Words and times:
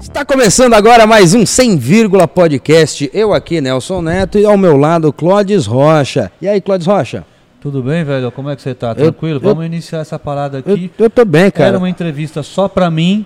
Está 0.00 0.24
começando 0.24 0.74
agora 0.74 1.06
mais 1.06 1.34
um 1.34 1.46
100, 1.46 1.76
vírgula 1.78 2.26
podcast. 2.26 3.08
Eu 3.14 3.32
aqui, 3.32 3.60
Nelson 3.60 4.02
Neto, 4.02 4.38
e 4.38 4.44
ao 4.44 4.56
meu 4.58 4.76
lado, 4.76 5.12
Clodes 5.12 5.66
Rocha. 5.66 6.30
E 6.42 6.48
aí, 6.48 6.60
Clodes 6.60 6.86
Rocha? 6.86 7.24
Tudo 7.60 7.82
bem, 7.82 8.04
velho? 8.04 8.30
Como 8.32 8.48
é 8.50 8.56
que 8.56 8.62
você 8.62 8.74
tá? 8.74 8.88
Eu- 8.90 8.94
Tranquilo? 8.96 9.36
eu- 9.36 9.40
Vamos 9.40 9.64
iniciar 9.66 10.00
essa 10.00 10.18
parada 10.18 10.62
Eu, 10.66 10.74
aqui. 10.74 10.90
eu 10.98 11.10
tô 11.10 11.24
bem, 11.24 11.50
cara. 11.50 11.68
Era 11.70 11.78
uma 11.78 11.88
entrevista 11.88 12.42
só 12.42 12.68
pra 12.68 12.90
mim. 12.90 13.24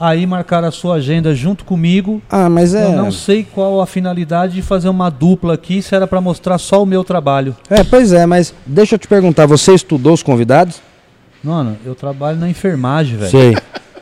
Aí 0.00 0.26
marcaram 0.26 0.68
a 0.68 0.70
sua 0.70 0.96
agenda 0.96 1.34
junto 1.34 1.64
comigo. 1.64 2.22
Ah, 2.30 2.48
mas 2.48 2.74
é. 2.74 2.84
Eu 2.84 2.92
não 2.92 3.10
sei 3.10 3.44
qual 3.44 3.80
a 3.80 3.86
finalidade 3.86 4.54
de 4.54 4.62
fazer 4.62 4.88
uma 4.88 5.10
dupla 5.10 5.54
aqui, 5.54 5.82
se 5.82 5.94
era 5.94 6.06
pra 6.06 6.20
mostrar 6.20 6.56
só 6.58 6.82
o 6.82 6.86
meu 6.86 7.02
trabalho. 7.02 7.56
É, 7.68 7.82
pois 7.82 8.12
é, 8.12 8.24
mas 8.24 8.54
deixa 8.64 8.94
eu 8.94 8.98
te 8.98 9.08
perguntar, 9.08 9.46
você 9.46 9.74
estudou 9.74 10.12
os 10.12 10.22
convidados? 10.22 10.80
Mano, 11.42 11.76
eu 11.84 11.94
trabalho 11.94 12.38
na 12.38 12.48
enfermagem, 12.48 13.16
velho. 13.16 13.30
Sei. 13.30 13.56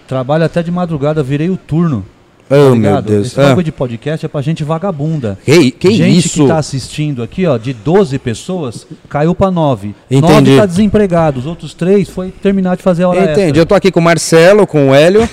Trabalho 0.06 0.45
até 0.45 0.62
de 0.62 0.70
madrugada, 0.70 1.22
virei 1.22 1.50
o 1.50 1.56
turno. 1.56 2.05
Oh, 2.48 2.70
tá 2.70 2.77
meu? 2.77 3.02
Deus. 3.02 3.27
Esse 3.27 3.36
bagulho 3.36 3.64
de 3.64 3.72
podcast 3.72 4.24
é 4.24 4.28
pra 4.28 4.41
gente 4.41 4.62
vagabunda. 4.62 5.36
Que, 5.44 5.70
que 5.72 5.91
gente 5.92 6.27
isso? 6.27 6.42
que 6.42 6.48
tá 6.48 6.58
assistindo 6.58 7.22
aqui, 7.22 7.44
ó, 7.44 7.58
de 7.58 7.72
12 7.72 8.19
pessoas, 8.20 8.86
caiu 9.08 9.34
pra 9.34 9.50
9. 9.50 9.94
Entendi. 10.08 10.50
9 10.52 10.56
tá 10.56 10.66
desempregado, 10.66 11.41
os 11.41 11.47
outros 11.47 11.74
três 11.74 12.08
foi 12.08 12.30
terminar 12.30 12.77
de 12.77 12.83
fazer 12.83 13.02
a 13.02 13.08
hora 13.08 13.22
Entendi. 13.24 13.41
extra. 13.41 13.58
Eu 13.58 13.66
tô 13.66 13.74
aqui 13.74 13.91
com 13.91 13.98
o 13.98 14.02
Marcelo, 14.02 14.64
com 14.64 14.91
o 14.91 14.94
Hélio, 14.94 15.28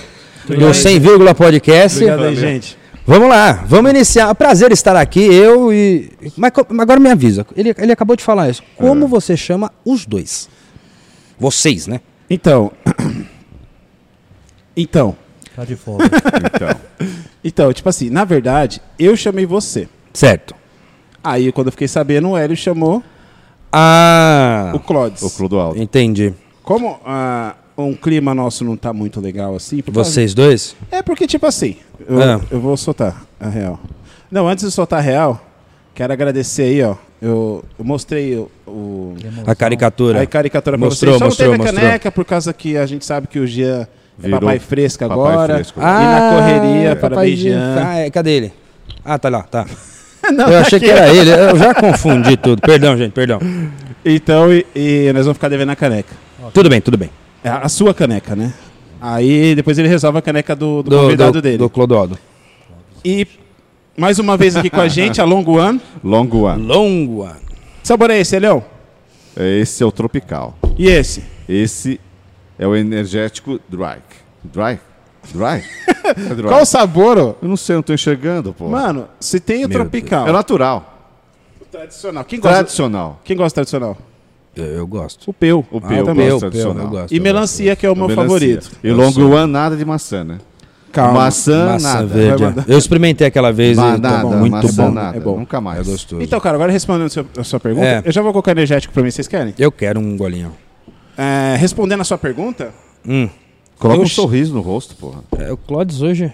do 0.47 0.73
100, 0.73 0.99
vírgula 0.99 1.33
podcast. 1.33 1.97
Obrigado 2.03 2.23
aí, 2.25 2.35
gente. 2.35 2.77
Vamos 3.05 3.27
lá, 3.29 3.51
vamos 3.67 3.91
iniciar. 3.91 4.29
É 4.29 4.33
prazer 4.33 4.71
estar 4.71 4.95
aqui, 4.95 5.19
eu 5.21 5.73
e. 5.73 6.09
Mas 6.37 6.51
agora 6.79 6.99
me 6.99 7.09
avisa, 7.09 7.45
ele, 7.55 7.73
ele 7.77 7.91
acabou 7.91 8.15
de 8.15 8.23
falar 8.23 8.49
isso. 8.49 8.63
Como 8.77 9.07
você 9.07 9.35
chama 9.35 9.71
os 9.83 10.05
dois? 10.05 10.49
Vocês, 11.39 11.87
né? 11.87 11.99
Então. 12.29 12.71
Então. 14.75 15.15
Tá 15.55 15.63
de 15.65 15.75
folga. 15.75 16.05
Então, 16.05 16.69
Então, 17.43 17.73
tipo 17.73 17.87
assim, 17.87 18.09
na 18.09 18.25
verdade, 18.25 18.81
eu 18.97 19.15
chamei 19.15 19.45
você. 19.45 19.87
Certo. 20.11 20.55
Aí, 21.23 21.51
quando 21.51 21.67
eu 21.67 21.71
fiquei 21.71 21.87
sabendo, 21.87 22.29
o 22.29 22.37
Hélio 22.37 22.57
chamou 22.57 23.03
Ah, 23.71 24.71
o 24.73 24.79
Clodes. 24.79 25.21
o 25.21 25.29
Clodoaldo. 25.29 25.79
entendi. 25.79 26.33
Como 26.63 26.99
ah, 27.05 27.55
um 27.77 27.93
clima 27.93 28.33
nosso 28.35 28.63
não 28.63 28.75
tá 28.77 28.93
muito 28.93 29.19
legal 29.19 29.55
assim. 29.55 29.81
causa- 29.81 30.03
Vocês 30.03 30.33
dois? 30.33 30.75
É 30.91 31.01
porque, 31.01 31.25
tipo 31.27 31.45
assim, 31.45 31.77
eu, 32.07 32.21
Ah. 32.21 32.39
eu 32.51 32.59
vou 32.59 32.75
soltar 32.77 33.23
a 33.39 33.49
real. 33.49 33.79
Não, 34.31 34.47
antes 34.47 34.65
de 34.65 34.71
soltar 34.71 34.99
a 34.99 35.01
real, 35.01 35.43
quero 35.93 36.11
agradecer 36.13 36.63
aí, 36.63 36.83
ó. 36.83 36.95
Eu, 37.21 37.63
eu 37.79 37.85
mostrei 37.85 38.35
o, 38.35 38.51
o- 38.67 39.15
A 39.47 39.55
caricatura. 39.55 40.21
a 40.21 40.25
caricatura 40.25 40.77
pra 40.77 40.87
Mostrou, 40.87 41.13
vocês. 41.13 41.19
Só 41.19 41.25
mostrou, 41.25 41.49
não 41.51 41.57
teve 41.57 41.69
a 41.69 41.71
mostrou. 41.71 41.89
caneca 41.89 42.11
por 42.11 42.25
causa 42.25 42.51
que 42.53 42.75
a 42.77 42.85
gente 42.85 43.05
sabe 43.05 43.27
que 43.27 43.39
o 43.39 43.47
Jean 43.47 43.81
é 43.81 43.87
Virou 44.17 44.39
papai 44.41 44.59
fresco 44.59 44.99
papai 45.07 45.17
agora. 45.17 45.53
fresco. 45.55 45.79
E 45.79 45.83
na 45.83 46.29
correria, 46.31 46.91
Ah, 46.91 46.95
parabéns, 46.95 46.99
papaizinho. 47.39 47.53
Jean. 47.53 47.83
Ah, 47.87 47.95
é, 47.99 48.09
cadê 48.11 48.31
ele? 48.31 48.53
Ah, 49.05 49.17
tá 49.17 49.29
lá, 49.29 49.43
tá. 49.43 49.65
Não, 50.33 50.45
eu 50.47 50.51
tá 50.51 50.59
achei 50.61 50.77
aqui. 50.77 50.85
que 50.85 50.91
era 50.91 51.09
ele, 51.13 51.29
eu 51.31 51.57
já 51.57 51.73
confundi 51.73 52.35
tudo. 52.37 52.61
Perdão, 52.61 52.95
gente, 52.97 53.11
perdão. 53.13 53.39
Então, 54.05 54.51
e, 54.53 54.65
e 54.75 55.11
nós 55.13 55.25
vamos 55.25 55.37
ficar 55.37 55.47
devendo 55.49 55.69
a 55.71 55.75
caneca. 55.75 56.13
Tudo 56.53 56.69
bem, 56.69 56.81
tudo 56.81 56.97
bem. 56.97 57.09
É 57.43 57.49
a 57.49 57.67
sua 57.67 57.93
caneca, 57.93 58.35
né? 58.35 58.53
Aí 59.01 59.53
depois 59.53 59.77
ele 59.77 59.89
resolve 59.89 60.17
a 60.17 60.21
caneca 60.21 60.55
do, 60.55 60.81
do, 60.81 60.97
convidado 60.97 61.41
dele. 61.41 61.57
Do 61.57 61.69
Clodoaldo. 61.69 62.17
E 63.03 63.27
mais 63.97 64.17
uma 64.17 64.37
vez 64.37 64.55
aqui 64.55 64.69
com 64.69 64.79
a 64.79 64.87
gente, 64.87 65.19
a 65.19 65.25
Long 65.25 65.43
One. 65.45 65.81
Long 66.01 66.29
One. 66.31 66.65
Longo 66.65 67.23
ano. 67.23 67.41
Que 67.81 67.87
sabor 67.87 68.09
é 68.11 68.19
esse, 68.19 68.35
Elião? 68.37 68.63
Esse 69.35 69.83
é 69.83 69.85
o 69.85 69.91
Tropical. 69.91 70.57
E 70.77 70.87
esse? 70.87 71.23
Esse 71.49 71.99
é 72.57 72.65
o 72.65 72.75
energético 72.75 73.59
Dry. 73.67 73.97
Dry? 74.43 74.79
Dry? 75.33 75.63
É 76.05 76.35
dry. 76.35 76.47
Qual 76.49 76.61
o 76.61 76.65
sabor, 76.65 77.17
ó? 77.17 77.35
Eu 77.41 77.47
não 77.47 77.55
sei, 77.55 77.75
eu 77.75 77.77
não 77.77 77.83
tô 77.83 77.93
enxergando, 77.93 78.53
pô. 78.53 78.67
Mano, 78.67 79.07
se 79.21 79.39
tem 79.39 79.63
o 79.63 79.69
Meu 79.69 79.79
tropical. 79.79 80.27
É 80.27 80.33
natural. 80.33 81.11
Tradicional. 81.71 82.25
Quem 82.25 82.39
gosta, 82.39 82.57
Tradicional. 82.57 83.21
quem 83.23 83.37
gosta 83.37 83.55
tradicional? 83.55 83.97
Eu, 84.55 84.65
eu 84.65 84.87
gosto. 84.87 85.29
O 85.29 85.33
peu. 85.33 85.65
O 85.71 85.77
Ah, 85.77 85.81
peu, 85.81 86.05
o 86.05 86.09
eu 86.09 86.15
meu, 86.15 86.25
gosto 86.39 86.39
peu, 86.41 86.51
tradicional. 86.51 86.83
eu 86.85 86.89
gosto. 86.91 87.11
E 87.13 87.19
melancia, 87.19 87.75
que 87.75 87.85
é 87.85 87.89
o 87.89 87.95
meu 87.95 88.07
Melancia. 88.07 88.23
favorito. 88.29 88.71
E 88.83 88.91
Long 88.91 89.11
One, 89.33 89.51
nada 89.51 89.75
de 89.75 89.83
maçã, 89.83 90.23
né? 90.23 90.37
Calma. 90.91 91.21
Maçã, 91.21 91.65
Maçã 91.73 91.87
nada. 91.93 92.05
verde. 92.05 92.43
Eu 92.67 92.77
experimentei 92.77 93.25
aquela 93.25 93.51
vez 93.51 93.75
Ma- 93.77 93.89
e 93.97 94.01
tá 94.01 94.09
nada, 94.11 94.21
bom, 94.23 94.35
muito 94.37 94.51
maçã, 94.53 94.85
bom. 94.85 94.91
nada. 94.91 95.17
é 95.17 95.19
bom. 95.19 95.39
Nunca 95.39 95.59
mais. 95.59 95.79
É 95.87 95.91
gostoso. 95.91 96.21
Então, 96.21 96.39
cara, 96.39 96.55
agora 96.55 96.71
respondendo 96.71 97.07
a 97.07 97.09
sua, 97.09 97.25
a 97.39 97.43
sua 97.43 97.59
pergunta, 97.59 97.87
É. 97.87 98.03
eu 98.05 98.11
já 98.11 98.21
vou 98.21 98.31
colocar 98.31 98.51
energético 98.51 98.93
pra 98.93 99.01
mim, 99.01 99.09
vocês 99.09 99.27
querem? 99.27 99.55
Eu 99.57 99.71
quero 99.71 99.99
um 99.99 100.15
golinho. 100.15 100.53
É, 101.17 101.55
respondendo 101.57 102.01
a 102.01 102.03
sua 102.03 102.17
pergunta, 102.19 102.71
Hum. 103.07 103.27
Coloca 103.79 103.99
Eu 103.99 104.03
um 104.03 104.07
sorriso 104.07 104.53
no 104.53 104.61
rosto, 104.61 104.95
porra. 104.95 105.23
É, 105.39 105.51
o 105.51 105.57
Clodes 105.57 106.01
hoje 106.01 106.31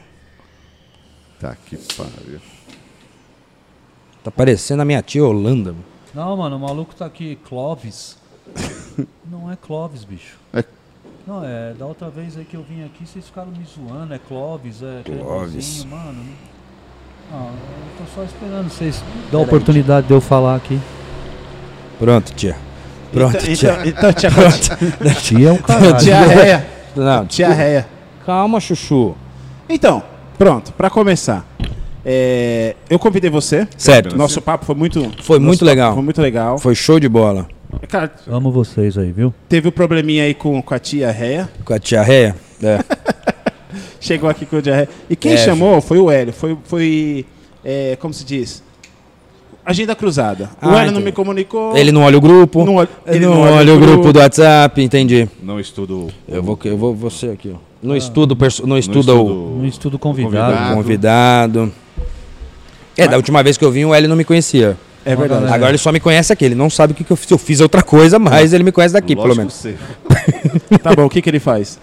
Tá 1.40 1.56
que 1.66 1.78
pariu. 1.96 2.40
tá 4.24 4.30
parecendo 4.30 4.82
a 4.82 4.86
minha 4.86 5.02
tia 5.02 5.24
Holanda. 5.24 5.72
mano. 5.72 5.86
Não, 6.14 6.36
mano, 6.38 6.56
o 6.56 6.60
maluco 6.60 6.94
tá 6.96 7.06
aqui, 7.06 7.38
Clóvis. 7.48 8.18
Não 9.30 9.52
é 9.52 9.56
Clóvis, 9.56 10.04
bicho. 10.04 10.38
É- 10.54 10.64
Não, 11.28 11.44
é, 11.46 11.74
da 11.78 11.86
outra 11.86 12.10
vez 12.10 12.36
aí 12.38 12.46
que 12.46 12.56
eu 12.56 12.64
vim 12.68 12.84
aqui, 12.86 13.06
vocês 13.06 13.26
ficaram 13.26 13.50
me 13.52 13.64
zoando, 13.66 14.14
é 14.14 14.20
Clóvis, 14.20 14.82
é 14.82 15.02
Clóvis. 15.06 15.84
mano. 15.86 16.24
Não, 17.32 17.46
eu 17.46 18.06
tô 18.06 18.12
só 18.16 18.24
esperando 18.24 18.70
vocês 18.70 19.04
dar 19.32 19.38
a 19.38 19.42
oportunidade 19.42 20.08
de 20.08 20.14
eu 20.14 20.20
falar 20.20 20.56
aqui. 20.56 20.80
Pronto, 22.00 22.34
tia. 22.34 22.56
Pronto, 23.12 23.38
então, 23.38 23.54
tia. 23.56 23.72
então, 23.86 24.10
então 24.10 24.14
tia, 24.14 24.30
Tia 25.22 25.50
é 25.50 25.52
um 25.52 25.58
caralho. 25.58 25.98
tia 25.98 26.22
Réia. 26.22 26.68
Não, 26.96 27.26
Tia 27.28 27.50
Réia. 27.50 27.88
Calma, 28.26 28.60
chuchu. 28.60 29.16
Então, 29.68 30.02
pronto, 30.38 30.74
pra 30.74 30.90
começar. 30.90 31.46
É, 32.06 32.76
eu 32.90 32.98
convidei 33.00 33.30
você. 33.30 33.68
Certo. 33.78 34.16
Nosso 34.18 34.42
papo 34.42 34.66
foi 34.66 34.76
muito. 34.76 35.12
Foi 35.22 35.40
muito 35.40 35.64
legal. 35.66 35.94
Foi 35.94 36.04
muito 36.04 36.22
legal. 36.22 36.58
Foi 36.58 36.76
show 36.76 37.00
de 37.00 37.10
bola. 37.10 37.48
Cara, 37.88 38.12
Amo 38.28 38.52
vocês 38.52 38.98
aí, 38.98 39.12
viu? 39.12 39.34
teve 39.48 39.68
o 39.68 39.70
um 39.70 39.72
probleminha 39.72 40.24
aí 40.24 40.34
com, 40.34 40.62
com 40.62 40.74
a 40.74 40.80
tia 40.80 41.12
Réia. 41.12 41.50
Com 41.64 41.74
a 41.74 41.80
tia 41.80 42.02
Réia. 42.02 42.36
É. 42.64 42.80
Chegou 44.00 44.30
aqui 44.30 44.46
com 44.46 44.58
a 44.58 44.62
tia 44.62 44.76
Réia. 44.76 44.90
E 45.10 45.16
quem 45.16 45.34
É, 45.34 45.38
chamou 45.38 45.80
foi 45.82 46.00
o 46.00 46.10
Hélio. 46.10 46.34
Foi. 46.34 46.58
foi 46.64 47.26
é, 47.64 47.96
como 48.00 48.14
se 48.14 48.24
diz? 48.26 48.64
Agenda 49.66 49.94
cruzada. 49.96 50.50
o 50.62 50.70
Ah, 50.70 50.82
Hélio 50.82 50.94
não 50.94 51.02
me 51.02 51.12
comunicou. 51.12 51.78
Ele 51.78 51.92
não 51.92 52.02
olha 52.02 52.18
o 52.18 52.22
grupo. 52.22 52.66
Não 52.66 52.76
olha- 52.76 52.90
ele 53.06 53.18
ele 53.18 53.26
não, 53.28 53.36
não 53.36 53.42
olha 53.42 53.54
olha 53.56 53.74
o 53.74 53.76
o 53.76 53.80
grupo 53.80 53.94
grupo. 53.98 54.14
do 54.14 54.20
WhatsApp, 54.20 54.82
entendi. 54.82 55.30
Não 55.44 55.60
estudo. 55.60 56.08
Eu 56.28 56.42
vou, 56.42 56.58
eu 56.64 56.78
vou 56.78 56.96
você 56.96 57.28
aqui, 57.28 57.52
ó. 57.54 57.58
Não 57.84 57.96
estuda, 57.96 58.34
o 58.34 58.36
perso- 58.36 58.66
não 58.66 58.78
estuda 58.78 59.00
estudo 59.12 59.22
o 59.24 59.58
No 59.60 59.66
estudo 59.68 60.00
convidado. 60.00 60.76
Convidado. 60.76 60.76
convidado. 60.76 61.74
É, 63.04 63.08
da 63.08 63.18
última 63.18 63.42
vez 63.44 63.58
que 63.58 63.66
eu 63.66 63.72
vim, 63.72 63.86
o 63.86 63.94
Hélio 63.94 64.10
não 64.10 64.16
me 64.16 64.24
conhecia. 64.26 64.78
É 65.06 65.16
verdade. 65.16 65.46
É. 65.46 65.50
Agora 65.52 65.72
ele 65.72 65.78
só 65.78 65.92
me 65.92 66.00
conhece 66.00 66.32
aqui. 66.34 66.46
Ele 66.46 66.56
não 66.56 66.70
sabe 66.70 66.94
o 66.94 66.96
que, 66.96 67.04
que 67.04 67.12
eu 67.12 67.16
fiz. 67.16 67.32
Eu 67.32 67.38
fiz 67.38 67.62
outra 67.62 67.82
coisa, 67.82 68.20
mas 68.20 68.54
ele 68.54 68.64
me 68.64 68.72
conhece 68.72 68.94
daqui, 68.94 69.16
Lógico 69.16 69.28
pelo 69.28 69.38
menos. 69.38 69.54
sei. 69.54 69.76
Tá 70.84 70.94
bom, 70.94 71.06
o 71.06 71.10
que, 71.10 71.22
que 71.22 71.30
ele 71.30 71.40
faz? 71.40 71.80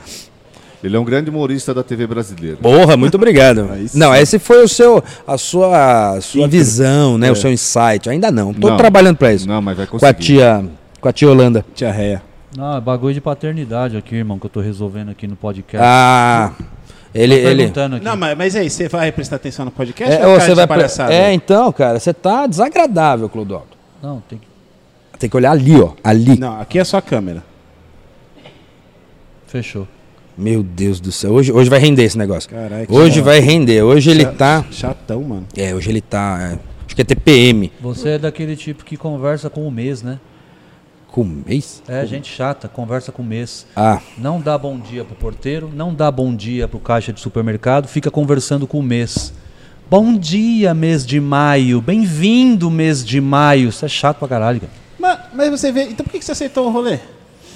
Ele 0.85 0.95
é 0.97 1.01
um 1.01 1.05
grande 1.05 1.31
humorista 1.31 1.73
da 1.75 1.83
TV 1.83 2.07
brasileira. 2.07 2.59
Porra, 2.59 2.97
muito 2.97 3.15
obrigado. 3.17 3.69
Não, 3.95 4.15
esse 4.15 4.39
foi 4.39 4.63
o 4.63 4.69
seu, 4.69 5.03
a 5.27 5.37
sua, 5.39 6.17
a 6.17 6.21
sua 6.21 6.41
Intro. 6.47 6.51
visão, 6.53 7.19
né? 7.19 7.29
É. 7.29 7.33
O 7.33 7.37
seu 7.37 7.51
insight. 7.51 8.09
Ainda 8.09 8.31
não. 8.31 8.53
Tô 8.55 8.69
Não. 8.69 8.77
trabalhando 8.77 9.17
pra 9.17 9.33
isso. 9.33 9.49
Não, 9.49 9.61
mas 9.61 9.77
vai 9.77 9.87
Com 9.87 9.99
conseguir. 9.99 10.11
a 10.43 10.59
tia, 10.61 10.65
com 11.01 11.09
a 11.09 11.13
tia 11.13 11.29
Holanda. 11.31 11.65
Tia 11.75 11.91
Réia. 11.91 12.23
Não, 12.57 12.77
é 12.77 12.81
bagulho 12.81 13.13
de 13.15 13.21
paternidade 13.21 13.97
aqui, 13.97 14.15
irmão, 14.15 14.39
que 14.39 14.47
eu 14.47 14.51
tô 14.51 14.61
resolvendo 14.61 15.11
aqui 15.11 15.27
no 15.27 15.35
podcast. 15.37 15.85
Ah, 15.85 16.53
ele, 17.23 17.35
ele. 17.35 17.73
Não, 18.03 18.17
mas, 18.17 18.37
mas 18.37 18.57
aí, 18.57 18.69
você 18.71 18.89
vai 18.89 19.11
prestar 19.13 19.37
atenção 19.37 19.65
no 19.65 19.71
podcast? 19.71 20.15
É, 20.15 20.27
ou 20.27 20.41
você 20.41 20.55
vai. 20.55 20.67
pre-? 20.67 20.87
É, 21.11 21.33
então, 21.33 21.73
cara, 21.73 21.99
você 21.99 22.13
tá 22.13 22.47
desagradável, 22.47 23.29
Clodoaldo. 23.29 23.69
Não, 24.03 24.23
tem 24.29 24.39
que. 24.39 24.47
Tem 25.19 25.31
que 25.31 25.37
olhar 25.37 25.53
ali, 25.53 25.81
ó. 25.81 25.93
Ali. 26.05 26.39
Não, 26.39 26.61
aqui 26.61 26.79
é 26.79 26.85
só 26.85 26.99
a 26.99 27.03
câmera. 27.03 27.43
Fechou. 29.47 29.89
Meu 30.37 30.63
Deus 30.63 31.01
do 31.01 31.11
céu. 31.11 31.33
Hoje, 31.33 31.51
hoje 31.51 31.71
vai 31.71 31.79
render 31.79 32.03
esse 32.05 32.19
negócio. 32.19 32.51
Caralho. 32.51 32.87
que 32.87 32.93
Hoje 32.93 33.23
vai 33.23 33.41
render. 33.41 33.83
Hoje 33.83 34.11
ele 34.11 34.25
Chato- 34.25 34.37
tá. 34.37 34.65
Chatão, 34.71 35.23
mano. 35.23 35.47
É, 35.57 35.75
hoje 35.75 35.89
ele 35.91 36.03
tá. 36.03 36.39
é, 36.53 36.59
acho 36.85 36.95
que 36.95 37.01
é 37.01 37.05
TPM. 37.05 37.73
Você 37.81 38.11
é 38.11 38.19
daquele 38.19 38.55
tipo 38.55 38.85
que 38.85 38.97
conversa 38.99 39.49
com 39.49 39.67
o 39.67 39.71
mês, 39.71 40.03
né? 40.03 40.21
Com 41.17 41.25
mês? 41.25 41.83
É, 41.89 42.05
gente 42.05 42.31
chata, 42.31 42.69
conversa 42.69 43.11
com 43.11 43.23
o 43.23 43.25
mês. 43.25 43.67
Ah, 43.75 44.01
Não 44.19 44.39
dá 44.39 44.59
bom 44.59 44.79
dia 44.79 45.03
pro 45.03 45.15
porteiro, 45.17 45.71
não 45.75 45.95
dá 45.95 46.11
bom 46.11 46.37
dia 46.37 46.69
pro 46.69 46.79
caixa 46.79 47.11
de 47.11 47.21
supermercado, 47.21 47.89
fica 47.89 48.11
conversando 48.11 48.67
com 48.67 48.79
o 48.81 48.83
mês. 48.83 49.33
Bom 49.89 50.13
dia, 50.19 50.75
mês 50.75 51.07
de 51.07 51.19
maio. 51.19 51.81
Bem-vindo, 51.81 52.71
mês 52.71 53.03
de 53.03 53.19
maio. 53.19 53.71
Isso 53.71 53.83
é 53.83 53.89
chato 53.89 54.19
pra 54.19 54.29
caralho, 54.29 54.61
cara. 54.61 54.73
Mas, 54.99 55.19
mas 55.35 55.51
você 55.59 55.73
vê. 55.73 55.85
Então 55.85 56.05
por 56.05 56.11
que 56.13 56.19
que 56.19 56.25
você 56.27 56.33
aceitou 56.33 56.67
o 56.67 56.71
rolê? 56.71 56.99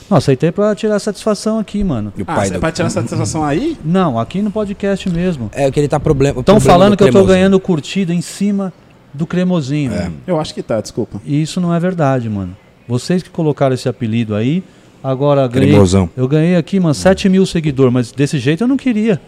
Não, 0.09 0.17
aceitei 0.17 0.51
pra 0.51 0.75
tirar 0.75 0.99
satisfação 0.99 1.59
aqui, 1.59 1.85
mano. 1.85 2.15
e 2.17 2.23
o 2.23 2.25
Ah, 2.27 2.37
pai 2.37 2.47
você- 2.49 2.55
do... 2.55 2.61
pra 2.61 2.73
tirar 2.73 2.89
satisfação 2.89 3.45
aí? 3.45 3.77
Não, 3.85 4.19
aqui 4.19 4.41
no 4.41 4.51
podcast 4.51 5.07
mesmo. 5.11 5.51
É 5.53 5.71
que 5.71 5.79
ele 5.79 5.87
tá 5.87 6.01
problema. 6.01 6.41
Estão 6.41 6.59
falando 6.61 6.93
do 6.93 6.97
que 6.97 7.05
eu 7.05 7.13
tô 7.13 7.27
ganhando 7.27 7.61
curtida 7.61 8.15
em 8.15 8.23
cima 8.23 8.73
do 9.13 9.27
cremosinho. 9.27 9.93
É. 9.93 10.11
Eu 10.27 10.41
acho 10.41 10.55
que 10.55 10.63
tá, 10.63 10.81
desculpa. 10.81 11.21
E 11.27 11.43
isso 11.43 11.61
não 11.61 11.75
é 11.75 11.79
verdade, 11.79 12.27
mano. 12.31 12.57
Vocês 12.91 13.23
que 13.23 13.31
colocaram 13.31 13.73
esse 13.73 13.89
apelido 13.89 14.35
aí. 14.35 14.65
Agora 15.03 15.47
ganhei. 15.47 15.69
Cremosão. 15.71 16.11
Eu 16.17 16.27
ganhei 16.27 16.57
aqui, 16.57 16.81
mano, 16.81 16.93
7 16.93 17.29
mil 17.29 17.47
seguidores, 17.47 17.93
mas 17.93 18.11
desse 18.11 18.37
jeito 18.39 18.65
eu 18.65 18.69
não 18.69 18.77
queria. 18.77 19.21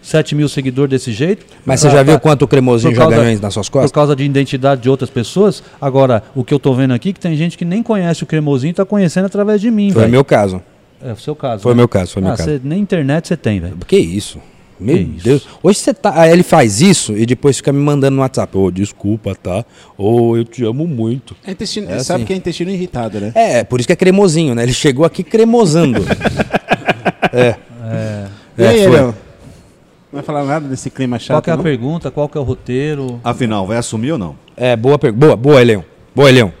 7 0.00 0.34
mil 0.36 0.48
seguidores 0.48 0.90
desse 0.90 1.12
jeito. 1.12 1.44
Mas 1.64 1.80
você 1.80 1.88
Pra- 1.88 1.96
já 1.98 2.02
viu 2.04 2.12
pra- 2.14 2.20
quanto 2.20 2.42
o 2.42 2.48
cremosinho 2.48 2.92
por 2.92 2.96
já 2.96 3.02
causa- 3.02 3.16
ganhou 3.16 3.40
nas 3.40 3.52
suas 3.54 3.68
Por 3.68 3.72
costas? 3.74 3.92
causa 3.92 4.14
de 4.16 4.24
identidade 4.24 4.80
de 4.80 4.88
outras 4.88 5.10
pessoas. 5.10 5.62
Agora, 5.80 6.22
o 6.36 6.42
que 6.44 6.54
eu 6.54 6.58
tô 6.60 6.72
vendo 6.72 6.92
aqui, 6.94 7.10
é 7.10 7.12
que 7.12 7.20
tem 7.20 7.36
gente 7.36 7.58
que 7.58 7.64
nem 7.64 7.82
conhece 7.82 8.22
o 8.22 8.26
cremosinho 8.26 8.70
e 8.70 8.74
tá 8.74 8.84
conhecendo 8.84 9.26
através 9.26 9.60
de 9.60 9.70
mim, 9.70 9.90
Foi 9.90 9.98
o 9.98 10.00
velho. 10.02 10.12
meu 10.12 10.24
caso. 10.24 10.62
É 11.04 11.12
o 11.12 11.16
seu 11.18 11.34
caso. 11.34 11.62
Foi 11.64 11.72
o 11.72 11.74
né? 11.74 11.80
meu 11.80 11.88
caso, 11.88 12.12
foi 12.12 12.22
o 12.22 12.24
meu 12.24 12.34
ah, 12.34 12.36
caso. 12.36 12.48
cê- 12.48 12.60
nem 12.62 12.78
internet 12.80 13.26
você 13.28 13.36
tem, 13.36 13.58
velho. 13.60 13.76
Que 13.86 13.96
isso? 13.96 14.38
Meu 14.82 14.96
Que 14.96 15.02
isso? 15.02 15.24
Deus. 15.24 15.48
Hoje 15.62 15.78
você 15.78 15.94
tá. 15.94 16.12
Aí 16.20 16.32
ele 16.32 16.42
faz 16.42 16.80
isso 16.80 17.16
e 17.16 17.24
depois 17.24 17.56
fica 17.56 17.72
me 17.72 17.78
mandando 17.80 18.16
no 18.16 18.22
WhatsApp. 18.22 18.56
Ô, 18.56 18.70
desculpa, 18.70 19.34
tá? 19.34 19.64
Ô, 19.96 20.36
eu 20.36 20.44
te 20.44 20.64
amo 20.64 20.86
muito. 20.86 21.34
É 21.44 21.52
intestino, 21.52 21.90
É 21.90 21.98
sabe 22.00 22.18
assim. 22.22 22.26
que 22.26 22.32
é 22.32 22.36
intestino 22.36 22.70
irritado, 22.70 23.20
né? 23.20 23.32
É, 23.34 23.64
por 23.64 23.80
isso 23.80 23.86
que 23.86 23.92
é 23.92 23.96
cremosinho, 23.96 24.54
né? 24.54 24.62
Ele 24.62 24.72
chegou 24.72 25.04
aqui 25.04 25.22
cremosando. 25.22 26.00
é. 27.32 27.56
E 28.58 28.64
aí, 28.64 28.80
É? 28.84 28.88
Não 29.00 30.18
vai 30.18 30.22
falar 30.22 30.44
nada 30.44 30.68
desse 30.68 30.90
clima 30.90 31.18
chato, 31.18 31.36
Qual 31.36 31.42
que 31.42 31.48
é 31.50 31.52
a 31.54 31.56
não? 31.56 31.62
pergunta? 31.64 32.10
Qual 32.10 32.28
que 32.28 32.36
é 32.36 32.40
o 32.40 32.44
roteiro? 32.44 33.18
Afinal, 33.24 33.66
vai 33.66 33.78
assumir 33.78 34.12
ou 34.12 34.18
não? 34.18 34.36
É, 34.54 34.76
boa 34.76 34.98
pergunta. 34.98 35.24
Boa, 35.26 35.36
boa, 35.36 35.60
Elião. 35.62 35.82
Boa, 36.14 36.28
Elião. 36.28 36.52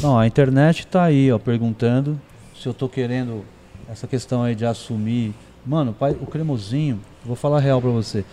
Não, 0.00 0.16
a 0.16 0.24
internet 0.26 0.86
tá 0.86 1.02
aí, 1.02 1.30
ó, 1.32 1.38
perguntando 1.38 2.18
se 2.60 2.66
eu 2.68 2.72
tô 2.72 2.88
querendo 2.88 3.44
essa 3.90 4.06
questão 4.06 4.44
aí 4.44 4.54
de 4.54 4.64
assumir. 4.64 5.34
Mano, 5.66 5.92
pai, 5.92 6.16
o 6.20 6.26
cremosinho, 6.26 7.00
vou 7.24 7.36
falar 7.36 7.60
real 7.60 7.80
pra 7.80 7.90
você. 7.90 8.24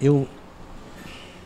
Eu 0.00 0.26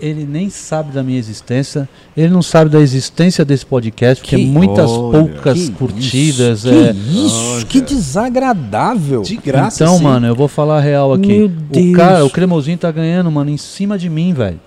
ele 0.00 0.24
nem 0.26 0.50
sabe 0.50 0.90
da 0.92 1.02
minha 1.04 1.18
existência, 1.18 1.88
ele 2.16 2.28
não 2.28 2.42
sabe 2.42 2.68
da 2.68 2.80
existência 2.80 3.44
desse 3.44 3.64
podcast, 3.64 4.20
porque 4.22 4.36
Que- 4.36 4.44
muitas 4.44 4.90
Olha, 4.90 5.24
poucas 5.24 5.54
Que 5.58 5.70
curtidas, 5.72 6.58
isso, 6.64 6.68
é. 6.68 6.92
Que 6.92 7.26
isso? 7.26 7.66
Que 7.68 7.80
desagradável. 7.80 9.22
De 9.22 9.36
graça, 9.36 9.84
Então, 9.84 9.96
sim. 9.96 10.02
mano, 10.04 10.26
eu 10.26 10.34
vou 10.34 10.48
falar 10.48 10.80
real 10.80 11.12
aqui. 11.14 11.28
Meu 11.28 11.46
O 11.46 11.48
Deus. 11.48 11.96
cara, 11.96 12.24
o 12.24 12.28
cremosinho 12.28 12.76
tá 12.76 12.90
ganhando, 12.90 13.30
mano, 13.30 13.50
em 13.50 13.56
cima 13.56 13.96
de 13.96 14.10
mim, 14.10 14.34
velho. 14.34 14.60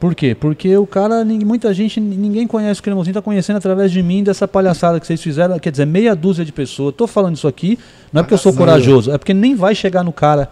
Por 0.00 0.14
quê? 0.14 0.32
Porque 0.34 0.76
o 0.76 0.86
cara, 0.86 1.24
muita 1.24 1.74
gente, 1.74 1.98
ninguém 2.00 2.46
conhece 2.46 2.78
o 2.78 2.82
cremosinho, 2.82 3.14
tá 3.14 3.20
conhecendo 3.22 3.56
através 3.56 3.90
de 3.90 4.00
mim, 4.00 4.22
dessa 4.22 4.46
palhaçada 4.46 5.00
que 5.00 5.06
vocês 5.06 5.20
fizeram, 5.20 5.58
quer 5.58 5.72
dizer, 5.72 5.86
meia 5.86 6.14
dúzia 6.14 6.44
de 6.44 6.52
pessoas. 6.52 6.94
Tô 6.96 7.06
falando 7.08 7.34
isso 7.34 7.48
aqui, 7.48 7.76
não 8.12 8.20
é 8.20 8.22
porque 8.22 8.34
eu 8.34 8.38
sou 8.38 8.52
corajoso, 8.52 9.10
é 9.10 9.18
porque 9.18 9.34
nem 9.34 9.56
vai 9.56 9.74
chegar 9.74 10.04
no 10.04 10.12
cara. 10.12 10.48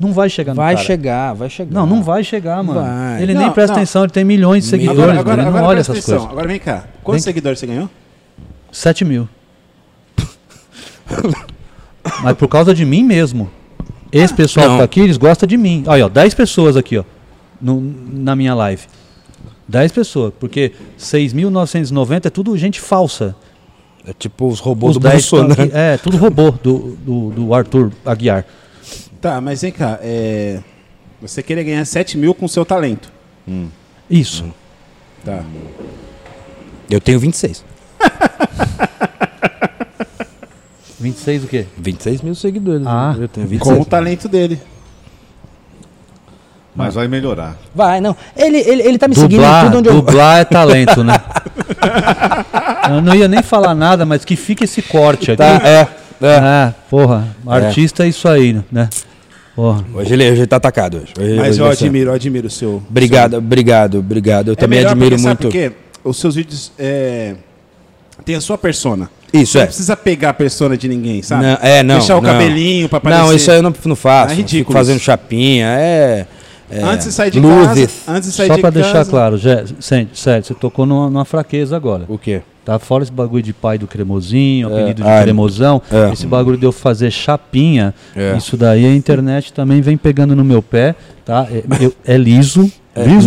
Não 0.00 0.12
vai 0.12 0.28
chegar 0.30 0.52
no 0.52 0.56
Vai 0.56 0.74
cara. 0.74 0.86
chegar, 0.86 1.32
vai 1.34 1.50
chegar. 1.50 1.72
Não, 1.72 1.84
não 1.84 2.02
vai 2.04 2.22
chegar, 2.22 2.62
mano. 2.62 2.80
Vai. 2.80 3.20
Ele 3.22 3.34
Não, 3.34 3.40
nem 3.42 3.50
presta 3.50 3.72
não. 3.72 3.78
atenção, 3.82 4.02
ele 4.04 4.12
tem 4.12 4.24
milhões 4.24 4.62
de 4.64 4.70
seguidores, 4.70 5.00
Agora, 5.00 5.12
mano, 5.16 5.20
agora, 5.20 5.40
ele 5.42 5.48
agora 5.48 5.62
não 5.62 5.68
olha 5.68 5.80
essas 5.80 5.96
atenção. 5.96 6.14
coisas. 6.18 6.32
Agora 6.32 6.46
vem 6.48 6.58
cá. 6.60 6.84
Quantos 7.02 7.24
Vem- 7.24 7.30
seguidores 7.32 7.58
você 7.58 7.66
ganhou? 7.66 7.90
7 8.70 9.04
mil. 9.04 9.28
Mas 12.22 12.36
por 12.36 12.48
causa 12.48 12.74
de 12.74 12.84
mim 12.84 13.02
mesmo. 13.02 13.50
Esse 14.10 14.32
pessoal 14.34 14.66
Não. 14.66 14.72
que 14.74 14.78
tá 14.78 14.84
aqui, 14.84 15.00
eles 15.00 15.16
gostam 15.16 15.46
de 15.46 15.56
mim. 15.56 15.84
Olha, 15.86 16.06
ó, 16.06 16.08
10 16.08 16.32
pessoas 16.34 16.76
aqui, 16.76 16.96
ó. 16.98 17.04
No- 17.60 17.80
na 17.80 18.34
minha 18.36 18.54
live. 18.54 18.82
10 19.68 19.92
pessoas. 19.92 20.32
Porque 20.38 20.72
6.990 20.98 22.26
é 22.26 22.30
tudo 22.30 22.56
gente 22.56 22.80
falsa. 22.80 23.34
É 24.06 24.12
tipo 24.12 24.46
os 24.48 24.58
robôs 24.60 24.96
Os 24.96 25.02
do 25.02 25.08
10 25.08 25.28
tão 25.28 25.38
Bolsonaro. 25.40 25.62
aqui- 25.68 25.76
É, 25.76 25.96
tudo 25.98 26.16
robô 26.18 26.50
do, 26.50 26.96
do, 27.04 27.30
do 27.30 27.54
Arthur 27.54 27.92
Aguiar. 28.06 28.44
Tá, 29.20 29.40
mas 29.40 29.60
vem 29.62 29.72
cá. 29.72 29.98
É... 30.02 30.60
Você 31.20 31.42
queria 31.42 31.64
ganhar 31.64 31.84
7 31.84 32.16
mil 32.16 32.32
com 32.32 32.46
o 32.46 32.48
seu 32.48 32.64
talento. 32.64 33.10
Isso. 34.08 34.44
Tá. 35.24 35.42
Eu 36.88 37.00
tenho 37.00 37.18
26. 37.18 37.64
26 41.00 41.44
o 41.44 41.48
quê? 41.48 41.66
26 41.76 42.22
mil 42.22 42.34
seguidores. 42.34 42.86
Ah, 42.86 43.16
eu 43.18 43.28
tenho 43.28 43.46
Com 43.46 43.50
26. 43.50 43.80
o 43.80 43.84
talento 43.84 44.28
dele. 44.28 44.60
Mas 46.78 46.94
vai 46.94 47.08
melhorar. 47.08 47.56
Vai, 47.74 48.00
não. 48.00 48.16
Ele, 48.36 48.58
ele, 48.58 48.82
ele 48.82 48.98
tá 48.98 49.08
me 49.08 49.14
seguindo 49.14 49.40
em 49.40 49.44
Dublar, 49.44 49.64
tudo 49.64 49.78
onde 49.78 49.88
eu. 49.88 49.94
dublar 49.94 50.38
é 50.40 50.44
talento, 50.44 51.02
né? 51.02 51.14
eu 52.90 53.02
não 53.02 53.14
ia 53.14 53.28
nem 53.28 53.42
falar 53.42 53.74
nada, 53.74 54.06
mas 54.06 54.24
que 54.24 54.36
fique 54.36 54.64
esse 54.64 54.80
corte 54.82 55.32
aqui. 55.32 55.38
Tá, 55.38 55.60
é. 55.64 55.80
é. 55.80 55.88
É, 56.20 56.74
porra, 56.90 57.28
artista 57.46 58.04
é 58.04 58.08
isso 58.08 58.28
aí, 58.28 58.60
né? 58.72 58.88
Porra. 59.54 59.84
Hoje 59.94 60.12
ele, 60.14 60.24
hoje 60.30 60.40
ele 60.40 60.46
tá 60.46 60.56
atacado 60.56 60.96
hoje. 60.98 61.12
Hoje- 61.18 61.34
Mas 61.36 61.50
hoje 61.50 61.60
eu 61.60 61.66
admiro, 61.66 62.10
eu 62.10 62.14
admiro 62.14 62.46
o 62.46 62.50
seu. 62.50 62.82
Obrigado, 62.88 63.34
obrigado, 63.36 63.98
obrigado. 63.98 64.48
Eu 64.48 64.52
É 64.52 64.56
também 64.56 64.84
admiro 64.84 65.10
porque, 65.10 65.22
sabe 65.22 65.42
muito. 65.44 65.52
quê? 65.52 65.72
Os 66.02 66.16
seus 66.16 66.34
vídeos 66.34 66.72
é, 66.78 67.34
tem 68.24 68.34
a 68.34 68.40
sua 68.40 68.56
persona. 68.58 69.10
Isso 69.32 69.52
Você 69.52 69.58
é. 69.58 69.60
não 69.60 69.66
precisa 69.66 69.96
pegar 69.96 70.30
a 70.30 70.34
persona 70.34 70.76
de 70.76 70.88
ninguém, 70.88 71.22
sabe? 71.22 71.42
Não, 71.44 71.58
é, 71.60 71.82
não. 71.82 71.98
Deixar 71.98 72.16
o 72.16 72.20
não. 72.20 72.30
cabelinho 72.32 72.88
pra 72.88 72.98
aparecer. 72.98 73.22
Não, 73.22 73.32
isso 73.34 73.50
aí 73.50 73.58
eu 73.58 73.62
não, 73.62 73.74
não 73.84 73.96
faço. 73.96 74.32
É 74.32 74.36
Fico 74.36 74.48
ridículo 74.48 74.76
fazendo 74.76 74.96
isso. 74.96 75.04
chapinha. 75.04 75.66
É. 75.78 76.26
é 76.70 76.82
Antes 76.82 77.06
de 77.06 77.12
sair 77.12 77.30
de 77.30 77.40
luzes. 77.40 77.66
casa, 77.66 77.90
antes 78.18 78.30
de 78.30 78.34
sair 78.36 78.48
Só 78.48 78.54
casa, 78.56 78.70
deixar 78.70 79.04
claro, 79.06 79.36
Jé, 79.38 79.64
sério, 79.80 80.08
sério, 80.14 80.44
você 80.44 80.54
tocou 80.54 80.84
numa, 80.86 81.08
numa 81.10 81.24
fraqueza 81.24 81.76
agora. 81.76 82.04
O 82.08 82.18
quê? 82.18 82.42
Tá 82.64 82.78
fora 82.78 83.02
esse 83.02 83.10
bagulho 83.12 83.42
de 83.42 83.52
pai 83.54 83.78
do 83.78 83.86
cremosinho, 83.86 84.68
É, 84.68 84.72
apelido 84.72 85.02
de 85.02 85.08
ah, 85.08 85.22
cremosão, 85.22 85.80
é. 85.90 86.12
esse 86.12 86.26
bagulho 86.26 86.58
de 86.58 86.66
eu 86.66 86.72
fazer 86.72 87.10
chapinha, 87.10 87.94
É. 88.14 88.36
isso 88.36 88.56
daí 88.58 88.84
a 88.84 88.94
internet 88.94 89.52
também 89.54 89.80
vem 89.80 89.96
pegando 89.96 90.36
no 90.36 90.44
meu 90.44 90.60
pé, 90.62 90.94
tá? 91.24 91.46
É, 91.50 91.62
eu- 91.82 91.94
é 92.04 92.16
liso, 92.18 92.70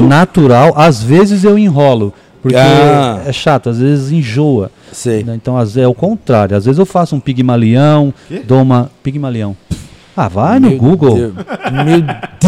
natural, 0.08 0.74
às 0.76 1.02
vezes 1.02 1.44
eu 1.44 1.58
enrolo, 1.58 2.14
porque 2.42 2.56
Ah. 2.58 3.22
é 3.26 3.32
chato, 3.34 3.70
às 3.70 3.80
vezes 3.80 4.12
enjoa. 4.12 4.70
Sei. 4.92 5.26
Então, 5.36 5.58
às 5.58 5.70
vezes 5.74 5.84
é 5.86 5.88
o 5.88 5.94
contrário. 5.94 6.56
Às 6.56 6.66
vezes 6.66 6.78
eu 6.78 6.86
faço 6.86 7.16
um 7.16 7.20
pigmalião, 7.20 8.14
dou 8.46 8.62
uma. 8.62 8.92
Pigmalião. 9.02 9.56
Ah, 10.16 10.28
vai 10.28 10.60
no 10.60 10.70
Meu 10.70 10.78
Google. 10.78 11.16
Deus- 11.16 11.34
Meu 11.86 12.02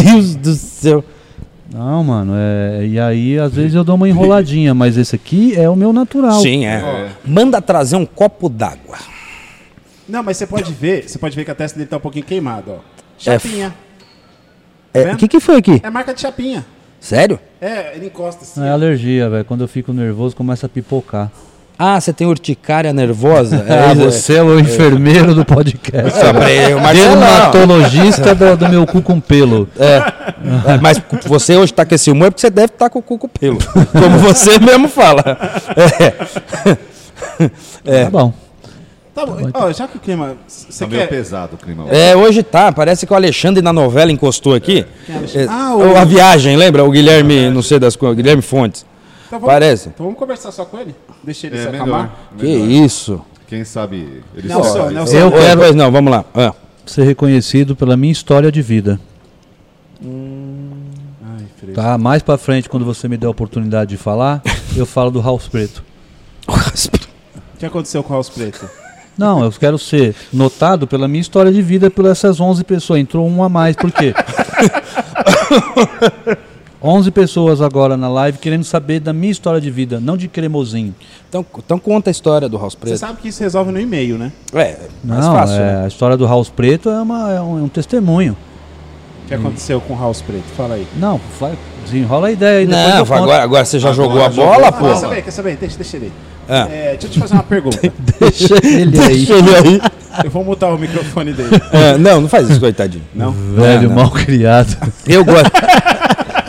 Deus 0.04 0.36
do 0.36 0.54
céu. 0.54 1.04
Não, 1.72 2.04
mano. 2.04 2.32
É... 2.36 2.86
E 2.86 3.00
aí, 3.00 3.38
às 3.38 3.54
vezes 3.54 3.74
eu 3.74 3.82
dou 3.82 3.96
uma 3.96 4.08
enroladinha, 4.08 4.74
mas 4.74 4.96
esse 4.96 5.16
aqui 5.16 5.54
é 5.56 5.68
o 5.68 5.74
meu 5.74 5.92
natural. 5.92 6.40
Sim, 6.40 6.66
é. 6.66 7.08
Manda 7.24 7.60
trazer 7.60 7.96
um 7.96 8.06
copo 8.06 8.48
d'água. 8.48 8.98
Não, 10.08 10.22
mas 10.22 10.36
você 10.36 10.46
pode 10.46 10.72
ver, 10.72 11.08
você 11.08 11.18
pode 11.18 11.34
ver 11.34 11.44
que 11.44 11.50
a 11.50 11.54
testa 11.54 11.78
dele 11.78 11.88
tá 11.88 11.96
um 11.96 12.00
pouquinho 12.00 12.24
queimada, 12.26 12.72
ó. 12.72 12.76
Chapinha. 13.18 13.74
É, 14.92 15.02
vendo? 15.04 15.14
O 15.14 15.16
que, 15.16 15.26
que 15.26 15.40
foi 15.40 15.56
aqui? 15.56 15.80
É 15.82 15.90
marca 15.90 16.12
de 16.14 16.20
chapinha. 16.20 16.64
Sério? 17.00 17.40
É, 17.60 17.96
ele 17.96 18.06
encosta 18.06 18.42
assim. 18.44 18.60
Não 18.60 18.66
é 18.66 18.70
alergia, 18.70 19.28
velho. 19.28 19.44
Quando 19.44 19.62
eu 19.62 19.68
fico 19.68 19.92
nervoso, 19.92 20.36
começa 20.36 20.66
a 20.66 20.68
pipocar. 20.68 21.30
Ah, 21.78 22.00
você 22.00 22.12
tem 22.12 22.26
urticária 22.26 22.92
nervosa? 22.92 23.64
Ah, 23.68 23.92
isso? 23.92 24.02
você 24.04 24.34
é 24.36 24.42
o 24.42 24.58
enfermeiro 24.60 25.34
do 25.34 25.44
podcast. 25.44 26.18
Ele, 26.48 26.74
o. 26.74 26.80
Dermatologista 26.92 28.34
do, 28.34 28.56
do 28.56 28.68
meu 28.68 28.86
cu 28.86 29.02
com 29.02 29.18
pelo. 29.20 29.68
É, 29.78 30.78
mas 30.80 31.00
você 31.26 31.56
hoje 31.56 31.72
tá 31.72 31.84
com 31.84 31.94
esse 31.94 32.10
humor 32.10 32.28
é 32.28 32.30
porque 32.30 32.40
você 32.42 32.50
deve 32.50 32.72
estar 32.72 32.88
com 32.90 32.98
o 33.00 33.02
cu 33.02 33.18
com 33.18 33.28
pelo. 33.28 33.58
Como 33.92 34.18
você 34.18 34.58
mesmo 34.62 34.88
fala. 34.88 35.22
É. 37.84 38.04
Tá 38.04 38.10
bom. 38.10 38.32
Tá 39.14 39.26
bom. 39.26 39.36
Ó, 39.54 39.72
já 39.72 39.86
que 39.86 39.96
o 39.96 40.00
clima. 40.00 40.34
Você 40.46 40.84
Tá 40.84 40.90
meio 40.90 41.02
quer. 41.02 41.08
pesado 41.08 41.54
o 41.54 41.58
clima. 41.58 41.84
É, 41.90 42.16
hoje 42.16 42.42
tá. 42.42 42.72
Parece 42.72 43.06
que 43.06 43.12
o 43.12 43.16
Alexandre 43.16 43.62
na 43.62 43.72
novela 43.72 44.10
encostou 44.10 44.54
aqui. 44.54 44.84
É? 45.08 45.42
É, 45.42 45.46
Ah, 45.48 45.74
o- 45.74 45.96
A 45.96 46.04
viagem, 46.04 46.56
lembra? 46.56 46.84
O 46.84 46.90
Guilherme, 46.90 47.48
não 47.50 47.62
sei 47.62 47.78
das 47.78 47.94
coisas, 47.96 48.16
Guilherme 48.16 48.42
Fontes. 48.42 48.84
Então 49.36 49.40
vamos- 49.40 49.54
Parece. 49.54 49.88
Então 49.88 50.06
vamos 50.06 50.18
conversar 50.18 50.52
só 50.52 50.64
com 50.64 50.78
ele? 50.78 50.94
Deixa 51.22 51.46
ele 51.48 51.56
É 51.56 51.62
se 51.64 51.70
melhor. 51.70 51.82
acalmar. 51.86 52.14
Que 52.38 52.44
melhor. 52.46 52.68
isso? 52.86 53.20
Quem 53.48 53.64
sabe 53.64 54.22
ele 54.36 54.48
Nelson, 54.48 54.72
só- 54.72 54.90
Nelson. 54.90 55.16
Eu 55.16 55.32
quero- 55.32 55.60
Pois 55.60 55.74
não, 55.74 55.90
vamos 55.90 56.10
lá. 56.12 56.24
Ah. 56.34 56.52
Ser 56.86 57.02
reconhecido 57.04 57.74
pela 57.74 57.96
minha 57.96 58.12
história 58.12 58.52
de 58.52 58.62
vida. 58.62 59.00
Ai, 60.02 61.44
Fred. 61.58 61.72
Tá? 61.72 61.96
Mais 61.98 62.22
pra 62.22 62.36
frente, 62.38 62.68
quando 62.68 62.84
você 62.84 63.08
me 63.08 63.16
der 63.16 63.26
a 63.26 63.30
oportunidade 63.30 63.90
de 63.90 63.96
falar, 63.96 64.42
eu 64.76 64.86
falo 64.86 65.10
do 65.10 65.20
House 65.22 65.48
Preto. 65.48 65.82
O 66.46 67.58
que 67.58 67.66
aconteceu 67.66 68.02
com 68.02 68.12
o 68.12 68.16
House 68.16 68.28
Preto? 68.28 68.68
Não, 69.16 69.42
eu 69.44 69.50
quero 69.52 69.78
ser 69.78 70.14
notado 70.32 70.86
pela 70.86 71.06
minha 71.08 71.20
história 71.20 71.50
de 71.52 71.62
vida, 71.62 71.88
pelas 71.90 72.18
essas 72.18 72.40
11 72.40 72.64
pessoas. 72.64 73.00
Entrou 73.00 73.26
um 73.28 73.42
a 73.42 73.48
mais, 73.48 73.74
por 73.76 73.90
quê? 73.92 74.12
11 76.86 77.10
pessoas 77.12 77.62
agora 77.62 77.96
na 77.96 78.08
live 78.10 78.36
querendo 78.36 78.62
saber 78.62 79.00
da 79.00 79.10
minha 79.10 79.32
história 79.32 79.58
de 79.58 79.70
vida, 79.70 79.98
não 79.98 80.18
de 80.18 80.28
cremosinho. 80.28 80.94
Então, 81.28 81.44
então 81.56 81.78
conta 81.78 82.10
a 82.10 82.12
história 82.12 82.46
do 82.46 82.58
House 82.58 82.74
Você 82.74 82.78
Preto. 82.80 82.98
sabe 82.98 83.20
que 83.22 83.28
isso 83.28 83.42
resolve 83.42 83.72
no 83.72 83.80
e-mail, 83.80 84.18
né? 84.18 84.30
É, 84.52 84.76
mais 85.02 85.24
Não, 85.24 85.32
fácil. 85.32 85.56
é, 85.56 85.58
né? 85.60 85.84
a 85.86 85.88
história 85.88 86.14
do 86.14 86.26
House 86.26 86.50
Preto 86.50 86.90
é, 86.90 87.00
uma- 87.00 87.32
é 87.32 87.40
um, 87.40 87.58
é 87.58 87.62
um 87.62 87.68
testemunho. 87.68 88.36
O 89.24 89.28
que 89.28 89.32
aconteceu 89.34 89.80
com 89.80 89.94
o 89.94 89.98
House 89.98 90.20
Preto? 90.20 90.44
Fala 90.54 90.74
aí. 90.74 90.86
Não, 90.98 91.18
vai, 91.40 91.54
desenrola 91.86 92.28
a 92.28 92.32
ideia 92.32 92.58
aí. 92.58 92.66
Não, 92.66 92.98
conto. 93.06 93.14
agora, 93.14 93.42
agora 93.42 93.64
você 93.64 93.78
já 93.78 93.88
Agora 93.90 94.06
jogou 94.10 94.22
a 94.22 94.28
bola, 94.28 94.68
Ah, 94.68 94.72
pô. 94.72 94.84
quer 94.88 94.96
saber? 94.96 95.22
Quer 95.22 95.30
saber? 95.30 95.56
Deixa, 95.56 95.76
deixa 95.78 95.96
ele. 95.96 96.12
Ah. 96.46 96.68
É, 96.70 96.90
deixa 96.90 97.06
eu 97.06 97.10
te 97.10 97.18
fazer 97.20 97.32
uma 97.32 97.42
pergunta. 97.42 97.78
Deixa 98.20 98.54
ele 98.62 99.00
aí. 99.00 99.14
Deixa 99.24 99.32
ele 99.32 99.54
aí. 99.56 99.80
eu 100.22 100.30
vou 100.30 100.44
mutar 100.44 100.68
o 100.74 100.78
microfone 100.78 101.32
dele. 101.32 101.48
É, 101.72 101.96
não, 101.96 102.20
não 102.20 102.28
faz 102.28 102.50
isso, 102.50 102.60
coitadinho. 102.60 103.02
Não? 103.14 103.30
Velho, 103.32 103.88
não. 103.88 103.96
mal 103.96 104.10
criado. 104.10 104.76
Eu 105.06 105.24
gosto. 105.24 105.50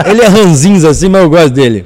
ele 0.06 0.22
é 0.22 0.28
ranzinza 0.28 0.90
assim, 0.90 1.10
mas 1.10 1.22
eu 1.24 1.30
gosto 1.30 1.52
dele. 1.52 1.86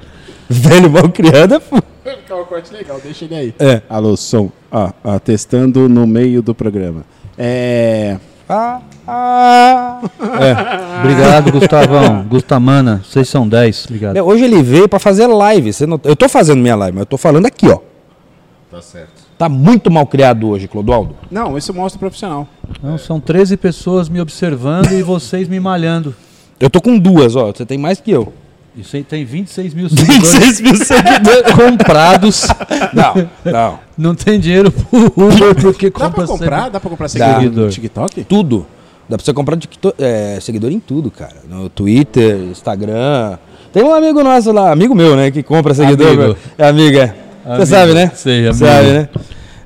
Velho 0.50 0.90
mal 0.90 1.10
criado 1.10 1.56
é. 1.56 1.60
fu- 1.60 1.82
ficar 2.04 2.36
um 2.38 2.46
corte 2.46 2.74
legal, 2.74 3.00
deixa 3.04 3.26
ele 3.26 3.36
aí. 3.36 3.54
É. 3.60 3.82
Alô, 3.90 4.16
som. 4.18 4.50
Ó, 4.72 4.92
ó, 5.04 5.20
testando 5.20 5.88
no 5.88 6.08
meio 6.08 6.42
do 6.42 6.56
programa. 6.56 7.04
É. 7.38 8.18
Ah, 8.48 8.82
ah. 9.08 10.02
Obrigado, 11.02 11.52
Gustavão. 11.52 12.24
Gustamana, 12.28 13.02
vocês 13.08 13.30
são 13.30 13.48
10. 13.48 13.86
Obrigado. 13.86 14.14
Meu, 14.16 14.26
hoje 14.26 14.44
ele 14.44 14.64
veio 14.64 14.90
pra 14.90 14.98
fazer 14.98 15.28
live. 15.28 15.72
Você 15.72 15.86
não... 15.86 16.00
Eu 16.04 16.16
tô 16.16 16.28
fazendo 16.28 16.60
minha 16.60 16.76
live, 16.76 16.96
mas 16.96 17.02
eu 17.02 17.06
tô 17.06 17.18
falando 17.18 17.46
aqui, 17.46 17.68
ó. 17.70 17.80
Tá 18.72 18.82
certo. 18.82 19.20
Tá 19.38 19.48
muito 19.48 19.90
mal 19.92 20.06
criado 20.08 20.50
hoje, 20.50 20.68
Clodoaldo. 20.68 21.16
Não, 21.32 21.58
isso 21.58 21.74
mostra 21.74 21.98
o 21.98 22.00
profissional. 22.00 22.48
Não, 22.84 22.98
são 22.98 23.20
13 23.20 23.56
pessoas 23.56 24.10
me 24.10 24.20
observando 24.20 24.92
e 24.92 25.02
vocês 25.04 25.48
me 25.48 25.60
malhando. 25.60 26.14
Eu 26.60 26.70
tô 26.70 26.82
com 26.82 26.98
duas, 26.98 27.36
ó. 27.36 27.48
Você 27.48 27.66
tem 27.66 27.78
mais 27.78 28.00
que 28.02 28.12
eu. 28.12 28.34
Isso 28.78 28.96
aí 28.96 29.04
tem 29.04 29.26
26 29.26 29.74
mil 29.74 29.90
seguidores 29.90 30.32
26 30.32 30.62
mil 30.62 30.76
seguidores. 30.76 31.52
comprados. 31.56 32.48
Não, 32.94 33.30
não. 33.52 33.80
Não 33.98 34.16
tem 34.16 34.40
dinheiro 34.40 34.72
pro 34.72 35.06
Uber 35.16 35.56
porque 35.56 35.90
Dá 35.90 36.00
compra 36.00 36.12
pra 36.12 36.28
comprar? 36.28 36.58
sempre. 36.58 36.72
Dá 36.72 36.80
pra 36.80 36.90
comprar 36.90 37.08
seguidor 37.10 37.64
no 37.66 37.70
TikTok? 37.70 38.24
Tudo. 38.26 38.66
Dá 39.10 39.18
pra 39.18 39.26
você 39.26 39.34
comprar 39.34 39.58
tikto- 39.58 39.94
é, 39.98 40.38
seguidor 40.40 40.72
em 40.72 40.80
tudo, 40.80 41.10
cara. 41.10 41.38
No 41.50 41.68
Twitter, 41.68 42.36
Instagram. 42.52 43.38
Tem 43.74 43.84
um 43.84 43.94
amigo 43.94 44.24
nosso 44.24 44.52
lá, 44.52 44.72
amigo 44.72 44.94
meu, 44.96 45.16
né, 45.16 45.32
que 45.32 45.42
compra 45.44 45.74
seguidor. 45.74 46.08
Amigo. 46.12 46.38
É 46.58 46.68
amiga. 46.68 47.16
Você 47.44 47.50
Amigo. 47.52 47.66
sabe, 47.66 47.94
né? 47.94 48.12
Sei, 48.14 48.40
amigo. 48.48 48.54
Sabe, 48.66 48.88
né? 48.88 49.10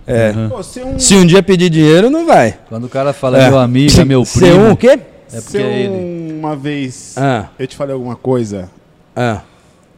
É. 0.07 0.33
Pô, 0.49 0.63
ser 0.63 0.85
um. 0.85 0.97
Se 0.99 1.15
um 1.15 1.25
dia 1.25 1.43
pedir 1.43 1.69
dinheiro, 1.69 2.09
não 2.09 2.25
vai. 2.25 2.55
Quando 2.69 2.85
o 2.85 2.89
cara 2.89 3.11
fala 3.13 3.37
meu 3.49 3.59
amigo, 3.59 3.99
é 3.99 4.05
meu 4.05 4.23
Se 4.25 4.39
primo. 4.39 4.59
um 4.59 4.71
o 4.71 4.77
quê? 4.77 4.97
É 5.33 5.41
porque 5.41 5.57
se 5.57 5.57
é 5.57 5.81
ele. 5.81 6.33
uma 6.33 6.55
vez 6.55 7.15
Ah, 7.17 7.49
eu 7.57 7.65
te 7.67 7.75
falei 7.75 7.93
alguma 7.93 8.15
coisa 8.15 8.69
ah. 9.15 9.41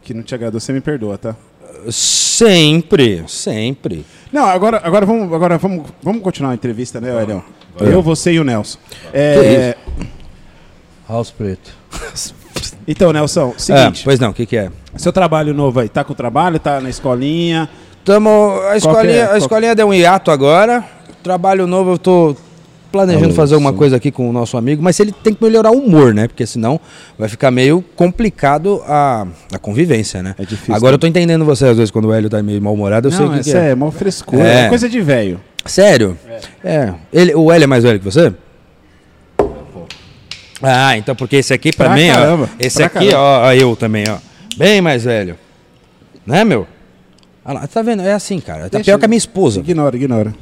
que 0.01 0.13
não 0.13 0.23
te 0.23 0.33
agradou, 0.33 0.59
você 0.59 0.71
me 0.71 0.81
perdoa, 0.81 1.17
tá? 1.17 1.35
Sempre, 1.89 3.23
sempre. 3.27 4.05
Não, 4.31 4.45
agora, 4.45 4.81
agora, 4.83 5.05
vamos, 5.05 5.31
agora 5.31 5.57
vamos, 5.57 5.87
vamos 6.01 6.21
continuar 6.21 6.51
a 6.51 6.53
entrevista, 6.55 6.99
né, 6.99 7.21
Elião? 7.21 7.43
É. 7.79 7.93
Eu, 7.93 8.01
você 8.01 8.33
e 8.33 8.39
o 8.39 8.43
Nelson. 8.43 8.79
É, 9.13 9.75
House 11.07 11.31
Preto. 11.31 11.71
então, 12.87 13.11
Nelson, 13.13 13.53
Ah, 13.55 13.59
seguinte, 13.59 14.01
pois 14.03 14.19
não, 14.19 14.31
o 14.31 14.33
que, 14.33 14.45
que 14.45 14.57
é? 14.57 14.71
seu 14.97 15.11
trabalho 15.11 15.53
novo 15.53 15.79
aí, 15.79 15.89
tá 15.89 16.03
com 16.03 16.13
trabalho, 16.13 16.59
tá 16.59 16.79
na 16.79 16.89
escolinha? 16.89 17.69
Tamo, 18.03 18.59
a, 18.69 18.77
escolinha, 18.77 19.03
que 19.03 19.19
é? 19.19 19.31
A 19.31 19.37
escolinha 19.37 19.75
deu 19.75 19.87
um 19.87 19.93
hiato 19.93 20.31
agora. 20.31 20.83
Trabalho 21.23 21.65
novo, 21.67 21.93
eu 21.93 21.97
tô 21.97 22.35
planejando 22.95 23.25
Alô, 23.25 23.33
fazer 23.33 23.55
uma 23.57 23.71
sim. 23.71 23.77
coisa 23.77 23.97
aqui 23.97 24.09
com 24.09 24.29
o 24.29 24.31
nosso 24.31 24.55
amigo, 24.57 24.81
mas 24.81 24.97
ele 24.99 25.11
tem 25.11 25.33
que 25.33 25.43
melhorar 25.43 25.71
o 25.71 25.79
humor, 25.79 26.13
né? 26.13 26.27
Porque 26.29 26.45
senão 26.45 26.79
vai 27.19 27.27
ficar 27.27 27.51
meio 27.51 27.83
complicado 27.95 28.81
a, 28.87 29.27
a 29.51 29.59
convivência, 29.59 30.23
né? 30.23 30.33
É 30.39 30.45
difícil, 30.45 30.73
Agora 30.73 30.91
né? 30.91 30.95
eu 30.95 30.99
tô 30.99 31.05
entendendo 31.07 31.43
você, 31.43 31.65
às 31.65 31.75
vezes, 31.77 31.91
quando 31.91 32.05
o 32.05 32.13
Hélio 32.13 32.29
tá 32.29 32.41
meio 32.41 32.61
mal-humorado, 32.61 33.07
eu 33.09 33.11
sei 33.11 33.25
o 33.25 33.31
que, 33.31 33.39
isso 33.41 33.51
que 33.51 33.57
é. 33.57 33.71
é 33.71 33.75
mó 33.75 33.91
frescura, 33.91 34.47
É. 34.47 34.65
é 34.65 34.69
coisa 34.69 34.87
de 34.87 35.01
velho. 35.01 35.41
Sério? 35.65 36.17
É. 36.63 36.93
Ele, 37.11 37.35
o 37.35 37.51
Hélio 37.51 37.65
é 37.65 37.67
mais 37.67 37.83
velho 37.83 37.99
que 37.99 38.05
você? 38.05 38.33
Ah, 40.61 40.97
então 40.97 41.13
porque 41.15 41.35
esse 41.35 41.53
aqui 41.53 41.71
pra, 41.75 41.87
Pra 41.87 41.95
mim, 41.95 42.07
caramba, 42.07 42.49
ó. 42.51 42.55
Esse 42.57 42.77
pra 42.77 42.85
aqui, 42.87 43.13
ó, 43.13 43.41
ó, 43.47 43.53
eu 43.53 43.75
também, 43.75 44.05
ó. 44.09 44.17
Bem 44.57 44.79
mais 44.79 45.03
velho. 45.03 45.37
Né, 46.25 46.43
meu? 46.45 46.65
Olha 47.43 47.59
lá, 47.59 47.67
tá 47.67 47.81
vendo? 47.81 48.01
É 48.03 48.13
assim, 48.13 48.39
cara. 48.39 48.63
Tá 48.63 48.77
Deixa 48.77 48.85
pior 48.85 48.95
eu- 48.95 48.99
que 48.99 49.05
a 49.05 49.07
minha 49.07 49.17
esposa. 49.17 49.59
Ignora, 49.59 49.95
ignora. 49.95 50.33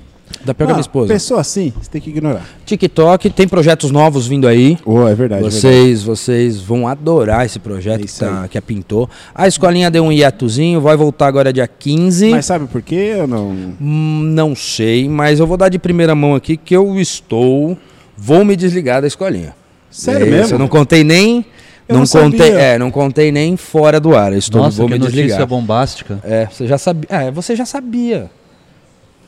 Tá 0.46 0.54
pior 0.54 0.66
que 0.68 0.72
a 0.72 0.76
minha 0.76 0.78
Ah, 0.78 0.82
esposa. 0.82 1.14
Pessoa 1.14 1.42
assim, 1.42 1.72
você 1.82 1.90
tem 1.90 2.02
que 2.02 2.10
ignorar. 2.10 2.46
TikTok, 2.66 3.30
tem 3.30 3.48
projetos 3.48 3.92
novos 3.92 4.28
vindo 4.28 4.48
aí. 4.48 4.78
Oh, 4.86 5.08
é 5.08 5.16
verdade. 5.16 5.16
é 5.16 5.16
verdade. 5.16 5.44
Vocês, 5.44 6.04
vocês 6.04 6.60
vão 6.60 6.88
adorar 6.88 7.46
esse 7.46 7.60
projeto 7.60 8.02
É 8.02 8.06
que, 8.06 8.14
tá, 8.20 8.48
que 8.50 8.58
a 8.58 8.62
pintou. 8.62 9.10
A 9.34 9.48
escolinha 9.48 9.90
deu 9.90 10.04
um 10.04 10.12
hiatozinho, 10.12 10.82
vai 10.82 10.98
voltar 10.98 11.28
agora 11.28 11.54
dia 11.54 11.68
15. 11.68 12.30
Mas 12.32 12.46
sabe 12.46 12.68
por 12.68 12.82
quê 12.82 13.16
ou 13.22 13.28
não? 13.28 13.50
Hum, 13.82 14.22
não 14.34 14.56
sei, 14.56 15.08
mas 15.08 15.40
eu 15.40 15.48
vou 15.48 15.56
dar 15.58 15.70
de 15.70 15.80
primeira 15.80 16.14
mão 16.16 16.36
aqui 16.36 16.58
que 16.58 16.76
eu 16.76 17.00
estou. 17.00 17.78
Vou 18.18 18.44
me 18.46 18.56
desligar 18.56 19.02
da 19.02 19.08
escolinha. 19.08 19.56
Sério 19.90 20.28
É 20.28 20.30
mesmo? 20.30 20.56
Eu 20.56 20.60
não 20.60 20.68
contei 20.68 21.04
nem. 21.04 21.46
Eu 21.88 21.96
não, 21.96 22.02
não 22.02 22.08
contei, 22.08 22.40
sabia. 22.48 22.60
é, 22.62 22.78
não 22.80 22.90
contei 22.92 23.32
nem 23.32 23.58
fora 23.58 24.00
do 24.00 24.16
ar. 24.16 24.32
Eu 24.32 24.40
estou, 24.40 24.62
Nossa, 24.62 24.78
vou 24.78 24.88
que 24.88 24.94
me 24.94 25.00
notícia 25.00 25.22
desligar. 25.24 25.48
bombástica. 25.48 26.20
É, 26.24 26.48
você 26.52 26.66
já 26.66 26.78
sabia. 26.78 27.08
É, 27.10 27.32
você 27.32 27.56
já 27.56 27.66
sabia. 27.66 28.30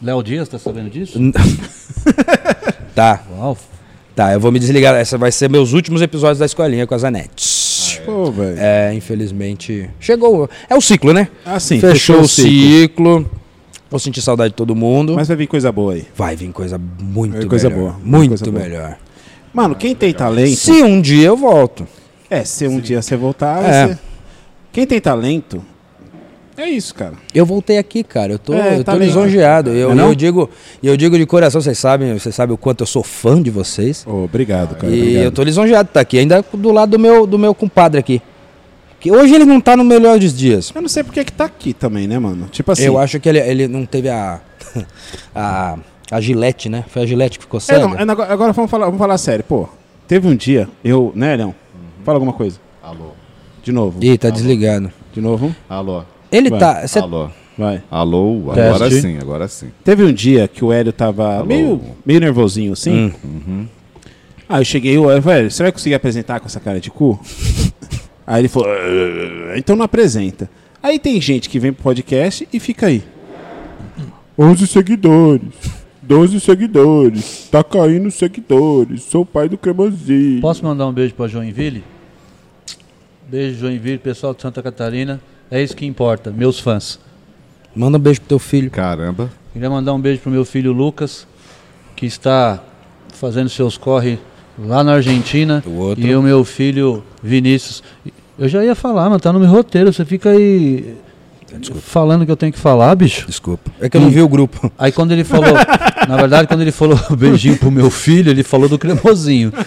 Léo 0.05 0.21
Dias, 0.23 0.47
tá 0.47 0.59
sabendo 0.59 0.89
disso? 0.89 1.19
Tá, 2.93 3.21
Uau. 3.37 3.57
tá, 4.15 4.31
eu 4.31 4.39
vou 4.39 4.51
me 4.53 4.59
desligar. 4.59 4.95
Essa 4.95 5.17
vai 5.17 5.29
ser 5.31 5.49
meus 5.49 5.73
últimos 5.73 6.01
episódios 6.01 6.39
da 6.39 6.45
escolinha 6.45 6.87
com 6.87 6.95
as 6.95 7.03
Anetes. 7.03 7.99
Pô, 8.05 8.31
velho. 8.31 8.55
É, 8.57 8.93
infelizmente. 8.93 9.89
Chegou. 9.99 10.49
É 10.69 10.75
o 10.75 10.79
ciclo, 10.79 11.11
né? 11.11 11.27
Ah, 11.45 11.59
sim, 11.59 11.77
Fechou, 11.81 12.21
o 12.21 12.27
ciclo. 12.27 12.51
ciclo. 13.25 13.31
Vou 13.91 13.99
sentir 13.99 14.21
saudade 14.21 14.51
de 14.51 14.55
todo 14.55 14.73
mundo. 14.75 15.15
Mas 15.15 15.27
vai 15.27 15.35
vir 15.35 15.47
coisa 15.47 15.71
boa 15.73 15.93
aí. 15.93 16.07
Vai 16.15 16.37
vir 16.37 16.51
coisa 16.53 16.77
muito 17.01 17.35
É 17.37 17.45
coisa 17.45 17.69
melhor. 17.69 17.81
boa, 17.81 17.99
Muito 18.01 18.29
coisa 18.29 18.45
boa. 18.51 18.63
melhor. 18.63 18.97
Mano, 19.53 19.75
quem 19.75 19.93
tem 19.93 20.13
talento. 20.13 20.55
Se 20.55 20.71
um 20.83 21.01
dia 21.01 21.27
eu 21.27 21.35
volto. 21.35 21.85
É, 22.29 22.45
se 22.45 22.65
um 22.67 22.79
dia 22.79 23.01
você 23.01 23.17
voltar, 23.17 23.61
É. 23.63 23.87
você... 23.87 23.99
Quem 24.71 24.85
tem 24.87 25.01
talento. 25.01 25.61
É 26.57 26.69
isso, 26.69 26.95
cara. 26.95 27.13
Eu 27.33 27.45
voltei 27.45 27.77
aqui, 27.77 28.03
cara. 28.03 28.31
Eu 28.31 28.39
tô, 28.39 28.53
É, 28.53 28.79
eu 28.79 28.83
tá 28.83 28.93
tô 28.93 28.97
bem. 28.99 29.07
lisonjeado. 29.07 29.71
Eu, 29.71 29.91
É 29.91 30.01
eu 30.03 30.15
digo, 30.15 30.49
eu 30.81 30.95
digo 30.95 31.17
de 31.17 31.25
coração, 31.25 31.59
vocês 31.61 31.77
sabem, 31.77 32.17
vocês 32.17 32.33
sabem 32.33 32.53
o 32.53 32.57
quanto 32.57 32.81
eu 32.81 32.87
sou 32.87 33.03
fã 33.03 33.41
de 33.41 33.49
vocês. 33.49 34.05
Ô, 34.07 34.23
obrigado, 34.23 34.75
cara. 34.75 34.93
e 34.93 34.99
obrigado. 35.01 35.23
eu 35.23 35.31
tô 35.31 35.43
lisonjeado 35.43 35.83
de 35.85 35.89
estar 35.89 35.99
aqui, 35.99 36.17
ainda 36.17 36.43
do 36.53 36.71
lado 36.71 36.91
do 36.91 36.99
meu, 36.99 37.27
do 37.27 37.37
meu 37.37 37.53
compadre 37.53 37.99
aqui. 37.99 38.21
Que 38.99 39.11
hoje 39.11 39.35
ele 39.35 39.45
não 39.45 39.59
tá 39.61 39.75
no 39.77 39.83
melhor 39.83 40.17
dos 40.17 40.35
dias. 40.35 40.71
Eu 40.73 40.81
não 40.81 40.89
sei 40.89 41.03
porque 41.03 41.23
que 41.23 41.31
tá 41.31 41.45
aqui 41.45 41.73
também, 41.73 42.07
né, 42.07 42.17
mano? 42.17 42.47
Tipo 42.51 42.71
assim. 42.71 42.83
Eu 42.85 42.97
acho 42.97 43.19
que 43.19 43.27
ele, 43.29 43.39
ele 43.39 43.67
não 43.67 43.85
teve 43.85 44.09
a, 44.09 44.39
a. 45.35 45.77
A 46.11 46.21
gilete, 46.21 46.69
né? 46.69 46.85
Foi 46.87 47.01
a 47.01 47.05
gilete 47.05 47.39
que 47.39 47.45
ficou 47.45 47.57
É, 47.57 47.61
cega. 47.61 47.79
não, 47.87 47.95
é, 47.97 48.01
agora 48.03 48.31
agora 48.31 48.53
vamos 48.53 48.69
falar, 48.69 48.85
vamos 48.85 48.99
falar 48.99 49.17
sério. 49.17 49.43
Pô, 49.43 49.67
teve 50.07 50.27
um 50.27 50.35
dia, 50.35 50.69
eu, 50.83 51.11
né, 51.15 51.35
Leão? 51.35 51.53
Fala 52.03 52.17
alguma 52.17 52.31
coisa. 52.33 52.59
Alô. 52.83 53.07
De 53.63 53.71
novo. 53.71 53.97
Ih, 54.03 54.15
tá 54.15 54.29
desligado. 54.29 54.91
De 55.11 55.19
novo. 55.19 55.53
Alô. 55.67 56.03
Ele 56.31 56.49
Vai. 56.49 56.59
tá. 56.59 56.87
cê- 56.87 56.99
Alô. 56.99 57.29
Vai. 57.57 57.81
Alô. 57.89 58.51
Agora 58.51 58.89
Teste. 58.89 59.01
sim, 59.01 59.17
agora 59.17 59.47
sim. 59.47 59.67
Teve 59.83 60.03
um 60.03 60.11
dia 60.11 60.47
que 60.47 60.63
o 60.65 60.73
Hélio 60.73 60.91
tava 60.91 61.37
Alô. 61.37 61.45
meio, 61.45 61.81
meio 62.05 62.19
nervosinho 62.19 62.73
assim. 62.73 63.13
Hum. 63.23 63.65
Aí 64.47 64.61
eu 64.61 64.65
cheguei, 64.65 64.95
eu, 64.97 65.21
velho, 65.21 65.49
você 65.49 65.63
vai 65.63 65.71
conseguir 65.71 65.95
apresentar 65.95 66.39
com 66.39 66.45
essa 66.47 66.59
cara 66.59 66.79
de 66.79 66.91
cu? 66.91 67.19
aí 68.27 68.41
ele 68.41 68.47
falou, 68.47 68.67
"Ah, 68.69 69.57
então 69.57 69.75
não 69.75 69.85
apresenta. 69.85 70.49
Aí 70.83 70.99
tem 70.99 71.19
gente 71.21 71.49
que 71.49 71.57
vem 71.57 71.71
pro 71.73 71.81
podcast 71.83 72.47
e 72.51 72.59
fica 72.59 72.87
aí. 72.87 73.03
11 74.37 74.67
seguidores. 74.67 75.41
12 76.03 76.39
seguidores. 76.39 77.47
Tá 77.49 77.63
caindo 77.63 78.11
seguidores. 78.11 79.01
Sou 79.03 79.21
o 79.21 79.25
pai 79.25 79.47
do 79.49 79.57
cremosinho. 79.57 80.41
Posso 80.41 80.63
mandar 80.63 80.85
um 80.87 80.93
beijo 80.93 81.15
pra 81.15 81.27
Joinville? 81.27 81.83
Beijo, 83.27 83.59
Joinville, 83.61 83.97
pessoal 83.97 84.33
de 84.35 84.41
Santa 84.41 84.61
Catarina. 84.61 85.19
É 85.49 85.61
isso 85.61 85.75
que 85.75 85.85
importa, 85.85 86.31
meus 86.31 86.59
fãs. 86.59 86.99
Manda 87.75 87.97
um 87.97 88.01
beijo 88.01 88.21
pro 88.21 88.29
teu 88.29 88.39
filho. 88.39 88.71
Caramba. 88.71 89.29
Queria 89.53 89.69
mandar 89.69 89.93
um 89.93 89.99
beijo 89.99 90.21
pro 90.21 90.31
meu 90.31 90.45
filho 90.45 90.71
Lucas, 90.71 91.27
que 91.95 92.05
está 92.05 92.59
fazendo 93.13 93.49
seus 93.49 93.77
corre 93.77 94.17
lá 94.57 94.83
na 94.83 94.93
Argentina. 94.93 95.63
O 95.65 95.77
outro. 95.77 96.05
E 96.05 96.15
o 96.15 96.21
meu 96.21 96.43
filho 96.43 97.03
Vinícius. 97.21 97.83
Eu 98.37 98.49
já 98.49 98.63
ia 98.63 98.75
falar, 98.75 99.09
mas 99.09 99.21
tá 99.21 99.31
no 99.31 99.39
meu 99.39 99.49
roteiro. 99.49 99.93
Você 99.93 100.03
fica 100.03 100.29
aí 100.29 100.97
falando 101.81 102.23
o 102.23 102.25
que 102.25 102.31
eu 102.31 102.37
tenho 102.37 102.51
que 102.51 102.59
falar, 102.59 102.93
bicho. 102.95 103.27
Desculpa. 103.27 103.71
É 103.79 103.89
que 103.89 103.97
eu 103.97 104.01
não 104.01 104.09
vi 104.09 104.21
o 104.21 104.27
grupo. 104.27 104.71
Aí 104.77 104.91
quando 104.91 105.11
ele 105.11 105.23
falou, 105.23 105.53
na 106.07 106.17
verdade, 106.17 106.47
quando 106.47 106.61
ele 106.61 106.71
falou 106.71 106.99
beijinho 107.17 107.57
pro 107.57 107.71
meu 107.71 107.89
filho, 107.89 108.29
ele 108.29 108.43
falou 108.43 108.67
do 108.67 108.77
cremosinho. 108.77 109.51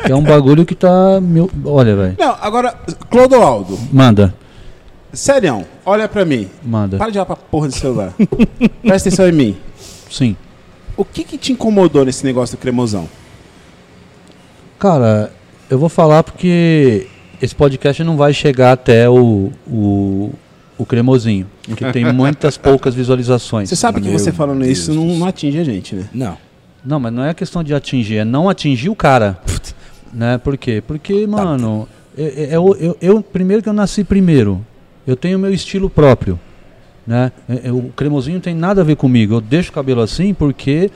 É 0.00 0.14
um 0.14 0.22
bagulho 0.22 0.64
que 0.64 0.74
tá. 0.74 1.20
Meu... 1.20 1.50
Olha, 1.64 1.96
velho. 1.96 2.16
Não, 2.18 2.36
agora, 2.40 2.74
Clodoaldo, 3.10 3.78
Manda, 3.92 4.34
serião, 5.12 5.64
olha 5.84 6.08
pra 6.08 6.24
mim. 6.24 6.48
manda. 6.62 6.96
Para 6.96 7.10
de 7.10 7.18
olhar 7.18 7.26
pra 7.26 7.36
porra 7.36 7.68
do 7.68 7.74
celular. 7.74 8.12
Presta 8.82 9.08
atenção 9.08 9.28
em 9.28 9.32
mim. 9.32 9.56
Sim. 10.10 10.36
O 10.96 11.04
que 11.04 11.24
que 11.24 11.38
te 11.38 11.52
incomodou 11.52 12.04
nesse 12.04 12.24
negócio 12.24 12.56
do 12.56 12.60
cremosão? 12.60 13.08
Cara, 14.78 15.32
eu 15.70 15.78
vou 15.78 15.88
falar 15.88 16.22
porque 16.22 17.06
esse 17.40 17.54
podcast 17.54 18.02
não 18.02 18.16
vai 18.16 18.32
chegar 18.32 18.72
até 18.72 19.08
o, 19.08 19.50
o, 19.66 20.32
o 20.76 20.86
cremosinho. 20.86 21.46
Porque 21.66 21.90
tem 21.92 22.04
muitas 22.12 22.56
poucas 22.56 22.94
visualizações. 22.94 23.68
Você 23.68 23.76
sabe 23.76 24.00
que 24.00 24.08
Meu 24.08 24.18
você 24.18 24.32
falando 24.32 24.60
Deus 24.60 24.78
isso 24.78 24.92
do 24.92 24.96
não, 24.96 25.18
não 25.18 25.26
atinge 25.26 25.58
a 25.58 25.64
gente, 25.64 25.94
né? 25.94 26.08
Não. 26.12 26.36
Não, 26.84 27.00
mas 27.00 27.12
não 27.12 27.24
é 27.24 27.34
questão 27.34 27.62
de 27.62 27.74
atingir, 27.74 28.18
é 28.18 28.24
não 28.24 28.48
atingir 28.48 28.88
o 28.88 28.94
cara. 28.94 29.38
né? 30.12 30.38
Por 30.38 30.56
quê? 30.56 30.82
Porque, 30.86 31.26
mano, 31.26 31.88
é- 32.16 32.22
é- 32.22 32.48
é 32.54 32.58
o- 32.58 32.74
eu, 32.76 32.96
eu- 33.00 33.22
primeiro 33.22 33.62
que 33.62 33.68
eu 33.68 33.72
nasci 33.72 34.02
primeiro, 34.04 34.64
eu 35.06 35.16
tenho 35.16 35.38
meu 35.38 35.52
estilo 35.52 35.88
próprio. 35.90 36.38
Né? 37.06 37.32
É- 37.48 37.68
é- 37.68 37.72
O 37.72 37.90
cremosinho 37.96 38.38
tem 38.40 38.54
nada 38.54 38.80
a 38.82 38.84
ver 38.84 38.96
comigo. 38.96 39.34
Eu 39.34 39.40
deixo 39.40 39.70
o 39.70 39.72
cabelo 39.72 40.00
assim 40.02 40.34
porque 40.34 40.90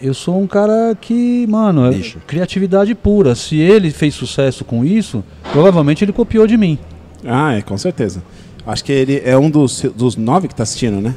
eu 0.00 0.14
sou 0.14 0.40
um 0.40 0.46
cara 0.46 0.96
que, 1.00 1.46
mano, 1.46 1.86
é 1.92 2.00
criatividade 2.26 2.94
pura. 2.94 3.34
Se 3.34 3.56
ele 3.58 3.90
fez 3.90 4.14
sucesso 4.14 4.64
com 4.64 4.84
isso, 4.84 5.22
provavelmente 5.52 6.04
ele 6.04 6.12
copiou 6.12 6.46
de 6.46 6.56
mim. 6.56 6.78
Ah, 7.24 7.52
é, 7.54 7.62
com 7.62 7.76
certeza. 7.76 8.22
Acho 8.66 8.82
que 8.84 8.92
ele 8.92 9.20
é 9.24 9.36
um 9.36 9.50
dos, 9.50 9.82
dos 9.94 10.16
nove 10.16 10.48
que 10.48 10.54
tá 10.54 10.62
assistindo, 10.62 11.00
né? 11.00 11.14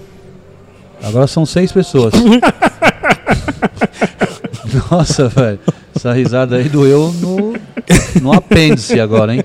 Agora 1.04 1.27
são 1.27 1.46
seis 1.46 1.72
pessoas. 1.72 2.13
Nossa, 4.91 5.27
velho. 5.27 5.59
Essa 5.95 6.12
risada 6.13 6.57
aí 6.57 6.67
doeu 6.69 7.13
no, 7.21 7.53
no 8.21 8.33
apêndice 8.33 9.00
agora, 9.00 9.33
hein? 9.35 9.43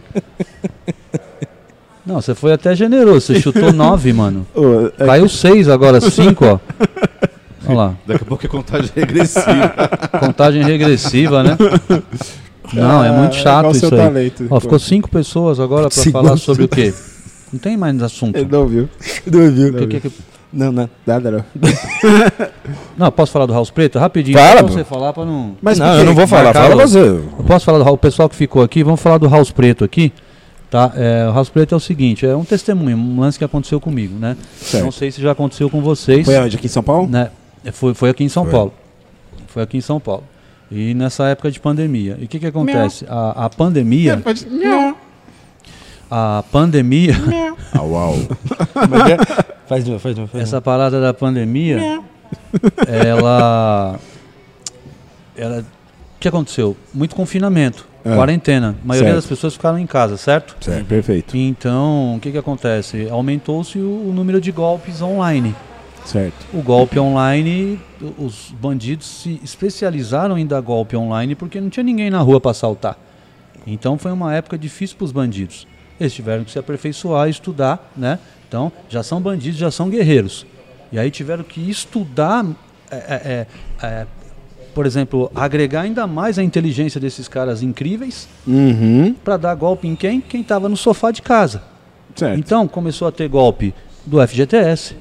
Não, 2.04 2.20
você 2.20 2.34
foi 2.34 2.52
até 2.52 2.74
generoso. 2.74 3.20
Você 3.26 3.40
chutou 3.40 3.72
nove, 3.72 4.12
mano. 4.12 4.46
Ô, 4.54 4.86
é- 4.98 5.06
Caiu 5.06 5.28
seis, 5.28 5.68
agora 5.68 6.00
cinco, 6.00 6.44
ó. 6.46 6.58
Olha 7.66 7.76
lá. 7.76 7.94
Daqui 8.06 8.22
a 8.24 8.26
pouco 8.26 8.44
é 8.44 8.48
contagem 8.48 8.90
regressiva. 8.94 9.72
Contagem 10.18 10.62
regressiva, 10.64 11.42
né? 11.42 11.56
Não, 12.72 13.04
é 13.04 13.10
muito 13.12 13.36
Ah, 13.36 13.38
chato 13.38 13.62
qual 13.64 13.72
o 13.72 13.74
seu 13.74 13.88
isso 13.88 13.94
aí. 13.94 14.00
talento? 14.00 14.46
Ó, 14.50 14.60
ficou 14.60 14.78
cinco 14.78 15.08
pessoas 15.10 15.60
agora 15.60 15.88
pra 15.88 16.04
falar 16.10 16.36
sobre 16.36 16.64
o 16.64 16.68
quê? 16.68 16.92
Não 17.52 17.58
tem 17.60 17.76
mais 17.76 18.02
assunto. 18.02 18.36
Ele 18.36 18.48
não 18.50 18.66
viu. 18.66 18.88
Não 19.26 19.50
viu? 19.50 19.74
Que- 19.74 19.86
que- 19.86 20.00
que- 20.00 20.12
Não, 20.52 20.72
não. 20.72 20.90
Nada 21.06 21.30
não. 21.30 21.44
Não, 22.98 23.10
posso 23.12 23.32
falar 23.32 23.46
do 23.46 23.52
House 23.52 23.70
Preto? 23.70 23.98
Rapidinho. 23.98 24.36
Fala, 24.36 24.62
Pra 24.64 24.72
você 24.72 24.84
falar 24.84 25.12
pra 25.12 25.24
não... 25.24 25.56
Mas 25.62 25.78
não, 25.78 25.94
eu 25.98 26.04
não 26.04 26.14
vou 26.14 26.26
falar. 26.26 26.52
Fala 26.52 26.74
você. 26.86 26.98
Eu 26.98 27.44
posso 27.46 27.64
falar 27.64 27.78
do 27.78 27.84
House- 27.84 27.94
o 27.94 27.98
pessoal 27.98 28.28
que 28.28 28.34
ficou 28.36 28.62
aqui, 28.62 28.82
vamos 28.82 29.00
falar 29.00 29.18
do 29.18 29.28
House 29.28 29.50
Preto 29.50 29.84
aqui. 29.84 30.12
Tá? 30.70 30.92
É, 30.96 31.26
o 31.28 31.32
House 31.32 31.48
Preto 31.48 31.74
é 31.74 31.76
o 31.76 31.80
seguinte, 31.80 32.26
é 32.26 32.36
um 32.36 32.44
testemunho, 32.44 32.96
um 32.96 33.18
lance 33.20 33.38
que 33.38 33.44
aconteceu 33.44 33.80
comigo, 33.80 34.18
né? 34.18 34.36
Certo. 34.56 34.84
Não 34.84 34.92
sei 34.92 35.10
se 35.10 35.20
já 35.22 35.32
aconteceu 35.32 35.68
com 35.70 35.80
vocês. 35.80 36.24
Foi 36.26 36.36
onde? 36.38 36.56
Aqui 36.56 36.66
em 36.66 36.70
São 36.70 36.82
Paulo? 36.82 37.08
né? 37.08 37.30
Foi, 37.72 37.94
foi 37.94 38.10
aqui 38.10 38.22
em 38.24 38.28
São 38.28 38.44
Foi. 38.44 38.52
Paulo. 38.52 38.74
Foi 39.48 39.62
aqui 39.62 39.76
em 39.78 39.80
São 39.80 39.98
Paulo. 39.98 40.24
E 40.70 40.94
nessa 40.94 41.24
época 41.28 41.50
de 41.50 41.58
pandemia. 41.58 42.16
E 42.20 42.24
o 42.24 42.28
que, 42.28 42.38
que 42.38 42.46
acontece? 42.46 43.04
A, 43.08 43.46
a 43.46 43.50
pandemia. 43.50 44.22
A 46.10 46.42
pandemia. 46.50 47.14
Au, 47.72 47.94
au. 47.96 48.14
Faz 49.70 49.84
de 49.84 49.90
novo, 49.92 50.02
faz 50.02 50.16
de 50.16 50.20
novo. 50.20 50.32
faz 50.32 50.42
essa 50.42 50.60
parada 50.60 51.00
da 51.00 51.14
pandemia. 51.14 52.02
ela. 52.88 54.00
Ela. 55.36 55.60
O 55.60 56.18
que 56.18 56.26
aconteceu? 56.26 56.76
Muito 56.92 57.14
confinamento, 57.14 57.86
É. 58.04 58.16
quarentena. 58.16 58.74
A 58.82 58.86
maioria 58.86 59.10
Certo. 59.12 59.22
das 59.22 59.26
pessoas 59.26 59.54
ficaram 59.54 59.78
em 59.78 59.86
casa, 59.86 60.16
certo? 60.16 60.56
Certo. 60.60 60.86
Perfeito. 60.86 61.36
Então, 61.36 62.16
o 62.16 62.18
que, 62.20 62.32
que 62.32 62.36
acontece? 62.38 63.08
Aumentou-se 63.08 63.78
o, 63.78 64.08
o 64.08 64.12
número 64.12 64.40
de 64.40 64.50
golpes 64.50 65.00
online. 65.00 65.54
Certo. 66.04 66.46
O 66.52 66.62
golpe 66.62 66.98
online, 66.98 67.78
os 68.18 68.52
bandidos 68.60 69.06
se 69.06 69.40
especializaram 69.44 70.36
em 70.36 70.48
dar 70.48 70.60
golpe 70.62 70.96
online 70.96 71.36
porque 71.36 71.60
não 71.60 71.70
tinha 71.70 71.84
ninguém 71.84 72.10
na 72.10 72.18
rua 72.18 72.40
para 72.40 72.50
assaltar. 72.50 72.98
Então 73.64 73.96
foi 73.96 74.10
uma 74.10 74.34
época 74.34 74.58
difícil 74.58 74.96
para 74.96 75.04
os 75.04 75.12
bandidos. 75.12 75.64
Eles 76.00 76.12
tiveram 76.12 76.42
que 76.42 76.50
se 76.50 76.58
aperfeiçoar, 76.58 77.28
estudar, 77.28 77.92
né? 77.96 78.18
Então 78.50 78.72
já 78.88 79.00
são 79.00 79.20
bandidos, 79.20 79.60
já 79.60 79.70
são 79.70 79.88
guerreiros. 79.88 80.44
E 80.90 80.98
aí 80.98 81.08
tiveram 81.08 81.44
que 81.44 81.70
estudar, 81.70 82.44
é, 82.90 82.96
é, 82.96 83.00
é, 83.00 83.86
é, 83.86 84.06
por 84.74 84.86
exemplo, 84.86 85.30
agregar 85.36 85.82
ainda 85.82 86.04
mais 86.04 86.36
a 86.36 86.42
inteligência 86.42 87.00
desses 87.00 87.28
caras 87.28 87.62
incríveis 87.62 88.26
Uhum. 88.44 89.14
para 89.24 89.36
dar 89.36 89.54
golpe 89.54 89.86
em 89.86 89.94
quem? 89.94 90.20
Quem 90.20 90.40
estava 90.40 90.68
no 90.68 90.76
sofá 90.76 91.12
de 91.12 91.22
casa. 91.22 91.62
Certo. 92.16 92.40
Então 92.40 92.66
começou 92.66 93.06
a 93.06 93.12
ter 93.12 93.28
golpe 93.28 93.72
do 94.04 94.20
FGTS, 94.26 94.96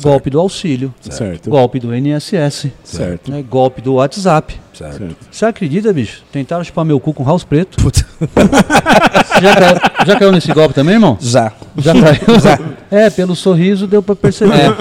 golpe 0.00 0.30
do 0.30 0.40
auxílio, 0.40 0.94
Certo. 1.02 1.50
golpe 1.50 1.78
do 1.78 1.94
INSS, 1.94 2.70
Certo. 2.82 3.30
né, 3.30 3.42
golpe 3.42 3.82
do 3.82 3.94
WhatsApp. 3.94 4.58
Certo. 4.76 4.98
Certo. 4.98 5.16
Você 5.30 5.46
acredita, 5.46 5.90
bicho? 5.90 6.22
Tentaram 6.30 6.62
chupar 6.62 6.84
meu 6.84 7.00
cu 7.00 7.14
com 7.14 7.24
house 7.24 7.44
preto. 7.44 7.82
Você 7.82 8.04
já, 9.40 9.54
caiu, 9.54 9.76
já 10.06 10.18
caiu 10.18 10.32
nesse 10.32 10.52
golpe 10.52 10.74
também, 10.74 10.94
irmão? 10.94 11.16
Já. 11.18 11.50
Já 11.78 11.94
caiu? 11.94 12.68
É, 12.90 13.08
pelo 13.08 13.34
sorriso 13.34 13.86
deu 13.86 14.02
pra 14.02 14.14
perceber. 14.14 14.76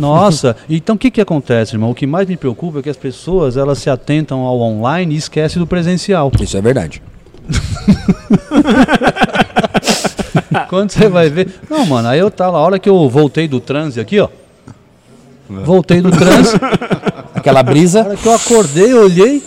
Nossa, 0.00 0.56
então 0.68 0.96
o 0.96 0.98
que 0.98 1.10
que 1.10 1.20
acontece, 1.20 1.76
irmão? 1.76 1.90
O 1.90 1.94
que 1.94 2.06
mais 2.06 2.28
me 2.28 2.36
preocupa 2.36 2.80
é 2.80 2.82
que 2.82 2.90
as 2.90 2.96
pessoas 2.96 3.56
elas 3.56 3.78
se 3.78 3.88
atentam 3.88 4.40
ao 4.40 4.60
online 4.60 5.14
e 5.14 5.18
esquecem 5.18 5.60
do 5.60 5.68
presencial. 5.68 6.32
Isso 6.40 6.56
é 6.56 6.60
verdade. 6.60 7.00
Quando 10.68 10.90
você 10.90 11.08
vai 11.08 11.30
ver. 11.30 11.48
Não, 11.70 11.86
mano, 11.86 12.08
aí 12.08 12.18
eu 12.18 12.30
tava, 12.30 12.56
a 12.56 12.60
hora 12.60 12.78
que 12.78 12.88
eu 12.88 13.08
voltei 13.08 13.46
do 13.46 13.60
transe 13.60 14.00
aqui, 14.00 14.18
ó. 14.18 14.28
Voltei 15.60 16.00
do 16.00 16.10
transe, 16.10 16.56
Aquela 17.34 17.62
brisa. 17.62 18.00
hora 18.04 18.16
que 18.16 18.26
eu 18.26 18.34
acordei, 18.34 18.92
eu 18.92 19.02
olhei, 19.04 19.42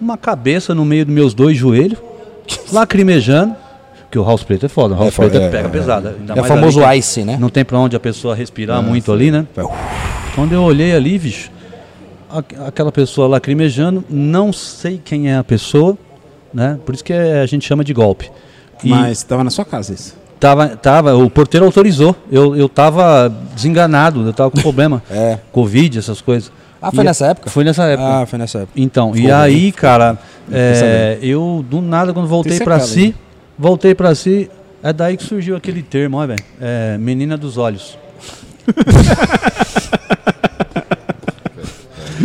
uma 0.00 0.16
cabeça 0.16 0.74
no 0.74 0.84
meio 0.84 1.04
dos 1.06 1.14
meus 1.14 1.34
dois 1.34 1.56
joelhos, 1.56 1.98
lacrimejando. 2.72 3.54
Porque 4.02 4.18
o 4.18 4.24
house 4.24 4.42
preto 4.44 4.66
é 4.66 4.68
foda, 4.68 4.94
o 4.94 4.98
house 4.98 5.14
foda, 5.14 5.30
preto 5.30 5.42
é, 5.44 5.48
pega 5.48 5.68
é, 5.68 5.70
pesado. 5.70 6.08
ainda 6.08 6.34
É 6.34 6.40
o 6.40 6.44
famoso 6.44 6.84
ali 6.84 6.98
ice, 7.00 7.24
né? 7.24 7.36
Não 7.40 7.48
tem 7.48 7.64
pra 7.64 7.78
onde 7.78 7.96
a 7.96 8.00
pessoa 8.00 8.34
respirar 8.34 8.82
muito 8.82 9.12
ali, 9.12 9.30
né? 9.30 9.46
Quando 10.34 10.52
eu 10.52 10.62
olhei 10.62 10.94
ali, 10.94 11.18
bicho, 11.18 11.50
aquela 12.66 12.92
pessoa 12.92 13.26
lacrimejando, 13.26 14.04
não 14.08 14.52
sei 14.52 15.00
quem 15.02 15.30
é 15.30 15.36
a 15.36 15.44
pessoa, 15.44 15.96
né? 16.52 16.78
Por 16.84 16.94
isso 16.94 17.02
que 17.04 17.12
é- 17.12 17.40
a 17.40 17.46
gente 17.46 17.66
chama 17.66 17.82
de 17.82 17.92
golpe. 17.92 18.30
E 18.84 18.88
Mas 18.88 19.22
tava 19.22 19.42
na 19.42 19.50
sua 19.50 19.64
casa 19.64 19.92
isso. 19.94 20.14
Tava, 20.38 20.68
tava, 20.76 21.14
o 21.16 21.28
porteiro 21.30 21.66
autorizou. 21.66 22.14
Eu, 22.30 22.54
eu 22.56 22.68
tava 22.68 23.32
desenganado, 23.54 24.26
eu 24.26 24.32
tava 24.32 24.50
com 24.50 24.60
problema. 24.60 25.02
É. 25.10 25.38
Covid, 25.52 25.98
essas 25.98 26.20
coisas. 26.20 26.50
Ah, 26.80 26.90
foi 26.92 27.02
E- 27.04 27.06
nessa 27.06 27.26
época? 27.26 27.50
Foi 27.50 27.64
nessa 27.64 27.84
época. 27.84 28.08
Ah, 28.22 28.26
foi 28.26 28.38
nessa 28.38 28.58
época. 28.58 28.72
Então, 28.76 29.12
e 29.16 29.22
Fogo, 29.22 29.34
aí, 29.34 29.72
cara, 29.72 30.18
é, 30.52 31.18
eu 31.22 31.64
do 31.68 31.80
nada, 31.80 32.12
quando 32.12 32.26
voltei 32.28 32.58
sequela 32.58 32.80
si, 32.80 33.00
aí. 33.00 33.14
voltei 33.58 33.94
pra 33.94 34.14
si, 34.14 34.50
é 34.82 34.92
daí 34.92 35.16
que 35.16 35.24
surgiu 35.24 35.56
aquele 35.56 35.82
termo, 35.82 36.18
ó, 36.18 36.26
velho. 36.26 36.38
É, 36.60 36.96
menina 36.98 37.36
dos 37.36 37.56
olhos. 37.56 37.98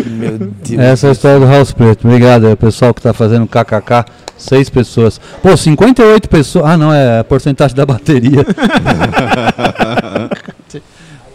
Meu 0.05 0.37
Deus. 0.37 0.79
Essa 0.79 1.07
é 1.07 1.09
a 1.09 1.11
história 1.13 1.39
do 1.39 1.45
House 1.47 1.71
Preto. 1.71 2.07
Obrigado 2.07 2.47
aí, 2.47 2.53
o 2.53 2.57
pessoal 2.57 2.93
que 2.93 3.01
tá 3.01 3.13
fazendo 3.13 3.47
KKK. 3.47 4.05
Seis 4.41 4.69
pessoas. 4.69 5.19
Pô, 5.41 5.55
58 5.55 6.27
pessoas. 6.29 6.65
Ah, 6.65 6.77
não, 6.77 6.93
é 6.93 7.19
a 7.19 7.23
porcentagem 7.23 7.75
da 7.75 7.85
bateria. 7.85 8.45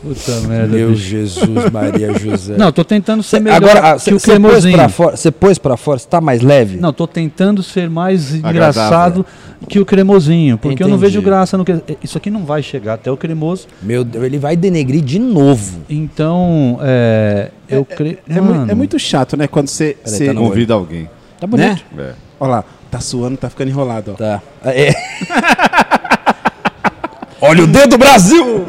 Puta 0.03 0.41
merda. 0.47 0.69
Meu 0.77 0.91
bicho. 0.91 1.03
Jesus, 1.03 1.71
Maria 1.73 2.13
José. 2.17 2.55
Não, 2.57 2.71
tô 2.71 2.85
tentando 2.85 3.23
ser 3.25 3.41
melhor 3.41 3.57
Agora, 3.57 3.81
ah, 3.81 3.97
que 3.97 3.97
o 3.97 3.99
você 3.99 4.11
pôs 4.13 4.23
cremosinho. 4.25 4.77
pra 4.77 4.89
fora, 4.89 5.17
você 5.17 5.31
pôs 5.33 5.59
pra 5.59 5.77
fora, 5.77 5.99
você 5.99 6.07
tá 6.07 6.21
mais 6.21 6.43
leve? 6.43 6.77
Não, 6.77 6.93
tô 6.93 7.07
tentando 7.09 7.61
ser 7.63 7.91
mais 7.91 8.35
Agradável. 8.35 8.51
engraçado 8.53 9.27
que 9.69 9.81
o 9.81 9.87
cremosinho, 9.87 10.59
porque 10.59 10.81
eu 10.83 10.87
não 10.87 10.97
Entendi. 10.97 11.13
vejo 11.13 11.23
graça 11.23 11.57
no 11.59 11.65
que 11.65 11.75
isso 12.05 12.19
aqui 12.19 12.31
não 12.31 12.45
vai 12.45 12.63
chegar 12.63 12.95
até 12.95 13.11
o 13.11 13.17
cremoso. 13.17 13.67
Meu 13.83 14.05
Deus, 14.05 14.25
ele 14.25 14.39
vai 14.39 14.55
denegrir 14.55 15.03
de 15.03 15.19
novo. 15.19 15.81
Então, 15.89 16.79
é, 16.83 17.51
eu 17.69 17.85
creio, 17.85 18.19
É, 18.29 18.41
mu- 18.41 18.71
é 18.71 18.75
muito 18.77 18.99
chato, 19.01 19.37
né? 19.37 19.49
Quando 19.49 19.67
você. 19.69 19.95
Tá 19.95 20.35
Convida 20.35 20.75
alguém. 20.75 21.09
Tá 21.41 21.47
né? 21.49 21.81
É. 21.99 22.13
Olha 22.39 22.51
lá, 22.51 22.65
tá 22.91 23.01
suando, 23.01 23.37
tá 23.37 23.51
ficando 23.51 23.69
enrolado, 23.71 24.13
ó. 24.13 24.15
Tá. 24.15 24.41
É. 24.65 24.95
Olha 27.41 27.65
o 27.65 27.67
dedo, 27.67 27.99
Brasil! 27.99 28.67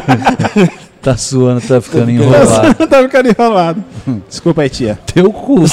tá 1.00 1.16
suando, 1.16 1.60
tá 1.62 1.80
ficando 1.80 2.10
enrolado. 2.10 2.74
tá 2.86 3.02
ficando 3.02 3.28
enrolado. 3.30 3.82
Desculpa 4.28 4.62
aí, 4.62 4.68
tia. 4.68 4.98
Teu 5.12 5.32
cu. 5.32 5.64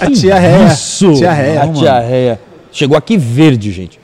A 0.00 0.10
tia 0.10 0.38
Réia. 0.38 0.66
Isso! 0.66 1.14
Tia 1.14 1.32
Réia. 1.32 1.62
A 1.62 1.66
diarreia. 1.66 2.40
Chegou 2.72 2.96
aqui 2.96 3.16
verde, 3.16 3.72
gente. 3.72 3.98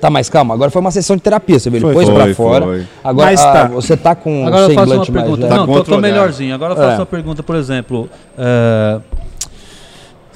Tá, 0.00 0.08
mas 0.08 0.30
calma, 0.30 0.54
agora 0.54 0.70
foi 0.70 0.80
uma 0.80 0.90
sessão 0.90 1.14
de 1.14 1.20
terapia, 1.22 1.58
você 1.58 1.68
viu? 1.68 1.76
Ele 1.78 1.84
Foi, 1.84 1.92
pôs 1.94 2.06
foi, 2.08 2.14
pra 2.14 2.34
fora. 2.34 2.64
foi. 2.64 2.86
Agora 3.04 3.26
Mas 3.30 3.40
ah, 3.42 3.52
tá. 3.52 3.64
você 3.66 3.96
tá 3.98 4.14
com 4.14 4.46
Agora 4.46 4.66
o 4.66 4.70
eu 4.70 4.74
faço 4.74 4.78
uma 4.78 4.86
semblante 5.04 5.12
mais 5.12 5.24
pergunta. 5.26 5.42
leve. 5.46 5.56
Não, 5.58 5.66
tô, 5.66 5.72
tô 5.72 5.78
controlado. 5.78 6.02
melhorzinho. 6.02 6.54
Agora 6.54 6.72
eu 6.72 6.76
faço 6.76 6.92
É. 6.92 6.96
uma 6.96 7.06
pergunta, 7.06 7.42
por 7.42 7.54
exemplo, 7.54 8.08
é, 8.38 8.98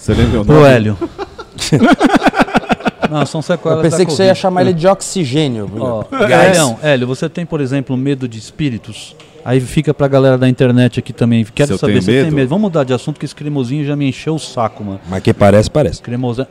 Você 0.04 0.12
lembra 0.12 0.42
o 0.42 0.44
pro 0.44 0.56
nome? 0.56 0.68
Hélio. 0.68 0.98
Não, 3.10 3.24
são 3.24 3.40
sequelas 3.40 3.78
Eu 3.78 3.82
pensei 3.82 4.00
da 4.00 4.04
que 4.04 4.12
você 4.12 4.24
ia 4.24 4.34
chamar 4.34 4.62
ele 4.62 4.74
de 4.74 4.86
oxigênio. 4.86 5.70
Ó, 5.78 6.04
Gás. 6.26 6.58
Hélio, 6.58 6.76
Hélio, 6.82 7.06
você 7.06 7.26
tem, 7.26 7.46
por 7.46 7.58
exemplo, 7.60 7.96
medo 7.96 8.28
de 8.28 8.38
espíritos? 8.38 9.16
Aí 9.42 9.60
fica 9.60 9.94
pra 9.94 10.06
galera 10.06 10.36
da 10.36 10.46
internet 10.46 10.98
aqui 10.98 11.12
também. 11.12 11.42
Quero 11.54 11.68
Se 11.68 11.72
eu 11.74 11.78
saber 11.78 11.92
tenho 11.94 12.02
se 12.02 12.12
você 12.12 12.22
tem 12.24 12.30
medo? 12.30 12.48
Vamos 12.48 12.62
mudar 12.62 12.84
de 12.84 12.92
assunto, 12.92 13.18
que 13.18 13.24
esse 13.24 13.34
cremosinho 13.34 13.84
já 13.86 13.96
me 13.96 14.06
encheu 14.06 14.34
o 14.34 14.38
saco, 14.38 14.84
mano. 14.84 15.00
Mas 15.08 15.22
que 15.22 15.32
parece, 15.32 15.70
parece. 15.70 16.02
Cremosinho. 16.02 16.46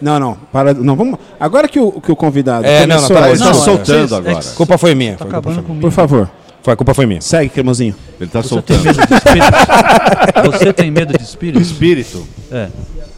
Não, 0.00 0.20
não. 0.20 0.36
Para, 0.52 0.74
não, 0.74 0.94
vamos. 0.94 1.18
Agora 1.40 1.66
que 1.66 1.80
o, 1.80 2.00
que 2.00 2.12
o 2.12 2.16
convidado 2.16 2.64
É, 2.66 2.86
não, 2.86 3.00
não, 3.00 3.08
começou, 3.08 3.16
tá- 3.16 3.30
Ele 3.30 3.38
tá 3.38 3.44
Não, 3.46 3.54
soltando 3.54 3.84
vocês- 4.08 4.12
é 4.12 4.16
agora. 4.16 4.40
que- 4.44 4.54
culpa 4.56 4.78
foi 4.78 4.94
minha. 4.94 5.12
Tá 5.12 5.18
Foi, 5.18 5.26
culpa 5.26 5.38
acabando 5.38 5.54
foi, 5.54 5.62
minha. 5.62 5.68
comigo. 5.68 5.86
por 5.88 5.92
favor, 5.92 6.30
foi 6.62 6.72
a 6.72 6.76
culpa 6.76 6.94
foi 6.94 7.06
minha. 7.06 7.20
segue, 7.20 7.48
cremosinho. 7.50 7.94
Ele 8.20 8.30
tá 8.30 8.40
Você 8.42 8.62
tem 8.62 8.76
soltando. 8.76 8.84
medo 8.84 9.06
de 9.06 9.14
espíritos? 9.14 10.58
Você 10.60 10.72
tem 10.72 10.90
medo 10.90 11.18
de 11.18 11.22
espíritos? 11.24 11.66
Espírito. 11.70 12.26
É. 12.50 12.68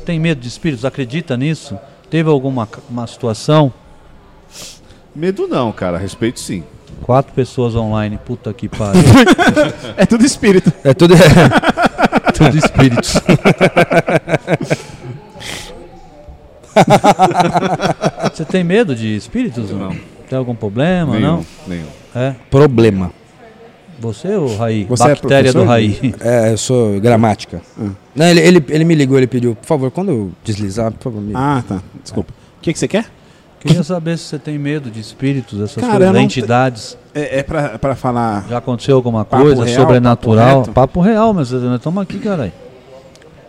Tem 0.04 0.18
medo 0.18 0.40
de 0.40 0.48
espíritos? 0.48 0.84
Acredita 0.84 1.36
nisso? 1.36 1.78
Teve 2.10 2.28
alguma 2.30 2.68
uma 2.90 3.06
situação? 3.06 3.72
Medo 5.14 5.46
não, 5.46 5.70
cara. 5.72 5.96
Respeito 5.98 6.40
sim. 6.40 6.64
Quatro 7.02 7.32
pessoas 7.34 7.74
online. 7.76 8.18
Puta 8.24 8.52
que 8.52 8.68
pariu. 8.68 9.02
É 9.96 10.04
tudo 10.06 10.24
espírito. 10.24 10.72
É 10.82 10.92
tudo. 10.94 11.14
Tudo 12.34 12.58
espíritos. 12.58 13.14
Você 18.34 18.44
tem 18.44 18.64
medo 18.64 18.94
de 18.94 19.14
espíritos? 19.16 19.70
ou 19.70 19.78
Não. 19.78 19.96
Tem 20.28 20.36
algum 20.38 20.54
problema? 20.54 21.14
nenhum, 21.14 21.26
Não? 21.36 21.46
nenhum. 21.66 21.86
É. 22.14 22.34
Problema. 22.50 23.12
Você 24.04 24.36
ou 24.36 24.54
Raí? 24.56 24.84
Você 24.84 25.04
é 25.04 25.08
Bactéria 25.08 25.52
do 25.52 25.64
professor? 25.64 25.66
Raí. 25.66 26.14
É, 26.20 26.52
eu 26.52 26.58
sou 26.58 27.00
gramática. 27.00 27.62
Hum. 27.78 27.92
Não, 28.14 28.26
ele, 28.26 28.40
ele, 28.40 28.64
ele 28.68 28.84
me 28.84 28.94
ligou, 28.94 29.16
ele 29.16 29.26
pediu, 29.26 29.54
por 29.54 29.66
favor, 29.66 29.90
quando 29.90 30.10
eu 30.10 30.32
deslizar, 30.44 30.92
por 30.92 31.04
favor, 31.04 31.22
me... 31.22 31.32
Ah, 31.34 31.64
tá. 31.66 31.80
Desculpa. 32.02 32.32
O 32.58 32.60
que, 32.60 32.72
que 32.72 32.78
você 32.78 32.86
quer? 32.86 33.06
Queria 33.60 33.82
saber 33.84 34.18
se 34.18 34.24
você 34.24 34.38
tem 34.38 34.58
medo 34.58 34.90
de 34.90 35.00
espíritos, 35.00 35.58
essas 35.60 35.82
Cara, 35.82 36.06
coisas, 36.06 36.16
entidades. 36.16 36.98
É, 37.14 37.38
é 37.38 37.42
pra, 37.42 37.78
pra 37.78 37.96
falar. 37.96 38.46
Já 38.48 38.58
aconteceu 38.58 38.94
alguma 38.94 39.24
coisa 39.24 39.64
real, 39.64 39.80
sobrenatural? 39.80 40.62
papo 40.62 40.72
Papo, 40.72 41.00
real, 41.00 41.32
mas 41.32 41.50
nós 41.50 41.76
estamos 41.76 42.02
aqui, 42.02 42.18
caralho. 42.18 42.52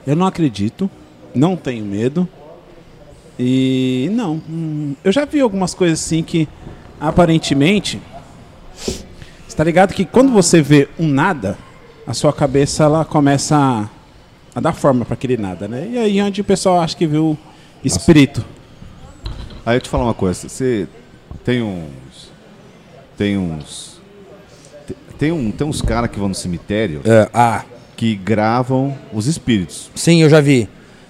Eu 0.08 0.16
não 0.16 0.26
acredito. 0.26 0.90
Não 1.34 1.58
tenho 1.58 1.84
medo. 1.84 2.28
E 3.38 4.10
não. 4.14 4.42
hum, 4.50 4.96
Eu 5.04 5.12
já 5.12 5.26
vi 5.26 5.42
algumas 5.42 5.74
coisas 5.74 6.00
assim 6.00 6.24
que 6.24 6.48
aparentemente. 7.00 8.00
Você 9.56 9.60
tá 9.60 9.64
ligado 9.64 9.94
que 9.94 10.04
quando 10.04 10.34
você 10.34 10.62
vê 10.62 10.90
um 11.00 11.08
nada, 11.08 11.58
a 12.06 12.14
sua 12.14 12.34
cabeça 12.34 12.84
ela 12.84 13.06
começa 13.06 13.56
a, 13.56 13.88
a 14.54 14.60
dar 14.60 14.74
forma 14.74 15.06
para 15.06 15.14
aquele 15.14 15.38
nada, 15.38 15.66
né? 15.66 15.88
E 15.94 15.98
aí 15.98 16.22
onde 16.22 16.42
o 16.42 16.44
pessoal 16.44 16.82
acha 16.82 16.94
que 16.94 17.08
viu 17.08 17.38
espírito. 17.82 18.44
Aí 19.66 19.78
eu 19.78 19.82
te 19.82 19.88
falar 19.88 20.04
uma 20.04 20.14
coisa, 20.14 20.50
você 20.50 20.90
tem 21.46 21.62
uns. 21.62 22.30
Tem 23.18 23.38
uns. 23.38 24.02
te- 24.86 24.98
Tem, 25.18 25.32
um, 25.32 25.50
tem 25.54 25.66
uns 25.66 25.82
caras 25.82 26.12
que 26.12 26.20
vão 26.20 26.28
no 26.28 26.36
cemitério 26.36 27.00
É, 27.06 27.30
ah, 27.34 27.64
que 27.96 28.14
gravam 28.14 28.94
os 29.14 29.26
espíritos. 29.26 29.90
sim, 29.96 30.22
eu 30.22 30.30
já 30.30 30.42
vi. 30.42 30.68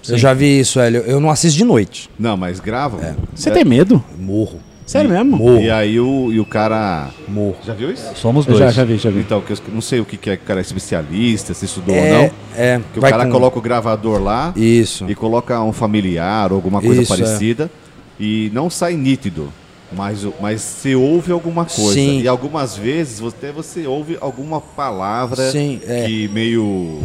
Eu 0.08 0.16
já 0.16 0.32
vi 0.32 0.60
isso, 0.60 0.78
Hélio. 0.78 1.00
Eu 1.00 1.18
não 1.18 1.30
assisto 1.30 1.58
de 1.58 1.64
noite. 1.64 2.08
Não, 2.16 2.36
mas 2.36 2.60
gravam. 2.60 3.00
Você 3.34 3.50
tem 3.50 3.64
medo? 3.64 4.00
Morro. 4.16 4.60
Sério 4.86 5.10
mesmo? 5.10 5.36
Morro. 5.36 5.58
E 5.60 5.68
aí 5.68 5.98
o, 5.98 6.32
e 6.32 6.38
o 6.38 6.44
cara. 6.46 7.10
Morro. 7.26 7.56
Já 7.64 7.74
viu 7.74 7.90
isso? 7.90 8.08
Somos 8.14 8.46
dois. 8.46 8.58
já, 8.60 8.70
já 8.70 8.84
vi, 8.84 8.96
já 8.96 9.10
vi. 9.10 9.18
Então, 9.18 9.40
que 9.40 9.52
eu 9.52 9.58
não 9.72 9.80
sei 9.80 9.98
o 9.98 10.04
que, 10.04 10.16
que 10.16 10.30
é 10.30 10.36
que 10.36 10.44
o 10.44 10.46
cara 10.46 10.60
é 10.60 10.62
especialista, 10.62 11.52
se 11.54 11.64
estudou 11.64 11.94
ou 11.94 12.00
É, 12.00 12.10
não. 12.12 12.30
é. 12.56 12.80
Que 12.92 12.98
o 13.00 13.02
cara 13.02 13.24
com- 13.26 13.32
coloca 13.32 13.58
o 13.58 13.62
gravador 13.62 14.22
lá 14.22 14.52
Isso. 14.54 15.04
e 15.10 15.14
coloca 15.16 15.60
um 15.60 15.72
familiar 15.72 16.52
ou 16.52 16.56
alguma 16.56 16.80
coisa 16.80 17.02
Isso, 17.02 17.12
é. 17.12 17.16
parecida 17.16 17.70
e 18.20 18.48
não 18.54 18.70
sai 18.70 18.94
nítido. 18.94 19.52
Mas, 19.96 20.26
mas 20.40 20.60
você 20.60 20.94
ouve 20.94 21.32
alguma 21.32 21.64
coisa. 21.64 21.94
Sim. 21.94 22.20
E 22.20 22.28
algumas 22.28 22.76
vezes 22.76 23.22
até 23.26 23.50
você 23.50 23.86
ouve 23.86 24.18
alguma 24.20 24.60
palavra 24.60 25.50
Sim, 25.50 25.80
é. 25.86 26.04
que 26.06 26.28
meio. 26.28 26.98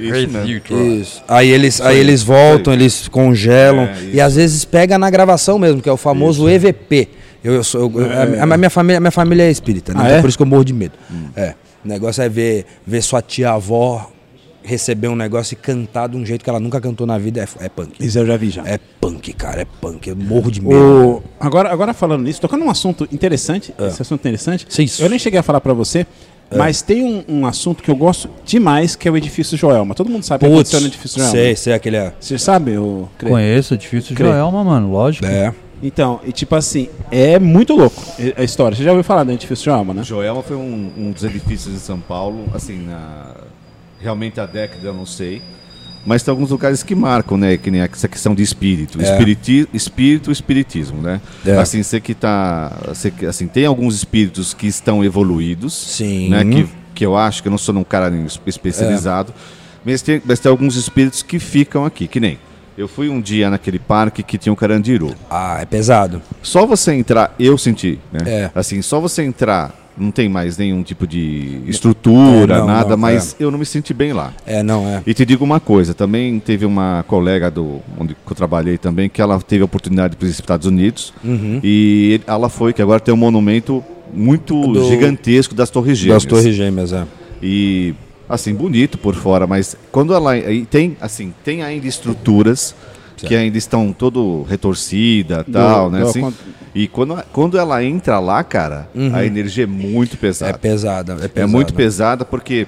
Isso 0.00 0.28
mesmo. 0.28 1.00
Isso. 1.00 1.22
Aí 1.26 1.48
eles, 1.48 1.80
aí 1.80 1.94
aí, 1.94 1.98
eles 1.98 2.22
voltam, 2.22 2.72
eles 2.72 3.08
congelam. 3.08 3.84
É, 3.84 4.02
e 4.02 4.10
isso. 4.12 4.20
às 4.22 4.34
vezes 4.36 4.64
pega 4.64 4.98
na 4.98 5.08
gravação 5.08 5.58
mesmo, 5.58 5.80
que 5.80 5.88
é 5.88 5.92
o 5.92 5.96
famoso 5.96 6.48
EVP. 6.48 7.08
Eu, 7.42 7.54
eu 7.54 7.64
sou, 7.64 7.90
eu- 7.94 8.40
a, 8.40 8.54
a 8.54 8.56
minha 8.56 8.70
família, 8.70 8.98
a 8.98 9.00
minha 9.00 9.10
família 9.10 9.44
é 9.44 9.50
espírita, 9.50 9.94
né? 9.94 10.00
Ah, 10.02 10.04
Então 10.06 10.18
é? 10.18 10.20
por 10.20 10.28
isso 10.28 10.36
que 10.36 10.42
eu 10.42 10.46
morro 10.46 10.64
de 10.64 10.72
medo. 10.74 10.94
É. 11.34 11.54
O 11.84 11.88
negócio 11.88 12.22
é 12.22 12.28
ver, 12.28 12.66
ver 12.86 13.00
sua 13.02 13.22
tia-avó 13.22 14.10
receber 14.68 15.08
um 15.08 15.16
negócio 15.16 15.54
e 15.54 15.56
cantar 15.56 16.08
de 16.08 16.16
um 16.16 16.24
jeito 16.24 16.44
que 16.44 16.50
ela 16.50 16.60
nunca 16.60 16.80
cantou 16.80 17.06
na 17.06 17.16
vida. 17.18 17.40
É, 17.60 17.64
é 17.64 17.68
punk. 17.68 17.92
Isso 17.98 18.18
eu 18.18 18.26
já 18.26 18.36
vi 18.36 18.50
já. 18.50 18.62
É 18.66 18.78
punk, 19.00 19.32
cara. 19.32 19.62
É 19.62 19.66
punk. 19.80 20.06
Eu 20.08 20.16
morro 20.16 20.50
de 20.50 20.60
medo. 20.60 20.74
O- 20.76 21.22
agora, 21.40 21.72
agora 21.72 21.94
falando 21.94 22.22
nisso, 22.24 22.40
tocando 22.40 22.64
um 22.64 22.70
assunto 22.70 23.08
interessante, 23.10 23.72
esse 23.78 24.02
assunto 24.02 24.20
interessante, 24.20 24.66
Sim, 24.68 24.84
isso. 24.84 25.02
eu 25.02 25.08
nem 25.08 25.18
cheguei 25.18 25.40
a 25.40 25.42
falar 25.42 25.60
pra 25.60 25.72
você, 25.72 26.06
mas 26.54 26.80
tem 26.82 27.02
um, 27.04 27.24
um 27.40 27.46
assunto 27.46 27.82
que 27.82 27.90
eu 27.90 27.96
gosto 27.96 28.28
demais, 28.44 28.94
que 28.96 29.08
é 29.08 29.10
o 29.10 29.16
edifício 29.16 29.56
Joelma. 29.56 29.94
Todo 29.94 30.08
mundo 30.10 30.22
sabe 30.22 30.44
o 30.44 30.48
que 30.48 30.54
aconteceu 30.54 30.80
no 30.80 30.86
edifício 30.86 31.18
Joelma. 31.18 31.32
sei, 31.36 31.56
sei 31.56 31.72
aquele... 31.72 31.96
é- 31.96 32.12
Você 32.20 32.38
sabe, 32.38 32.76
o 32.78 33.08
Cre- 33.18 33.30
Conheço, 33.30 33.76
de 33.76 33.86
Crê. 33.88 34.00
Joelma, 34.26 34.62
mano, 34.64 34.90
lógico. 34.92 35.26
É. 35.26 35.52
Então, 35.82 36.20
e 36.24 36.32
tipo 36.32 36.56
assim, 36.56 36.88
é 37.10 37.38
muito 37.38 37.76
louco 37.76 38.02
a 38.36 38.42
história. 38.42 38.76
Você 38.76 38.82
já 38.82 38.90
ouviu 38.90 39.04
falar 39.04 39.22
do 39.24 39.30
edifício 39.32 39.66
Joelma, 39.66 39.94
né? 39.94 40.02
Joelma 40.02 40.42
foi 40.42 40.56
um, 40.56 40.90
um 40.96 41.10
dos 41.12 41.22
edifícios 41.22 41.72
de 41.72 41.78
São 41.80 42.00
Paulo, 42.00 42.46
assim, 42.52 42.78
na, 42.84 43.30
realmente 44.00 44.40
a 44.40 44.46
década 44.46 44.86
eu 44.86 44.94
não 44.94 45.06
sei. 45.06 45.42
Mas 46.06 46.22
tem 46.22 46.32
alguns 46.32 46.50
lugares 46.50 46.82
que 46.82 46.94
marcam, 46.94 47.36
né? 47.36 47.56
Que 47.56 47.70
nem 47.70 47.80
essa 47.80 48.08
questão 48.08 48.34
de 48.34 48.42
espírito. 48.42 49.00
É. 49.00 49.04
Espiriti, 49.04 49.68
espírito, 49.74 50.30
espiritismo, 50.30 51.02
né? 51.02 51.20
É. 51.44 51.56
Assim, 51.56 51.82
você 51.82 52.00
que 52.00 52.14
tá. 52.14 52.72
Você, 52.86 53.12
assim, 53.28 53.46
tem 53.46 53.66
alguns 53.66 53.94
espíritos 53.94 54.54
que 54.54 54.66
estão 54.66 55.04
evoluídos. 55.04 55.74
Sim. 55.74 56.30
Né? 56.30 56.44
Que, 56.44 56.68
que 56.94 57.04
eu 57.04 57.16
acho 57.16 57.42
que 57.42 57.48
eu 57.48 57.50
não 57.50 57.58
sou 57.58 57.76
um 57.76 57.84
cara 57.84 58.10
especializado. 58.46 59.34
Mas, 59.84 60.02
tem, 60.02 60.22
mas 60.24 60.40
tem 60.40 60.50
alguns 60.50 60.76
espíritos 60.76 61.22
que 61.22 61.38
ficam 61.38 61.84
aqui, 61.84 62.06
que 62.06 62.20
nem. 62.20 62.38
Eu 62.76 62.86
fui 62.86 63.08
um 63.08 63.20
dia 63.20 63.50
naquele 63.50 63.78
parque 63.78 64.22
que 64.22 64.38
tinha 64.38 64.52
um 64.52 64.56
carandiru. 64.56 65.12
Ah, 65.28 65.58
é 65.60 65.66
pesado. 65.66 66.22
Só 66.40 66.64
você 66.64 66.94
entrar, 66.94 67.34
eu 67.38 67.58
senti, 67.58 67.98
né? 68.12 68.20
É. 68.24 68.50
Assim, 68.54 68.80
só 68.82 69.00
você 69.00 69.24
entrar, 69.24 69.74
não 69.98 70.10
tem 70.10 70.28
mais 70.28 70.56
nenhum 70.56 70.82
tipo 70.82 71.06
de 71.06 71.60
estrutura, 71.66 72.54
É, 72.54 72.58
não, 72.58 72.66
nada, 72.66 72.90
não, 72.90 72.96
mas 72.96 73.34
eu 73.38 73.50
não 73.50 73.58
me 73.58 73.66
senti 73.66 73.92
bem 73.92 74.12
lá. 74.12 74.32
É, 74.46 74.62
não, 74.62 74.86
é. 74.86 75.02
E 75.06 75.12
te 75.14 75.24
digo 75.24 75.44
uma 75.44 75.60
coisa, 75.60 75.94
também 75.94 76.38
teve 76.40 76.64
uma 76.64 77.04
colega 77.08 77.50
do 77.50 77.80
onde 77.98 78.16
eu 78.28 78.34
trabalhei 78.34 78.78
também, 78.78 79.08
que 79.08 79.20
ela 79.20 79.38
teve 79.40 79.62
a 79.62 79.64
oportunidade 79.64 80.10
de 80.12 80.16
ir 80.16 80.18
para 80.18 80.26
os 80.26 80.30
Estados 80.32 80.66
Unidos, 80.66 81.12
Uhum. 81.24 81.60
e 81.62 82.20
ela 82.26 82.48
foi, 82.48 82.72
que 82.72 82.80
agora 82.82 83.00
tem 83.00 83.12
um 83.12 83.16
monumento 83.18 83.82
muito 84.12 84.60
Do- 84.72 84.88
gigantesco 84.88 85.54
das 85.54 85.70
Torres 85.70 85.98
Gêmeas. 85.98 86.24
Das 86.24 86.30
Torres 86.30 86.54
Gêmeas, 86.54 86.92
é. 86.92 87.04
E 87.42 87.94
assim, 88.28 88.54
bonito 88.54 88.98
por 88.98 89.14
fora, 89.14 89.46
mas 89.46 89.76
quando 89.92 90.12
ela 90.14 90.32
tem, 90.70 90.96
assim, 91.00 91.32
tem 91.44 91.62
ainda 91.62 91.86
estruturas 91.86 92.74
que 93.26 93.34
ainda 93.34 93.58
estão 93.58 93.92
todo 93.92 94.42
retorcida, 94.48 95.44
tal, 95.44 95.90
né, 95.90 96.00
do- 96.00 96.08
assim. 96.08 96.32
E 96.74 96.86
quando, 96.86 97.22
quando 97.32 97.58
ela 97.58 97.82
entra 97.82 98.18
lá, 98.20 98.44
cara, 98.44 98.88
a 99.12 99.24
energia 99.24 99.64
é 99.64 99.66
muito 99.66 100.14
É 100.14 100.18
pesada. 100.18 100.58
pesada. 100.58 101.12
É, 101.20 101.24
É 101.24 101.28
pesada. 101.28 101.46
muito 101.52 101.74
pesada 101.74 102.24
porque 102.24 102.66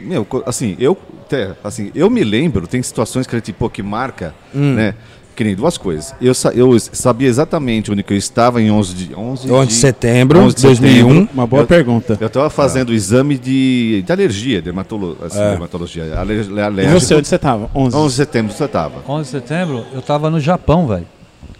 meu, 0.00 0.26
assim, 0.46 0.76
eu 0.78 0.96
até, 1.24 1.52
assim, 1.62 1.90
eu 1.94 2.08
me 2.08 2.22
lembro, 2.24 2.66
tem 2.66 2.82
situações 2.82 3.26
que 3.26 3.34
a 3.34 3.38
gente, 3.38 3.52
pô, 3.52 3.68
que 3.68 3.82
marca, 3.82 4.34
Hum. 4.54 4.74
né? 4.74 4.94
Que 5.38 5.44
nem 5.44 5.54
duas 5.54 5.78
coisas. 5.78 6.12
Eu, 6.20 6.34
sa- 6.34 6.50
eu 6.52 6.76
sabia 6.80 7.28
exatamente 7.28 7.92
onde 7.92 8.02
que 8.02 8.12
eu 8.12 8.16
estava 8.16 8.60
em 8.60 8.72
11 8.72 8.92
de 8.92 9.14
11 9.14 9.48
11 9.52 9.68
de 9.68 9.74
setembro 9.74 10.40
11 10.40 10.56
de 10.56 10.62
2001. 10.62 11.28
Uma 11.32 11.46
boa 11.46 11.62
Eu- 11.62 11.66
pergunta. 11.68 12.18
eu 12.20 12.26
estava 12.26 12.50
fazendo 12.50 12.88
o 12.88 12.92
exame 12.92 13.38
de, 13.38 14.02
de 14.04 14.10
alergia, 14.12 14.60
dermatolo, 14.60 15.16
assim, 15.22 15.38
É. 15.38 15.50
dermatologia, 15.50 16.18
aler, 16.18 16.44
E 16.50 16.60
alérgico. 16.60 16.98
você, 17.00 17.14
onde 17.14 17.28
você 17.28 17.38
tava? 17.38 17.70
11. 17.72 17.96
11 17.96 18.08
de 18.08 18.16
setembro 18.16 18.52
você 18.52 18.64
estava. 18.64 18.94
11 19.08 19.22
de 19.26 19.30
setembro, 19.30 19.84
eu 19.94 20.02
tava 20.02 20.28
no 20.28 20.40
Japão, 20.40 20.88
velho. 20.88 21.06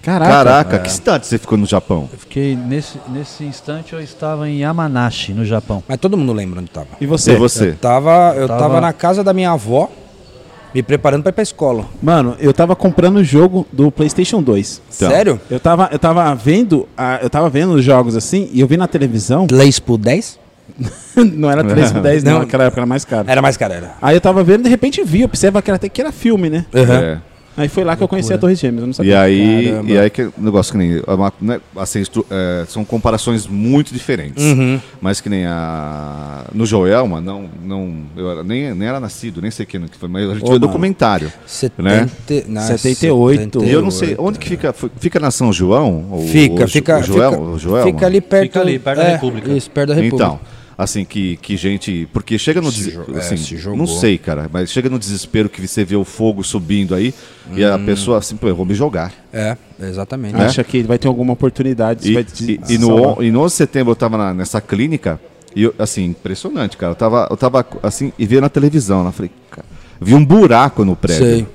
Caraca. 0.03 0.29
Caraca, 0.33 0.79
que 0.81 0.91
cidade 0.91 1.27
você 1.29 1.38
ficou 1.38 1.57
no 1.57 1.64
Japão? 1.67 2.09
Eu 2.12 2.19
fiquei, 2.19 2.57
nesse, 2.57 2.99
nesse 3.11 3.45
instante, 3.45 3.93
eu 3.93 4.01
estava 4.01 4.49
em 4.51 4.59
Yamanashi, 4.59 5.33
no 5.33 5.45
Japão. 5.45 5.85
Mas 5.87 5.99
todo 5.99 6.17
mundo 6.17 6.33
lembra 6.33 6.59
onde 6.61 6.69
tava. 6.71 6.88
E 7.01 7.07
você? 7.07 7.35
E 7.35 7.37
você? 7.37 7.69
Eu 7.71 7.77
tava, 7.77 8.35
eu 8.37 8.49
Tava- 8.49 8.61
tava 8.61 8.81
na 8.81 8.93
casa 8.93 9.23
da 9.23 9.33
minha 9.33 9.53
avó, 9.53 9.88
me 10.79 10.83
preparando 10.83 11.23
pra 11.23 11.31
ir 11.31 11.33
pra 11.33 11.43
escola. 11.43 11.85
Mano, 12.03 12.37
eu 12.41 12.53
tava 12.53 12.75
comprando 12.77 13.17
o 13.17 13.25
jogo 13.25 13.67
do 13.73 13.91
PlayStation 13.91 14.43
2. 14.43 14.81
Então. 14.97 15.11
Sério? 15.11 15.41
Eu 15.51 15.59
tava, 15.61 15.88
eu 15.93 15.99
tava 15.99 16.35
vendo, 16.35 16.88
a- 16.97 17.19
eu 17.23 17.29
tava 17.31 17.49
vendo 17.51 17.73
os 17.75 17.85
jogos 17.85 18.17
assim, 18.17 18.49
e 18.53 18.61
eu 18.61 18.67
vi 18.67 18.77
na 18.77 18.87
televisão, 18.87 19.47
3 19.47 19.79
por 19.79 19.99
10? 19.99 20.38
não 21.17 21.51
era 21.51 21.64
3 21.64 21.91
por 21.93 22.03
10 22.03 22.23
não, 22.23 22.33
Não. 22.33 22.38
naquela 22.41 22.64
época 22.64 22.81
era 22.81 22.87
mais 22.87 23.05
caro. 23.05 23.25
Era 23.29 23.43
mais 23.43 23.57
cara, 23.57 23.75
era. 23.75 23.91
Aí 24.01 24.14
eu 24.17 24.21
tava 24.21 24.45
vendo, 24.45 24.62
de 24.64 24.69
repente 24.69 25.03
vi, 25.03 25.23
eu 25.23 25.29
pensava 25.29 25.61
que 25.62 25.71
era 25.71 25.77
até 25.77 25.88
que 25.88 26.01
era 26.01 26.12
filme, 26.12 26.49
né? 26.51 26.64
É. 26.73 27.19
Aí 27.59 27.68
foi 27.68 27.85
lá 27.85 27.97
que 27.97 28.03
eu 28.03 28.09
conheci 28.09 28.33
a 28.33 28.38
Torre 28.38 28.55
Gêmeas, 28.55 28.81
eu 28.83 28.87
não 28.87 28.92
E 28.92 28.94
sabia. 28.94 29.21
aí, 29.21 29.66
Caramba. 29.71 29.90
e 29.90 29.99
aí 29.99 30.11
que 30.11 30.29
negócio 30.38 30.73
que 30.73 30.79
nem 30.79 30.97
é 30.97 31.03
né, 31.40 31.61
assim, 31.77 32.01
estru- 32.01 32.25
é, 32.31 32.64
são 32.68 32.85
comparações 32.85 33.47
muito 33.47 33.92
diferentes. 33.92 34.42
Uhum. 34.44 34.81
Mas 35.01 35.21
que 35.21 35.29
nem 35.29 35.44
a 35.47 36.44
no 36.55 36.64
Joelma, 36.64 37.21
não, 37.21 37.47
não, 37.64 37.92
eu 38.16 38.31
era- 38.31 38.44
nem, 38.44 38.75
nem 38.75 38.88
era 38.88 39.01
nascido, 39.01 39.42
nem 39.42 39.51
sei 39.51 39.66
que 39.66 39.79
que 39.79 39.97
foi, 39.99 40.09
mas 40.09 40.25
a 40.31 40.35
gente 40.35 40.42
Ô, 40.42 40.47
viu 40.47 40.53
mano. 40.55 40.66
documentário. 40.66 41.33
70, 41.47 42.09
não, 42.49 42.62
78. 42.62 43.64
E 43.64 43.71
eu 43.71 43.83
não 43.83 43.90
sei, 43.90 44.14
onde 44.18 44.38
que 44.38 44.49
fica? 44.49 44.68
F- 44.68 44.90
Fica 44.99 45.18
na 45.21 45.31
São 45.31 45.53
João? 45.53 46.07
O- 46.11 46.27
Fica, 46.29 46.64
o, 46.64 46.66
Ju- 46.66 46.73
fica, 46.73 46.99
o 46.99 47.03
Joel, 47.03 47.31
fica, 47.33 47.42
o 47.42 47.59
Joelma? 47.59 47.92
fica 47.92 48.07
ali 48.07 48.21
perto, 48.21 48.42
Fica 48.44 48.61
ali, 48.61 48.79
perto 48.79 48.99
da 48.99 49.05
é, 49.05 49.12
República. 49.12 49.53
Isso, 49.53 49.71
perto 49.71 49.88
da 49.88 49.94
República. 49.94 50.25
Então, 50.25 50.40
assim, 50.79 51.05
que, 51.05 51.37
que 51.38 51.57
gente. 51.57 52.09
Porque 52.12 52.38
chega 52.38 52.61
no 52.61 52.71
Se 52.71 52.97
é, 52.97 53.19
assim, 53.19 53.37
se 53.37 53.57
jogou. 53.57 53.77
Não 53.79 53.87
sei, 53.87 54.17
cara, 54.17 54.49
mas 54.51 54.71
chega 54.71 54.88
no 54.88 54.99
desespero 54.99 55.49
que 55.49 55.67
você 55.67 55.85
vê 55.85 55.97
o 55.97 56.05
fogo 56.05 56.43
subindo 56.45 56.95
aí 56.95 57.12
e 57.53 57.64
Hum. 57.64 57.75
a 57.75 57.79
pessoa 57.81 58.19
assim, 58.19 58.37
pô, 58.37 58.47
eu 58.49 58.55
vou 58.55 58.64
me 58.64 58.75
jogar. 58.75 59.12
É, 59.33 59.57
exatamente. 59.81 60.37
Acha 60.37 60.62
que 60.62 60.83
vai 60.85 60.97
ter 60.99 61.09
alguma 61.09 61.33
oportunidade. 61.33 62.09
E, 62.09 62.14
vai 62.14 62.25
e, 62.41 62.61
e 62.75 62.79
no, 62.79 63.21
e 63.23 63.31
no 63.33 63.41
11 63.41 63.53
de 63.53 63.57
setembro 63.57 63.91
eu 63.93 63.97
tava 63.97 64.17
na- 64.17 64.33
nessa 64.33 64.61
clínica 64.61 65.21
e 65.57 65.64
eu, 65.64 65.75
assim, 65.79 66.05
impressionante, 66.05 66.77
cara. 66.77 66.93
Eu 66.93 66.97
tava, 66.97 67.27
eu 67.31 67.37
tava 67.37 67.67
assim 67.83 68.12
e 68.19 68.25
via 68.25 68.41
na 68.41 68.49
televisão, 68.49 69.03
né? 69.03 69.11
Falei, 69.12 69.31
cara, 69.51 69.67
vi 70.01 70.14
um 70.14 70.25
buraco 70.25 70.85
no 70.85 70.95
prédio. 70.95 71.25
Sei. 71.27 71.47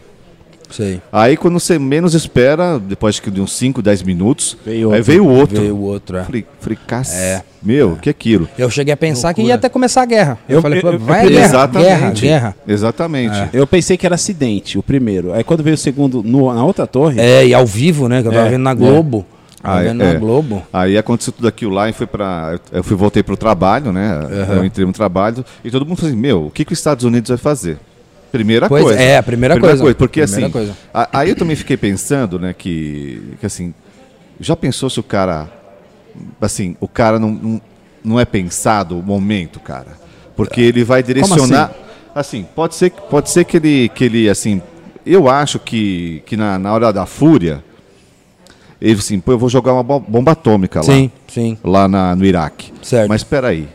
Sei. 0.75 0.99
Aí 1.11 1.37
quando 1.37 1.59
você 1.59 1.77
menos 1.77 2.15
espera, 2.15 2.79
depois 2.79 3.21
de 3.23 3.39
uns 3.39 3.53
5, 3.53 3.79
10 3.81 4.01
minutos, 4.01 4.57
Veio 4.65 4.89
aí 4.89 4.97
outro. 4.97 5.03
veio 5.03 5.23
o 5.25 5.29
outro. 5.29 5.61
Veio 5.61 5.75
o 5.75 5.81
outro, 5.81 6.17
é. 6.17 6.23
Falei, 6.23 6.45
falei 6.59 6.77
"Cac- 6.87 7.07
É. 7.13 7.43
Meu, 7.61 7.95
que 7.95 8.09
é 8.09 8.11
aquilo? 8.11 8.49
Eu 8.57 8.69
cheguei 8.69 8.91
a 8.93 8.97
pensar 8.97 9.33
que 9.33 9.39
Loucura. 9.41 9.53
ia 9.53 9.55
até 9.55 9.69
começar 9.69 10.01
a 10.01 10.05
guerra. 10.05 10.37
Eu, 10.49 10.55
Eu- 10.57 10.61
falei, 10.61 10.81
eu- 10.83 10.93
eu- 10.93 10.99
vai 10.99 11.25
eu- 11.25 11.29
guerra, 11.29 11.45
Exatamente. 11.45 11.87
guerra, 11.89 12.11
guerra. 12.11 12.55
Exatamente. 12.67 13.49
Eu 13.53 13.67
pensei 13.67 13.95
que 13.97 14.05
era 14.05 14.15
acidente, 14.15 14.77
o 14.77 14.83
primeiro. 14.83 15.31
Aí 15.31 15.43
quando 15.43 15.63
veio 15.63 15.75
o 15.75 15.77
segundo 15.77 16.21
no- 16.23 16.51
na 16.53 16.65
outra 16.65 16.85
torre, 16.87 17.21
É, 17.21 17.45
e 17.45 17.53
ao 17.53 17.65
vivo, 17.65 18.09
né? 18.09 18.21
Que 18.21 18.27
eu 18.27 18.31
tava 18.33 18.47
É, 18.47 18.49
vendo 18.49 18.63
na 18.63 18.71
é. 18.71 18.75
Globo. 18.75 19.25
Ah, 19.63 19.81
é, 19.81 19.87
é. 19.87 19.93
na 19.93 20.13
Globo. 20.15 20.61
Aí 20.73 20.97
aconteceu 20.97 21.31
tudo 21.31 21.47
aquilo 21.47 21.71
lá 21.71 21.87
e 21.87 21.93
foi 21.93 22.05
para 22.05 22.59
eu 22.71 22.83
fui 22.83 22.97
voltei 22.97 23.23
pro 23.23 23.37
trabalho, 23.37 23.93
né? 23.93 24.19
Eu 24.57 24.65
entrei 24.65 24.85
no 24.85 24.91
trabalho 24.91 25.45
e 25.63 25.71
todo 25.71 25.85
mundo 25.85 25.95
falou 25.97 26.11
assim: 26.11 26.19
"Meu, 26.19 26.47
o 26.47 26.51
que 26.51 26.65
que 26.65 26.73
os 26.73 26.79
Estados 26.79 27.05
Unidos 27.05 27.29
vai 27.29 27.37
fazer?" 27.37 27.77
Primeira 28.33 28.67
Pois 28.67 28.83
coisa. 28.83 28.99
é, 28.99 29.15
a 29.17 29.21
primeira 29.23 29.59
coisa. 29.59 29.93
porque 29.93 30.21
Primeira 30.23 30.45
assim, 30.47 30.51
coisa. 30.51 30.75
a- 30.91 31.19
aí 31.19 31.29
eu 31.29 31.35
também 31.35 31.55
fiquei 31.55 31.77
pensando, 31.77 32.39
né, 32.39 32.51
que, 32.51 33.35
que 33.39 33.45
assim, 33.45 33.73
já 34.39 34.55
pensou 34.55 34.89
se 34.89 34.99
o 34.99 35.03
cara 35.03 35.47
assim, 36.41 36.75
o 36.79 36.87
cara 36.87 37.19
não, 37.19 37.29
não, 37.29 37.61
não 38.03 38.19
é 38.19 38.25
pensado 38.25 38.97
o 38.97 39.03
momento, 39.03 39.59
cara? 39.59 39.89
Porque 40.35 40.59
ele 40.61 40.83
vai 40.83 41.03
direcionar 41.03 41.71
assim? 42.15 42.43
pode 42.55 42.73
ser 42.73 42.89
que- 42.89 43.01
pode 43.03 43.29
ser 43.29 43.43
que 43.45 43.57
ele 43.57 43.89
que 43.89 44.03
ele 44.03 44.27
assim, 44.27 44.59
eu 45.05 45.29
acho 45.29 45.59
que 45.59 46.23
que 46.25 46.35
na, 46.35 46.57
na 46.57 46.73
hora 46.73 46.91
da 46.91 47.05
fúria 47.05 47.63
ele 48.81 48.97
assim, 48.99 49.19
pô, 49.19 49.31
eu 49.33 49.37
vou 49.37 49.47
jogar 49.47 49.73
uma 49.73 49.83
bo- 49.83 49.99
bomba 49.99 50.31
atômica 50.31 50.79
lá 50.79 50.85
Sim, 50.85 51.11
sim. 51.27 51.55
lá 51.63 51.87
na- 51.87 52.15
no 52.15 52.25
Iraque. 52.25 52.73
Certo. 52.81 53.09
Mas 53.09 53.21
espera 53.21 53.49
aí. 53.49 53.69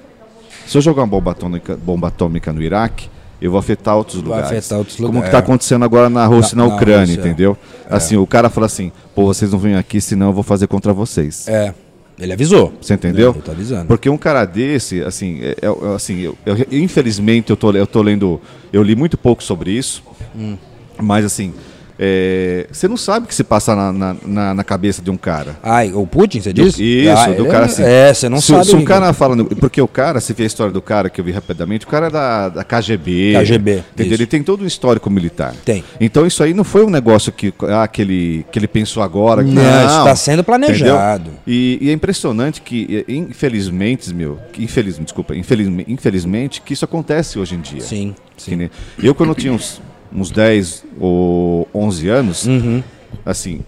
Se 0.66 0.77
eu 0.77 0.83
jogar 0.83 1.03
uma 1.03 1.07
bomba 1.09 1.31
atômica, 1.31 1.77
bomba 1.77 2.09
atômica 2.09 2.53
no 2.53 2.61
Iraque, 2.61 3.09
eu 3.40 3.51
vou 3.51 3.59
afetar 3.61 3.96
outros 3.96 4.16
Vai 4.20 4.24
lugares. 4.38 4.59
afetar 4.59 4.79
outros 4.79 4.96
Como 4.96 5.09
lugares, 5.09 5.24
que 5.24 5.29
está 5.29 5.38
é. 5.38 5.42
acontecendo 5.42 5.85
agora 5.85 6.09
na 6.11 6.27
Rússia 6.27 6.55
e 6.55 6.59
Na- 6.59 6.66
na, 6.66 6.74
Ucrânia, 6.74 7.01
Rússia, 7.01 7.20
é. 7.20 7.24
entendeu? 7.24 7.57
Assim, 7.88 8.16
o 8.16 8.27
cara 8.27 8.48
fala 8.51 8.66
assim, 8.66 8.90
pô, 9.14 9.24
vocês 9.27 9.53
não 9.53 9.59
vêm 9.59 9.77
aqui, 9.77 10.01
senão 10.01 10.27
eu 10.29 10.33
vou 10.33 10.42
fazer 10.42 10.66
contra 10.66 10.92
vocês. 10.92 11.46
É. 11.48 11.72
Ele 12.18 12.33
avisou. 12.33 12.72
Você 12.81 12.94
entendeu? 12.94 13.31
Ele 13.31 13.42
tá 13.42 13.53
avisando. 13.53 13.85
Porque 13.87 14.11
um 14.11 14.16
cara 14.18 14.44
desse, 14.44 15.01
assim, 15.03 15.38
é- 15.40 15.57
é- 15.62 15.66
é- 15.66 15.94
assim 15.94 16.18
eu, 16.18 16.37
eu- 16.44 16.57
infelizmente 16.72 17.51
eu 17.51 17.57
tô, 17.57 17.70
eu 17.70 17.87
tô 17.87 18.03
lendo, 18.03 18.40
eu 18.72 18.83
li 18.83 18.96
muito 18.96 19.16
pouco 19.16 19.40
sobre 19.42 19.70
isso, 19.70 20.03
Hum. 20.37 20.57
mas 21.01 21.24
assim, 21.24 21.55
é, 21.99 22.67
você 22.71 22.87
não 22.87 22.97
sabe 22.97 23.25
o 23.27 23.29
que 23.29 23.35
se 23.35 23.43
passa 23.43 23.75
na, 23.75 23.93
na, 23.93 24.17
na- 24.25 24.55
na 24.55 24.65
cabeça 24.65 25.03
de 25.03 25.11
um 25.11 25.17
cara. 25.17 25.57
Ai, 25.63 25.93
o 25.93 26.07
Putin, 26.07 26.41
você 26.41 26.53
disse? 26.53 26.83
Isso, 26.83 27.11
Ah, 27.11 27.27
do 27.27 27.43
ele 27.43 27.49
cara 27.49 27.65
é- 27.65 27.67
assim. 27.67 27.83
É, 27.85 28.15
você 28.15 28.29
não 28.29 28.41
se, 28.41 28.47
sabe. 28.53 28.67
Se 28.67 28.77
um 28.77 28.85
cara 28.85 29.13
fala. 29.13 29.37
Porque 29.45 29.81
o 29.81 29.89
cara, 29.89 30.21
se 30.21 30.33
vê 30.33 30.45
a 30.45 30.47
história 30.47 30.73
do 30.73 30.81
cara 30.81 31.11
que 31.11 31.21
eu 31.21 31.25
vi 31.25 31.33
rapidamente, 31.33 31.85
o 31.85 31.89
cara 31.89 32.07
é 32.07 32.11
da, 32.11 32.49
da 32.49 32.65
KGB. 32.65 33.35
KGB, 33.41 33.71
Entendeu? 33.93 34.07
isso. 34.07 34.15
Ele 34.15 34.27
tem 34.27 34.43
todo 34.43 34.63
um 34.63 34.67
histórico 34.67 35.11
militar. 35.11 35.55
Tem. 35.65 35.83
Então 36.01 36.25
isso 36.27 36.43
aí 36.43 36.55
não 36.55 36.65
foi 36.65 36.85
um 36.85 36.91
negócio 36.91 37.33
que, 37.33 37.53
ah, 37.69 37.87
que, 37.89 38.01
ele, 38.03 38.47
que 38.53 38.59
ele 38.59 38.69
pensou 38.69 39.03
agora. 39.03 39.43
que- 39.43 39.51
Não, 39.51 39.63
isso 39.87 40.05
tá 40.05 40.15
sendo 40.17 40.45
planejado. 40.45 41.31
E, 41.47 41.79
e 41.81 41.91
é 41.91 41.93
impressionante 41.93 42.63
que, 42.63 43.05
infelizmente, 43.09 44.13
meu, 44.15 44.39
que 44.53 44.63
infeliz, 44.63 44.99
desculpa, 44.99 45.35
infelizmente, 45.35 45.91
infelizmente, 45.91 46.61
que 46.63 46.73
isso 46.73 46.85
acontece 46.85 47.39
hoje 47.39 47.55
em 47.55 47.61
dia. 47.61 47.81
Sim, 47.81 48.15
sim. 48.37 48.69
Eu, 49.03 49.15
quando 49.15 49.31
eu 49.31 49.35
tinha 49.35 49.53
uns, 49.53 49.81
uns 50.14 50.31
10 50.31 50.85
ou 51.01 51.68
11 51.75 52.09
anos, 52.09 52.47
Uhum. 52.47 52.83
assim, 53.25 53.61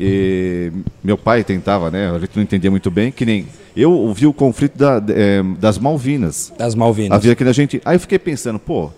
meu 1.03 1.17
pai 1.19 1.45
tentava, 1.45 1.91
né? 1.91 2.11
A 2.11 2.19
gente 2.19 2.31
não 2.37 2.43
entendia 2.43 2.71
muito 2.71 2.91
bem, 2.91 3.11
que 3.13 3.25
nem. 3.25 3.47
Eu 3.77 3.93
ouvi 3.93 4.27
o 4.27 4.33
conflito 4.33 4.77
da- 4.77 5.01
eh, 5.11 5.43
das 5.59 5.79
Malvinas. 5.79 6.53
Das 6.59 6.75
Malvinas. 6.75 7.13
Havia 7.17 7.33
aqui 7.33 7.45
na 7.45 7.53
gente. 7.53 7.81
Aí 7.85 7.97
eu 7.97 8.01
fiquei 8.01 8.19
pensando, 8.19 8.59
pô, 8.59 8.91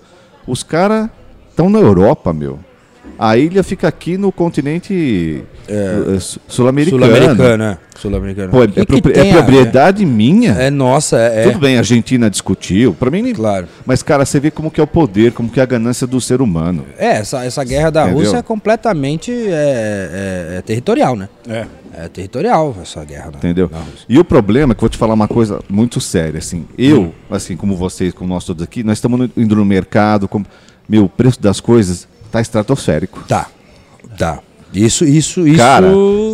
os 0.46 0.62
caras 0.62 1.08
estão 1.50 1.68
na 1.68 1.78
Europa, 1.78 2.32
meu. 2.32 2.58
A 3.18 3.36
ilha 3.36 3.62
fica 3.62 3.86
aqui 3.88 4.16
no 4.16 4.32
continente 4.32 5.44
eh, 5.68 6.18
su- 6.18 6.40
sul-americano. 6.48 7.04
Sul-americano, 7.04 7.64
é. 7.64 7.78
Sul-americano. 7.96 8.50
Pô, 8.50 8.62
é, 8.64 8.66
Que 8.68 8.80
é 8.80 8.84
que 8.86 9.18
é 9.20 9.32
propriedade 9.32 10.04
minha. 10.04 10.52
É 10.52 10.70
nossa, 10.70 11.18
é. 11.18 11.44
Tudo 11.44 11.58
bem, 11.60 11.76
a 11.76 11.78
Argentina 11.80 12.28
discutiu. 12.30 12.94
Pra 12.94 13.10
mim, 13.10 13.32
Claro. 13.32 13.68
mas 13.86 14.02
cara, 14.02 14.24
você 14.24 14.40
vê 14.40 14.50
como 14.50 14.70
que 14.70 14.80
é 14.80 14.82
o 14.84 14.86
poder, 14.86 15.32
como 15.32 15.48
que 15.50 15.60
é 15.60 15.62
a 15.62 15.66
ganância 15.66 16.06
do 16.06 16.20
ser 16.20 16.40
humano. 16.40 16.84
É, 16.98 17.18
essa, 17.18 17.44
essa 17.44 17.62
guerra 17.62 17.90
da 17.90 18.02
Entendeu? 18.04 18.18
Rússia 18.24 18.38
é 18.38 18.42
completamente 18.42 19.30
é, 19.30 20.50
é- 20.54 20.58
é 20.58 20.62
territorial, 20.62 21.14
né? 21.16 21.28
É. 21.48 21.66
É 21.94 22.08
territorial 22.08 22.74
essa 22.80 23.04
guerra. 23.04 23.30
da- 23.32 23.38
Entendeu? 23.38 23.66
Rússia. 23.66 24.06
E 24.08 24.18
o 24.18 24.24
problema 24.24 24.72
é 24.72 24.74
que 24.74 24.78
eu 24.78 24.82
vou 24.82 24.88
te 24.88 24.96
falar 24.96 25.12
uma 25.14 25.28
coisa 25.28 25.60
muito 25.68 26.00
séria, 26.00 26.38
assim. 26.38 26.64
Eu, 26.78 27.12
assim 27.30 27.56
como 27.56 27.76
vocês, 27.76 28.14
como 28.14 28.32
nós 28.32 28.44
todos 28.44 28.62
aqui, 28.64 28.82
nós 28.82 28.96
estamos 28.98 29.28
indo 29.36 29.54
no 29.54 29.64
mercado, 29.64 30.26
com, 30.26 30.42
meu, 30.88 31.04
o 31.04 31.08
preço 31.08 31.40
das 31.40 31.60
coisas 31.60 32.08
tá 32.32 32.40
estratosférico. 32.40 33.22
Tá, 33.28 33.46
tá. 34.18 34.40
Isso, 34.74 35.04
isso, 35.04 35.46
isso. 35.46 35.58
Cara, 35.58 35.86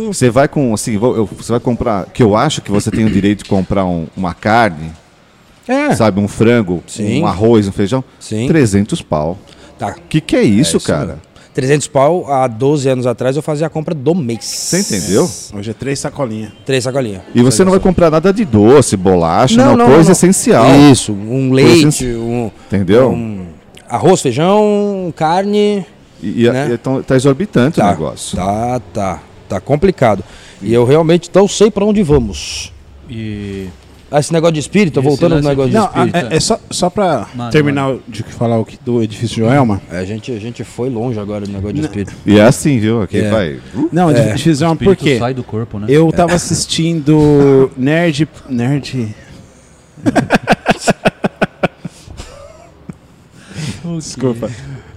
você 0.07 0.29
vai 0.29 0.47
com, 0.47 0.73
assim, 0.73 0.97
você 0.97 1.51
vai 1.51 1.59
comprar, 1.59 2.05
que 2.05 2.23
eu 2.23 2.35
acho 2.37 2.61
que 2.61 2.71
você 2.71 2.89
tem 2.89 3.05
o 3.05 3.09
direito 3.09 3.43
de 3.43 3.49
comprar 3.49 3.83
um- 3.85 4.07
uma 4.15 4.33
carne, 4.33 4.91
é, 5.67 5.93
sabe, 5.93 6.21
um 6.21 6.27
frango, 6.27 6.81
Sim. 6.87 7.21
um 7.21 7.27
arroz, 7.27 7.67
um 7.67 7.71
feijão, 7.73 8.01
Sim. 8.19 8.47
300 8.47 9.01
pau. 9.01 9.37
tá. 9.77 9.93
Que 10.07 10.21
que 10.21 10.35
é 10.37 10.41
isso, 10.43 10.77
isso 10.77 10.87
cara? 10.87 11.05
mesmo. 11.05 11.21
300 11.53 11.87
pau, 11.87 12.31
há 12.31 12.47
12 12.47 12.87
anos 12.87 13.05
atrás 13.05 13.35
eu 13.35 13.41
fazia 13.41 13.67
a 13.67 13.69
compra 13.69 13.93
do 13.93 14.15
mês. 14.15 14.45
Você 14.45 14.79
entendeu? 14.79 15.29
Hoje 15.53 15.71
é 15.71 15.73
três 15.73 15.99
sacolinhas. 15.99 16.51
Três 16.65 16.85
sacolinhas. 16.85 17.21
E 17.35 17.41
você 17.41 17.65
não 17.65 17.71
vai 17.71 17.79
comprar 17.81 18.09
nada 18.09 18.31
de 18.31 18.45
doce, 18.45 18.95
bolacha, 18.95 19.75
não, 19.75 19.85
coisa 19.87 20.13
essencial. 20.13 20.65
Isso, 20.89 21.11
um 21.11 21.51
leite, 21.51 22.05
um, 22.05 22.49
Entendeu? 22.67 23.09
um 23.11 23.47
arroz, 23.89 24.21
feijão, 24.21 25.13
carne. 25.15 25.85
E, 26.21 26.45
e- 26.45 26.49
Né? 26.51 26.69
e 26.69 26.73
então, 26.73 27.01
tá 27.01 27.15
exorbitante 27.15 27.77
Tá, 27.77 27.87
o 27.87 27.89
negócio. 27.91 28.37
Tá, 28.37 28.81
tá. 28.93 29.19
Tá 29.47 29.59
complicado. 29.59 30.23
E 30.61 30.73
eu 30.73 30.85
realmente 30.85 31.29
não 31.33 31.47
sei 31.47 31.71
pra 31.71 31.83
onde 31.83 32.03
vamos. 32.03 32.71
E 33.09 33.67
Ah, 34.11 34.19
esse 34.19 34.33
negócio 34.33 34.53
de 34.53 34.59
espírito, 34.59 35.01
voltando 35.03 35.35
ao 35.35 35.41
negócio 35.41 35.69
de 35.71 35.77
de 35.77 35.81
Não, 35.81 35.85
espírito. 35.85 36.33
é, 36.33 36.35
é 36.35 36.39
só, 36.39 36.59
só 36.71 36.89
pra 36.89 37.27
Mano, 37.35 37.51
terminar 37.51 37.95
de 38.07 38.23
falar 38.23 38.57
o 38.57 38.65
que, 38.65 38.77
do 38.83 39.01
edifício 39.03 39.37
Joelma. 39.37 39.79
É, 39.91 39.97
a, 39.99 40.05
gente, 40.05 40.31
a 40.31 40.39
gente 40.39 40.63
foi 40.63 40.89
longe 40.89 41.19
agora 41.19 41.45
do 41.45 41.51
negócio 41.51 41.75
de 41.75 41.81
espírito. 41.81 42.13
E 42.25 42.39
é 42.39 42.43
assim, 42.43 42.79
viu? 42.79 43.01
Aqui 43.03 43.19
É. 43.19 43.29
vai. 43.29 43.59
Não, 43.91 44.07
o 44.07 44.11
edifício 44.11 44.53
Joelma, 44.55 44.75
por 44.75 44.91
espírito 44.93 45.03
quê? 45.03 45.19
sai 45.19 45.33
do 45.35 45.43
corpo, 45.43 45.77
né? 45.79 45.85
Eu 45.89 46.11
tava 46.11 46.33
assistindo 46.33 47.71
Nerd. 47.77 48.27
Nerd. 48.49 49.15
Desculpa. 53.97 54.49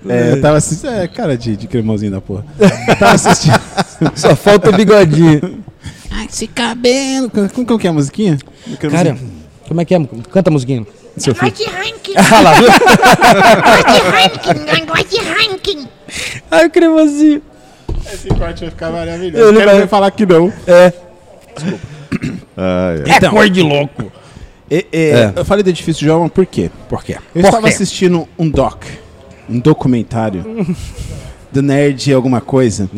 É, 0.08 0.32
eu 0.32 0.40
tava 0.40 0.56
assistindo. 0.56 0.90
É, 0.90 1.06
cara 1.08 1.36
de, 1.36 1.56
de 1.56 1.66
cremosinho 1.66 2.10
da 2.12 2.20
porra. 2.20 2.44
Eu 2.58 2.96
tava 2.96 3.12
assistindo. 3.12 3.60
Só 4.16 4.34
falta 4.34 4.70
o 4.70 4.72
bigodinho. 4.72 5.62
Ai, 6.10 6.26
esse 6.26 6.46
cabelo. 6.46 7.30
Como, 7.30 7.48
como 7.66 7.78
que 7.78 7.86
é 7.86 7.90
a 7.90 7.92
musiquinha? 7.92 8.38
Cara, 8.90 9.16
como 9.68 9.80
é 9.80 9.84
que 9.84 9.94
é? 9.94 10.00
Canta 10.30 10.50
a 10.50 10.52
musiquinha. 10.52 10.84
Seu 11.16 11.34
filho. 11.34 11.50
Gosto 11.52 11.64
de 11.64 11.70
ranking, 11.70 12.12
Ah 12.16 12.40
lá, 12.40 12.52
viu? 12.54 12.68
gosto 12.68 13.92
de 13.92 14.00
ranking, 14.10 14.86
gosto 14.86 15.08
de 15.10 15.20
ranking. 15.20 15.88
Ai, 16.50 16.66
o 16.66 16.70
cremosinho. 16.70 17.42
Esse 18.12 18.28
corte 18.28 18.60
vai 18.62 18.70
ficar 18.70 18.90
maravilhoso. 18.90 19.36
Ele 19.36 19.48
Eu 19.48 19.54
quero 19.54 19.70
vai- 19.70 19.80
ver 19.80 19.88
falar 19.88 20.10
que 20.10 20.26
não. 20.26 20.52
É. 20.66 20.92
Ai, 22.56 23.02
ai. 23.06 23.16
É 23.24 23.28
cor 23.30 23.48
de 23.48 23.62
louco. 23.62 24.10
E- 24.72 24.86
e, 24.92 24.96
É. 25.10 25.32
Eu 25.36 25.44
falei 25.44 25.62
do 25.62 25.68
edifício 25.70 26.04
Joelma 26.06 26.28
por 26.30 26.46
quê? 26.46 26.70
Por 26.88 27.04
quê? 27.04 27.16
Eu 27.34 27.42
Por 27.42 27.48
estava 27.48 27.68
quê? 27.68 27.74
assistindo 27.74 28.26
um 28.38 28.48
doc, 28.48 28.84
um 29.48 29.58
documentário 29.58 30.44
do 31.52 31.60
Nerd 31.62 32.12
alguma 32.12 32.40
coisa. 32.40 32.88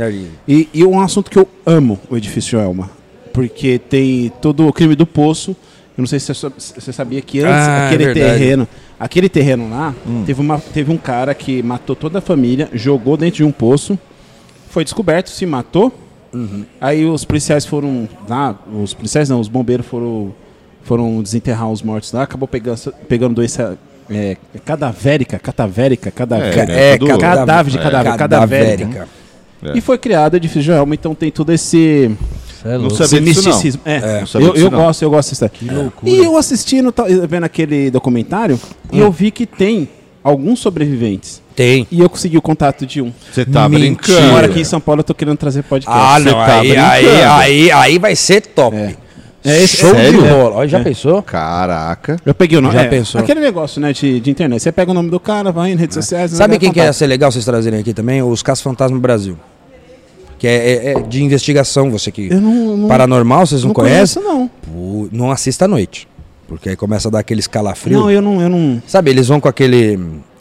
E, 0.47 0.69
e 0.73 0.85
um 0.85 1.01
assunto 1.01 1.31
que 1.31 1.39
eu 1.39 1.49
amo, 1.67 1.99
o 2.09 2.17
edifício 2.17 2.59
Elma. 2.59 2.91
Porque 3.33 3.79
tem 3.81 4.33
todo 4.41 4.67
o 4.69 4.73
crime 4.73 4.95
do 4.95 5.05
poço. 5.05 5.51
Eu 5.97 6.03
não 6.03 6.07
sei 6.07 6.21
se 6.21 6.33
você 6.33 6.93
sabia 6.93 7.21
que 7.21 7.41
antes 7.41 7.53
Ah, 7.53 7.87
aquele 7.87 8.05
é 8.05 8.13
terreno. 8.15 8.69
Aquele 8.99 9.29
terreno 9.29 9.69
lá, 9.69 9.93
teve, 10.25 10.41
uma, 10.41 10.59
teve 10.61 10.93
um 10.93 10.97
cara 10.97 11.35
que 11.35 11.61
matou 11.63 11.97
toda 11.97 12.19
a 12.19 12.23
família, 12.23 12.69
jogou 12.73 13.17
dentro 13.17 13.39
de 13.39 13.45
um 13.45 13.51
poço, 13.51 13.99
foi 14.71 14.85
descoberto, 14.85 15.31
se 15.31 15.45
matou. 15.45 15.93
Aí 16.81 17.05
os 17.05 17.25
policiais 17.25 17.65
foram 17.67 18.09
lá, 18.29 18.57
os 18.73 18.95
policiais 18.95 19.29
não, 19.29 19.41
os 19.41 19.49
bombeiros 19.49 19.85
foram, 19.87 20.33
foram 20.85 21.21
desenterrar 21.23 21.69
os 21.71 21.83
mortos 21.83 22.13
lá, 22.13 22.23
acabou 22.23 22.47
pegando, 22.47 22.95
pegando 23.09 23.35
doença 23.35 23.77
é, 24.11 24.37
cadavérica, 24.65 25.39
catavérica, 25.39 26.11
cadavérica. 26.11 26.73
É, 26.73 26.97
tudo- 26.99 27.19
cadáver 27.19 27.73
de 27.73 27.79
cadáver, 27.79 28.17
cadavérica. 28.17 28.19
cadavérica. 28.19 29.09
É. 29.63 29.79
E 29.79 29.81
foi 29.81 29.97
criado 29.97 30.35
o 30.35 30.37
edifício 30.37 30.61
Joelma, 30.63 30.95
então 30.95 31.15
tem 31.15 31.31
todo 31.31 31.51
esse, 31.51 32.15
é 32.65 32.77
Não 32.77 32.91
sabia 32.91 33.05
esse 33.19 33.21
disso, 33.21 33.41
não. 33.43 33.49
misticismo. 33.49 33.81
É, 33.85 34.21
Não 34.21 34.27
sabia 34.27 34.47
eu, 34.49 34.53
disso, 34.53 34.67
eu 34.67 34.71
não. 34.71 34.79
gosto, 34.79 35.03
eu 35.03 35.11
gosto. 35.11 35.49
Que 35.49 35.65
loucura. 35.71 36.13
E 36.13 36.19
eu 36.19 36.37
assistindo, 36.37 36.93
tá, 36.93 37.05
vendo 37.29 37.45
aquele 37.45 37.91
documentário, 37.91 38.61
e 38.93 38.99
eu 38.99 39.11
vi 39.11 39.31
que 39.31 39.47
tem 39.47 39.89
alguns 40.23 40.61
sobreviventes. 40.61 41.43
Tem. 41.57 41.87
E 41.91 42.01
eu 42.01 42.11
consegui 42.11 42.37
o 42.37 42.43
contato 42.43 42.85
de 42.85 43.01
um. 43.01 43.13
Você 43.33 43.45
tá 43.45 43.69
Mentira. 43.69 43.87
brincando. 43.89 44.27
Agora 44.29 44.47
aqui 44.49 44.61
em 44.61 44.65
São 44.65 44.81
Paulo 44.81 45.01
eu 45.01 45.05
tô 45.05 45.15
querendo 45.15 45.37
trazer 45.37 45.63
podcast. 45.63 45.99
Ah, 46.05 46.19
Você 46.19 46.25
não. 46.25 46.33
tá 46.33 46.61
aí, 46.61 46.77
aí, 46.77 47.05
brincando. 47.05 47.33
aí, 47.33 47.71
aí 47.71 47.99
vai 47.99 48.17
ser 48.17 48.41
top. 48.41 48.77
É. 48.77 48.97
É 49.45 49.63
esse- 49.63 49.77
Show 49.77 49.91
sério? 49.95 50.23
de 50.23 50.29
bola. 50.29 50.57
Olha, 50.57 50.69
já 50.69 50.79
É. 50.81 50.83
pensou? 50.85 51.23
Caraca. 51.23 52.17
Eu 52.25 52.35
peguei 52.35 52.57
o 52.57 52.61
nome. 52.63 52.75
Já 52.75 52.83
é, 52.85 52.89
pensou? 52.89 53.21
Aquele 53.21 53.41
negócio, 53.41 53.81
né, 53.81 53.93
de, 53.93 54.19
de 54.21 54.31
internet. 54.31 54.63
Você 54.63 54.73
pega 54.73 54.91
o 54.91 54.95
nome 54.95 55.11
do 55.11 55.21
cara, 55.21 55.53
vai 55.53 55.71
em 55.73 55.77
redes 55.77 55.95
sociais. 55.95 56.31
Sabe 56.31 56.53
vai 56.53 56.59
quem 56.59 56.71
que 56.71 56.77
contar. 56.77 56.87
ia 56.87 56.93
ser 56.93 57.07
legal 57.07 57.31
vocês 57.31 57.45
trazerem 57.45 57.79
aqui 57.81 57.93
também? 57.93 58.23
Os 58.23 58.43
Caça 58.43 58.63
Fantasma 58.63 58.99
Brasil. 58.99 59.37
Que 60.39 60.47
é, 60.49 60.53
é- 60.53 60.93
é 60.93 61.01
de 61.03 61.23
investigação, 61.23 61.91
você 61.91 62.11
que. 62.11 62.29
Não. 62.35 62.77
não 62.77 62.89
Paranormal, 62.89 63.47
vocês 63.47 63.63
não, 63.65 63.73
conhecem? 63.73 64.23
conheço, 64.23 64.39
não. 64.39 64.51
Pô, 64.73 65.09
não 65.13 65.31
assista 65.31 65.67
à 65.67 65.69
noite. 65.69 66.09
Porque 66.49 66.71
aí 66.71 66.77
começa 66.77 67.09
a 67.09 67.11
dar 67.11 67.19
aqueles 67.21 67.47
calafrios. 67.47 68.01
Não, 68.01 68.11
eu 68.11 68.21
não. 68.23 68.41
Eu 68.41 68.49
não... 68.49 68.83
Sabe, 68.87 69.11
eles 69.11 69.29
vão 69.29 69.41
com 69.41 69.49
aquele 69.49 69.99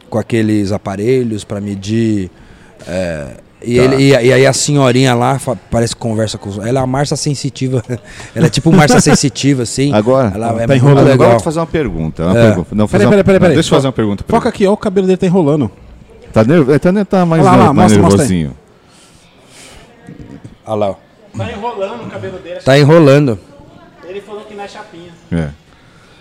com 0.10 0.18
aqueles 0.20 0.72
aparelhos 0.72 1.44
pra 1.44 1.60
medir. 1.62 2.30
é, 2.88 3.28
e, 3.64 3.78
Tá. 3.78 3.84
ele, 3.84 3.96
e, 4.04 4.10
e 4.10 4.34
aí 4.34 4.46
a 4.46 4.54
senhorinha 4.54 5.14
lá 5.16 5.40
parece 5.72 5.96
que 5.96 6.02
conversa 6.02 6.38
com 6.38 6.50
os. 6.50 6.58
Ela 6.58 6.80
é 6.80 6.84
a 6.84 6.88
Marcia 6.88 7.16
sensitiva. 7.18 7.84
ela 8.36 8.48
é 8.48 8.50
tipo 8.50 8.72
Marcia 8.72 9.00
sensitiva, 9.02 9.64
assim. 9.64 9.94
Agora, 9.94 10.32
ela 10.36 10.62
é 10.64 10.68
tá 10.68 10.76
enrolando. 10.76 11.00
Agora 11.00 11.10
eu 11.10 11.14
legal. 11.18 11.30
vou 11.32 11.38
te 11.40 11.44
fazer 11.44 11.60
uma 11.60 11.68
pergunta. 11.68 12.24
Uma 12.24 12.38
É. 12.40 12.44
pergunta. 12.48 12.76
Não, 12.76 12.88
Peraí, 12.88 13.08
peraí, 13.08 13.24
peraí, 13.24 13.40
peraí. 13.40 13.54
Deixa 13.56 13.70
eu 13.70 13.78
fazer 13.78 13.88
uma 13.88 13.94
pergunta 13.94 14.26
Foca 14.28 14.50
aqui, 14.50 14.68
ó, 14.68 14.74
o 14.74 14.78
cabelo 14.78 15.08
dele 15.08 15.18
tá 15.18 15.26
enrolando. 15.26 15.72
Tá, 16.32 16.44
nervo... 16.44 16.78
tá, 16.80 16.92
ne- 16.92 17.06
tá 17.06 17.26
mais, 17.26 17.44
lá, 17.44 17.56
lá, 17.56 17.74
mais 17.74 17.92
mostra, 17.96 18.02
mostra 18.02 18.18
nervosinho. 18.20 18.58
Olha 20.66 20.76
lá, 20.76 20.90
ó. 20.92 20.96
Tá 21.38 21.52
enrolando 21.52 22.04
o 22.04 22.10
cabelo 22.10 22.40
dele. 22.40 22.60
Tá 22.62 22.80
enrolando. 22.80 23.40
Ele 24.08 24.22
falou 24.22 24.42
que 24.44 24.54
não 24.56 24.64
é 24.64 24.68
chapinha. 24.68 25.12
É. 25.32 25.50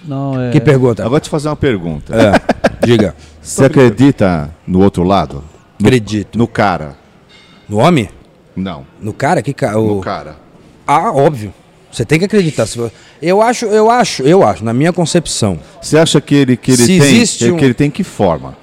Não, 0.05 0.41
é. 0.41 0.51
Que 0.51 0.61
pergunta? 0.61 1.03
Agora 1.03 1.07
eu 1.07 1.11
vou 1.11 1.21
te 1.21 1.31
fazer 1.31 1.49
uma 1.49 1.57
pergunta. 1.57 2.13
É, 2.15 2.87
diga. 2.87 3.15
Você 3.41 3.65
acredita 3.65 4.51
no 4.67 4.81
outro 4.83 5.03
lado? 5.05 5.45
No, 5.79 5.87
Acredito. 5.87 6.39
no 6.39 6.47
cara? 6.47 6.97
No 7.73 7.79
homem? 7.79 8.07
Não. 8.55 8.87
No 9.01 9.15
cara? 9.15 9.41
Que 9.41 9.55
ca... 9.55 9.73
No 9.73 9.97
o... 9.99 10.01
cara. 10.03 10.37
Ah, 10.87 11.11
óbvio. 11.11 11.55
Você 11.91 12.05
tem 12.05 12.19
que 12.19 12.27
acreditar. 12.27 12.67
Eu 13.21 13.41
acho, 13.41 13.65
eu 13.65 13.91
acho, 13.91 14.23
eu 14.25 14.43
acho, 14.43 14.63
na 14.63 14.75
minha 14.75 14.93
concepção. 14.93 15.59
Você 15.81 15.97
acha 15.97 16.21
que 16.21 16.35
ele, 16.35 16.55
que 16.55 16.73
ele 16.73 17.25
Se 17.25 17.39
tem. 17.39 17.51
um- 17.53 17.57
que 17.57 17.65
ele 17.65 17.73
tem 17.73 17.91
que 17.91 18.05
forma? 18.05 18.55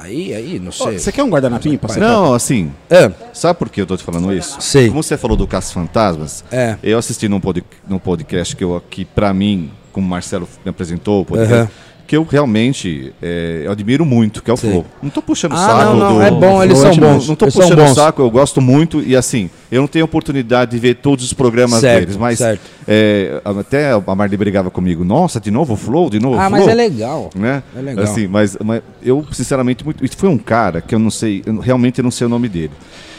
Aí, 0.00 0.32
aí, 0.32 0.60
não 0.60 0.70
sei. 0.70 0.96
Você 0.96 1.10
quer 1.10 1.24
um 1.24 1.28
guardanapinho 1.28 1.76
pra? 1.76 1.96
Não, 1.96 2.32
assim. 2.34 2.70
É, 2.88 3.10
Sabe 3.32 3.58
por 3.58 3.68
que 3.68 3.80
eu 3.80 3.86
tô 3.86 3.96
te 3.96 4.04
falando 4.04 4.32
isso? 4.32 4.60
Sei. 4.60 4.86
Como 4.88 5.02
você 5.02 5.16
falou 5.16 5.36
do 5.36 5.44
Caça 5.44 5.72
Fantasmas, 5.72 6.44
É. 6.52 6.76
eu 6.84 6.96
assisti 6.96 7.28
num, 7.28 7.40
pod, 7.40 7.64
num 7.88 7.98
podcast 7.98 8.54
que, 8.54 8.62
eu, 8.62 8.80
que 8.88 9.04
pra 9.04 9.34
mim, 9.34 9.72
como 9.92 10.06
o 10.06 10.08
Marcelo 10.10 10.48
me 10.64 10.70
apresentou, 10.70 11.22
o 11.22 11.24
podcast. 11.24 11.68
Que 12.12 12.16
eu 12.18 12.24
realmente 12.24 13.10
é, 13.22 13.62
eu 13.64 13.72
admiro 13.72 14.04
muito, 14.04 14.42
que 14.42 14.50
é 14.50 14.52
o 14.52 14.56
Sei. 14.58 14.68
Flow. 14.68 14.84
Não 15.02 15.08
tô 15.08 15.22
puxando 15.22 15.52
o 15.52 15.54
Ah, 15.54 15.58
saco 15.64 15.84
não, 15.84 15.96
não, 15.96 16.14
do. 16.16 16.22
é 16.22 16.30
bom, 16.30 16.62
eles 16.62 16.76
são 16.76 16.94
bons, 16.94 17.26
Não 17.26 17.34
tô 17.34 17.46
eles 17.46 17.54
puxando 17.54 17.78
o 17.82 17.94
saco, 17.94 18.20
eu 18.20 18.30
gosto 18.30 18.60
muito 18.60 19.00
e 19.00 19.16
assim, 19.16 19.48
eu 19.70 19.80
não 19.80 19.88
tenho 19.88 20.04
oportunidade 20.04 20.72
de 20.72 20.78
ver 20.78 20.96
todos 20.96 21.24
os 21.24 21.32
programas 21.32 21.80
Certo, 21.80 22.00
deles, 22.00 22.18
mas 22.18 22.38
é, 22.86 23.40
até 23.42 23.92
a 23.92 24.14
Marli 24.14 24.36
brigava 24.36 24.70
comigo, 24.70 25.02
nossa, 25.06 25.40
de 25.40 25.50
novo 25.50 25.72
o 25.72 25.76
Flow, 25.78 26.10
de 26.10 26.20
novo 26.20 26.36
o 26.36 26.38
Ah, 26.38 26.48
Flow. 26.50 26.58
mas 26.58 26.68
é 26.68 26.74
legal. 26.74 27.30
né? 27.34 27.62
É 27.74 27.80
legal. 27.80 28.04
Assim, 28.04 28.28
mas, 28.28 28.58
mas 28.62 28.82
eu, 29.02 29.24
sinceramente, 29.32 29.82
muito. 29.82 30.04
Isso 30.04 30.18
foi 30.18 30.28
um 30.28 30.36
cara 30.36 30.82
que 30.82 30.94
eu 30.94 30.98
não 30.98 31.10
sei, 31.10 31.42
eu 31.46 31.60
realmente 31.60 32.02
não 32.02 32.10
sei 32.10 32.26
o 32.26 32.30
nome 32.30 32.46
dele. 32.50 32.72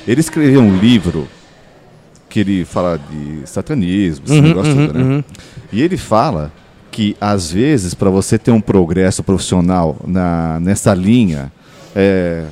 Ele 0.08 0.19
escreveu 0.19 0.62
um 0.62 0.77
livro 0.77 1.27
que 2.29 2.41
ele 2.41 2.63
fala 2.63 2.99
de 3.10 3.49
satanismo, 3.49 4.25
esse 4.27 4.36
Uhum, 4.36 4.41
negócio 4.43 4.75
todo, 4.75 4.93
né? 4.99 5.23
E 5.71 5.82
ele 5.82 5.97
fala 5.97 6.51
que, 6.93 7.17
às 7.19 7.51
vezes, 7.51 7.93
para 7.95 8.10
você 8.12 8.38
ter 8.38 8.51
um 8.51 8.62
progresso 8.62 9.23
profissional 9.23 9.97
na, 10.06 10.60
nessa 10.60 10.93
linha. 10.93 11.51
é, 11.95 12.43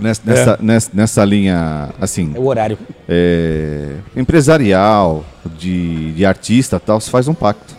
nessa, 0.00 0.22
nessa, 0.24 0.58
nessa, 0.60 0.90
nessa 0.92 1.24
linha, 1.24 1.88
assim, 2.00 2.32
É 2.34 2.38
o 2.38 2.44
horário. 2.46 2.78
é, 3.08 3.92
empresarial, 4.14 5.24
de, 5.58 6.12
de 6.12 6.24
artista 6.26 6.76
e 6.76 6.80
tal, 6.80 7.00
você 7.00 7.10
faz 7.10 7.26
um 7.28 7.34
pacto. 7.34 7.74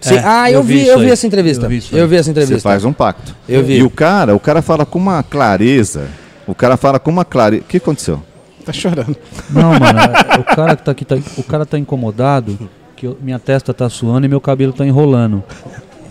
Sim. 0.00 0.16
É, 0.16 0.22
ah, 0.24 0.50
eu, 0.50 0.58
eu 0.58 0.62
vi 0.62 0.78
vi, 0.80 0.86
eu 0.88 0.98
vi 0.98 1.10
essa 1.10 1.26
entrevista. 1.26 1.64
Eu 1.66 1.70
vi 1.70 1.82
Eu 1.92 2.06
vi 2.08 2.16
essa 2.16 2.24
Você 2.24 2.30
entrevista. 2.30 2.68
faz 2.68 2.84
um 2.84 2.92
pacto. 2.92 3.34
Eu 3.48 3.64
vi. 3.64 3.78
E 3.78 3.82
o 3.82 3.90
cara, 3.90 4.36
o 4.36 4.40
cara 4.40 4.60
fala 4.62 4.84
com 4.86 4.98
uma 4.98 5.22
clareza. 5.22 6.06
O 6.46 6.54
cara 6.54 6.76
fala 6.76 6.98
com 7.00 7.10
uma 7.10 7.24
clareza. 7.24 7.62
O 7.62 7.66
que 7.66 7.78
aconteceu? 7.78 8.22
Tá 8.64 8.72
chorando. 8.72 9.16
Não, 9.50 9.70
mano, 9.78 9.98
é- 10.00 10.38
o 10.38 10.44
cara 10.44 10.76
que 10.76 10.82
tá 10.84 10.90
aqui, 10.92 11.04
tá, 11.04 11.16
o 11.36 11.42
cara 11.42 11.64
tá 11.64 11.78
incomodado, 11.78 12.68
que 12.96 13.06
eu- 13.06 13.16
minha 13.20 13.38
testa 13.38 13.74
tá 13.74 13.88
suando 13.88 14.26
e 14.26 14.28
meu 14.28 14.40
cabelo 14.40 14.72
tá 14.72 14.84
enrolando. 14.86 15.42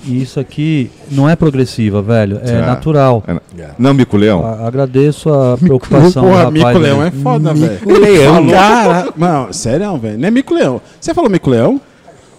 E 0.08 0.22
isso 0.22 0.40
aqui 0.40 0.92
não 1.10 1.28
é 1.28 1.36
progressiva, 1.36 2.00
velho, 2.00 2.40
é 2.44 2.58
Ah. 2.58 2.66
natural. 2.68 3.24
É- 3.28 3.70
Não, 3.80 3.92
Mico 3.92 4.16
Leão? 4.18 4.46
A- 4.46 4.68
agradeço 4.68 5.34
a 5.34 5.58
preocupação 5.58 6.22
Porra, 6.30 6.36
rapaz. 6.44 6.54
Mico 6.54 6.78
Leão 6.78 7.04
é 7.04 7.10
foda, 7.10 7.54
velho. 7.56 7.80
Leão. 8.00 8.48
Cara, 8.50 9.08
não, 9.18 9.52
sério, 9.52 9.98
velho. 9.98 10.20
Não 10.20 10.28
é 10.28 10.32
Mico 10.32 10.54
Leão. 10.54 10.80
Você 11.02 11.12
falou 11.14 11.28
Mico 11.30 11.50
Leão? 11.50 11.82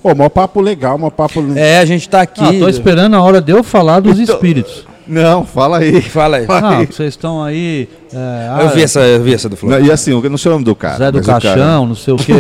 Ô, 0.01 0.15
mó 0.15 0.29
papo 0.29 0.61
legal, 0.61 0.97
mó 0.97 1.11
papo. 1.11 1.45
É, 1.57 1.81
a 1.81 1.85
gente 1.85 2.09
tá 2.09 2.21
aqui. 2.21 2.41
Ah, 2.45 2.53
tô 2.57 2.69
esperando 2.69 3.15
a 3.15 3.21
hora 3.23 3.41
de 3.41 3.51
eu 3.51 3.65
falar 3.65 3.99
dos 3.99 4.21
Então- 4.21 4.37
espíritos. 4.37 4.87
Não, 5.07 5.45
fala 5.47 5.79
aí. 5.79 6.01
Fala 6.03 6.39
aí. 6.39 6.47
Ah, 6.49 6.85
vocês 6.85 7.11
estão 7.11 7.43
aí. 7.43 7.89
é, 8.13 8.17
ah, 8.51 8.59
Eu 8.63 8.69
vi 8.71 8.83
essa, 8.83 9.01
eu 9.01 9.23
vi 9.23 9.35
essa 9.35 9.49
do 9.49 9.57
Flor. 9.57 9.73
Não, 9.79 9.87
e 9.87 9.91
assim, 9.91 10.11
eu 10.11 10.31
não 10.31 10.37
sei 10.39 10.51
o 10.51 10.55
nome 10.55 10.65
do 10.65 10.75
cara. 10.75 10.97
Zé 10.99 11.13
do 11.13 11.19
mas 11.19 11.27
o 11.27 11.31
cara- 11.31 11.41
Caixão, 11.43 11.87
não 11.87 11.95
sei 11.95 12.15
o 12.15 12.17
quê. 12.17 12.33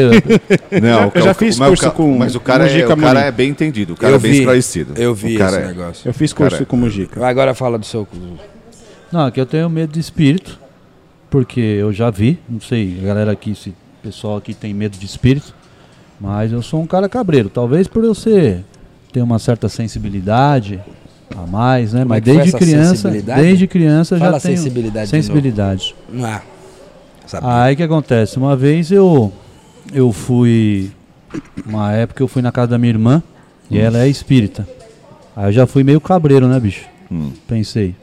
Não, 0.82 1.08
o 1.08 1.12
Eu 1.14 1.22
já 1.22 1.32
fiz 1.34 1.58
mas 1.58 1.66
o 1.66 1.70
curso 1.70 1.84
ca- 1.84 1.90
com 1.90 2.18
Mas 2.18 2.34
o 2.34 2.40
cara, 2.40 2.68
é, 2.68 2.84
o 2.86 2.96
cara 2.96 3.20
é 3.20 3.30
bem 3.30 3.50
entendido, 3.50 3.92
o 3.92 3.96
cara 3.96 4.12
Eu 4.12 4.16
é 4.16 4.18
bem 4.18 4.32
vi. 4.32 4.38
esclarecido. 4.38 4.94
Eu 5.00 5.12
O 5.12 5.14
vi 5.14 5.36
cara 5.38 5.56
esse 5.58 5.64
é. 5.64 5.66
negócio. 5.68 6.08
Eu 6.08 6.14
fiz 6.14 6.32
curso 6.32 6.56
Cara, 6.56 6.66
com 6.66 6.76
o 6.76 6.78
Mujica. 6.80 7.24
Agora 7.26 7.54
fala 7.54 7.78
do 7.78 7.86
seu. 7.86 8.06
Não, 9.12 9.26
aqui 9.26 9.40
eu 9.40 9.46
tenho 9.46 9.70
medo 9.70 9.92
de 9.92 10.00
espírito, 10.00 10.58
porque 11.30 11.60
eu 11.60 11.92
já 11.92 12.10
vi, 12.10 12.38
não 12.48 12.60
sei, 12.60 12.98
a 13.00 13.06
galera 13.06 13.32
aqui, 13.32 13.54
se 13.54 13.70
o 13.70 13.74
pessoal 14.02 14.36
aqui 14.38 14.52
tem 14.54 14.74
medo 14.74 14.96
de 14.98 15.06
espírito, 15.06 15.54
mas 16.20 16.50
eu 16.52 16.62
sou 16.62 16.80
um 16.82 16.86
cara 16.86 17.08
cabreiro. 17.08 17.48
Talvez 17.48 17.86
por 17.86 18.02
eu 18.02 18.14
ser, 18.14 18.64
ter 19.12 19.20
uma 19.22 19.38
certa 19.38 19.68
sensibilidade 19.68 20.80
a 21.34 21.46
mais, 21.46 21.92
né? 21.92 22.00
Como 22.00 22.08
mas 22.10 22.18
é 22.18 22.20
desde 22.20 22.52
criança, 22.52 23.10
desde 23.10 23.66
criança 23.66 24.18
Fala 24.18 24.32
já 24.32 24.40
tenho 24.40 24.56
sensibilidade 24.58 25.04
de 25.06 25.10
sensibilidade. 25.10 25.94
Ah? 26.22 26.40
Aí 27.64 27.74
o 27.74 27.76
que 27.76 27.82
acontece? 27.82 28.36
Uma 28.38 28.54
vez 28.56 28.90
eu 28.92 29.32
eu 29.92 30.12
fui 30.12 30.90
uma 31.66 31.92
época 31.92 32.22
eu 32.22 32.28
fui 32.28 32.42
na 32.42 32.52
casa 32.52 32.68
da 32.68 32.78
minha 32.78 32.90
irmã 32.92 33.22
e 33.70 33.78
ela 33.78 33.98
é 33.98 34.08
espírita. 34.08 34.66
Aí 35.34 35.48
eu 35.48 35.52
já 35.52 35.66
fui 35.66 35.82
meio 35.82 36.00
cabreiro, 36.00 36.46
né, 36.46 36.58
bicho? 36.60 36.84
Hum. 37.10 37.30
Pensei, 37.48 37.94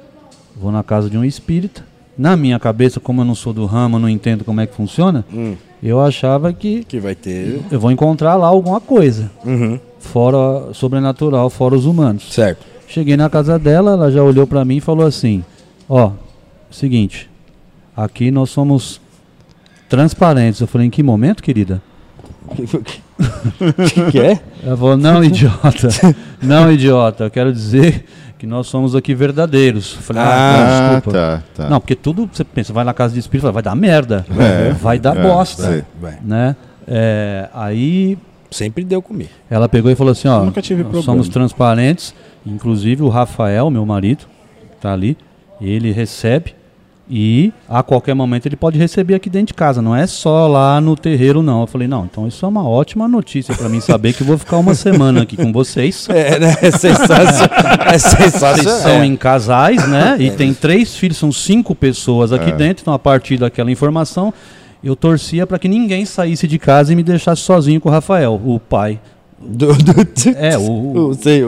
vou 0.56 0.72
na 0.72 0.84
casa 0.84 1.10
de 1.10 1.18
um 1.18 1.24
espírita. 1.24 1.84
Na 2.18 2.38
minha 2.38 2.60
cabeça, 2.60 3.00
como 3.00 3.22
eu 3.22 3.26
não 3.26 3.34
sou 3.34 3.54
do 3.54 3.66
ramo, 3.66 3.98
não 3.98 4.08
entendo 4.08 4.44
como 4.44 4.62
é 4.62 4.68
que 4.68 4.76
funciona, 4.76 5.26
Hum, 5.34 5.56
eu 5.82 6.00
achava 6.00 6.54
que 6.54 6.84
que 6.84 7.00
vai 7.00 7.16
ter. 7.16 7.60
eu 7.72 7.80
vou 7.80 7.90
encontrar 7.92 8.36
lá 8.36 8.46
alguma 8.46 8.80
coisa, 8.80 9.32
Uhum. 9.44 9.80
fora 10.00 10.72
sobrenatural, 10.74 11.50
fora 11.50 11.74
os 11.74 11.86
humanos. 11.88 12.32
Certo. 12.32 12.64
Cheguei 12.94 13.18
na 13.18 13.28
casa 13.28 13.58
dela, 13.58 13.94
ela 13.94 14.12
já 14.12 14.22
olhou 14.22 14.46
pra 14.46 14.64
mim 14.64 14.78
e 14.78 14.80
falou 14.80 15.08
assim: 15.08 15.44
Ó, 15.90 16.12
seguinte, 16.70 17.28
aqui 17.98 18.30
nós 18.30 18.52
somos 18.52 19.02
transparentes. 19.90 20.62
Eu 20.62 20.68
falei: 20.68 20.86
Em 20.86 20.90
que 20.92 21.02
momento, 21.02 21.42
querida? 21.42 21.82
O 24.08 24.12
que 24.12 24.20
é? 24.20 24.40
Ela 24.64 24.78
falou: 24.78 24.96
Não, 24.98 25.24
idiota, 25.24 25.88
não, 26.42 26.72
idiota, 26.72 27.24
eu 27.24 27.32
quero 27.32 27.52
dizer 27.52 28.06
que 28.38 28.46
nós 28.46 28.68
somos 28.68 28.96
aqui 28.96 29.16
verdadeiros. 29.16 29.96
Eu 29.96 30.02
falei: 30.04 30.22
Ah, 30.22 30.28
Ah, 30.28 30.58
não, 30.84 30.94
desculpa. 30.96 31.12
tá, 31.18 31.44
tá. 31.56 31.70
Não, 31.70 31.80
porque 31.80 31.96
tudo 31.96 32.30
você 32.32 32.44
pensa, 32.44 32.72
vai 32.74 32.84
na 32.84 32.94
casa 32.94 33.14
de 33.16 33.20
espírito, 33.20 33.42
fala, 33.42 33.54
vai 33.54 33.64
dar 33.64 33.76
merda, 33.76 34.24
É, 34.38 34.72
vai 34.72 35.00
dar 35.00 35.18
é, 35.18 35.22
bosta, 35.24 35.84
né? 36.22 36.56
É, 36.88 37.50
aí 37.56 38.18
Sempre 38.52 38.84
deu 38.84 39.02
comigo. 39.02 39.32
ela 39.50 39.68
pegou 39.68 39.90
e 39.90 39.96
falou 39.96 40.12
assim, 40.12 40.28
ó, 40.28 40.42
Eu 40.42 40.46
nunca 40.46 40.62
tive 40.62 40.84
nós 40.84 40.92
problema. 40.92 41.06
somos 41.06 41.28
transparentes, 41.30 42.14
inclusive 42.46 43.04
o 43.04 43.10
Rafael, 43.10 43.70
meu 43.70 43.86
marido, 43.86 44.26
tá 44.82 44.94
ali, 44.94 45.18
ele 45.62 45.92
recebe 45.92 46.56
e 47.10 47.52
a 47.68 47.84
qualquer 47.84 48.14
momento 48.14 48.46
ele 48.46 48.56
pode 48.56 48.78
receber 48.80 49.14
aqui 49.16 49.30
dentro 49.30 49.48
de 49.48 49.54
casa, 49.54 49.82
não 49.82 49.94
é 49.94 50.08
só 50.08 50.48
lá 50.48 50.80
no 50.80 50.96
terreiro 50.96 51.44
não. 51.44 51.62
Eu 51.62 51.68
falei, 51.68 51.88
não, 51.88 52.06
então 52.06 52.28
isso 52.28 52.46
é 52.46 52.48
uma 52.48 52.68
ótima 52.68 53.10
notícia 53.10 53.54
pra 53.54 53.68
mim 53.68 53.82
saber 53.82 54.14
que 54.14 54.22
eu 54.24 54.28
vou 54.28 54.38
ficar 54.38 54.58
uma 54.58 54.74
semana 54.74 55.22
aqui 55.24 55.36
com 55.36 55.52
vocês. 55.52 56.08
É, 56.14 56.40
né? 56.40 56.56
É 56.62 56.72
sensacional. 56.72 57.88
É 57.88 58.00
Vocês 58.00 58.32
sensacional. 58.32 58.80
são 58.82 59.04
em 59.04 59.16
casais, 59.18 59.86
né? 59.88 60.16
E 60.20 60.32
tem 60.32 60.54
três 60.54 60.96
filhos, 60.96 61.18
são 61.18 61.32
cinco 61.32 61.76
pessoas 61.76 62.32
aqui 62.32 62.50
É. 62.52 62.56
dentro. 62.56 62.82
Então, 62.84 62.94
a 62.94 63.00
partir 63.00 63.38
daquela 63.38 63.70
informação, 63.70 64.34
eu 64.84 64.96
torcia 64.96 65.46
para 65.46 65.60
que 65.60 65.68
ninguém 65.68 66.06
saísse 66.06 66.48
de 66.48 66.58
casa 66.58 66.94
e 66.94 66.96
me 66.96 67.04
deixasse 67.04 67.42
sozinho 67.42 67.82
com 67.82 67.90
o 67.90 67.92
Rafael, 67.92 68.40
o 68.44 68.60
pai. 68.60 69.00
Do, 69.40 69.74
do, 69.74 69.94
É, 70.38 70.58
o, 70.58 71.10
o, 71.10 71.14
sei, 71.22 71.44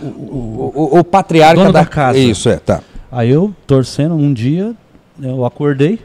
o, 0.00 0.06
o, 0.06 0.72
o, 0.74 0.98
o 1.00 1.04
patriarca 1.04 1.64
da, 1.64 1.70
da 1.80 1.86
casa. 1.86 2.18
Isso, 2.18 2.48
é, 2.48 2.56
tá. 2.56 2.82
Aí 3.10 3.30
eu, 3.30 3.54
torcendo, 3.66 4.14
um 4.14 4.32
dia, 4.32 4.74
eu 5.20 5.44
acordei, 5.44 5.98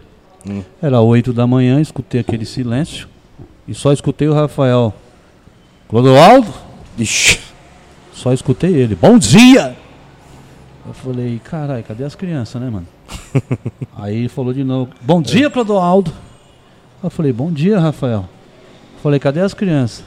Hum. 0.47 0.63
era 0.82 0.99
oito 1.01 1.32
da 1.32 1.45
manhã, 1.45 1.80
escutei 1.80 2.21
aquele 2.21 2.46
silêncio 2.46 3.08
e 3.67 3.73
só 3.75 3.92
escutei 3.94 4.27
o 4.27 4.33
Rafael. 4.33 4.94
Clodoaldo? 5.87 6.52
Ixi. 6.98 7.39
Só 8.13 8.33
escutei 8.33 8.73
ele. 8.73 8.96
Bom 8.96 9.17
dia! 9.17 9.75
Eu 10.85 10.94
falei, 10.94 11.39
caralho, 11.44 11.83
cadê 11.83 12.04
as 12.04 12.15
crianças, 12.15 12.60
né, 12.62 12.69
mano? 12.69 12.87
Aí 13.96 14.15
ele 14.17 14.29
falou 14.29 14.54
de 14.54 14.63
novo, 14.63 14.92
bom 15.02 15.21
dia, 15.21 15.50
Clodoaldo. 15.50 16.12
Eu 17.04 17.10
falei, 17.10 17.31
bom 17.31 17.52
dia, 17.52 17.79
Rafael. 17.79 18.25
Eu 18.96 19.02
falei, 19.02 19.19
cadê 19.19 19.42
as 19.42 19.54
crianças? 19.54 20.04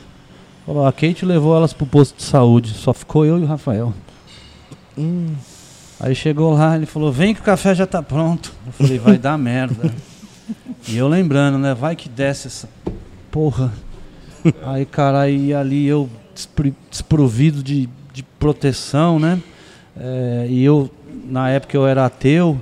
Falou, 0.66 0.86
a 0.86 0.92
Kate 0.92 1.26
levou 1.26 1.54
elas 1.54 1.72
pro 1.72 1.86
posto 1.86 2.16
de 2.16 2.22
saúde, 2.22 2.72
só 2.72 2.94
ficou 2.94 3.26
eu 3.26 3.38
e 3.38 3.42
o 3.42 3.46
Rafael. 3.46 3.92
Aí 6.00 6.14
chegou 6.14 6.54
lá, 6.54 6.76
ele 6.76 6.86
falou, 6.86 7.12
vem 7.12 7.34
que 7.34 7.40
o 7.40 7.44
café 7.44 7.74
já 7.74 7.86
tá 7.86 8.02
pronto. 8.02 8.52
Eu 8.66 8.72
falei, 8.72 8.98
vai 8.98 9.18
dar 9.18 9.38
merda. 9.38 9.92
E 10.86 10.98
eu 10.98 11.08
lembrando, 11.08 11.56
né? 11.56 11.72
Vai 11.72 11.96
que 11.96 12.06
desce 12.06 12.48
essa 12.48 12.68
porra. 13.30 13.72
Aí, 14.62 14.84
caralho, 14.84 15.34
e 15.34 15.54
ali 15.54 15.86
eu 15.86 16.10
desprovido 16.90 17.62
de, 17.62 17.88
de 18.12 18.22
proteção, 18.38 19.18
né? 19.18 19.40
É, 19.96 20.46
e 20.50 20.62
eu, 20.62 20.90
na 21.24 21.48
época, 21.48 21.74
eu 21.74 21.86
era 21.86 22.04
ateu. 22.04 22.60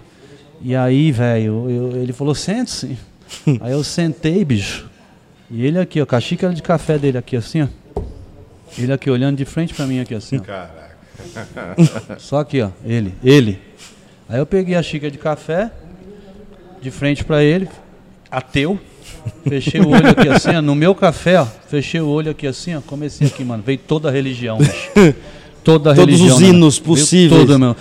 E 0.60 0.76
aí, 0.76 1.10
velho, 1.10 1.68
ele 1.96 2.12
falou, 2.12 2.36
sente-se. 2.36 2.96
aí 3.60 3.72
eu 3.72 3.82
sentei, 3.82 4.44
bicho. 4.44 4.88
E 5.50 5.66
ele 5.66 5.80
aqui, 5.80 6.00
ó, 6.00 6.06
com 6.06 6.14
a 6.14 6.20
xícara 6.20 6.54
de 6.54 6.62
café 6.62 6.96
dele 6.96 7.18
aqui, 7.18 7.36
assim, 7.36 7.62
ó. 7.62 7.66
Ele 8.78 8.92
aqui 8.92 9.10
olhando 9.10 9.36
de 9.36 9.44
frente 9.44 9.74
pra 9.74 9.86
mim 9.86 10.00
aqui, 10.00 10.14
assim, 10.14 10.38
ó. 10.38 12.16
Só 12.18 12.38
aqui, 12.38 12.62
ó, 12.62 12.70
ele, 12.84 13.14
ele. 13.22 13.58
Aí 14.28 14.38
eu 14.38 14.46
peguei 14.46 14.74
a 14.74 14.82
xícara 14.82 15.10
de 15.10 15.18
café, 15.18 15.70
de 16.80 16.90
frente 16.90 17.24
pra 17.24 17.42
ele, 17.42 17.68
ateu. 18.30 18.78
Fechei 19.46 19.80
o 19.80 19.88
olho 19.90 20.08
aqui 20.08 20.28
assim, 20.28 20.56
ó, 20.56 20.62
no 20.62 20.74
meu 20.74 20.94
café, 20.94 21.40
ó. 21.40 21.46
Fechei 21.68 22.00
o 22.00 22.08
olho 22.08 22.30
aqui 22.30 22.46
assim, 22.46 22.74
ó. 22.74 22.80
Comecei 22.80 23.26
aqui, 23.26 23.44
mano. 23.44 23.62
Veio 23.64 23.78
toda 23.78 24.08
a 24.08 24.12
religião, 24.12 24.58
bicho. 24.58 24.90
Toda 25.62 25.92
a 25.92 25.94
Todos 25.94 26.14
religião. 26.14 26.36
os 26.36 26.42
né, 26.42 26.48
hinos 26.48 26.80
mano? 26.80 26.94
Veio 26.94 27.04
possíveis. 27.06 27.40
Toda, 27.40 27.58
meu. 27.58 27.76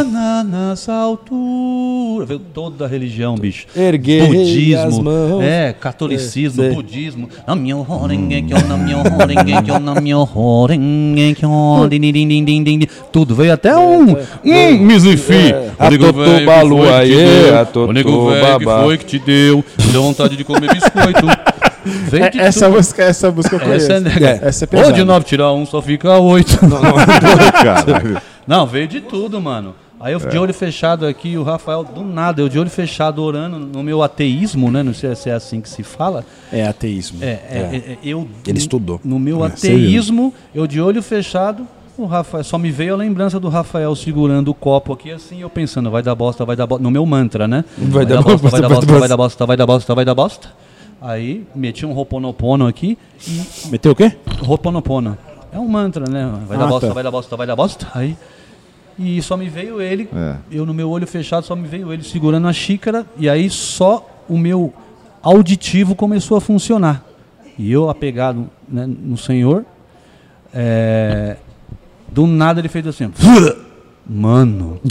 Osana 0.00 0.44
nas 0.44 0.88
alturas. 0.88 2.28
Veio 2.28 2.40
toda 2.52 2.84
a 2.84 2.88
religião, 2.88 3.34
bicho. 3.36 3.66
Erguei 3.76 4.20
as 4.20 4.28
budismo. 4.28 5.02
mãos. 5.04 5.42
É, 5.42 5.72
catolicismo, 5.78 6.62
É, 6.64 6.70
budismo. 6.70 7.28
Tudo. 13.12 13.34
Veio 13.34 13.52
até 13.52 13.76
um. 13.76 14.12
Hum, 14.12 14.78
Mizifi. 14.80 15.32
É. 15.52 15.70
A 15.78 15.90
Totô 15.90 16.12
Balu, 16.44 16.88
aê, 16.94 17.50
a 17.54 17.64
Totô 17.64 17.90
O 17.90 17.92
nego 17.92 18.30
velho 18.30 18.58
que 18.58 18.64
Babá. 18.64 18.82
foi 18.84 18.98
que 18.98 19.04
te 19.04 19.18
deu. 19.18 19.64
Me 19.78 19.92
deu 19.92 20.02
vontade 20.02 20.36
de 20.36 20.44
comer 20.44 20.72
biscoito. 20.72 21.26
Veio 21.84 22.30
de 22.30 22.40
É, 22.40 22.44
essa, 22.46 22.64
tudo. 22.66 22.76
música, 22.78 23.02
essa 23.02 23.30
música 23.30 23.56
eu 23.56 23.60
conheço. 23.60 23.92
Essa 23.92 23.92
é 23.94 24.00
nega. 24.00 24.38
Essa 24.42 24.64
é 24.72 24.84
Ou 24.86 24.92
de 24.92 25.04
9 25.04 25.24
tirar 25.26 25.52
1 25.52 25.66
só 25.66 25.82
fica 25.82 26.18
8. 26.18 26.58
Caralho. 27.62 28.22
Não, 28.46 28.66
veio 28.66 28.88
de 28.88 29.00
tudo, 29.00 29.40
mano. 29.40 29.74
Aí 30.04 30.12
eu 30.12 30.18
de 30.18 30.36
olho 30.36 30.52
fechado 30.52 31.06
aqui, 31.06 31.38
o 31.38 31.42
Rafael, 31.42 31.82
do 31.82 32.04
nada, 32.04 32.42
eu 32.42 32.48
de 32.50 32.58
olho 32.58 32.68
fechado 32.68 33.22
orando 33.22 33.58
no 33.58 33.82
meu 33.82 34.02
ateísmo, 34.02 34.70
né? 34.70 34.82
Não 34.82 34.92
sei 34.92 35.14
se 35.14 35.30
é 35.30 35.32
assim 35.32 35.62
que 35.62 35.68
se 35.68 35.82
fala. 35.82 36.26
É 36.52 36.66
ateísmo. 36.66 37.24
É, 37.24 37.26
é, 37.26 37.70
é, 37.72 37.76
é, 37.92 37.98
eu. 38.04 38.28
Ele 38.46 38.58
estudou. 38.58 39.00
No 39.02 39.18
meu 39.18 39.42
É, 39.42 39.46
ateísmo, 39.46 40.34
eu 40.54 40.66
de 40.66 40.78
olho 40.78 41.02
fechado, 41.02 41.66
o 41.96 42.04
Rafael. 42.04 42.44
Só 42.44 42.58
me 42.58 42.70
veio 42.70 42.92
a 42.92 42.96
lembrança 42.98 43.40
do 43.40 43.48
Rafael 43.48 43.96
segurando 43.96 44.48
o 44.48 44.54
copo 44.54 44.92
aqui, 44.92 45.10
assim, 45.10 45.40
eu 45.40 45.48
pensando, 45.48 45.90
vai 45.90 46.02
dar 46.02 46.14
bosta, 46.14 46.44
vai 46.44 46.54
dar 46.54 46.66
bosta. 46.66 46.82
No 46.82 46.90
meu 46.90 47.06
mantra, 47.06 47.48
né? 47.48 47.64
Vai 47.78 48.04
dar 48.04 48.20
bosta, 48.20 48.46
vai 48.46 48.60
bosta, 48.60 48.60
dar 48.60 48.68
vai 48.68 48.76
bosta, 48.76 48.86
dar 48.86 48.98
vai 48.98 49.08
dar 49.08 49.16
bosta, 49.16 49.46
vai 49.46 49.56
dar 49.56 49.66
bosta, 49.66 49.94
vai 49.94 50.04
dar 50.04 50.14
bosta. 50.14 50.48
Aí 51.00 51.46
meti 51.54 51.86
um 51.86 51.94
roponopono 51.94 52.66
aqui 52.66 52.98
e 53.26 53.68
Meteu 53.70 53.92
o 53.92 53.94
quê? 53.94 54.12
Roponopono. 54.42 55.16
É 55.50 55.58
um 55.58 55.66
mantra, 55.66 56.04
né? 56.10 56.30
Vai 56.46 56.58
dar 56.58 56.64
Ah, 56.64 56.68
bosta, 56.68 56.88
tá. 56.88 56.92
vai 56.92 57.02
dar 57.02 57.10
bosta, 57.10 57.36
vai 57.38 57.46
dar 57.46 57.56
bosta. 57.56 57.86
Aí. 57.94 58.14
E 58.98 59.20
só 59.22 59.36
me 59.36 59.48
veio 59.48 59.80
ele, 59.80 60.08
É. 60.14 60.36
eu 60.52 60.64
no 60.64 60.72
meu 60.72 60.88
olho 60.88 61.06
fechado, 61.06 61.44
só 61.44 61.56
me 61.56 61.66
veio 61.66 61.92
ele 61.92 62.02
segurando 62.04 62.46
a 62.46 62.52
xícara, 62.52 63.04
e 63.18 63.28
aí 63.28 63.50
só 63.50 64.08
o 64.28 64.38
meu 64.38 64.72
auditivo 65.22 65.94
começou 65.96 66.36
a 66.36 66.40
funcionar. 66.40 67.04
E 67.58 67.70
eu, 67.72 67.90
apegado 67.90 68.48
né, 68.68 68.86
no 68.86 69.16
Senhor, 69.16 69.64
é, 70.52 71.36
do 72.12 72.26
nada 72.26 72.60
ele 72.60 72.68
fez 72.68 72.86
assim: 72.86 73.10
Mano. 74.08 74.78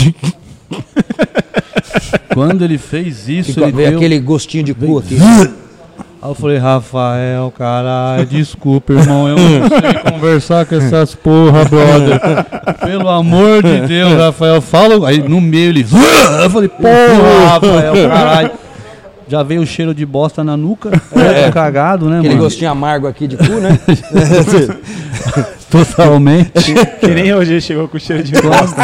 Quando 2.34 2.64
ele 2.66 2.78
fez 2.78 3.28
isso, 3.30 3.54
Ficou- 3.54 3.64
ele 3.68 3.72
veio 3.78 3.89
deu- 3.91 3.99
aquele 3.99 4.20
gostinho 4.20 4.64
de 4.64 4.74
cu 4.74 4.99
aqui. 4.99 5.16
Aí 6.24 6.30
eu 6.30 6.36
falei, 6.36 6.57
Rafael, 6.57 7.51
caralho, 7.51 8.26
desculpa, 8.26 8.93
irmão, 8.93 9.28
eu 9.28 9.36
não 9.36 9.67
sei 9.67 9.93
conversar 10.09 10.65
com 10.65 10.76
essas 10.76 11.13
porra, 11.13 11.65
brother. 11.65 12.17
Pelo 12.80 13.09
amor 13.09 13.61
de 13.61 13.82
Deus, 13.82 14.13
Rafael, 14.13 14.61
fala. 14.61 15.09
Aí 15.09 15.21
no 15.21 15.41
meio 15.41 15.71
ele. 15.71 15.86
Eu 16.41 16.49
falei, 16.49 16.69
porra, 16.69 17.49
Rafael, 17.49 18.09
caralho. 18.09 18.51
Já 19.28 19.43
veio 19.43 19.63
o 19.63 19.65
cheiro 19.65 19.93
de 19.93 20.05
bosta 20.05 20.45
na 20.45 20.55
nuca, 20.55 20.91
é. 21.13 21.51
cagado, 21.51 22.09
né, 22.09 22.19
Aquele 22.19 22.36
mano? 22.36 22.45
gostinho 22.45 22.71
amargo 22.71 23.05
aqui 23.05 23.28
de 23.28 23.36
cu, 23.36 23.55
né? 23.59 23.78
Totalmente. 25.69 26.74
Que 27.01 27.07
nem 27.07 27.34
hoje 27.34 27.59
chegou 27.59 27.89
com 27.89 27.99
cheiro 27.99 28.24
de 28.24 28.32
bosta. 28.32 28.82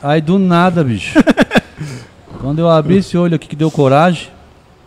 Aí 0.00 0.20
do 0.20 0.38
nada, 0.38 0.84
bicho. 0.84 1.18
Quando 2.40 2.60
eu 2.60 2.70
abri 2.70 2.98
esse 2.98 3.18
olho 3.18 3.34
aqui 3.34 3.48
que 3.48 3.56
deu 3.56 3.72
coragem, 3.72 4.28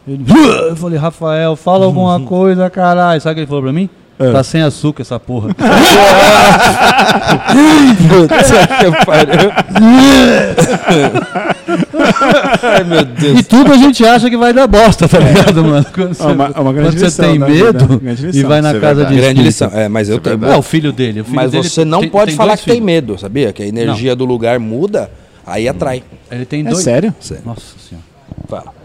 ele, 0.08 0.24
eu 0.70 0.76
falei, 0.76 1.00
Rafael, 1.00 1.56
fala 1.56 1.86
alguma 1.86 2.20
coisa, 2.26 2.70
caralho. 2.70 3.20
Sabe 3.22 3.32
o 3.32 3.36
que 3.36 3.40
ele 3.42 3.48
falou 3.48 3.64
pra 3.64 3.74
mim? 3.74 3.90
Tá 4.32 4.44
sem 4.44 4.62
açúcar 4.62 5.02
essa 5.02 5.20
porra. 5.20 5.50
Puta 5.50 5.64
que 8.38 9.06
pariu. 9.06 9.52
Ai, 12.62 12.84
meu 12.84 13.06
Deus. 13.06 13.40
E 13.40 13.44
tudo 13.44 13.72
a 13.74 13.78
gente 13.78 14.06
acha 14.06 14.30
que 14.30 14.38
vai 14.38 14.54
dar 14.54 14.68
bosta, 14.68 15.08
tá 15.08 15.20
ligado, 15.20 15.64
mano? 15.64 15.86
Quando 15.94 16.14
você, 16.14 16.24
É 16.24 16.28
uma- 16.28 16.52
é 16.56 16.60
uma 16.60 16.74
grande 16.74 16.90
quando 16.90 17.00
você 17.00 17.06
lição 17.06 17.26
tem 17.26 17.34
vida, 17.40 17.66
medo 17.74 18.00
grande 18.00 18.24
e 18.24 18.26
lição. 18.28 18.50
vai 18.50 18.62
na 18.62 18.70
é 18.72 18.80
casa 18.80 19.06
de 19.06 19.16
Grande 19.16 19.42
lição. 19.42 19.72
É, 19.74 19.88
mas 19.90 20.10
eu 20.10 20.20
tenho. 20.20 20.46
É, 20.46 20.58
o 20.58 20.62
filho 20.62 20.92
dele. 20.92 21.22
O 21.22 21.26
filho 21.26 21.36
Mas 21.36 21.52
dele 21.52 21.68
você 21.68 21.84
não 21.86 22.02
tem- 22.02 22.10
pode 22.10 22.32
tem 22.32 22.38
falar 22.38 22.58
que 22.58 22.66
tem 22.66 22.76
filhos. 22.76 22.86
medo, 22.86 23.18
sabia? 23.18 23.52
Que 23.52 23.64
a 23.64 23.68
energia 23.68 24.16
do 24.16 24.26
lugar 24.26 24.60
muda, 24.60 25.10
aí 25.46 25.68
atrai. 25.68 26.04
Ele 26.32 26.46
tem 26.46 26.62
É 26.62 26.70
dois. 26.70 26.84
sério? 26.84 27.14
Sério. 27.20 27.44
Nossa 27.46 27.62
senhora. 27.90 28.06
Fala. 28.48 28.83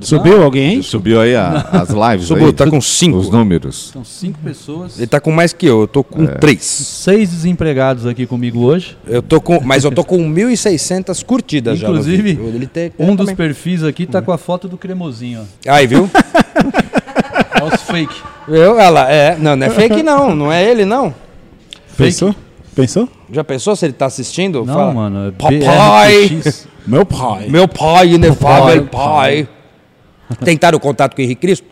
Subiu 0.00 0.42
alguém, 0.42 0.74
hein? 0.74 0.82
Subiu 0.82 1.20
aí 1.20 1.34
a- 1.36 1.66
as 1.72 1.88
lives 2.12 2.26
Subiu, 2.26 2.46
aí? 2.46 2.52
tá 2.52 2.66
com 2.68 2.80
cinco. 2.80 3.18
Os 3.18 3.30
números. 3.30 3.90
São 3.92 4.04
cinco 4.04 4.38
pessoas. 4.42 4.96
Ele 4.98 5.06
tá 5.06 5.20
com 5.20 5.30
mais 5.30 5.52
que 5.52 5.66
eu, 5.66 5.82
eu 5.82 5.86
tô 5.88 6.02
com 6.02 6.26
três. 6.26 6.62
Seis 6.62 7.30
desempregados 7.30 8.06
aqui 8.06 8.26
comigo 8.26 8.60
hoje. 8.60 8.96
Eu 9.06 9.22
tô 9.22 9.40
com, 9.40 9.60
mas 9.60 9.84
eu 9.84 9.90
tô 9.92 10.02
com 10.04 10.18
1.600 10.32 11.24
curtidas 11.24 11.78
já. 11.78 11.88
Inclusive, 11.88 12.30
ele 12.30 12.66
tem, 12.66 12.92
Um 12.98 13.10
eu 13.10 13.16
dos 13.16 13.26
também. 13.26 13.36
perfis 13.36 13.84
aqui 13.84 14.06
tá 14.06 14.20
com 14.22 14.32
a 14.32 14.38
foto 14.38 14.66
do 14.68 14.76
cremosinho, 14.76 15.46
Aí, 15.66 15.86
viu? 15.86 16.08
ó. 16.14 16.20
É 17.60 17.64
os 17.64 17.82
fake. 17.82 18.14
Eu, 18.48 18.78
ela, 18.80 19.10
é. 19.12 19.36
Não, 19.36 19.54
não 19.54 19.66
é 19.66 19.70
fake 19.70 20.02
não, 20.02 20.34
não 20.34 20.50
é 20.52 20.64
ele 20.64 20.86
não. 20.86 21.14
Pensou? 21.96 22.34
Pensou? 22.74 23.06
Já 23.30 23.44
pensou 23.44 23.76
se 23.76 23.84
ele 23.84 23.92
tá 23.92 24.06
assistindo? 24.06 24.64
Não, 24.64 24.72
Fala, 24.74 24.94
mano. 24.94 25.28
É 25.28 25.30
Papai! 25.32 26.28
BRTX. 26.28 26.66
Meu 26.86 27.04
pai. 27.04 27.48
Meu 27.48 27.68
pai, 27.68 28.08
inefável 28.14 28.86
Pai, 28.86 29.44
pai. 29.44 29.48
Tentaram 30.44 30.76
o 30.76 30.80
contato 30.80 31.14
com 31.14 31.20
o 31.22 31.24
Henrique 31.24 31.40
Cristo? 31.40 31.66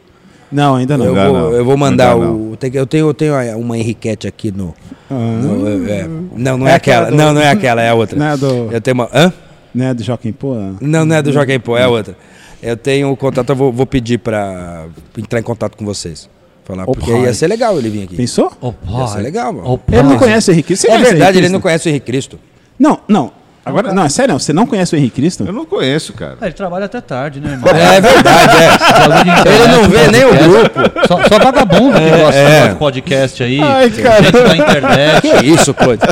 Não, 0.50 0.76
ainda 0.76 0.96
não. 0.96 1.04
Eu, 1.06 1.10
Ainda 1.14 1.28
vou, 1.28 1.38
não. 1.38 1.52
eu 1.52 1.64
vou 1.64 1.76
mandar 1.76 2.16
o. 2.16 2.52
eu, 2.52 2.86
tenho, 2.86 3.06
eu 3.08 3.14
tenho 3.14 3.34
uma 3.58 3.76
Henriquete 3.78 4.26
aqui 4.26 4.50
no. 4.50 4.74
Ah, 5.10 5.14
no- 5.14 5.88
é, 5.90 6.08
não, 6.34 6.56
não 6.56 6.66
é, 6.66 6.70
É 6.72 6.74
aquela. 6.74 7.10
do- 7.10 7.16
Não, 7.16 7.34
não 7.34 7.40
é 7.42 7.50
aquela, 7.50 7.82
é 7.82 7.90
a 7.90 7.94
outra. 7.94 8.16
Não 8.18 8.26
é 8.26 8.36
do, 8.36 8.68
Eu 8.72 8.80
tenho 8.80 8.94
uma. 8.94 9.10
Hã? 9.12 9.32
não 9.74 9.84
é 9.84 9.94
do 9.94 10.02
Joaquim 10.02 10.32
Pô? 10.32 10.54
Não, 10.80 11.04
não 11.04 11.16
é 11.16 11.22
do 11.22 11.30
Joaquim 11.30 11.60
Pô, 11.60 11.76
é 11.76 11.84
a 11.84 11.88
outra. 11.88 12.16
Eu 12.62 12.76
tenho 12.76 13.10
o 13.12 13.16
contato, 13.16 13.50
eu 13.50 13.54
vou, 13.54 13.70
vou 13.70 13.84
pedir 13.86 14.18
pra 14.18 14.86
entrar 15.16 15.38
em 15.38 15.42
contato 15.42 15.76
com 15.76 15.84
vocês. 15.84 16.28
Falar, 16.64 16.84
Ô, 16.84 16.92
porque 16.92 17.12
pai. 17.12 17.22
ia 17.24 17.34
ser 17.34 17.46
legal 17.46 17.78
ele 17.78 17.88
vir 17.90 18.02
aqui. 18.04 18.16
Pensou? 18.16 18.50
Ô, 18.60 18.72
Ia 18.98 19.06
ser 19.06 19.20
legal, 19.20 19.52
mano. 19.52 19.68
Ô, 19.74 19.80
Ele 19.92 20.02
não 20.02 20.18
conhece 20.18 20.50
o 20.50 20.52
Henrique 20.52 20.68
Cristo. 20.68 20.86
É 20.90 20.98
verdade, 20.98 21.22
Henrique 21.22 21.38
ele 21.38 21.48
não 21.50 21.60
conhece 21.60 21.86
o 21.86 21.90
Henrique 21.90 22.06
Cristo. 22.06 22.38
Não, 22.78 22.98
não. 23.06 23.32
Agora, 23.68 23.92
não, 23.92 24.04
é 24.04 24.08
sério. 24.08 24.38
Você 24.38 24.52
não 24.52 24.66
conhece 24.66 24.94
o 24.94 24.98
Henrique 24.98 25.16
Cristo? 25.16 25.44
Eu 25.46 25.52
não 25.52 25.64
conheço, 25.64 26.12
cara. 26.12 26.36
Ah, 26.40 26.46
ele 26.46 26.54
trabalha 26.54 26.86
até 26.86 27.00
tarde, 27.00 27.40
né, 27.40 27.52
irmão? 27.52 27.68
É 27.70 28.00
verdade, 28.00 28.56
é. 28.58 29.54
Ele 29.54 29.68
não 29.68 29.88
vê 29.88 30.08
nem 30.08 30.24
o 30.24 30.34
grupo. 30.36 31.06
Só, 31.06 31.22
só 31.28 31.38
vagabundo 31.38 31.98
que 31.98 32.10
gosta 32.10 32.38
é. 32.38 32.68
de 32.68 32.74
podcast 32.76 33.42
aí. 33.42 33.60
Ai, 33.60 33.90
cara. 33.90 34.22
Gente 34.22 34.32
da 34.32 34.56
internet. 34.56 35.20
Que 35.20 35.46
isso, 35.46 35.74
Claude? 35.74 36.02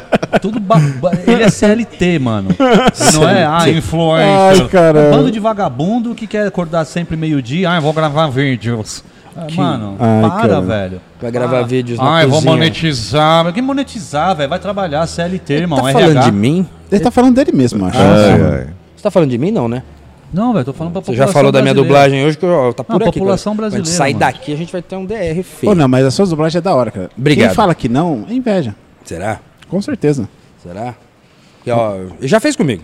Tudo 0.41 0.61
ba- 0.61 0.81
Ele 1.27 1.43
é 1.43 1.49
CLT, 1.49 2.19
mano. 2.19 2.51
Ele 2.51 3.13
não 3.13 3.29
é, 3.29 3.47
ah, 3.47 3.69
influencer. 3.69 4.63
Ai, 4.63 4.69
caramba. 4.69 4.99
É 4.99 5.09
um 5.09 5.17
bando 5.17 5.31
de 5.31 5.41
vagabundo 5.41 6.15
que 6.15 6.27
quer 6.27 6.47
acordar 6.47 6.85
sempre 6.85 7.17
meio-dia. 7.17 7.71
Ah, 7.71 7.77
eu 7.77 7.83
vou 7.83 7.93
gravar 7.93 8.29
vídeos. 8.29 9.03
Ah, 9.37 9.47
mano, 9.55 9.97
Ai, 10.01 10.23
para, 10.23 10.41
caramba. 10.41 10.67
velho. 10.67 11.01
Vai 11.21 11.31
gravar 11.31 11.57
Para. 11.59 11.67
vídeos 11.67 11.99
na 11.99 12.17
Ah, 12.19 12.23
eu 12.23 12.29
vou 12.29 12.39
cozinha. 12.39 12.53
monetizar. 12.55 13.45
Mas 13.45 13.53
Que 13.55 13.61
monetizar, 13.63 14.35
velho? 14.35 14.49
Vai 14.49 14.59
trabalhar 14.59 15.07
CLT, 15.07 15.53
irmão. 15.55 15.79
tá 15.83 15.91
RH. 15.91 16.01
falando 16.01 16.25
de 16.25 16.33
mim? 16.33 16.67
Ele 16.91 17.01
tá 17.03 17.11
falando 17.11 17.35
dele 17.35 17.53
mesmo, 17.53 17.85
acho. 17.85 17.99
Ai, 17.99 18.33
ai. 18.33 18.67
Você 18.97 19.03
tá 19.03 19.11
falando 19.11 19.31
de 19.31 19.37
mim, 19.39 19.51
não, 19.51 19.69
né? 19.69 19.83
Não, 20.33 20.53
velho, 20.53 20.65
tô 20.65 20.73
falando 20.73 20.93
pra 20.93 21.01
Você 21.03 21.07
população 21.13 21.27
já 21.29 21.33
falou 21.33 21.53
da 21.53 21.61
minha 21.63 21.73
brasileira. 21.75 22.01
dublagem 22.09 22.27
hoje, 22.27 22.37
que 22.39 22.47
ó, 22.47 22.73
tá 22.73 22.83
por 22.83 22.99
Não, 22.99 23.09
aqui. 23.09 23.19
população 23.19 23.55
Quando 23.55 23.65
a 23.67 23.71
gente 23.71 23.77
brasileira, 23.83 23.99
sair 23.99 24.15
mano. 24.15 24.27
daqui, 24.33 24.53
a 24.53 24.57
gente 24.57 24.73
vai 24.73 24.83
ter 24.83 24.97
um 24.97 25.05
DR 25.05 25.43
feio. 25.43 25.71
Pô, 25.71 25.75
não, 25.75 25.87
mas 25.89 26.05
a 26.07 26.11
sua 26.11 26.27
dublagem 26.27 26.59
é 26.59 26.63
da 26.63 26.75
hora, 26.75 26.91
cara. 26.91 27.11
Obrigado. 27.17 27.47
Quem 27.49 27.55
fala 27.55 27.75
que 27.75 27.89
não, 27.89 28.25
é 28.29 28.33
inveja. 28.35 28.75
Será? 29.05 29.39
Com 29.69 29.81
certeza. 29.81 30.29
Será? 30.63 30.95
Que, 31.63 31.71
ó, 31.71 31.95
já 32.23 32.41
fez 32.41 32.57
comigo. 32.57 32.83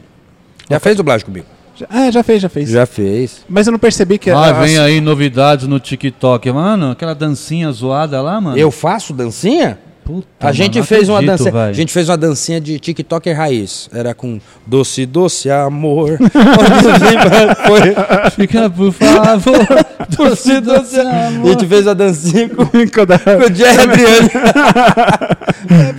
Já 0.71 0.79
fez 0.79 0.97
dublagem 0.97 1.27
comigo. 1.27 1.47
Já- 1.75 1.87
É, 1.91 2.13
já 2.13 2.23
fez, 2.23 2.43
já 2.43 2.49
fez. 2.49 2.69
Já 2.69 2.87
fez. 2.87 3.45
Mas 3.49 3.67
eu 3.67 3.73
não 3.73 3.79
percebi 3.79 4.19
que... 4.19 4.31
Ah, 4.31 4.53
vem 4.53 4.79
aí 4.79 5.01
novidades 5.01 5.67
no 5.67 5.79
TikTok. 5.81 6.51
Mano, 6.53 6.91
aquela 6.91 7.15
dancinha 7.15 7.71
zoada 7.73 8.21
lá, 8.21 8.41
mano. 8.41 8.57
Eu 8.59 8.71
faço 8.71 9.13
dancinha? 9.13 9.79
Puta, 10.05 10.27
A 10.41 10.47
mano, 10.47 10.55
gente 10.57 10.83
fez 10.83 11.09
uma 11.09 11.19
acredito, 11.21 11.39
dança, 11.45 11.51
velho. 11.53 11.71
a 11.71 11.73
gente 11.73 11.93
fez 11.93 12.09
uma 12.09 12.17
dancinha 12.17 12.61
de 12.61 12.77
TikToker 12.81 13.37
raiz. 13.37 13.89
Era 13.93 14.13
com 14.13 14.41
doce, 14.67 15.07
doce 15.07 15.49
amor. 15.49 16.19
Foi. 17.67 18.31
Fica, 18.33 18.69
por 18.69 18.93
favor. 18.93 19.67
Doce, 20.19 20.61
doce 20.61 20.99
amor. 21.01 21.47
A 21.47 21.51
gente 21.53 21.67
fez 21.67 21.87
a 21.87 21.95
dancinha 21.95 22.49
com, 22.49 22.67
com 22.67 22.73
o 22.73 23.55
Jerry 23.55 23.81
Adriano. 23.81 24.31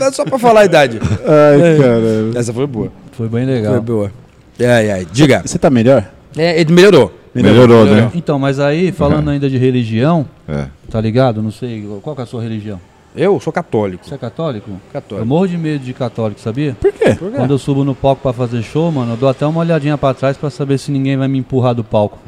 É, 0.05 0.11
só 0.11 0.26
pra 0.26 0.38
falar 0.38 0.61
a 0.61 0.65
idade. 0.65 0.99
Ai, 1.01 1.78
caramba. 1.80 2.38
Essa 2.39 2.53
foi 2.53 2.67
boa. 2.67 2.91
Foi 3.13 3.30
bem 3.30 3.45
Foi 3.45 3.53
legal. 3.55 3.82
boa. 3.82 4.11
Ai, 4.60 4.91
ai. 4.91 5.08
Diga. 5.12 5.41
Você 5.45 5.58
tá 5.58 5.70
melhor? 5.70 6.06
É, 6.38 6.60
ele 6.60 6.72
melhorou. 6.74 7.12
Melhorou, 7.34 7.86
né? 7.86 8.12
Então, 8.14 8.38
mas 8.38 8.60
aí, 8.60 8.91
falando 8.91 9.30
ainda 9.30 9.49
de 9.49 9.58
religião, 9.58 10.26
É. 10.47 10.68
tá 10.89 11.01
ligado? 11.01 11.41
Não 11.41 11.51
sei, 11.51 11.84
qual 12.04 12.16
que 12.16 12.22
é 12.22 12.24
a 12.24 12.28
sua 12.28 12.43
religião? 12.43 12.80
Eu 13.16 13.39
sou 13.39 13.53
católico. 13.53 14.03
Você 14.07 14.16
é 14.16 14.18
católico? 14.18 14.72
Eu 14.72 14.80
Católico. 14.91 15.28
morro 15.28 15.47
de 15.47 15.55
medo 15.57 15.84
de 15.84 15.93
católico, 15.93 16.41
sabia? 16.41 16.76
Por 16.80 16.91
quê? 16.91 17.16
Quando 17.16 17.51
eu 17.51 17.59
subo 17.59 17.84
no 17.84 17.93
palco 17.93 18.24
pra 18.24 18.34
fazer 18.34 18.64
show, 18.64 18.91
mano, 18.91 19.14
eu 19.14 19.18
dou 19.18 19.30
até 19.30 19.45
uma 19.45 19.59
olhadinha 19.59 19.95
pra 19.97 20.16
trás 20.16 20.36
pra 20.36 20.49
saber 20.49 20.80
se 20.80 20.91
ninguém 20.91 21.16
vai 21.16 21.28
me 21.28 21.38
empurrar 21.38 21.76
do 21.76 21.84
palco. 21.84 22.18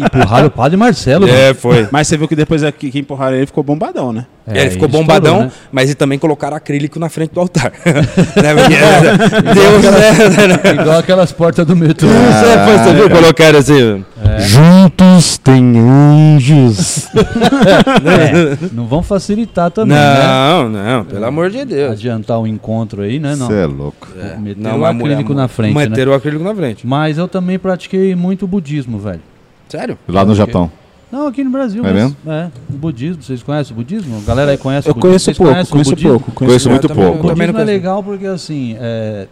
empurrar 0.00 0.46
o 0.46 0.50
padre 0.50 0.76
Marcelo, 0.76 1.26
mano. 1.26 1.36
É, 1.36 1.52
foi. 1.54 1.88
Mas 1.90 2.06
você 2.06 2.16
viu 2.16 2.28
que 2.28 2.36
depois 2.36 2.62
que 2.78 2.90
que 2.90 2.98
empurraram 3.00 3.36
ele 3.36 3.46
ficou 3.46 3.64
bombadão, 3.64 4.12
né? 4.12 4.26
É, 4.46 4.60
ele 4.60 4.70
ficou 4.70 4.86
estourou, 4.86 5.06
bombadão, 5.06 5.40
né? 5.42 5.52
mas 5.70 5.90
e 5.90 5.94
também 5.94 6.18
colocaram 6.18 6.56
acrílico 6.56 6.98
na 6.98 7.08
frente 7.08 7.32
do 7.32 7.40
altar. 7.40 7.72
né? 7.84 7.92
Deus, 9.54 9.84
né? 9.84 10.82
Igual 10.82 10.98
aquelas 10.98 11.32
portas 11.32 11.66
do 11.66 11.76
metrô. 11.76 12.08
Você, 12.08 12.64
foi, 12.64 12.78
você 12.78 12.94
viu? 12.94 13.10
Colocaram 13.10 13.58
assim. 13.58 14.04
Juntos 14.38 15.38
tem 15.38 15.78
anjos. 15.78 17.08
É, 17.14 18.58
não 18.72 18.86
vão 18.86 19.02
facilitar 19.02 19.31
também, 19.72 19.96
né? 19.96 20.26
Não, 20.26 20.68
não, 20.68 21.04
pelo 21.04 21.24
amor 21.26 21.50
de 21.50 21.64
Deus. 21.64 21.92
Adiantar 21.92 22.40
o 22.40 22.46
encontro 22.46 23.02
aí, 23.02 23.18
né? 23.18 23.34
Não. 23.36 23.46
Você 23.46 23.54
é 23.54 23.66
louco. 23.66 24.08
Meter 24.38 24.60
o 24.60 24.78
mas 24.78 24.96
acrílico 24.96 24.98
mulher- 25.32 25.34
na 25.34 25.48
frente, 25.48 25.74
né? 25.74 25.88
Meteram 25.88 26.12
o 26.12 26.14
acrílico 26.14 26.44
na 26.44 26.54
frente. 26.54 26.86
Mas 26.86 27.18
eu 27.18 27.26
também 27.28 27.58
pratiquei 27.58 28.14
muito 28.14 28.46
budismo, 28.46 28.98
velho. 28.98 29.20
Sério? 29.68 29.98
Lá 30.08 30.24
no 30.24 30.34
Japão. 30.34 30.70
Não, 31.10 31.26
aqui 31.26 31.44
no 31.44 31.50
Brasil 31.50 31.84
É 31.86 31.92
mesmo. 31.92 32.16
É, 32.26 32.48
o 32.70 32.72
budismo. 32.72 33.22
Vocês 33.22 33.42
conhecem 33.42 33.72
o 33.74 33.76
budismo? 33.76 34.18
A 34.18 34.26
galera 34.26 34.50
aí 34.52 34.56
conhece 34.58 34.88
Eu 34.88 34.92
o 34.92 34.94
budismo? 34.94 35.10
conheço 35.10 35.24
Vocês 35.26 35.36
pouco, 35.36 35.52
o 35.52 35.66
conheço 35.66 35.96
pouco. 35.96 36.32
Conheço 36.32 36.70
muito 36.70 36.84
Eu 36.84 36.88
também- 36.88 37.04
pouco. 37.04 37.18
O 37.18 37.26
eu 37.26 37.34
também 37.34 37.46
budismo 37.48 37.52
não 37.52 37.60
é 37.60 37.64
conheço. 37.64 37.78
legal 37.82 38.02
porque, 38.02 38.26
assim, 38.26 38.76
é, 38.80 39.26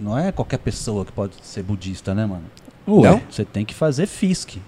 não 0.00 0.16
é 0.16 0.30
qualquer 0.30 0.58
pessoa 0.58 1.04
que 1.04 1.10
pode 1.10 1.32
ser 1.42 1.62
budista, 1.64 2.14
né, 2.14 2.26
mano? 2.26 2.42
Ué. 2.88 3.10
Não? 3.10 3.20
Você 3.28 3.44
tem 3.44 3.64
que 3.64 3.74
fazer 3.74 4.06
FISC. 4.06 4.58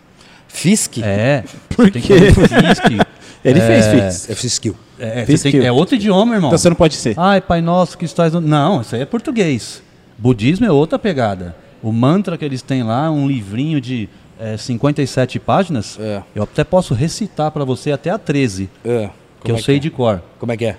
Fisk? 0.49 0.99
É. 1.03 1.45
Por 1.69 1.85
você 1.87 1.91
tem 1.93 2.03
que 2.03 2.09
quê? 2.09 2.99
Ele 3.45 3.61
É, 3.61 3.67
fez 3.67 3.87
fix. 3.87 4.31
É 4.31 4.35
Fiskill. 4.35 4.77
É, 4.99 5.21
você 5.25 5.27
Fisk. 5.39 5.43
tem 5.53 5.65
é 5.65 5.71
outro 5.71 5.95
idioma, 5.95 6.35
irmão. 6.35 6.49
Então 6.49 6.59
você 6.59 6.69
não 6.69 6.75
pode 6.77 6.95
ser. 6.97 7.15
Ai, 7.17 7.41
Pai 7.41 7.61
Nosso 7.61 7.97
que 7.97 8.05
estás... 8.05 8.33
no- 8.33 8.41
Não, 8.41 8.81
isso 8.81 8.97
aí 8.97 9.03
é 9.03 9.07
português. 9.07 9.81
Budismo 10.19 10.67
é 10.67 10.73
outra 10.73 10.99
pegada. 10.99 11.55
O 11.81 11.93
mantra 11.93 12.37
que 12.37 12.45
eles 12.45 12.61
têm 12.63 12.83
lá, 12.83 13.09
um 13.09 13.29
livrinho 13.29 13.81
de 13.81 14.09
é, 14.41 14.57
57 14.57 15.39
páginas, 15.39 15.97
É. 16.01 16.21
eu 16.35 16.43
até 16.43 16.65
posso 16.65 16.95
recitar 16.95 17.51
pra 17.53 17.65
você 17.65 17.93
até 17.93 18.11
a 18.11 18.19
13, 18.19 18.69
É. 18.85 19.09
que 19.45 19.53
eu 19.53 19.57
é 19.57 19.63
sei 19.63 19.77
é? 19.77 19.79
de 19.79 19.89
cor. 19.91 20.21
Como 20.41 20.51
é 20.51 20.57
que 20.57 20.65
é? 20.65 20.77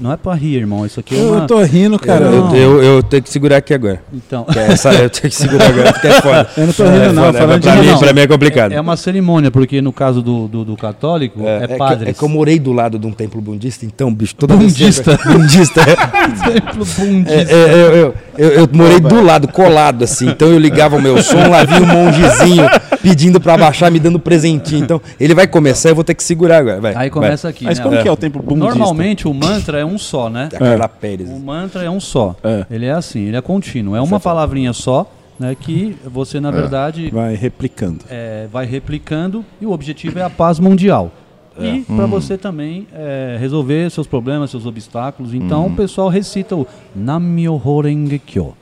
Não 0.00 0.12
é 0.12 0.16
pra 0.16 0.34
rir, 0.34 0.56
irmão. 0.56 0.84
Isso 0.84 0.98
aqui 1.00 1.14
é 1.14 1.18
Eu 1.20 1.32
uma... 1.34 1.46
tô 1.46 1.62
rindo, 1.62 1.98
cara. 1.98 2.24
Eu, 2.24 2.48
Eu, 2.48 2.54
eu, 2.56 2.82
eu 2.82 3.02
tenho 3.02 3.22
que 3.22 3.30
segurar 3.30 3.58
aqui 3.58 3.72
agora. 3.74 4.02
Então, 4.12 4.44
Que 4.44 4.58
Essa 4.58 4.92
eu 4.92 5.08
tenho 5.10 5.30
que 5.30 5.34
segurar 5.36 5.66
agora, 5.68 5.92
porque 5.92 6.06
é 6.08 6.20
foda. 6.20 6.48
eu 6.56 6.66
não 6.66 6.72
tô 6.72 6.84
rindo, 6.84 6.96
É 6.96 7.12
não. 7.12 7.24
foda, 7.26 7.38
Falando 7.38 7.62
pra, 7.62 7.74
de 7.76 7.80
mim, 7.80 7.86
não. 7.86 7.98
pra 7.98 8.12
mim 8.12 8.20
é 8.20 8.26
complicado. 8.26 8.72
é 8.72 8.80
uma 8.80 8.96
cerimônia, 8.96 9.50
porque 9.50 9.80
no 9.80 9.92
caso 9.92 10.20
do, 10.22 10.48
do, 10.48 10.64
do 10.64 10.76
católico, 10.76 11.42
é, 11.46 11.66
que- 11.68 11.76
padres. 11.76 12.08
é 12.08 12.12
que 12.12 12.22
eu 12.22 12.28
morei 12.28 12.58
do 12.58 12.72
lado 12.72 12.98
de 12.98 13.06
um 13.06 13.12
templo 13.12 13.40
budista, 13.40 13.84
então, 13.86 14.12
bicho, 14.12 14.34
toda 14.34 14.56
vez 14.56 14.72
que- 14.74 14.80
Bundista. 14.80 15.18
Bundista, 15.24 15.80
é. 15.82 15.96
Templo 16.50 16.84
budista. 16.84 17.32
É, 17.32 17.42
é, 17.52 17.72
eu, 17.72 17.94
eu, 17.94 18.14
eu, 18.38 18.50
eu 18.62 18.68
morei 18.72 19.00
do 19.00 19.22
lado, 19.22 19.46
colado, 19.48 20.02
assim. 20.04 20.28
Então 20.30 20.48
eu 20.48 20.58
ligava 20.58 20.96
o 20.96 21.02
meu 21.02 21.22
som, 21.22 21.48
lá 21.48 21.64
vinha 21.64 21.82
um 21.82 21.86
mongezinho 21.86 22.64
pedindo 23.02 23.40
pra 23.40 23.56
baixar, 23.56 23.90
me 23.90 23.98
dando 24.00 24.18
presentinho. 24.18 24.82
Então 24.82 25.00
ele 25.18 25.34
vai 25.34 25.46
começar, 25.46 25.88
eu 25.90 25.94
vou 25.94 26.04
ter 26.04 26.14
que 26.14 26.22
segurar 26.24 26.58
agora. 26.58 26.80
Vai, 26.80 26.94
Aí 26.96 27.10
começa 27.10 27.48
aqui, 27.48 27.59
Mas 27.64 27.78
né? 27.78 27.84
como 27.84 27.96
É. 27.96 28.02
que 28.02 28.08
é 28.08 28.12
o 28.12 28.16
templo 28.16 28.42
budista? 28.42 28.74
Normalmente 28.74 29.28
o 29.28 29.34
mantra 29.34 29.78
é 29.78 29.84
um 29.84 29.98
só, 29.98 30.28
né? 30.30 30.48
Carla 30.50 30.88
Pérez. 30.88 31.30
O 31.30 31.38
mantra 31.38 31.84
é 31.84 31.90
um 31.90 32.00
só. 32.00 32.34
É. 32.42 32.66
Ele 32.70 32.86
é 32.86 32.92
assim, 32.92 33.20
ele 33.20 33.36
é 33.36 33.40
contínuo. 33.40 33.94
É 33.96 34.00
uma 34.00 34.18
palavrinha 34.20 34.72
só, 34.72 35.10
né? 35.38 35.56
Que 35.58 35.96
você, 36.04 36.40
na 36.40 36.50
verdade, 36.50 37.10
Vai 37.10 37.34
replicando. 37.34 38.00
é, 38.08 38.46
vai 38.52 38.66
replicando 38.66 39.44
e 39.60 39.66
o 39.66 39.72
objetivo 39.72 40.18
é 40.18 40.22
a 40.22 40.30
paz 40.30 40.58
mundial. 40.58 41.10
E 41.58 41.80
para 41.80 42.06
você 42.06 42.38
também 42.38 42.86
é, 42.94 43.36
resolver 43.38 43.90
seus 43.90 44.06
problemas, 44.06 44.50
seus 44.50 44.64
obstáculos. 44.64 45.34
Então 45.34 45.66
o 45.66 45.76
pessoal 45.76 46.08
recita 46.08 46.56
o 46.56 46.66
Namyoho 46.96 47.80
Renge 47.82 48.18
Kyo. 48.18 48.54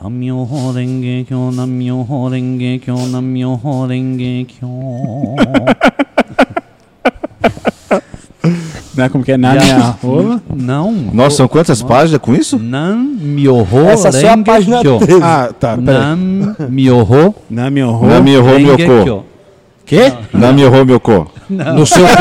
Namyoho 0.00 0.70
Renge 0.72 1.24
Kyo, 1.28 1.50
Namyoho 1.52 2.28
Renge 2.28 2.78
Kyo, 2.78 2.96
Namyoho 3.08 3.86
Renge 3.86 4.46
Kyo. 4.46 4.68
Né? 8.98 9.08
Como 9.08 9.22
que 9.22 9.30
é? 9.30 9.36
Na 9.36 9.54
minha 9.54 9.76
a- 9.76 9.94
rola? 10.02 10.42
Não. 10.52 10.92
Nossa, 11.12 11.36
são 11.36 11.46
quantas 11.46 11.80
páginas 11.80 12.20
com 12.20 12.34
isso? 12.34 12.58
Namyoho 12.58 13.88
Essa 13.88 14.10
só 14.10 14.26
é 14.26 14.30
a 14.30 14.38
página 14.38 14.80
Kyo. 14.80 14.98
13. 14.98 15.20
Ah, 15.22 15.50
tá. 15.58 15.76
Peraí. 15.76 16.00
Namyoho 16.58 17.34
Na 17.48 17.70
minha 17.70 17.86
rola. 17.86 18.14
Nami 18.14 18.36
Ho 18.36 18.42
Renge 18.42 18.86
Myoko. 18.88 19.24
Quê? 19.86 20.12
Nami 20.34 20.64
Ho 20.64 20.84
Myoko. 20.84 21.30
No 21.48 21.86
seu 21.86 22.04
cu, 22.04 22.12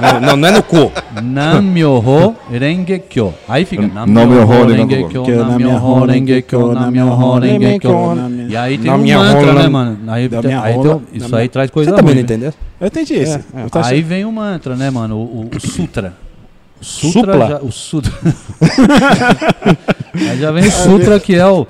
não. 0.00 0.20
não. 0.20 0.36
Não 0.38 0.48
é 0.48 0.52
no 0.52 0.62
cu. 0.62 0.90
Namyoho 1.22 2.34
Renge 2.50 2.98
Kyo. 3.00 3.34
Aí 3.46 3.66
fica 3.66 3.86
Namyoho 3.86 4.26
Namyoho 4.26 4.66
Renge 4.66 5.04
Kyo, 5.04 5.22
Kyo, 5.22 5.44
Namyoho 5.44 6.04
Renge 6.06 6.42
Kyo, 6.42 6.72
Namyoho 6.72 7.38
Renge 7.40 7.78
Kyo. 7.78 8.14
E 8.48 8.56
aí 8.56 8.78
tem 8.78 8.90
um 8.90 9.06
mantra, 9.06 9.52
né, 9.52 9.68
mano? 9.68 9.98
Aí, 10.08 10.30
aí 10.62 10.76
isso 11.12 11.36
aí 11.36 11.48
traz 11.48 11.70
coisa 11.70 11.90
Você 11.90 11.96
também 11.96 12.14
não 12.14 12.22
né? 12.22 12.22
entendeu? 12.22 12.52
Eu 12.80 12.86
entendi 12.86 13.14
esse. 13.14 13.38
Eu 13.54 13.68
tô 13.70 13.78
Aí 13.78 13.84
achando- 13.98 14.06
vem 14.06 14.24
o 14.24 14.32
mantra, 14.32 14.74
né, 14.76 14.90
mano? 14.90 15.16
O, 15.16 15.42
o- 15.42 15.50
o 15.54 15.60
sutra. 15.60 16.14
O 16.80 16.84
sutra 16.84 17.32
Supla? 17.34 17.48
já, 17.48 17.58
o 17.60 17.70
sutra. 17.70 18.12
aí 20.14 20.38
já 20.38 20.50
vem 20.50 20.66
o 20.66 20.70
sutra 20.70 21.20
que 21.20 21.34
é 21.34 21.46
o 21.46 21.66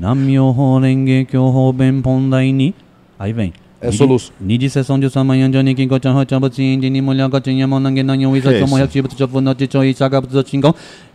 Namyoho 0.00 0.78
Renge 0.78 1.24
Kyo 1.26 1.42
Hoben 1.42 2.00
Pondai 2.00 2.52
Ni. 2.52 2.74
Aí 3.18 3.32
vem. 3.32 3.52
É 3.80 3.92
soluço. 3.92 4.32
Nidi 4.40 4.70
sessão 4.70 4.98
de 4.98 5.10
samanhan 5.10 5.50
Johnny 5.50 5.74
King 5.74 5.88
Kochan 5.88 6.14
Hochan 6.14 6.40
Botsin 6.40 6.78
Dini 6.80 7.02
Mulher 7.02 7.28
Kochan 7.28 7.52
Yamon 7.52 7.80
Nanyon 7.80 8.34
Isa 8.34 8.58
Chomo? 8.58 8.78
Yak 8.78 8.90
Chibu 8.90 9.08
Chofu 9.14 9.40
No 9.42 9.54
Chicho 9.54 9.82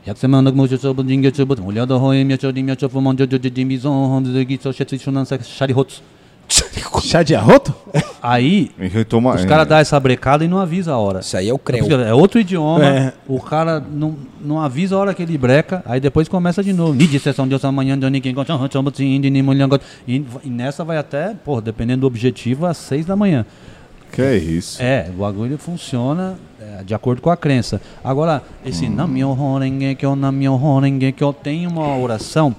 Yak 0.06 0.18
Seman 0.18 0.44
Nok 0.44 0.56
Mushu 0.56 0.78
Chobu 0.78 1.04
Jinge 1.04 1.32
Chubu 1.32 1.56
Mulher 1.62 1.88
Do 1.88 1.98
Hoi 1.98 2.24
Myo 2.24 2.38
Chodi 2.38 2.62
Myo 2.62 2.76
Chofu 2.76 3.02
Mon 3.02 3.16
Jojo 3.16 3.40
Jimi 3.40 3.76
Zon 3.78 3.92
Hon 3.92 4.24
Zugi 4.24 4.60
So 4.62 4.72
Shetsu 4.72 5.00
Shunan 5.00 5.26
Sek 5.26 5.42
Sharihotsu 5.42 6.02
Chá 7.04 7.22
de 7.24 7.36
arroto? 7.36 7.74
Aí 8.22 8.72
Então, 8.80 9.20
uma- 9.20 9.36
os 9.36 9.46
caras 9.46 9.68
dão 9.68 9.78
essa 9.78 10.00
brecada 10.00 10.44
e 10.44 10.48
não 10.48 10.58
avisa 10.58 10.92
a 10.94 10.98
hora. 10.98 11.20
Isso 11.20 11.38
aí 11.38 11.48
é 11.48 11.54
o 11.54 11.58
creu. 11.60 11.86
É 12.02 12.14
outro 12.14 12.40
idioma, 12.40 12.84
É. 12.86 13.14
o 13.28 13.40
cara 13.40 13.80
não, 13.80 14.16
não 14.42 14.60
avisa 14.60 14.96
a 14.96 15.00
hora 15.00 15.14
que 15.14 15.22
ele 15.24 15.38
breca, 15.38 15.82
aí 15.86 16.00
depois 16.00 16.28
começa 16.28 16.64
de 16.64 16.74
novo. 16.74 16.98
Sessão 17.20 17.48
de 17.48 17.54
amanhã, 17.68 17.96
e 20.08 20.24
e 20.44 20.50
nessa 20.50 20.84
vai 20.84 20.98
até, 20.98 21.34
pô, 21.46 21.62
dependendo 21.62 22.02
do 22.02 22.08
objetivo, 22.08 22.66
às 22.66 22.78
seis 22.78 23.06
da 23.06 23.16
manhã. 23.16 23.46
Que 24.12 24.22
é 24.24 24.36
isso? 24.38 24.82
É, 24.82 25.08
o 25.16 25.20
bagulho 25.20 25.58
funciona 25.60 26.36
é, 26.60 26.84
de 26.84 26.94
acordo 26.96 27.22
com 27.22 27.30
a 27.30 27.38
crença. 27.38 27.80
Agora, 28.04 28.42
esse 28.66 28.86
Hum. 28.88 28.90
Tem 31.32 31.68
uma 31.68 31.96
oração 31.98 32.56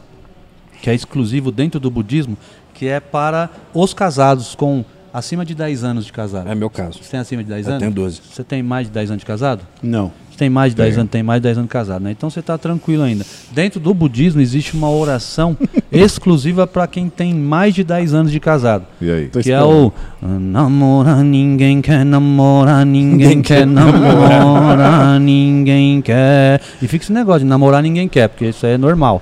que 0.80 0.88
é 0.88 0.94
exclusivo 0.94 1.50
dentro 1.52 1.78
do 1.80 1.90
budismo, 1.90 2.38
que 2.80 2.88
é 2.88 2.98
para 2.98 3.50
os 3.74 3.92
casados 3.92 4.54
com 4.54 4.82
acima 5.12 5.44
de 5.44 5.54
10 5.54 5.84
anos 5.84 6.06
de 6.06 6.12
casado. 6.14 6.48
É 6.48 6.54
meu 6.54 6.70
caso. 6.70 6.98
Você 7.02 7.10
tem 7.10 7.20
acima 7.20 7.44
de 7.44 7.50
10 7.50 7.66
Eu 7.66 7.72
anos? 7.74 7.80
tenho 7.82 7.92
12. 7.92 8.22
Você 8.32 8.42
tem 8.42 8.62
mais 8.62 8.86
de 8.86 8.92
10 8.94 9.10
anos 9.10 9.20
de 9.20 9.26
casado? 9.26 9.66
Não. 9.82 10.10
Tem 10.40 10.48
mais 10.48 10.72
de 10.72 10.76
10 10.78 10.96
anos, 10.96 11.10
tem 11.10 11.22
mais 11.22 11.38
de 11.38 11.48
10 11.48 11.58
anos 11.58 11.70
casado, 11.70 12.02
né? 12.02 12.12
Então 12.12 12.30
você 12.30 12.40
está 12.40 12.56
tranquilo 12.56 13.02
ainda. 13.02 13.26
Dentro 13.52 13.78
do 13.78 13.92
budismo 13.92 14.40
existe 14.40 14.74
uma 14.74 14.90
oração 14.90 15.54
exclusiva 15.92 16.66
para 16.66 16.86
quem 16.86 17.10
tem 17.10 17.34
mais 17.34 17.74
de 17.74 17.84
10 17.84 18.14
anos 18.14 18.32
de 18.32 18.40
casado. 18.40 18.86
E 19.02 19.10
aí? 19.10 19.28
Que 19.28 19.52
é 19.52 19.62
o 19.62 19.92
Namora 20.22 21.22
ninguém 21.22 21.82
quer, 21.82 22.06
namora 22.06 22.86
ninguém 22.86 23.42
quer, 23.42 23.66
namora 23.66 25.18
ninguém 25.20 26.00
quer. 26.00 26.62
E 26.80 26.88
fica 26.88 27.04
esse 27.04 27.12
negócio 27.12 27.40
de 27.40 27.46
namorar 27.46 27.82
ninguém 27.82 28.08
quer, 28.08 28.28
porque 28.28 28.46
isso 28.46 28.64
é 28.64 28.78
normal. 28.78 29.20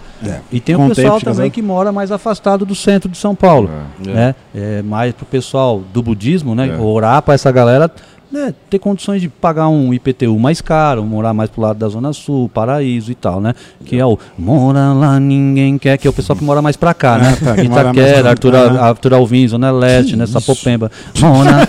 E 0.52 0.60
tem 0.60 0.76
Com 0.76 0.86
o 0.86 0.88
pessoal 0.88 1.18
também 1.18 1.34
casado. 1.34 1.50
que 1.50 1.62
mora 1.62 1.90
mais 1.90 2.12
afastado 2.12 2.64
do 2.64 2.76
centro 2.76 3.08
de 3.08 3.18
São 3.18 3.34
Paulo. 3.34 3.68
Né? 4.04 4.36
É 4.54 4.82
mais 4.82 5.12
pro 5.14 5.26
pessoal 5.26 5.82
do 5.92 6.00
budismo, 6.00 6.54
né? 6.54 6.68
É. 6.68 6.80
Orar 6.80 7.22
para 7.22 7.34
essa 7.34 7.50
galera 7.50 7.90
né, 8.30 8.54
ter 8.68 8.78
condições 8.78 9.22
de 9.22 9.28
pagar 9.28 9.68
um 9.68 9.92
IPTU 9.92 10.38
mais 10.38 10.60
caro, 10.60 11.02
morar 11.04 11.32
mais 11.32 11.48
pro 11.50 11.62
lado 11.62 11.78
da 11.78 11.88
Zona 11.88 12.12
Sul, 12.12 12.48
Paraíso 12.48 13.10
e 13.10 13.14
tal, 13.14 13.40
né? 13.40 13.54
Que 13.84 13.98
é 13.98 14.04
o 14.04 14.18
mora 14.38 14.92
lá 14.92 15.18
ninguém 15.18 15.78
quer, 15.78 15.96
que 15.96 16.06
é 16.06 16.10
o 16.10 16.12
pessoal 16.12 16.36
que 16.36 16.44
mora 16.44 16.60
mais 16.60 16.76
pra 16.76 16.92
cá, 16.92 17.18
né? 17.18 17.36
Ah, 17.40 17.44
tá, 17.44 17.54
que 17.54 17.62
Itaquera, 17.62 18.30
Arthur, 18.30 18.52
né? 18.52 18.80
Arthur 18.80 19.14
Alvim, 19.14 19.48
Zona 19.48 19.70
Leste, 19.70 20.16
né? 20.16 20.26
Sapopemba. 20.26 20.90
Mora... 21.20 21.66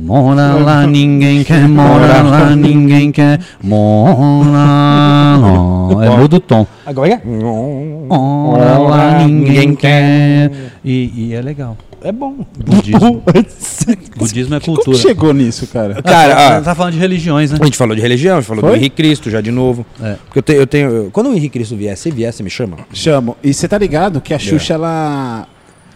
Mora 0.00 0.54
lá, 0.54 0.86
ninguém 0.86 1.42
quer, 1.42 1.66
mora 1.66 2.22
lá, 2.22 2.54
ninguém 2.54 3.10
quer, 3.10 3.40
mora 3.60 4.48
lá. 4.48 6.04
É 6.04 6.10
muda 6.10 6.36
o 6.36 6.40
tom. 6.40 6.64
Agora 6.86 7.14
é? 7.14 7.20
Mora 7.24 8.78
lá, 8.78 9.18
ninguém 9.24 9.74
quer. 9.74 10.67
E, 10.84 11.12
e 11.28 11.34
é 11.34 11.40
legal. 11.40 11.76
É 12.02 12.12
bom. 12.12 12.46
Budismo. 12.64 13.22
Budismo 14.16 14.54
é 14.54 14.60
Como 14.60 14.76
cultura. 14.76 14.98
chegou 14.98 15.32
nisso, 15.32 15.66
cara? 15.66 16.00
Cara, 16.02 16.34
Você 16.34 16.42
ah, 16.56 16.60
tá 16.62 16.74
falando 16.74 16.92
de 16.94 16.98
religiões, 16.98 17.50
né? 17.50 17.58
a 17.60 17.64
gente 17.64 17.76
falou 17.76 17.94
de 17.94 18.00
religião, 18.02 18.36
a 18.36 18.40
gente 18.40 18.48
falou 18.48 18.62
Foi? 18.62 18.70
do 18.72 18.76
Henrique 18.76 18.96
Cristo 18.96 19.30
já 19.30 19.40
de 19.40 19.50
novo. 19.50 19.84
É. 20.00 20.16
Porque 20.24 20.38
eu 20.38 20.42
tenho, 20.42 20.58
eu 20.60 20.66
tenho. 20.66 21.10
Quando 21.12 21.28
o 21.28 21.32
Henrique 21.32 21.50
Cristo 21.50 21.76
vier, 21.76 21.96
se 21.96 22.10
vier, 22.10 22.32
você 22.32 22.42
me 22.42 22.50
chama? 22.50 22.78
Chamo. 22.92 23.36
E 23.42 23.52
você 23.52 23.66
tá 23.66 23.76
ligado 23.78 24.20
que 24.20 24.32
a 24.32 24.38
Xuxa, 24.38 24.74
ela. 24.74 25.46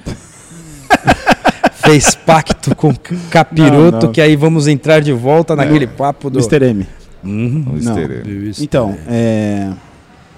Fez 1.84 2.14
pacto 2.14 2.74
com 2.76 2.90
o 2.90 2.96
capiroto, 3.30 3.92
Não, 3.92 4.00
não. 4.02 4.12
que 4.12 4.20
aí 4.20 4.36
vamos 4.36 4.68
entrar 4.68 5.00
de 5.00 5.12
volta 5.12 5.56
naquele 5.56 5.86
papo 5.86 6.30
do. 6.30 6.38
Mr. 6.38 6.64
M. 6.64 6.86
Uhum. 7.24 7.64
Não. 7.82 7.98
esterê. 7.98 8.22
Então, 8.60 8.96
é. 9.08 9.70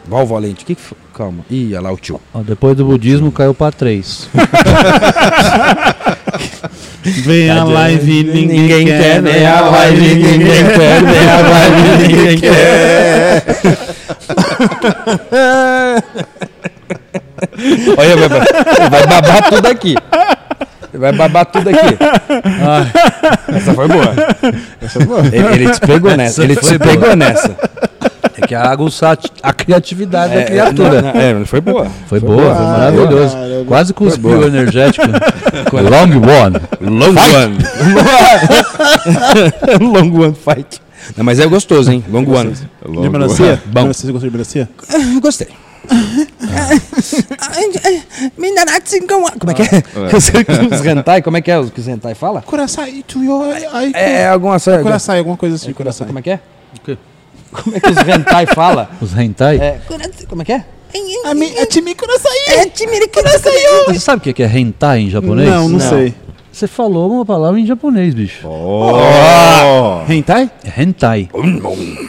Val 0.07 0.27
Valente, 0.27 0.65
o 0.65 0.67
que, 0.67 0.75
que 0.75 0.81
foi? 0.83 0.99
Calma. 1.15 1.45
Ih, 1.51 1.75
olha 1.75 1.81
lá 1.81 1.93
o 1.93 1.97
tio. 1.97 2.21
Ó, 2.33 2.41
depois 2.43 2.77
do 2.77 2.85
budismo 2.85 3.33
caiu 3.33 3.55
pra 3.55 3.73
três. 3.73 4.29
Vem 7.03 7.51
a 7.51 7.65
live, 7.65 8.25
ninguém, 8.25 8.87
quer, 8.87 9.21
ver 9.23 9.47
a 9.47 9.61
live, 9.61 10.15
ninguém 10.15 10.65
quer 10.65 11.03
ver 11.05 11.29
a 11.29 11.41
live, 11.49 12.07
ninguém 12.09 12.39
quer. 12.39 13.45
Olha, 17.97 18.17
vai, 18.17 18.29
vai, 18.29 18.41
vai 18.91 19.07
babar 19.07 19.49
tudo 19.51 19.67
aqui. 19.67 19.95
Vai 20.93 21.13
babar 21.13 21.47
tudo 21.47 21.71
aqui. 21.71 21.97
Essa 23.55 23.75
foi 23.75 23.89
boa. 23.89 24.15
Essa 24.81 25.03
é 25.03 25.05
boa. 25.05 25.21
Ele, 25.27 25.47
ele 25.55 25.71
te 25.71 25.81
pegou 25.81 26.17
nessa. 26.17 26.45
Ele 26.45 26.57
te 26.57 26.67
foi 26.67 26.79
pegou 26.79 27.01
boa. 27.01 27.17
nessa. 27.17 27.57
É 28.45 28.47
que 28.47 28.55
aguçar 28.55 29.13
a 29.13 29.17
ti- 29.17 29.33
a 29.43 29.53
criatividade 29.53 30.35
da 30.35 30.41
É, 30.41 30.45
criatura. 30.45 31.03
não, 31.03 31.13
não, 31.13 31.21
é, 31.43 31.45
foi 31.45 31.61
boa. 31.61 31.87
Foi 32.07 32.21
boa, 32.21 32.37
foi 32.37 32.45
boa. 32.55 32.69
maravilhoso. 32.69 33.35
Cara, 33.37 33.65
Quase 33.67 33.93
cuspiu 33.95 34.39
o 34.39 34.45
energético. 34.47 35.07
Long 35.73 36.21
one. 36.21 36.61
Long 36.81 37.15
one. 37.17 37.59
Long 39.81 40.21
one 40.25 40.35
fight. 40.35 40.81
Não, 41.17 41.25
mas 41.25 41.39
é 41.41 41.47
gostoso, 41.47 41.91
hein? 41.93 42.05
Long 42.11 42.25
one. 42.27 42.53
De 42.55 43.09
melancia? 43.11 43.63
Bom. 43.67 43.87
Você 43.89 44.11
gostou 44.11 44.29
de 44.29 44.37
melancia? 44.37 44.69
Gostei. 45.21 45.49
Como 49.39 49.51
é 49.51 49.55
que 49.55 49.63
é? 49.63 49.83
Os 50.75 50.85
hentai, 50.87 51.23
como 51.23 51.37
é 51.37 51.41
que 51.43 51.51
é 51.51 51.59
os 51.59 51.71
que 51.71 51.81
os 51.81 51.89
hentai 51.89 52.15
fala? 52.15 52.43
Coração, 52.43 52.85
tu 53.07 53.23
yo, 53.23 53.43
ai, 53.73 53.93
É, 53.95 54.13
é 54.23 54.29
alguma 54.29 54.53
coisa. 54.59 54.83
Coração, 54.83 55.17
alguma 55.17 55.37
coisa 55.37 55.57
assim, 55.57 55.73
coração. 55.73 56.07
coração. 56.07 56.07
Como 56.07 56.19
é 56.19 56.23
que 56.23 56.31
é? 56.31 56.41
Como 57.63 57.77
é 57.77 57.81
que 57.81 57.91
os 57.91 57.97
hentai 57.97 58.47
fala? 58.47 58.91
Os 59.01 59.17
hentai? 59.17 59.57
É, 59.59 59.81
como 60.29 60.43
é 60.43 60.45
que 60.45 60.53
é? 60.53 60.65
A 61.25 61.35
mim, 61.35 61.51
é. 61.57 61.63
É. 62.53 63.85
Você 63.87 64.01
sabe 64.01 64.31
o 64.31 64.35
que 64.35 64.43
é 64.43 64.47
hentai 64.59 65.01
em 65.01 65.11
japonês? 65.11 65.49
Não, 65.49 65.69
não, 65.69 65.79
Não. 65.79 65.81
sei. 65.81 66.15
Você 66.53 66.69
falou 66.69 67.11
uma 67.11 67.25
palavra 67.27 67.59
em 67.59 67.67
japonês, 67.67 68.15
bicho. 68.15 68.47
Oh! 68.47 70.03
Hentai? 70.09 70.49
É 70.65 70.81
hentai. 70.83 71.29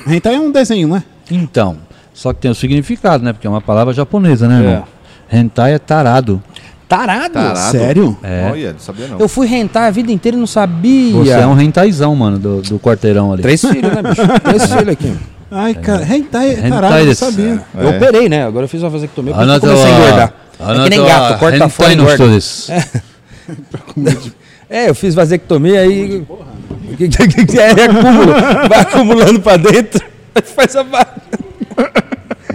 Hentai 0.08 0.36
é 0.36 0.40
um 0.40 0.52
desenho, 0.52 0.88
não 0.88 0.98
é? 0.98 1.04
Então, 1.32 1.78
só 2.14 2.32
que 2.32 2.42
tem 2.42 2.52
o 2.52 2.56
significado, 2.56 3.24
né? 3.24 3.34
Porque 3.34 3.48
é 3.48 3.50
uma 3.50 3.62
palavra 3.62 3.92
japonesa, 3.92 4.48
né, 4.48 4.60
irmão? 4.60 4.84
Hentai 5.32 5.74
é 5.74 5.80
tarado. 5.80 6.44
Tarado. 6.88 7.34
Tarado. 7.34 7.72
Sério? 7.72 8.16
É. 8.22 8.50
Olha, 8.52 8.74
não 8.74 8.80
sabia 8.80 9.08
não. 9.08 9.18
Eu 9.20 9.28
fui 9.28 9.48
rentar 9.48 9.86
a 9.86 9.90
vida 9.90 10.12
inteira 10.12 10.38
e 10.38 10.40
não 10.40 10.46
sabia. 10.46 11.14
Você 11.14 11.32
é 11.32 11.48
um 11.48 11.60
hentaizão, 11.60 12.16
mano, 12.16 12.38
do, 12.38 12.62
do 12.62 12.80
quarteirão 12.80 13.34
ali. 13.34 13.42
Três 13.42 13.62
filhos, 13.62 13.92
né, 13.92 14.04
bicho? 14.04 14.22
Três 14.44 14.66
filhos 14.72 14.90
aqui. 14.90 15.14
Ai, 15.52 15.74
cara, 15.76 16.04
hentai 16.04 16.50
é 16.50 16.54
Hentai 16.54 16.70
tarado, 16.70 16.98
eu 16.98 17.06
não 17.06 17.16
sabia. 17.16 17.62
Eu 17.76 17.90
É. 17.90 17.96
operei, 17.98 18.28
né? 18.30 18.46
Agora 18.46 18.66
eu 18.66 18.70
fiz 18.70 18.82
uma 18.82 18.90
vasectomia, 18.90 19.34
por 19.34 19.42
isso 19.42 19.50
Anota 19.52 19.68
que 19.68 19.74
eu 19.74 19.78
comecei 19.78 19.94
a 19.94 19.98
engordar. 20.00 20.34
É 20.60 20.84
que 20.84 20.90
nem 20.90 21.06
gato, 21.06 21.40
corta 21.40 21.70
fora 21.70 21.92
e 21.92 21.96
engorda. 21.96 22.40
É, 24.68 24.90
eu 24.90 24.96
fiz 24.96 25.14
vasectomia 25.14 25.82
aí. 25.82 26.26
O 26.28 26.98
que, 26.98 27.08
que, 27.08 27.46
que 27.46 27.60
é? 27.60 27.70
Acúmulo. 27.70 28.34
Vai 28.68 28.80
acumulando 28.82 29.40
pra 29.40 29.58
dentro. 29.58 30.04
aí 30.34 30.42
Faz 30.56 30.76
a 30.76 30.84
barra. 30.84 31.16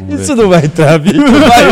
Isso 0.09 0.35
não 0.35 0.49
vai 0.49 0.65
entrar, 0.65 0.99
bicho. 0.99 1.21
Vai, 1.23 1.65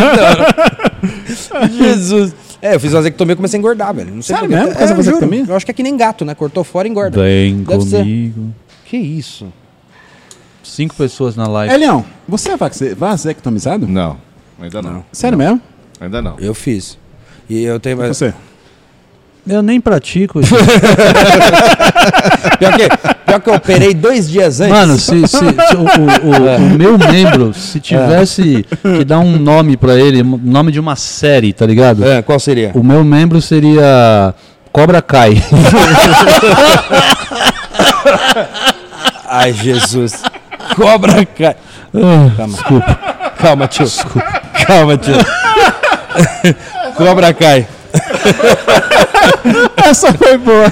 não. 1.57 1.69
Jesus. 1.69 2.35
É, 2.63 2.75
eu 2.77 2.81
fiz 2.81 2.93
vasectomia 2.93 3.33
e 3.33 3.37
comecei 3.37 3.59
a 3.59 3.61
engordar, 3.61 3.93
velho. 3.95 4.15
Não 4.15 4.23
sei 4.23 4.37
Sério 4.37 4.49
mesmo? 4.51 4.69
É, 4.69 4.83
eu 4.85 4.87
juro. 4.89 4.97
vasectomia? 4.97 5.45
Eu 5.49 5.57
acho 5.57 5.65
que 5.67 5.71
é 5.73 5.75
que 5.75 5.83
nem 5.83 5.97
gato, 5.97 6.25
né? 6.25 6.35
Cortou 6.37 6.63
fora 6.63 6.87
e 6.87 6.91
engorda. 6.91 7.21
Vem 7.21 7.63
Deve 7.65 7.83
ser. 7.85 7.99
comigo. 7.99 8.55
Que 8.85 8.97
isso? 8.97 9.53
Cinco 10.69 10.95
pessoas 10.95 11.35
na 11.37 11.47
live. 11.47 11.73
É, 11.73 11.77
Leão, 11.77 12.05
você 12.29 12.51
é 12.51 12.57
vaxe- 12.57 12.95
vasectomizado? 12.95 13.87
Não, 13.87 14.17
ainda 14.61 14.81
não. 14.83 15.05
Sério 15.13 15.37
mesmo? 15.39 15.61
Ainda 16.01 16.21
não. 16.23 16.37
Eu 16.39 16.55
fiz. 16.55 16.97
E 17.49 17.65
eu 17.65 17.81
tenho. 17.81 18.03
E 18.05 18.09
Você? 18.09 18.33
Eu 19.49 19.63
nem 19.63 19.81
pratico. 19.81 20.41
Pior 22.59 22.73
que, 22.77 22.89
pior 23.25 23.41
que 23.41 23.49
eu 23.51 23.55
operei 23.55 23.95
dois 23.95 24.29
dias 24.29 24.61
antes. 24.61 24.77
Mano, 24.77 24.99
se, 24.99 25.27
se- 25.27 25.39
se 25.39 25.77
o, 25.77 25.81
o- 25.81 25.85
o- 25.85 26.57
o 26.57 26.61
meu 26.77 26.99
membro, 26.99 27.55
se 27.55 27.79
tivesse 27.81 28.67
que 28.83 29.05
dar 29.05 29.21
um 29.21 29.39
nome 29.39 29.77
pra 29.77 29.95
ele, 29.95 30.23
um 30.23 30.37
nome 30.43 30.71
de 30.73 30.79
uma 30.81 30.97
série, 30.97 31.53
tá 31.53 31.65
ligado? 31.65 32.05
É, 32.05 32.21
qual 32.21 32.39
seria? 32.41 32.73
O 32.75 32.83
meu 32.83 33.03
membro 33.05 33.41
seria 33.41 34.35
Cobra 34.73 35.01
Kai. 35.01 35.43
Ai, 39.31 39.53
Jesus. 39.53 40.23
Cobra 40.77 41.25
cai. 41.27 41.57
Calma. 42.37 42.53
Desculpa. 42.55 42.99
Calma, 43.39 43.67
tio. 43.69 43.87
Calma, 44.67 44.97
tio. 44.97 45.15
Cobra 46.97 47.33
cai. 47.35 47.67
Essa 49.85 50.13
foi 50.13 50.37
boa. 50.39 50.65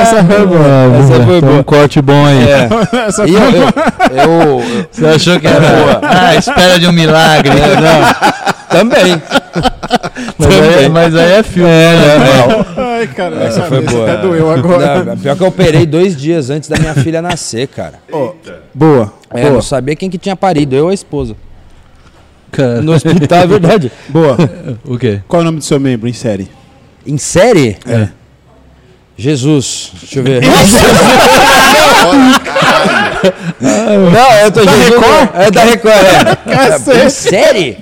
Essa 0.00 0.24
foi 0.24 0.46
boa. 0.46 0.98
Essa 0.98 1.24
foi 1.24 1.40
boa. 1.40 1.52
Um 1.58 1.62
corte 1.62 2.00
bom 2.02 2.26
aí. 2.26 2.48
É. 2.48 2.68
Essa 3.08 3.26
foi 3.26 3.34
eu, 3.34 3.40
eu, 3.40 4.60
eu- 4.60 4.86
Você 4.90 5.06
achou 5.06 5.40
que 5.40 5.46
era 5.46 6.00
ah, 6.02 6.34
espera 6.34 6.78
de 6.78 6.86
um 6.86 6.92
milagre? 6.92 7.52
também. 8.68 9.20
Mas, 10.38 10.76
aí, 10.78 10.88
mas 10.88 11.14
aí 11.14 11.32
é 11.32 11.42
filme. 11.42 11.68
né? 11.68 12.64
Ai, 12.76 13.06
cara, 13.06 13.36
Essa 13.44 13.62
foi 13.62 13.80
boa. 13.82 14.10
Até 14.10 14.22
doeu 14.22 14.50
agora. 14.50 15.04
Não, 15.04 15.18
pior 15.18 15.36
que 15.36 15.42
eu 15.42 15.46
operei 15.46 15.86
dois 15.86 16.16
dias 16.16 16.50
antes 16.50 16.68
da 16.68 16.78
minha 16.78 16.94
filha 16.94 17.22
nascer, 17.22 17.68
cara. 17.68 17.94
Boa. 18.10 18.34
É, 19.30 19.42
boa. 19.42 19.52
não 19.54 19.62
sabia 19.62 19.94
quem 19.96 20.10
que 20.10 20.18
tinha 20.18 20.36
parido, 20.36 20.74
eu 20.74 20.84
ou 20.84 20.90
a 20.90 20.94
esposa. 20.94 21.36
Cara, 22.50 22.82
No 22.82 22.92
hospital, 22.92 23.38
é 23.38 23.46
verdade. 23.46 23.92
Boa. 24.08 24.36
O 24.84 24.98
quê? 24.98 25.20
Qual 25.28 25.40
é 25.40 25.42
o 25.42 25.46
nome 25.46 25.58
do 25.58 25.64
seu 25.64 25.78
membro 25.78 26.08
em 26.08 26.12
série? 26.12 26.48
Em 27.06 27.16
série? 27.16 27.76
É. 27.86 28.08
Jesus. 29.16 29.92
Deixa 30.00 30.18
eu 30.18 30.24
ver. 30.24 30.42
Não, 33.60 34.32
eu 34.44 34.50
tô 34.52 34.64
da 34.64 34.72
Record? 34.72 35.28
É 35.34 35.50
da 35.50 35.64
Record, 35.64 35.94
é. 35.94 37.06
Em 37.06 37.10
série? 37.10 37.78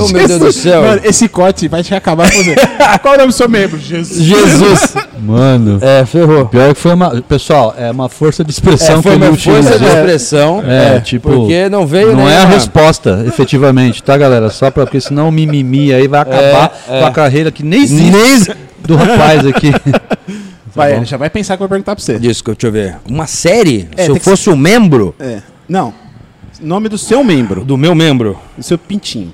Oh, 0.00 0.08
meu 0.12 0.28
Deus 0.28 0.40
do 0.40 0.52
céu. 0.52 0.82
Mano, 0.82 1.00
esse 1.04 1.28
corte 1.28 1.68
vai 1.68 1.82
te 1.82 1.94
acabar 1.94 2.30
com 2.30 2.42
você. 2.42 2.54
Qual 3.02 3.14
é 3.14 3.16
o 3.16 3.20
nome 3.20 3.32
do 3.32 3.36
seu 3.36 3.48
membro? 3.48 3.78
Jesus. 3.78 4.22
Jesus. 4.22 4.94
Mano. 5.20 5.78
É, 5.80 6.04
ferrou. 6.06 6.46
Pior 6.46 6.74
que 6.74 6.80
foi 6.80 6.92
uma. 6.94 7.20
Pessoal, 7.22 7.74
é 7.78 7.90
uma 7.90 8.08
força 8.08 8.44
de 8.44 8.50
expressão 8.50 8.94
É, 8.94 8.96
que 8.98 9.02
foi 9.02 9.12
ele 9.12 9.24
uma 9.24 9.32
utiliza. 9.32 9.62
força 9.70 9.78
de 9.78 9.86
expressão. 9.86 10.62
É, 10.66 11.00
tipo. 11.00 11.30
Porque 11.30 11.68
não 11.68 11.86
veio 11.86 12.14
Não 12.14 12.28
é 12.28 12.34
a 12.36 12.38
nenhuma- 12.40 12.54
resposta, 12.54 13.24
efetivamente, 13.26 14.02
tá, 14.02 14.16
galera? 14.16 14.50
Só 14.50 14.70
pra, 14.70 14.84
porque 14.84 15.00
senão 15.00 15.28
o 15.28 15.32
mimimi 15.32 15.92
aí 15.92 16.06
vai 16.06 16.20
acabar 16.20 16.78
é. 16.88 17.00
com 17.00 17.06
a 17.06 17.10
carreira 17.10 17.50
que 17.50 17.64
nem 17.64 17.82
existe 17.82 18.54
do 18.80 18.96
rapaz 18.96 19.44
aqui. 19.46 19.72
Vai, 20.74 20.96
ele 20.96 21.04
já 21.04 21.16
vai 21.16 21.30
pensar 21.30 21.56
que 21.56 21.62
eu 21.62 21.68
vou 21.68 21.70
perguntar 21.70 21.94
pra 21.96 22.04
você. 22.04 22.18
Disso, 22.18 22.42
deixa 22.44 22.66
eu 22.66 22.72
ver. 22.72 22.96
Uma 23.08 23.26
série? 23.26 23.88
É, 23.96 24.04
Se 24.04 24.10
eu 24.10 24.16
fosse 24.16 24.50
um 24.50 24.56
membro 24.56 25.14
É. 25.18 25.40
Não. 25.68 25.92
Nome 26.60 26.88
do 26.88 26.98
seu 26.98 27.22
membro. 27.22 27.64
do 27.64 27.76
meu 27.76 27.94
membro. 27.94 28.36
Do 28.56 28.64
seu 28.64 28.76
pintinho. 28.76 29.32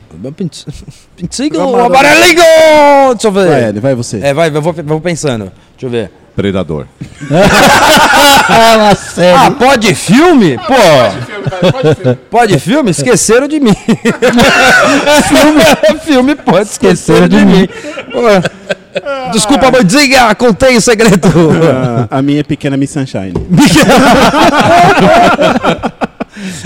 Pintigo, 1.16 1.58
amarelinho! 1.58 2.42
Deixa 3.12 3.28
eu 3.28 3.32
ver. 3.32 3.48
Vai, 3.48 3.64
ele, 3.68 3.80
vai 3.80 3.94
você. 3.94 4.20
É, 4.22 4.34
vai, 4.34 4.54
eu 4.54 4.60
vou, 4.60 4.72
vou 4.72 5.00
pensando. 5.00 5.50
Deixa 5.72 5.86
eu 5.86 5.90
ver. 5.90 6.10
Predador. 6.36 6.86
Sério. 9.14 9.40
Ah, 9.40 9.50
pode 9.52 9.94
filme? 9.94 10.58
Pô, 10.58 10.74
pode 12.30 12.58
filme? 12.58 12.90
Esqueceram 12.90 13.46
de 13.46 13.60
mim. 13.60 13.72
filme, 15.28 15.64
filme 16.04 16.34
pode 16.34 16.68
esquecer 16.68 17.28
de 17.28 17.44
mim. 17.44 17.68
Pô, 18.12 18.22
Desculpa, 19.32 19.70
mãe, 19.70 19.84
diga, 19.84 20.34
contei 20.34 20.76
o 20.76 20.80
segredo. 20.80 21.28
Ah, 22.10 22.18
a 22.18 22.22
minha 22.22 22.40
é 22.40 22.42
pequena 22.42 22.76
Miss 22.76 22.90
Sunshine. 22.90 23.34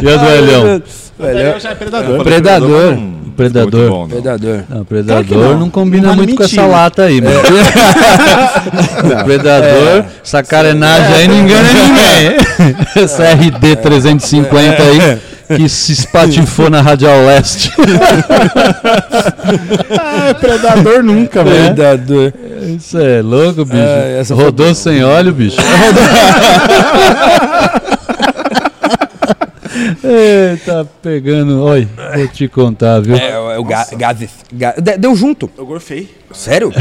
E 0.03 0.09
a 0.09 0.17
do 0.17 0.27
Elhão? 0.31 0.83
Velho, 1.19 1.61
já 1.61 1.71
é 1.71 1.75
predador. 1.75 2.25
Predador. 2.25 2.97
Não, 2.97 3.19
Predador. 3.37 3.91
Bom, 3.91 4.01
não. 4.01 4.09
Predador. 4.09 4.65
Não, 4.69 4.85
Predador 4.85 5.25
Claro 5.27 5.49
não. 5.51 5.59
não. 5.61 5.71
combina 5.71 6.09
Não 6.09 6.17
vale 6.17 6.23
muito 6.27 6.37
com 6.39 6.43
essa 6.45 6.63
mentira. 6.63 6.77
lata 6.77 7.03
aí, 7.05 7.21
mano. 7.21 7.41
Predador, 9.25 10.05
essa 10.25 10.43
carenagem 10.43 11.15
aí 11.15 11.29
não 11.29 11.39
engana 11.39 11.69
ninguém. 11.73 12.37
Essa 13.05 13.25
RD 13.33 13.77
350 13.77 14.83
aí 14.83 15.19
que 15.57 15.69
se 15.69 15.93
espatifou 15.93 16.69
na 16.71 16.81
Radial 16.81 17.25
Leste. 17.25 17.71
Ah, 20.01 20.35
predador 20.35 21.03
nunca, 21.03 21.43
velho. 21.43 21.75
Predador. 21.75 22.33
Isso 22.77 22.99
é 22.99 23.23
louco, 23.23 23.65
bicho. 23.65 23.79
É, 23.79 24.19
essa 24.21 24.35
foi 24.35 24.45
Rodou 24.45 24.75
sem 24.75 25.03
óleo, 25.03 25.33
bicho. 25.33 25.57
Ei, 25.59 25.65
tá 30.65 30.87
pegando. 31.03 31.63
Olha, 31.63 31.89
vou 32.15 32.29
te 32.29 32.49
contar, 32.49 33.01
viu? 33.01 33.17
É, 33.17 33.31
é 33.31 33.59
o 33.59 33.65
ga 33.65 33.87
gases. 33.97 34.31
Ga- 34.53 34.75
de- 34.79 34.97
Deu 34.99 35.15
junto. 35.17 35.51
Eu 35.57 35.67
gorfei. 35.67 36.09
Sério? 36.33 36.73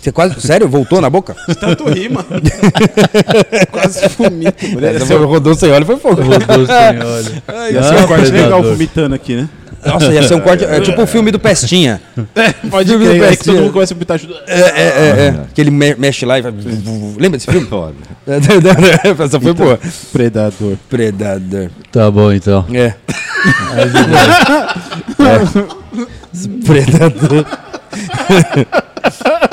Você 0.00 0.12
quase. 0.12 0.40
Sério? 0.40 0.68
Voltou 0.68 1.00
na 1.00 1.08
boca? 1.10 1.34
Tanto 1.60 1.84
rir, 1.88 2.10
mano. 2.10 2.26
Quase 3.72 4.06
vomito. 4.18 4.66
Essa 4.84 5.06
foi, 5.06 5.24
rodou 5.26 5.54
sem 5.54 5.70
óleo 5.72 5.86
foi 5.86 5.96
fogo. 5.96 6.20
Rodou 6.22 6.66
sem 6.66 6.74
óleo. 7.00 7.72
Ia 7.72 7.82
ser 7.82 7.94
Ah, 7.98 8.04
um 8.04 8.06
corte 8.06 8.30
legal 8.30 8.62
vomitando 8.62 9.14
aqui, 9.14 9.36
né? 9.36 9.48
Nossa, 9.84 10.12
ia 10.12 10.22
ser 10.28 10.34
um 10.34 10.40
corte. 10.40 10.64
É 10.64 10.80
tipo 10.80 11.02
o 11.02 11.06
filme 11.06 11.30
do 11.30 11.38
Pestinha. 11.38 12.00
Pode 12.70 12.88
Filme 12.90 13.04
do 13.04 13.10
crer, 13.10 13.22
aí 13.24 13.30
que 13.30 13.36
Pestinha. 13.36 13.54
todo 13.56 13.62
mundo 13.64 13.72
começa 13.72 13.92
a 13.92 13.96
vomitar 13.96 14.18
junto. 14.18 14.34
É, 14.46 14.60
é, 14.60 14.62
é, 14.62 15.26
é. 15.26 15.34
Que 15.54 15.60
ele 15.60 15.70
me- 15.70 15.94
mexe 15.96 16.24
lá 16.24 16.38
e 16.38 16.42
vai. 16.42 16.52
Lembra 16.52 17.38
desse 17.38 17.50
filme? 17.50 17.66
Olha. 17.72 17.94
Essa 19.24 19.40
foi 19.40 19.52
boa. 19.52 19.78
Predador. 20.12 20.76
Predador. 20.88 21.70
Tá 21.90 22.10
bom, 22.10 22.32
então. 22.32 22.64
É. 22.72 22.94
É. 25.18 25.42
Predador. 26.64 27.44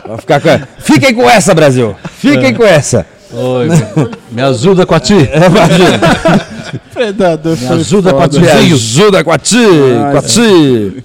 Vai 0.08 0.18
ficar 0.18 0.40
com. 0.42 0.60
Fiquem 0.80 1.14
com 1.14 1.30
essa, 1.30 1.54
Brasil! 1.54 1.96
Fiquem 2.20 2.54
com 2.54 2.64
essa! 2.64 3.06
Oi, 3.32 3.68
me 4.32 4.42
ajuda 4.42 4.86
com 4.86 4.96
a 4.96 5.00
ti. 5.00 5.16
Predador 6.94 7.58
Me 7.58 7.68
ajuda 7.68 8.10
foda. 8.12 8.40
Me 8.40 8.50
ajuda 8.50 9.24
com 9.24 9.32
a 9.32 9.38
ti! 9.38 9.56
Com 10.12 10.18
a 10.18 10.22
ti! 10.22 11.04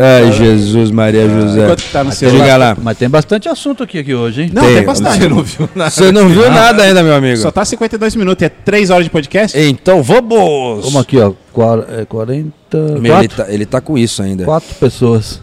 Ai, 0.00 0.32
Jesus, 0.32 0.90
Maria 0.90 1.28
José. 1.28 1.76
Tá 1.92 2.02
no 2.02 2.12
seu? 2.12 2.30
Liga 2.30 2.56
lá. 2.56 2.74
Mas 2.80 2.96
tem 2.96 3.10
bastante 3.10 3.46
assunto 3.48 3.82
aqui, 3.82 3.98
aqui 3.98 4.14
hoje, 4.14 4.42
hein? 4.44 4.50
Não, 4.54 4.62
Tem, 4.62 4.76
tem 4.76 4.84
bastante. 4.84 5.18
Você 5.20 5.28
não 5.28 5.42
viu 5.42 5.68
nada. 5.74 5.90
Você 5.90 6.12
não 6.12 6.28
viu 6.28 6.50
nada 6.50 6.82
ainda, 6.82 7.02
meu 7.02 7.14
amigo. 7.14 7.36
Só 7.36 7.50
tá 7.50 7.62
52 7.64 8.16
minutos, 8.16 8.42
é 8.42 8.48
3 8.48 8.88
horas 8.88 9.04
de 9.04 9.10
podcast? 9.10 9.58
Então 9.58 10.02
vamos! 10.02 10.84
Como 10.84 10.98
aqui, 10.98 11.18
ó. 11.18 11.32
Quar- 11.52 11.84
é, 11.90 12.04
40. 12.06 12.52
Meu, 12.72 12.96
ele, 12.96 13.08
Quatro, 13.08 13.36
tá, 13.36 13.52
ele 13.52 13.66
tá 13.66 13.80
com 13.82 13.98
isso 13.98 14.22
ainda. 14.22 14.44
quatro 14.44 14.74
pessoas. 14.76 15.42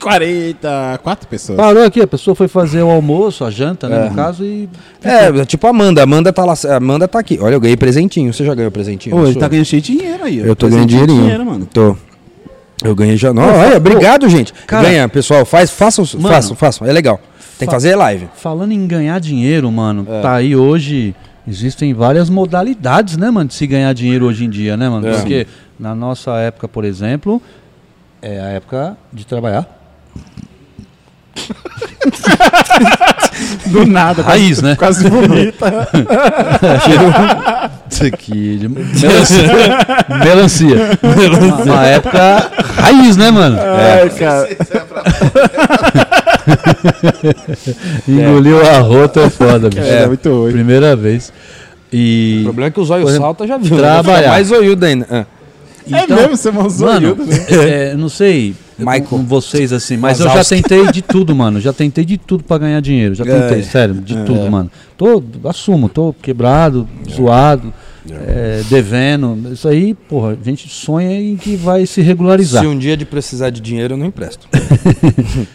44 0.00 1.28
pessoas. 1.28 1.56
Parou 1.56 1.82
aqui, 1.84 2.00
a 2.00 2.06
pessoa 2.06 2.34
foi 2.34 2.48
fazer 2.48 2.82
o 2.82 2.90
almoço, 2.90 3.44
a 3.44 3.50
janta, 3.50 3.88
né? 3.88 4.08
No 4.08 4.14
caso, 4.14 4.44
e. 4.44 4.68
É, 5.02 5.44
tipo 5.44 5.66
a 5.66 5.70
Amanda. 5.70 6.02
Amanda 6.02 6.32
tá 6.32 6.44
lá. 6.44 6.54
Amanda 6.76 7.06
tá 7.08 7.18
aqui. 7.18 7.38
Olha, 7.40 7.54
eu 7.54 7.60
ganhei 7.60 7.76
presentinho. 7.76 8.32
Você 8.32 8.44
já 8.44 8.54
ganhou 8.54 8.70
presentinho? 8.70 9.16
Ô, 9.16 9.26
ele 9.26 9.38
tá 9.38 9.48
ganhando 9.48 9.66
cheio 9.66 9.82
de 9.82 9.96
dinheiro 9.96 10.24
aí. 10.24 10.38
Eu 10.38 10.56
tô 10.56 10.68
ganhando 10.68 10.88
dinheirinho. 10.88 11.20
dinheiro, 11.22 11.44
mano. 11.46 11.66
Tô. 11.72 11.96
Eu 12.82 12.94
ganhei 12.94 13.16
já. 13.16 13.32
Não, 13.32 13.42
olha, 13.42 13.76
obrigado, 13.76 14.28
gente. 14.28 14.52
cara- 14.66 14.88
Ganha, 14.88 15.08
pessoal. 15.08 15.44
Faz, 15.44 15.70
façam, 15.70 16.04
Mano. 16.14 16.28
façam, 16.34 16.56
façam. 16.56 16.86
É 16.86 16.92
legal. 16.92 17.20
Tem 17.58 17.66
que 17.66 17.72
Fa- 17.72 17.72
fazer 17.72 17.94
live. 17.94 18.28
Falando 18.34 18.72
em 18.72 18.86
ganhar 18.86 19.18
dinheiro, 19.20 19.70
mano, 19.70 20.06
É. 20.08 20.20
tá 20.20 20.34
aí 20.34 20.56
hoje. 20.56 21.14
Existem 21.46 21.92
várias 21.92 22.30
modalidades, 22.30 23.18
né, 23.18 23.30
mano, 23.30 23.48
de 23.48 23.54
se 23.54 23.66
ganhar 23.66 23.92
dinheiro 23.92 24.24
hoje 24.26 24.46
em 24.46 24.50
dia, 24.50 24.78
né, 24.78 24.88
mano? 24.88 25.06
É. 25.06 25.12
Porque 25.12 25.46
na 25.78 25.94
nossa 25.94 26.32
época, 26.38 26.66
por 26.66 26.86
exemplo, 26.86 27.40
é 28.24 28.40
a 28.40 28.48
época 28.52 28.96
de 29.12 29.26
trabalhar. 29.26 29.66
Do 33.66 33.84
nada. 33.86 34.22
Raiz, 34.22 34.62
né? 34.62 34.76
Quase 34.76 35.06
vomita. 35.08 35.88
Isso 37.90 38.06
aqui, 38.06 38.56
de 38.56 38.68
melancia. 38.68 39.42
melancia. 40.24 40.76
Uma, 41.02 41.62
uma 41.64 41.86
época 41.86 42.50
raiz, 42.78 43.16
né, 43.18 43.30
mano? 43.30 43.58
Ai, 43.60 44.08
cara. 44.10 44.48
Engoliu 48.08 48.66
a 48.66 48.78
rota 48.78 49.20
é 49.20 49.30
foda, 49.30 49.68
bicho. 49.68 49.82
É, 49.82 50.06
muito 50.06 50.28
ruim. 50.30 50.52
Primeira 50.52 50.96
vez. 50.96 51.30
E. 51.92 52.38
O 52.40 52.44
problema 52.44 52.68
é 52.68 52.70
que 52.70 52.80
os 52.80 52.90
olhos 52.90 53.04
Por 53.04 53.10
exemplo, 53.10 53.26
salta 53.26 53.46
já 53.46 53.58
viu. 53.58 53.76
trabalhar. 53.76 54.18
Fica 54.18 54.30
mais 54.30 54.50
olhudo 54.50 54.84
ainda. 54.86 55.06
Ah. 55.10 55.24
É 55.90 56.06
mesmo, 56.06 56.36
você 56.36 56.50
mãozou 56.50 56.88
Mano, 56.88 57.16
é, 57.48 57.94
não 57.94 58.08
sei 58.08 58.54
Michael. 58.78 59.02
com 59.04 59.18
vocês 59.24 59.72
assim, 59.72 59.96
mas 59.96 60.18
eu 60.20 60.26
já 60.28 60.42
tentei 60.44 60.86
de 60.90 61.02
tudo, 61.02 61.34
mano. 61.34 61.60
Já 61.60 61.72
tentei 61.72 62.04
de 62.04 62.16
tudo 62.18 62.42
pra 62.44 62.58
ganhar 62.58 62.80
dinheiro. 62.80 63.14
Já 63.14 63.24
tentei, 63.24 63.60
É. 63.60 63.62
sério, 63.62 63.94
de 63.94 64.16
tudo, 64.24 64.50
mano. 64.50 64.70
Tô, 64.96 65.22
assumo, 65.48 65.88
tô 65.88 66.14
quebrado, 66.22 66.88
zoado, 67.10 67.72
é, 68.10 68.62
devendo. 68.70 69.52
Isso 69.52 69.68
aí, 69.68 69.94
porra, 69.94 70.36
a 70.40 70.44
gente 70.44 70.68
sonha 70.68 71.20
em 71.20 71.36
que 71.36 71.54
vai 71.56 71.84
se 71.86 72.00
regularizar. 72.00 72.62
Se 72.62 72.68
um 72.68 72.78
dia 72.78 72.96
de 72.96 73.04
precisar 73.04 73.50
de 73.50 73.60
dinheiro, 73.60 73.94
eu 73.94 73.98
não 73.98 74.06
empresto. 74.06 74.48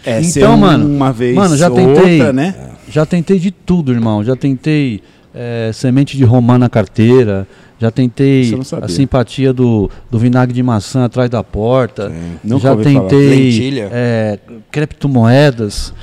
É, 0.05 0.19
Então, 0.19 0.23
ser 0.31 0.47
um- 0.47 0.57
mano, 0.57 0.85
uma 0.87 1.11
vez 1.11 1.35
mano, 1.35 1.55
já 1.57 1.69
tentei. 1.69 2.17
outra, 2.19 2.33
né? 2.33 2.55
Já 2.89 3.05
tentei 3.05 3.37
de 3.39 3.51
tudo, 3.51 3.91
irmão. 3.91 4.23
Já 4.23 4.35
tentei 4.35 5.01
é, 5.41 5.71
semente 5.71 6.17
de 6.17 6.25
romã 6.25 6.57
na 6.57 6.67
carteira. 6.69 7.47
Já 7.79 7.89
tentei 7.89 8.53
a 8.81 8.87
simpatia 8.89 9.53
do, 9.53 9.89
do 10.11 10.19
vinagre 10.19 10.53
de 10.53 10.61
maçã 10.61 11.05
atrás 11.05 11.29
da 11.29 11.41
porta. 11.41 12.11
Nunca 12.43 12.63
já 12.63 12.71
ouvi 12.73 12.83
falar. 12.83 13.07
tentei 13.07 13.29
Lentilha. 13.29 13.89
é, 13.89 14.37
criptomoedas. 14.69 15.93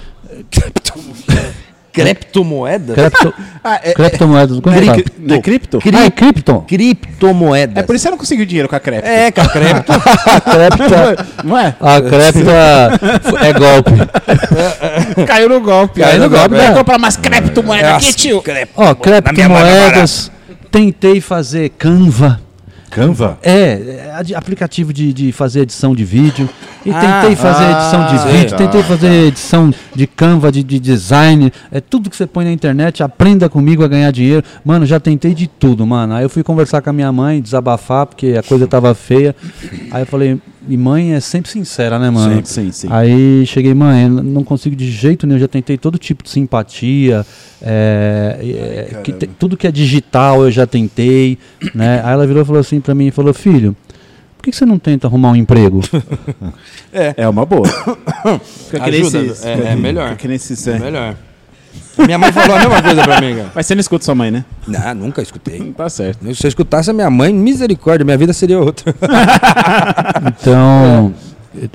Criptomoeda? 2.03 2.95
Cripto, 2.95 3.35
Ah, 3.65 3.81
é, 3.83 3.93
criptomoedas. 3.93 4.61
Como 4.61 4.75
é 4.75 4.79
é, 4.79 4.83
fala? 4.85 5.03
cri- 5.03 5.13
não 5.19 5.37
é 5.37 5.41
cripto? 5.41 5.79
Ah, 5.95 6.05
é 6.05 6.11
cripto. 6.11 6.65
Criptomoeda. 6.69 7.81
É 7.81 7.83
por 7.83 7.95
isso 7.95 8.03
que 8.03 8.09
você 8.09 8.11
não 8.11 8.19
conseguiu 8.19 8.47
dinheiro 8.47 8.69
com 8.69 8.77
a 8.77 8.81
cripto. 8.81 9.07
É, 9.09 9.31
com 9.31 9.41
a 9.41 9.49
cripto. 9.49 9.93
Cripta, 10.47 11.27
Não 11.45 11.59
é? 11.59 11.75
a 11.81 12.01
cripta 12.01 13.47
é 13.47 13.53
golpe. 13.53 15.27
Caiu 15.27 15.49
no 15.49 15.61
golpe. 15.61 16.01
Caiu 16.01 16.21
no 16.21 16.31
golpe, 16.31 16.55
Vai 16.57 16.69
né? 16.69 16.75
comprar 16.75 16.99
mais 16.99 17.17
criptomoeda 17.17 17.97
aqui, 17.97 18.15
tio. 18.15 18.43
Ó, 18.77 18.95
criptomoedas. 18.95 20.31
Tentei 20.71 21.21
fazer 21.21 21.71
Canva. 21.71 22.41
Canva? 22.97 23.39
É, 23.43 24.23
é 24.31 24.35
aplicativo 24.35 24.93
de, 24.93 25.13
de 25.13 25.31
fazer 25.31 25.61
edição 25.61 25.95
de 25.95 26.05
vídeo. 26.05 26.49
E 26.85 26.91
Ah, 26.91 27.21
tentei 27.21 27.37
fazer 27.37 27.65
edição 27.65 28.07
de 28.07 28.15
ah, 28.15 28.33
vídeo, 28.33 28.51
tá. 28.51 28.57
tentei 28.57 28.83
fazer 28.83 29.13
edição 29.27 29.75
de 29.95 30.07
Canva, 30.07 30.51
de, 30.51 30.63
de 30.63 30.79
design. 30.79 31.53
É 31.71 31.81
tudo 31.81 32.09
que 32.09 32.17
você 32.17 32.27
põe 32.27 32.45
na 32.45 32.53
internet, 32.53 33.03
aprenda 33.03 33.49
comigo 33.49 33.85
a 33.85 33.89
ganhar 33.89 34.11
dinheiro. 34.13 34.43
Mano, 34.65 34.87
já 34.87 34.99
tentei 34.99 35.35
de 35.35 35.47
tudo, 35.47 35.87
mano. 35.87 36.15
Aí 36.15 36.25
eu 36.25 36.31
fui 36.31 36.43
conversar 36.43 36.81
com 36.81 36.89
a 36.89 36.93
minha 36.93 37.13
mãe, 37.13 37.43
desabafar, 37.43 38.07
porque 38.07 38.35
a 38.39 38.43
coisa 38.43 38.67
tava 38.67 38.95
feia. 38.95 39.35
Aí 39.91 40.03
eu 40.03 40.07
falei, 40.07 40.39
e 40.69 40.77
mãe 40.77 41.15
é 41.15 41.21
sempre 41.21 41.51
sincera, 41.51 41.99
né, 41.99 42.11
mano? 42.11 42.37
Sim, 42.37 42.43
sim, 42.45 42.73
sim. 42.73 42.89
Aí 42.91 43.45
cheguei, 43.47 43.73
mãe, 43.75 44.05
eu 44.05 44.09
não 44.11 44.43
consigo 44.45 44.75
de 44.77 44.91
jeito 44.91 45.27
nenhum, 45.27 45.39
já 45.39 45.49
tentei 45.49 45.77
todo 45.79 45.99
tipo 45.99 46.23
de 46.25 46.31
simpatia, 46.31 47.25
é, 47.63 48.89
é, 48.93 49.01
que 49.03 49.13
te- 49.13 49.27
tudo 49.27 49.57
que 49.57 49.67
é 49.67 49.73
digital 49.73 50.43
eu 50.45 50.51
já 50.51 50.67
tentei, 50.67 51.39
né? 51.75 52.01
Aí 52.05 52.13
ela 52.13 52.27
virou 52.27 52.43
e 52.43 52.47
falou 52.47 52.61
assim 52.61 52.81
pra 52.81 52.95
mim, 52.95 53.11
falou, 53.11 53.33
filho, 53.35 53.75
por 54.37 54.45
que 54.45 54.51
que 54.51 54.57
você 54.57 54.67
não 54.67 54.79
tenta 54.79 55.07
arrumar 55.07 55.31
um 55.33 55.37
emprego? 55.37 55.81
É 57.17 57.29
uma 57.29 57.45
boa. 57.45 57.67
Fica 58.71 58.81
que 58.85 58.91
nem 58.91 59.01
Ajuda, 59.03 59.19
esses- 59.19 59.45
é- 59.45 59.73
é 59.73 59.77
melhor. 59.77 60.11
fica 60.11 60.17
que 60.23 60.29
nem 60.29 60.37
É 60.39 60.71
é. 60.71 60.79
melhor. 60.79 61.17
Minha 62.05 62.19
mãe 62.19 62.31
falou 62.33 62.57
a 62.57 62.59
mesma 62.61 62.83
coisa 62.83 63.03
pra 63.03 63.21
mim, 63.21 63.37
cara. 63.37 63.51
Mas 63.55 63.67
você 63.67 63.75
não 63.75 63.81
escuta 63.81 64.05
sua 64.05 64.15
mãe, 64.15 64.31
né? 64.31 64.45
Não, 64.67 64.95
nunca 64.95 65.23
escutei. 65.23 65.73
Tá 65.77 65.89
certo. 65.89 66.35
Se 66.35 66.47
eu 66.47 66.49
escutasse 66.49 66.91
a 66.91 66.93
minha 66.93 67.09
mãe, 67.11 67.33
misericórdia, 67.33 68.05
minha 68.05 68.19
vida 68.19 68.33
seria 68.33 68.59
outra. 68.61 68.95
Então, 70.41 71.15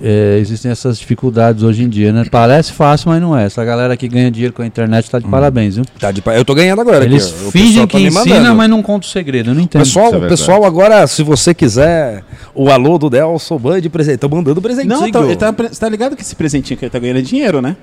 é, 0.02 0.38
existem 0.40 0.72
essas 0.72 1.00
dificuldades 1.00 1.64
hoje 1.64 1.84
em 1.84 1.90
dia, 1.90 2.12
né? 2.14 2.26
Parece 2.30 2.72
fácil, 2.74 3.10
mas 3.10 3.22
não 3.22 3.38
é. 3.38 3.46
Essa 3.46 3.64
galera 3.66 3.96
que 3.98 4.08
ganha 4.08 4.30
dinheiro 4.30 4.54
com 4.54 4.62
a 4.62 4.66
internet 4.66 5.10
tá 5.10 5.20
de 5.20 5.28
parabéns, 5.28 5.76
viu? 5.76 5.86
Tá 6.00 6.12
de 6.12 6.22
pa- 6.22 6.36
Eu 6.36 6.46
tô 6.46 6.54
ganhando 6.54 6.82
agora 6.82 7.04
Eles 7.06 7.26
aqui. 7.28 7.44
ó. 7.46 7.48
O 7.48 7.52
fingem 7.52 7.68
pessoal 7.72 7.88
que 7.88 7.94
tá 7.94 8.00
me 8.00 8.08
ensina, 8.08 8.36
mandando. 8.40 8.56
mas 8.56 8.70
não 8.70 8.82
conta 8.84 9.08
o 9.08 9.10
segredo, 9.10 9.50
eu 9.52 9.56
não 9.56 9.62
entendo. 9.62 9.82
Pessoal, 9.82 10.08
Isso 10.08 10.16
é 10.24 10.28
pessoal, 10.28 10.64
agora, 10.66 11.06
se 11.08 11.24
você 11.24 11.54
quiser 11.54 12.24
o 12.54 12.70
alô 12.70 12.98
do 12.98 13.10
Delson 13.10 13.58
Band 13.58 13.82
de 13.82 13.90
presente, 13.90 14.18
tô 14.18 14.30
mandando 14.30 14.62
presentinho. 14.62 14.94
Não, 15.00 15.12
tá, 15.12 15.22
ele 15.22 15.36
tá, 15.36 15.52
pre- 15.54 15.70
você 15.70 15.80
tá 15.80 15.90
ligado 15.90 16.16
que 16.16 16.22
esse 16.22 16.36
presentinho 16.36 16.78
que 16.78 16.86
ele 16.86 16.92
tá 16.92 17.00
ganhando 17.00 17.18
é 17.20 17.24
dinheiro, 17.24 17.62
né? 17.62 17.76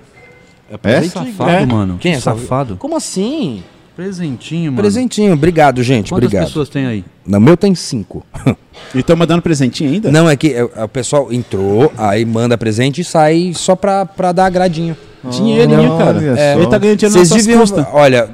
É? 0.82 1.02
Safado, 1.02 1.50
É. 1.50 1.66
mano. 1.66 1.96
Quem 1.98 2.12
é 2.12 2.20
safado? 2.20 2.76
Como 2.76 2.96
assim? 2.96 3.62
Presentinho, 3.96 4.70
mano. 4.70 4.76
Presentinho, 4.82 5.32
obrigado, 5.32 5.82
gente, 5.82 6.10
Quantas 6.10 6.26
obrigado. 6.26 6.46
pessoas 6.46 6.68
tem 6.68 6.86
aí? 6.86 7.04
No 7.26 7.40
meu 7.40 7.56
tem 7.56 7.74
cinco. 7.74 8.24
E 8.94 9.00
estão 9.00 9.16
mandando 9.16 9.42
presentinho 9.42 9.90
ainda? 9.90 10.10
Não, 10.12 10.30
é 10.30 10.36
que 10.36 10.54
é, 10.54 10.62
o 10.62 10.88
pessoal 10.88 11.32
entrou, 11.32 11.92
aí 11.98 12.24
manda 12.24 12.56
presente 12.56 13.00
e 13.00 13.04
sai 13.04 13.50
só 13.52 13.74
pra, 13.74 14.06
pra 14.06 14.30
dar 14.30 14.46
agradinho. 14.46 14.96
Dinheirinho, 15.28 15.90
Olha 15.94 16.04
cara. 16.04 16.40
É, 16.40 16.54
ele 16.54 16.66
tá 16.68 16.78
ganhando 16.78 16.96
dinheiro 16.96 17.18
Vocês 17.26 17.44
deviam. 17.44 17.60
custas. 17.60 17.84
Olha. 17.92 18.30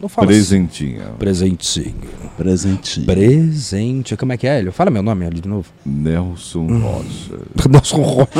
Não 0.00 0.08
fala 0.08 0.26
assim. 0.30 0.38
Presentinho. 0.38 1.02
Presentinho. 1.18 1.94
Presente. 2.38 3.00
Presente. 3.00 4.16
Como 4.16 4.32
é 4.32 4.36
que 4.38 4.46
é, 4.46 4.58
Hélio? 4.58 4.72
Fala 4.72 4.90
meu 4.90 5.02
nome 5.02 5.26
ali 5.26 5.40
de 5.40 5.48
novo. 5.48 5.66
Nelson 5.84 6.66
Rocha. 6.78 7.38
Nelson 7.68 8.00
Rocha. 8.02 8.30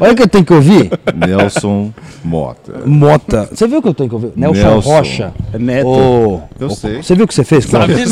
Olha 0.00 0.12
o 0.12 0.16
que 0.16 0.22
eu 0.22 0.28
tenho 0.28 0.44
que 0.44 0.54
ouvir. 0.54 0.90
Nelson 1.14 1.92
Mota. 2.24 2.80
Mota. 2.86 3.48
Você 3.52 3.66
viu 3.68 3.78
o 3.80 3.82
que 3.82 3.88
eu 3.88 3.94
tenho 3.94 4.08
que 4.08 4.14
ouvir? 4.14 4.32
Nelson, 4.34 4.62
Nelson. 4.62 4.88
Rocha. 4.90 5.34
É 5.52 5.58
neto. 5.58 5.86
Ô, 5.86 6.40
Eu 6.58 6.68
ô, 6.68 6.70
sei. 6.70 7.02
Você 7.02 7.14
viu 7.14 7.24
o 7.26 7.28
que 7.28 7.34
você 7.34 7.44
fez? 7.44 7.66
Cláudio? 7.66 7.96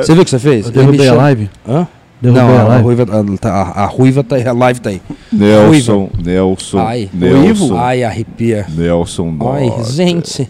Você 0.00 0.12
viu 0.14 0.22
o 0.22 0.24
que 0.24 0.30
você 0.30 0.38
fez? 0.38 0.66
Eu 0.66 0.72
derrubei 0.72 1.08
a 1.08 1.12
live? 1.14 1.50
Hã? 1.68 1.86
Derrubei 2.20 2.42
Não, 2.44 2.56
a 2.58 2.60
a, 2.60 2.64
live? 2.68 2.84
ruiva, 2.84 3.02
a, 3.04 3.38
tá- 3.38 3.52
a, 3.52 3.82
a 3.84 3.86
ruiva 3.86 4.22
tá 4.24 4.36
aí, 4.36 4.46
a 4.46 4.52
live 4.52 4.80
tá 4.80 4.90
aí. 4.90 5.00
Nelson, 5.32 6.10
Nelson, 6.22 6.78
Ai, 6.78 7.08
Nelson, 7.12 7.76
Ai, 7.78 8.02
arrepia. 8.04 8.66
Nelson 8.68 9.28
Ai, 9.54 9.66
Mota. 9.66 9.84
gente. 9.92 10.48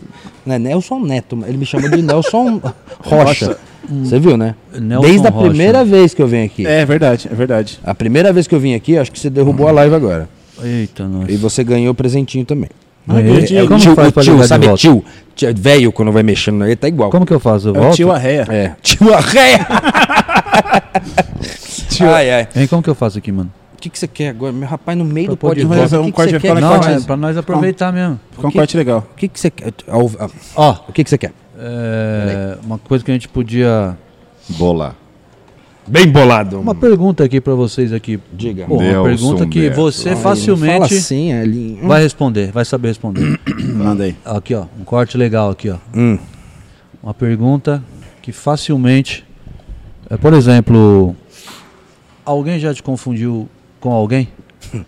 Não 0.51 0.57
é 0.57 0.59
Nelson 0.59 0.99
Neto, 1.01 1.39
ele 1.47 1.59
me 1.59 1.67
chama 1.67 1.89
de 1.89 2.03
Nelson 2.03 2.61
Rocha. 3.05 3.57
Você 3.89 4.19
viu, 4.19 4.37
né? 4.37 4.55
Nelson 4.79 5.07
Desde 5.09 5.27
a 5.27 5.31
Rocha. 5.31 5.49
primeira 5.49 5.85
vez 5.85 6.15
que 6.15 6.23
eu 6.23 6.29
venho 6.29 6.45
aqui. 6.47 6.67
É 6.67 6.85
verdade, 6.85 7.29
é 7.31 7.35
verdade. 7.35 7.79
A 7.85 7.95
primeira 7.95 8.33
vez 8.33 8.47
que 8.47 8.55
eu 8.55 8.61
vim 8.61 8.75
aqui, 8.75 8.97
acho 8.99 9.11
que 9.11 9.19
você 9.19 9.31
derrubou 9.31 9.69
a 9.69 9.73
live 9.73 9.95
agora. 9.95 10.29
Eita, 10.63 11.07
nós. 11.09 11.29
E 11.29 11.37
você 11.37 11.65
ganhou 11.65 11.93
o 11.93 11.95
presentinho 11.95 12.45
também. 12.45 12.69
Ganhei. 13.07 13.57
É, 13.57 13.63
o 13.63 13.69
Como 13.69 13.81
tio, 13.81 13.95
faz 13.95 14.13
pra 14.13 14.23
tio 14.23 14.33
ligar 14.35 14.43
de 14.45 14.49
sabe 14.49 14.67
volta? 14.67 14.81
tio? 14.81 15.05
Tio- 15.35 15.55
Velho, 15.57 15.91
quando 15.91 16.13
vai 16.13 16.23
mexendo, 16.23 16.65
ele 16.65 16.77
tá 16.77 16.87
igual. 16.87 17.11
Como 17.11 17.25
que 17.25 17.33
eu 17.33 17.41
faço? 17.41 17.69
Eu 17.69 17.77
É 17.77 17.81
volto? 17.81 17.97
tio 17.97 18.13
Arreia. 18.13 18.47
É. 18.49 18.73
Tio 18.83 19.13
Arreia. 19.15 19.67
ai, 22.15 22.31
ai. 22.31 22.49
Hein, 22.55 22.67
como 22.69 22.83
que 22.83 22.91
eu 22.91 22.95
faço 22.95 23.19
aqui, 23.19 23.33
mano? 23.33 23.51
O 23.81 23.83
que, 23.83 23.89
que 23.89 23.99
você 23.99 24.07
quer 24.07 24.29
agora? 24.29 24.53
Meu 24.53 24.69
rapaz, 24.69 24.99
no 24.99 25.07
meio 25.07 25.29
Pra 25.29 25.33
do 25.35 25.37
podcast. 25.39 25.89
que, 25.89 25.97
Um 25.97 26.05
que 26.05 26.13
corte 26.13 26.31
você 26.33 26.39
vai 26.53 26.61
Não, 26.61 26.75
é 26.75 27.01
pra 27.01 27.17
nós 27.17 27.35
aproveitar 27.39 27.91
mesmo. 27.91 28.21
Ficou 28.31 28.49
um 28.49 28.53
que- 28.53 28.59
corte 28.59 28.77
legal. 28.77 29.07
O 29.11 29.15
que, 29.17 29.27
que 29.27 29.41
você 29.41 29.51
quer? 29.51 29.73
Ó, 29.89 30.71
O 30.87 30.93
que, 30.93 31.03
que 31.03 31.09
você 31.09 31.17
quer? 31.17 31.33
é, 31.59 32.59
uma 32.63 32.77
coisa 32.77 33.03
que 33.03 33.11
a 33.11 33.15
gente 33.15 33.27
podia... 33.27 33.97
Bola. 34.51 34.95
Bem 35.87 36.07
bolado. 36.09 36.61
Uma 36.61 36.75
pergunta 36.75 37.25
aqui 37.25 37.41
pra 37.41 37.55
vocês 37.55 37.91
aqui. 37.91 38.21
Diga. 38.35 38.67
Pô, 38.67 38.77
uma 38.77 39.03
pergunta 39.03 39.47
que 39.47 39.61
Neto. 39.71 39.77
você 39.77 40.11
Ai, 40.11 40.15
não 40.15 40.21
facilmente 40.23 40.73
Fala 40.75 40.85
assim, 40.85 41.33
ali. 41.33 41.79
vai 41.83 42.03
responder, 42.03 42.53
vai 42.53 42.67
saber 42.67 42.89
responder. 42.89 43.41
Manda 43.75 44.05
aí. 44.05 44.15
aqui, 44.27 44.55
ó, 44.55 44.67
um 44.79 44.85
corte 44.85 45.17
legal 45.17 45.49
aqui, 45.51 45.71
ó. 45.71 45.77
Hum. 45.97 46.19
Uma 47.03 47.15
pergunta 47.15 47.83
que 48.21 48.31
facilmente... 48.31 49.25
é, 50.11 50.19
por 50.19 50.35
exemplo, 50.35 51.17
alguém 52.27 52.59
já 52.59 52.75
te 52.75 52.83
confundiu 52.83 53.49
com 53.81 53.93
alguém? 53.93 54.29
que 54.71 54.79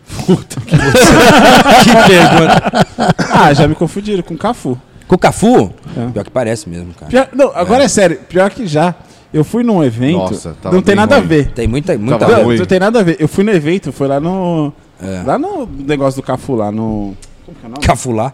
pergunta. 2.07 2.86
Ah, 3.34 3.53
já 3.55 3.66
me 3.66 3.74
confundiram 3.74 4.22
com 4.22 4.34
o 4.34 4.38
Cafu. 4.38 4.78
Com 5.09 5.14
o 5.16 5.18
Cafu? 5.18 5.72
É. 5.97 6.07
Pior 6.12 6.24
que 6.24 6.30
parece 6.30 6.68
mesmo, 6.68 6.93
cara. 6.95 7.11
Pior- 7.11 7.28
não, 7.34 7.51
agora 7.57 7.84
é. 7.84 7.88
sério, 7.88 8.20
pior 8.28 8.51
que 8.51 8.66
já. 8.66 8.95
Eu 9.32 9.43
fui 9.43 9.62
num 9.64 9.82
evento. 9.82 10.18
Nossa, 10.18 10.55
tava 10.62 10.74
não 10.74 10.82
tem 10.82 10.95
bem 10.95 10.97
nada 10.97 11.16
ruim. 11.16 11.24
a 11.24 11.28
ver. 11.28 11.51
Tem 11.53 11.66
muita, 11.66 11.97
muita 11.97 12.18
Tava 12.18 12.36
Não, 12.36 12.45
ruim. 12.45 12.59
não 12.59 12.66
tem 12.66 12.78
nada 12.78 13.01
a 13.01 13.03
ver. 13.03 13.16
Eu 13.18 13.26
fui 13.26 13.43
no 13.43 13.51
evento, 13.51 13.90
foi 13.90 14.07
lá 14.07 14.20
no. 14.20 14.72
É. 15.03 15.22
Lá 15.26 15.38
no 15.38 15.66
negócio 15.66 16.20
do 16.20 16.24
Cafu, 16.24 16.55
lá 16.55 16.70
no. 16.70 17.16
Como 17.47 17.57
que 17.59 17.64
é 17.64 17.66
o 17.66 17.70
nome? 17.70 17.82
Cafu 17.82 18.12
lá. 18.12 18.32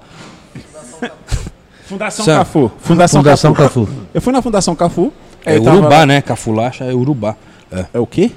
Fundação 1.84 2.24
Sam. 2.24 2.38
Cafu. 2.38 2.72
Fundação, 2.80 3.20
Fundação 3.22 3.54
Cafu. 3.54 3.86
Cafu. 3.86 3.96
Eu 4.12 4.20
fui 4.20 4.32
na 4.32 4.42
Fundação 4.42 4.74
Cafu. 4.74 5.12
É 5.46 5.52
aí 5.52 5.56
eu 5.58 5.62
tava 5.62 5.76
Urubá, 5.78 5.98
lá- 6.00 6.06
né? 6.06 6.20
Cafu 6.20 6.52
lá 6.52 6.70
é 6.80 6.92
Urubá. 6.92 7.36
É 7.94 7.98
o 7.98 8.06
quê? 8.06 8.32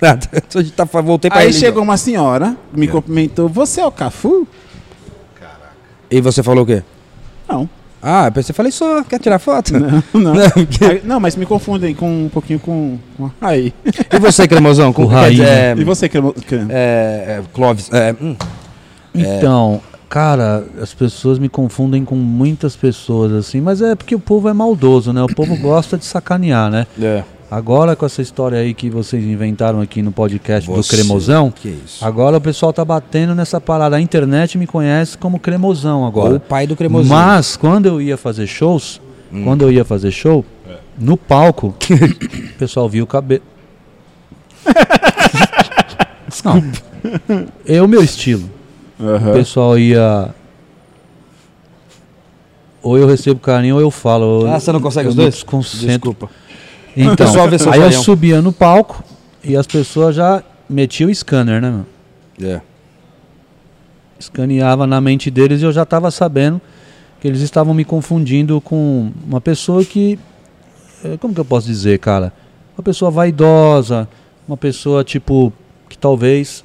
Nada. 0.00 0.26
A 0.54 0.62
gente 0.62 0.72
tá, 0.72 0.84
voltei 0.84 1.30
pra 1.30 1.40
Aí 1.40 1.46
ele. 1.46 1.52
chegou 1.54 1.82
uma 1.82 1.96
senhora, 1.96 2.56
me 2.72 2.88
cumprimentou. 2.88 3.48
Você 3.48 3.80
é 3.80 3.86
o 3.86 3.92
Cafu? 3.92 4.46
E 6.10 6.20
você 6.20 6.42
falou 6.42 6.64
o 6.64 6.66
quê? 6.66 6.82
Não. 7.48 7.68
Ah, 8.02 8.26
eu 8.28 8.32
pensei, 8.32 8.54
falei 8.54 8.72
só, 8.72 9.04
quer 9.04 9.18
tirar 9.20 9.38
foto? 9.38 9.74
Não, 9.78 10.02
não. 10.14 10.34
Não, 10.34 10.50
que- 10.66 10.84
Aí- 10.84 11.02
não, 11.04 11.20
mas 11.20 11.36
me 11.36 11.44
confundem 11.44 11.94
com 11.94 12.24
um 12.24 12.28
pouquinho 12.30 12.58
com. 12.58 12.98
com 13.16 13.30
aí. 13.40 13.74
E 14.10 14.18
você, 14.18 14.48
Cremosão? 14.48 14.90
Com, 14.92 15.04
O 15.04 15.06
Raí, 15.06 15.36
né? 15.36 15.72
é, 15.72 15.74
E 15.76 15.84
você, 15.84 16.08
que 16.08 16.18
que- 16.20 16.54
é, 16.54 16.64
é, 16.70 17.42
Clóvis. 17.52 17.90
É, 17.92 18.14
hum, 18.20 18.34
Então, 19.14 19.82
cara, 20.08 20.64
as 20.80 20.94
pessoas 20.94 21.38
me 21.38 21.48
confundem 21.48 22.02
com 22.04 22.16
muitas 22.16 22.74
pessoas, 22.74 23.32
assim, 23.32 23.60
mas 23.60 23.82
é 23.82 23.94
porque 23.94 24.14
o 24.14 24.20
povo 24.20 24.48
é 24.48 24.52
maldoso, 24.54 25.12
né? 25.12 25.22
O 25.22 25.28
povo 25.34 25.54
gosta 25.58 25.98
de 25.98 26.04
sacanear, 26.06 26.70
né? 26.70 26.86
é. 27.00 27.22
Agora, 27.50 27.96
com 27.96 28.06
essa 28.06 28.22
história 28.22 28.58
aí 28.58 28.72
que 28.72 28.88
vocês 28.88 29.24
inventaram 29.24 29.80
aqui 29.80 30.02
no 30.02 30.12
podcast 30.12 30.68
do 30.70 30.76
Você, 30.76 30.94
Cremosão, 30.96 31.50
Que 31.50 31.68
isso? 31.84 32.04
agora 32.04 32.36
o 32.36 32.40
pessoal 32.40 32.72
tá 32.72 32.84
batendo 32.84 33.34
nessa 33.34 33.60
parada. 33.60 33.96
A 33.96 34.00
internet 34.00 34.56
me 34.56 34.68
conhece 34.68 35.18
como 35.18 35.38
Cremosão 35.38 35.98
Ou 36.00 36.04
o 36.04 36.08
agora. 36.08 36.38
pai 36.40 36.66
do 36.66 36.76
Cremosinho. 36.76 37.12
Mas, 37.12 37.56
quando 37.56 37.86
eu 37.86 38.00
ia 38.00 38.16
fazer 38.16 38.46
shows, 38.46 39.00
quando 39.44 39.62
eu 39.62 39.72
ia 39.72 39.84
fazer 39.84 40.12
show, 40.12 40.44
no 40.96 41.16
palco, 41.16 41.74
o 42.54 42.58
pessoal 42.58 42.88
via 42.88 43.02
o 43.02 43.06
cabelo. 43.06 43.42
Não. 46.44 46.62
É 47.66 47.82
o 47.82 47.88
meu 47.88 48.02
estilo. 48.04 48.48
O 48.98 49.04
Aham. 49.08 49.32
pessoal 49.32 49.76
ia. 49.76 50.28
Ou 52.82 52.96
eu 52.96 53.06
recebo 53.08 53.40
carinho 53.40 53.74
ou 53.74 53.80
eu 53.80 53.90
falo. 53.90 54.46
Ah, 54.46 54.60
você 54.60 54.70
não 54.70 54.80
consegue 54.80 55.06
eu 55.08 55.10
os 55.10 55.16
dois? 55.16 55.44
Desculpa. 55.80 56.30
Então, 56.96 57.26
aí 57.72 57.80
eu 57.80 57.86
subia 58.02 58.42
no 58.42 58.52
palco 58.52 59.02
e 59.44 59.56
as 59.56 59.66
pessoas 59.66 60.16
já 60.16 60.42
metiam 60.68 61.08
o 61.10 61.14
scanner, 61.14 61.60
né, 61.60 61.70
meu? 61.70 62.50
É. 62.50 62.60
Escaneava 64.18 64.86
na 64.86 65.00
mente 65.00 65.30
deles 65.30 65.62
e 65.62 65.64
eu 65.64 65.72
já 65.72 65.82
estava 65.84 66.10
sabendo 66.10 66.60
que 67.20 67.28
eles 67.28 67.40
estavam 67.40 67.72
me 67.72 67.84
confundindo 67.84 68.60
com 68.60 69.10
uma 69.26 69.40
pessoa 69.40 69.84
que. 69.84 70.18
eh, 71.04 71.16
Como 71.18 71.32
que 71.34 71.40
eu 71.40 71.44
posso 71.44 71.66
dizer, 71.66 71.98
cara? 71.98 72.32
Uma 72.76 72.82
pessoa 72.84 73.10
vaidosa, 73.10 74.08
uma 74.46 74.56
pessoa, 74.56 75.04
tipo, 75.04 75.52
que 75.88 75.96
talvez 75.96 76.64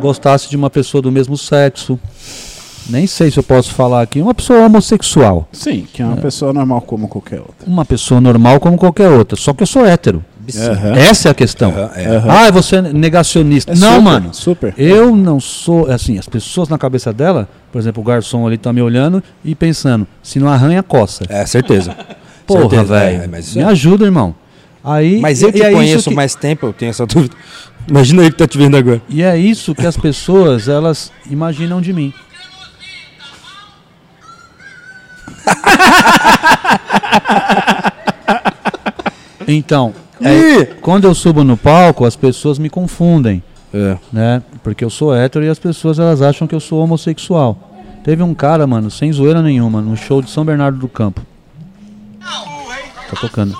gostasse 0.00 0.48
de 0.48 0.56
uma 0.56 0.70
pessoa 0.70 1.02
do 1.02 1.10
mesmo 1.12 1.36
sexo. 1.36 1.98
Nem 2.88 3.06
sei 3.06 3.30
se 3.30 3.38
eu 3.38 3.42
posso 3.42 3.72
falar 3.72 4.02
aqui. 4.02 4.20
Uma 4.20 4.34
pessoa 4.34 4.66
homossexual. 4.66 5.48
Sim, 5.52 5.86
que 5.92 6.02
é 6.02 6.04
uma 6.04 6.16
pessoa 6.16 6.52
normal 6.52 6.80
como 6.82 7.08
qualquer 7.08 7.40
outra. 7.40 7.66
Uma 7.66 7.84
pessoa 7.84 8.20
normal 8.20 8.60
como 8.60 8.76
qualquer 8.76 9.08
outra. 9.08 9.36
Só 9.36 9.52
que 9.52 9.62
eu 9.62 9.66
sou 9.66 9.84
hétero. 9.86 10.24
Aham. 10.54 10.94
Essa 10.94 11.28
é 11.28 11.30
a 11.30 11.34
questão. 11.34 11.72
É. 11.94 12.04
Aham. 12.06 12.28
Ah, 12.30 12.50
você 12.50 12.76
é 12.76 12.82
negacionista. 12.82 13.72
É 13.72 13.76
não, 13.76 13.88
super, 13.96 14.02
mano. 14.02 14.34
Super. 14.34 14.74
Eu 14.76 15.16
não 15.16 15.40
sou, 15.40 15.90
assim, 15.90 16.18
as 16.18 16.28
pessoas 16.28 16.68
na 16.68 16.76
cabeça 16.76 17.12
dela, 17.14 17.48
por 17.72 17.78
exemplo, 17.78 18.02
o 18.02 18.04
garçom 18.04 18.46
ali 18.46 18.58
tá 18.58 18.70
me 18.72 18.82
olhando 18.82 19.22
e 19.42 19.54
pensando, 19.54 20.06
se 20.22 20.38
não 20.38 20.48
arranha, 20.48 20.82
coça. 20.82 21.24
É, 21.30 21.46
certeza. 21.46 21.96
Porra, 22.46 22.84
velho. 22.84 23.22
é, 23.22 23.26
mas, 23.26 23.54
me 23.56 23.62
ajuda, 23.62 24.04
irmão. 24.04 24.34
Aí, 24.84 25.18
mas 25.18 25.40
eu 25.40 25.50
que 25.50 25.60
e 25.60 25.62
é 25.62 25.68
isso 25.68 25.76
conheço 25.78 26.10
que- 26.10 26.16
mais 26.16 26.34
tempo, 26.34 26.66
eu 26.66 26.72
tenho 26.74 26.90
essa 26.90 27.06
dúvida. 27.06 27.34
Imagina 27.88 28.22
ele 28.22 28.30
que 28.32 28.36
tá 28.38 28.46
te 28.46 28.56
vendo 28.58 28.76
agora. 28.76 29.00
E 29.08 29.22
é 29.22 29.36
isso 29.36 29.74
que 29.74 29.86
as 29.86 29.96
pessoas, 29.96 30.68
elas 30.68 31.10
imaginam 31.30 31.80
de 31.80 31.92
mim. 31.92 32.12
Então, 39.46 39.92
é, 40.22 40.64
quando 40.80 41.04
eu 41.04 41.14
subo 41.14 41.44
no 41.44 41.54
palco, 41.56 42.04
as 42.06 42.16
pessoas 42.16 42.58
me 42.58 42.70
confundem, 42.70 43.42
É. 43.74 43.98
né? 44.12 44.42
Porque 44.62 44.82
eu 44.84 44.88
sou 44.88 45.14
hétero 45.14 45.44
e 45.44 45.48
as 45.50 45.58
pessoas 45.58 45.98
elas 45.98 46.22
acham 46.22 46.46
que 46.46 46.54
eu 46.54 46.60
sou 46.60 46.82
homossexual. 46.82 47.58
Teve 48.02 48.22
um 48.22 48.32
cara, 48.34 48.66
mano, 48.66 48.90
sem 48.90 49.12
zoeira 49.12 49.42
nenhuma, 49.42 49.80
no 49.82 49.96
show 49.96 50.22
de 50.22 50.30
São 50.30 50.44
Bernardo 50.44 50.78
do 50.78 50.88
Campo. 50.88 51.20
Tá 52.20 53.16
tocando. 53.20 53.54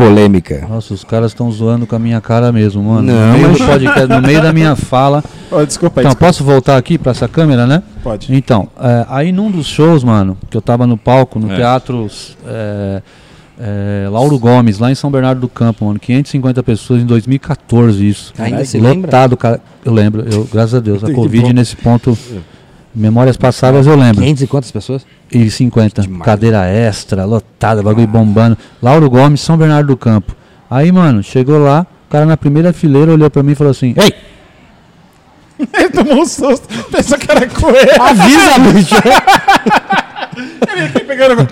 Polêmica. 0.00 0.66
Nossa, 0.68 0.94
os 0.94 1.04
caras 1.04 1.32
estão 1.32 1.50
zoando 1.52 1.86
com 1.86 1.94
a 1.94 1.98
minha 1.98 2.20
cara 2.20 2.50
mesmo, 2.50 2.82
mano. 2.82 3.02
Não, 3.02 3.26
no 3.26 3.32
meio 3.34 3.48
mas- 3.48 3.58
do 3.58 3.66
podcast, 3.66 4.06
no 4.08 4.22
meio 4.22 4.42
da 4.42 4.52
minha 4.52 4.74
fala. 4.74 5.22
Ó, 5.52 5.62
desculpa 5.64 6.00
aí. 6.00 6.04
Então, 6.04 6.10
desculpa. 6.12 6.26
posso 6.26 6.44
voltar 6.44 6.76
aqui 6.76 6.96
pra 6.96 7.12
essa 7.12 7.28
câmera, 7.28 7.66
né? 7.66 7.82
Pode. 8.02 8.34
Então, 8.34 8.68
é, 8.80 9.04
aí 9.08 9.30
num 9.30 9.50
dos 9.50 9.66
shows, 9.66 10.02
mano, 10.02 10.38
que 10.48 10.56
eu 10.56 10.62
tava 10.62 10.86
no 10.86 10.96
palco, 10.96 11.38
no 11.38 11.48
teatro 11.48 12.06
é, 12.46 13.02
é, 13.60 14.08
Lauro 14.10 14.38
Gomes, 14.38 14.78
lá 14.78 14.90
em 14.90 14.94
São 14.94 15.10
Bernardo 15.10 15.42
do 15.42 15.48
Campo, 15.48 15.84
mano, 15.84 15.98
550 15.98 16.62
pessoas 16.62 17.02
em 17.02 17.06
2014, 17.06 18.08
isso. 18.08 18.32
Ainda 18.38 18.64
se 18.64 18.78
Lotado, 18.78 19.36
cara. 19.36 19.60
Eu 19.84 19.92
lembro, 19.92 20.24
eu, 20.30 20.48
graças 20.50 20.74
a 20.74 20.80
Deus, 20.80 21.04
a 21.04 21.12
Covid 21.12 21.52
nesse 21.52 21.76
ponto, 21.76 22.16
memórias 22.94 23.36
passadas 23.36 23.86
eu 23.86 23.96
lembro. 23.96 24.22
500 24.22 24.42
e 24.42 24.46
quantas 24.46 24.70
pessoas? 24.70 25.06
E 25.30 25.50
50, 25.50 26.02
Demais. 26.02 26.22
cadeira 26.24 26.66
extra, 26.66 27.24
lotada, 27.24 27.82
bagulho 27.82 28.06
bombando. 28.06 28.56
Lauro 28.82 29.08
Gomes, 29.08 29.40
São 29.40 29.56
Bernardo 29.56 29.88
do 29.88 29.96
Campo. 29.96 30.34
Aí, 30.70 30.90
mano, 30.92 31.22
chegou 31.22 31.58
lá, 31.58 31.86
o 32.08 32.10
cara 32.10 32.24
na 32.26 32.36
primeira 32.36 32.72
fileira 32.72 33.12
olhou 33.12 33.30
pra 33.30 33.42
mim 33.42 33.52
e 33.52 33.56
falou 33.56 33.70
assim: 33.70 33.94
Ei, 33.96 34.14
Ele 35.74 35.90
tomou 35.90 36.22
um 36.22 36.26
susto. 36.26 36.66
Pensou 36.90 37.18
que 37.18 37.30
era 37.30 37.46
coelho. 37.46 38.02
Avisa, 38.02 38.58
bicho! 38.72 38.94
Ele 40.74 40.88
pegando. 41.04 41.40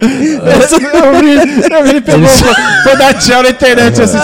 eu 0.00 1.20
vi, 1.20 1.34
eu 1.74 1.82
vi, 1.84 1.90
ele 1.90 2.00
pegou. 2.00 2.28
Foi 2.28 2.96
dar 2.96 3.14
tchau 3.14 3.42
na 3.42 3.50
internet 3.50 4.00
assim. 4.02 4.18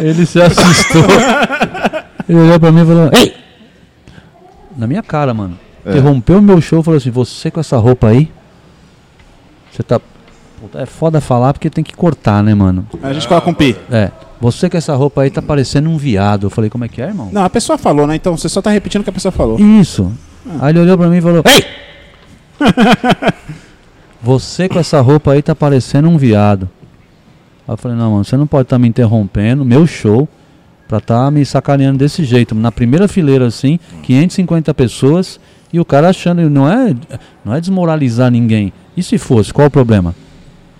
ele 0.00 0.26
se 0.26 0.42
assustou. 0.42 1.04
Ele 2.28 2.38
olhou 2.38 2.60
pra 2.60 2.70
mim 2.70 2.82
e 2.82 2.84
falou: 2.86 3.10
Ei! 3.12 3.34
Na 4.76 4.86
minha 4.86 5.02
cara, 5.02 5.32
mano. 5.32 5.58
É. 5.84 5.90
Interrompeu 5.90 6.38
o 6.38 6.42
meu 6.42 6.60
show 6.60 6.80
e 6.80 6.82
falou 6.82 6.98
assim: 6.98 7.10
Você 7.10 7.50
com 7.50 7.60
essa 7.60 7.76
roupa 7.76 8.08
aí? 8.08 8.30
Você 9.72 9.82
tá. 9.82 10.00
Puta, 10.60 10.80
É 10.80 10.86
foda 10.86 11.20
falar 11.20 11.52
porque 11.52 11.70
tem 11.70 11.84
que 11.84 11.94
cortar, 11.94 12.42
né, 12.42 12.54
mano? 12.54 12.86
A 13.02 13.12
gente 13.12 13.26
coloca 13.28 13.48
um 13.48 13.54
pi. 13.54 13.76
É. 13.90 14.10
Você 14.40 14.68
com 14.68 14.76
essa 14.76 14.94
roupa 14.94 15.22
aí 15.22 15.30
tá 15.30 15.40
parecendo 15.40 15.88
um 15.88 15.96
viado. 15.96 16.46
Eu 16.46 16.50
falei: 16.50 16.68
Como 16.68 16.84
é 16.84 16.88
que 16.88 17.00
é, 17.00 17.06
irmão? 17.06 17.28
Não, 17.32 17.44
a 17.44 17.50
pessoa 17.50 17.78
falou, 17.78 18.06
né? 18.06 18.16
Então 18.16 18.36
você 18.36 18.48
só 18.48 18.60
tá 18.60 18.70
repetindo 18.70 19.00
o 19.00 19.04
que 19.04 19.10
a 19.10 19.12
pessoa 19.12 19.32
falou. 19.32 19.58
Isso. 19.58 20.12
Aí 20.60 20.70
ele 20.72 20.80
olhou 20.80 20.96
pra 20.98 21.08
mim 21.08 21.16
e 21.18 21.22
falou: 21.22 21.42
Ei! 21.46 21.64
Você 24.20 24.68
com 24.68 24.78
essa 24.78 25.00
roupa 25.00 25.32
aí 25.32 25.42
tá 25.42 25.54
parecendo 25.54 26.08
um 26.08 26.18
viado. 26.18 26.68
Aí 27.66 27.72
eu 27.74 27.76
falei: 27.76 27.96
Não, 27.96 28.12
mano, 28.12 28.24
você 28.24 28.36
não 28.36 28.46
pode 28.46 28.64
estar 28.64 28.78
me 28.78 28.88
interrompendo, 28.88 29.64
meu 29.64 29.86
show, 29.86 30.28
pra 30.88 31.00
tá 31.00 31.30
me 31.30 31.44
sacaneando 31.44 31.98
desse 31.98 32.24
jeito. 32.24 32.54
Na 32.54 32.72
primeira 32.72 33.06
fileira, 33.06 33.46
assim, 33.46 33.78
550 34.02 34.72
pessoas 34.74 35.38
e 35.72 35.78
o 35.78 35.84
cara 35.84 36.08
achando. 36.08 36.48
Não 36.48 36.68
é, 36.68 36.94
não 37.44 37.54
é 37.54 37.60
desmoralizar 37.60 38.30
ninguém. 38.30 38.72
E 38.96 39.02
se 39.02 39.18
fosse, 39.18 39.52
qual 39.52 39.68
o 39.68 39.70
problema? 39.70 40.14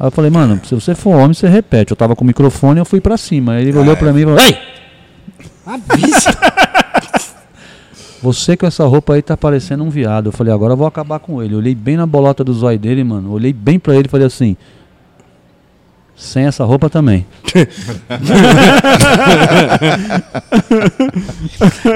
Aí 0.00 0.06
eu 0.06 0.10
falei: 0.10 0.30
Mano, 0.30 0.60
se 0.64 0.74
você 0.74 0.94
for 0.94 1.14
homem, 1.14 1.34
você 1.34 1.46
repete. 1.46 1.92
Eu 1.92 1.96
tava 1.96 2.16
com 2.16 2.24
o 2.24 2.26
microfone 2.26 2.80
e 2.80 2.82
eu 2.82 2.86
fui 2.86 3.00
pra 3.00 3.16
cima. 3.16 3.52
Aí 3.52 3.68
ele 3.68 3.78
olhou 3.78 3.96
pra 3.96 4.12
mim 4.12 4.22
e 4.22 4.24
falou: 4.24 4.40
Ei! 4.40 4.58
Você 8.20 8.56
com 8.56 8.66
essa 8.66 8.84
roupa 8.84 9.14
aí 9.14 9.22
tá 9.22 9.36
parecendo 9.36 9.84
um 9.84 9.90
viado. 9.90 10.26
Eu 10.26 10.32
falei, 10.32 10.52
agora 10.52 10.72
eu 10.72 10.76
vou 10.76 10.88
acabar 10.88 11.20
com 11.20 11.40
ele. 11.40 11.54
Eu 11.54 11.58
olhei 11.58 11.74
bem 11.74 11.96
na 11.96 12.04
bolota 12.04 12.42
do 12.42 12.52
zóio 12.52 12.76
dele, 12.76 13.04
mano. 13.04 13.30
Olhei 13.30 13.52
bem 13.52 13.78
pra 13.78 13.94
ele 13.94 14.06
e 14.06 14.10
falei 14.10 14.26
assim: 14.26 14.56
sem 16.18 16.44
essa 16.46 16.64
roupa 16.64 16.90
também. 16.90 17.24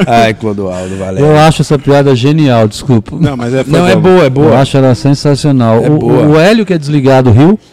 Ai, 0.07 0.33
Clodoaldo, 0.35 0.97
valeu. 0.97 1.27
Eu 1.27 1.39
acho 1.39 1.63
essa 1.63 1.79
piada 1.79 2.15
genial, 2.15 2.69
desculpa. 2.69 3.17
Não, 3.19 3.37
mas 3.37 3.53
é, 3.55 3.65
Não, 3.67 3.87
é 3.87 3.97
boa, 3.97 4.23
é 4.23 4.27
Eu 4.27 4.31
boa. 4.31 4.59
acho 4.59 4.77
ela 4.77 4.95
sensacional. 4.95 5.85
É 5.85 5.91
o, 5.91 5.99
boa. 5.99 6.27
o 6.29 6.39
Hélio, 6.39 6.65
que 6.65 6.73
é 6.73 6.79
desligado, 6.79 7.31
riu. 7.31 7.59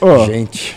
Ô, 0.00 0.24
Gente. 0.24 0.76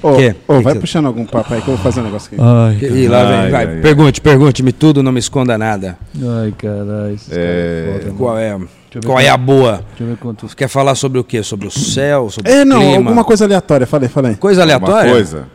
ô, 0.00 0.12
Quê? 0.14 0.32
ô, 0.46 0.58
Que 0.58 0.62
vai 0.62 0.74
que- 0.74 0.78
puxando 0.78 1.06
algum 1.06 1.24
papo 1.26 1.52
aí 1.54 1.60
que 1.60 1.66
eu 1.66 1.74
vou 1.74 1.82
fazer 1.82 2.00
um 2.00 2.04
negócio 2.04 2.30
aqui. 2.32 2.40
Ai, 2.40 2.76
Que- 2.78 2.86
E 2.86 3.08
lá 3.08 3.24
vem, 3.24 3.34
Ai, 3.36 3.50
vai. 3.50 3.66
ai. 3.66 3.80
Pergunte, 3.80 4.20
pergunte-me 4.20 4.70
tudo, 4.72 5.02
não 5.02 5.10
me 5.10 5.18
esconda 5.18 5.58
nada. 5.58 5.98
ai 6.14 6.54
caralho. 6.56 7.18
É, 7.32 7.98
mano. 8.04 8.14
Qual 8.16 8.38
é, 8.38 8.52
eu 8.52 8.68
qual 9.02 9.18
é 9.20 9.28
a 9.28 9.36
boa? 9.36 9.84
Deixa 9.88 10.02
eu 10.04 10.06
ver 10.08 10.16
quanto. 10.18 10.48
Você 10.48 10.54
quer 10.54 10.68
falar 10.68 10.94
sobre 10.94 11.18
o 11.18 11.24
quê? 11.24 11.42
Sobre 11.42 11.66
o 11.66 11.70
céu, 11.70 12.30
sobre 12.30 12.50
É, 12.52 12.62
o 12.62 12.64
não, 12.64 12.78
clima? 12.80 12.96
alguma 12.96 13.24
coisa 13.24 13.44
aleatória. 13.44 13.86
Falei, 13.86 14.08
falei. 14.08 14.34
Coisa 14.36 14.62
aleatória? 14.62 15.10
coisa. 15.10 15.48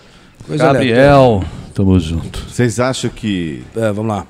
Coisa 0.46 0.68
aleatória. 0.68 0.96
Gabriel, 0.96 1.44
tamo 1.74 2.00
junto. 2.00 2.40
Vocês 2.50 2.80
acham 2.80 3.10
que. 3.10 3.64
É, 3.76 3.92
vamos 3.92 4.08
lá. 4.08 4.26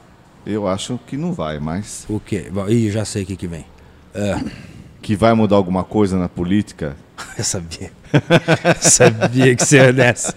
Eu 0.45 0.67
acho 0.67 0.99
que 1.07 1.15
não 1.17 1.33
vai, 1.33 1.59
mas. 1.59 2.05
O 2.09 2.19
quê? 2.19 2.51
Ih, 2.69 2.89
já 2.91 3.05
sei 3.05 3.23
o 3.23 3.25
que 3.25 3.35
que 3.35 3.47
vem. 3.47 3.65
É, 4.13 4.39
Que 5.01 5.15
vai 5.15 5.33
mudar 5.33 5.55
alguma 5.55 5.83
coisa 5.83 6.17
na 6.17 6.27
política? 6.27 6.95
eu 7.37 7.43
sabia. 7.43 7.91
sabia 8.79 9.55
que 9.55 9.63
você 9.65 9.77
ia 9.77 9.91
nessa. 9.91 10.33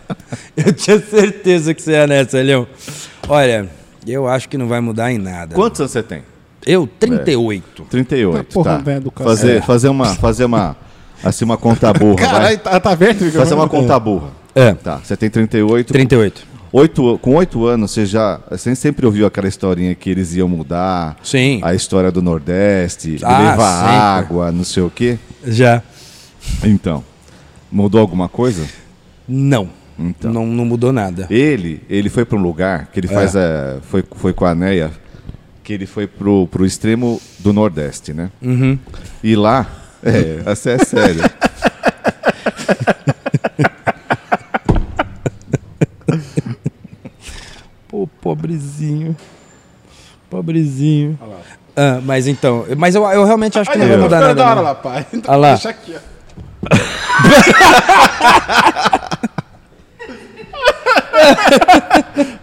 Eu 0.57 0.73
tinha 0.73 0.99
certeza 1.01 1.73
que 1.75 1.83
você 1.83 1.93
ia 1.93 2.07
nessa, 2.07 2.41
Leão. 2.43 2.67
Olha, 3.29 3.69
eu 4.07 4.27
acho 4.29 4.49
que 4.49 4.59
não 4.59 4.69
vai 4.69 4.81
mudar 4.81 5.11
em 5.13 5.19
nada. 5.19 5.55
Quantos 5.55 5.81
anos 5.81 5.93
você 5.93 6.03
tem? 6.03 6.23
Eu, 6.67 6.87
38. 6.87 7.85
38. 7.91 8.39
Ah, 8.39 8.45
porra, 8.53 8.71
tá. 8.73 8.79
velho 8.79 9.01
do 9.01 9.11
cacete. 9.11 9.29
fazer, 9.37 9.63
fazer 9.63 9.89
uma. 9.89 10.07
Fazer 10.15 10.45
uma. 10.45 10.77
Assim, 11.25 11.45
uma 11.45 11.57
conta 11.57 11.93
burra. 11.93 12.17
Caralho, 12.17 12.59
tá, 12.59 12.81
tá 12.81 12.91
aberto? 12.91 13.23
o 13.25 13.31
Fazer 13.31 13.55
uma 13.55 13.69
conta 13.69 13.99
burra. 13.99 14.29
É, 14.55 14.75
Tá, 14.75 14.97
você 14.99 15.17
tem 15.17 15.31
38. 15.31 15.93
38. 15.93 16.53
Oito, 16.73 17.19
com 17.19 17.35
oito 17.37 17.67
anos, 17.67 17.91
você 17.91 18.07
já. 18.07 18.41
Você 18.51 18.75
sempre 18.75 19.05
ouviu 19.07 19.27
aquela 19.27 19.47
historinha 19.47 19.95
que 19.95 20.09
eles 20.11 20.35
iam 20.35 20.49
mudar. 20.49 21.17
Sim. 21.23 21.61
A 21.63 21.75
história 21.75 22.11
do 22.11 22.23
Nordeste, 22.23 23.19
Ah, 23.23 23.51
levar 23.51 23.81
sempre. 23.83 23.97
água, 23.97 24.51
não 24.53 24.65
sei 24.65 24.83
o 24.83 24.91
quê. 24.91 25.19
Já. 25.47 25.83
Então. 26.65 27.05
Mudou 27.71 28.01
alguma 28.01 28.29
coisa? 28.29 28.65
Não. 29.29 29.69
Então. 29.99 30.33
Não, 30.33 30.47
não 30.47 30.65
mudou 30.65 30.93
nada. 30.93 31.27
Ele, 31.31 31.83
ele 31.89 32.09
foi 32.09 32.25
para 32.25 32.37
um 32.39 32.43
lugar 32.43 32.87
que 32.93 32.99
ele 33.01 33.07
faz. 33.09 33.35
eh, 33.37 33.79
foi, 33.83 34.03
foi 34.17 34.33
com 34.33 34.45
a 34.45 34.55
Neia, 34.55 34.91
que 35.63 35.73
ele 35.73 35.87
foi 35.87 36.07
pro, 36.07 36.47
pro 36.49 36.67
extremo 36.67 37.21
do 37.39 37.53
Nordeste, 37.53 38.13
né? 38.13 38.31
Uhum. 38.41 38.79
E 39.23 39.37
lá. 39.37 39.67
É, 40.05 40.43
essa 40.51 40.71
é 40.71 40.79
sério. 40.79 41.23
Pô, 47.87 48.09
pobrezinho. 48.21 49.17
Pobrezinho. 50.29 51.17
Ah, 51.77 52.01
mas 52.03 52.27
então, 52.27 52.67
mas 52.77 52.97
eu, 52.97 53.05
eu 53.05 53.25
realmente 53.25 53.57
acho 53.61 53.71
que 53.71 53.79
não 53.79 53.87
vai 53.87 53.97
mudar 53.97 54.19
nada. 54.19 54.35
da 54.35 54.45
hora 54.45 54.57
não. 54.57 54.63
lá, 54.65 54.75
pai. 54.75 55.07
Olha 55.29 55.37
lá. 55.37 55.51
Deixa 55.51 55.69
aqui, 55.69 55.95
ó. 55.95 56.01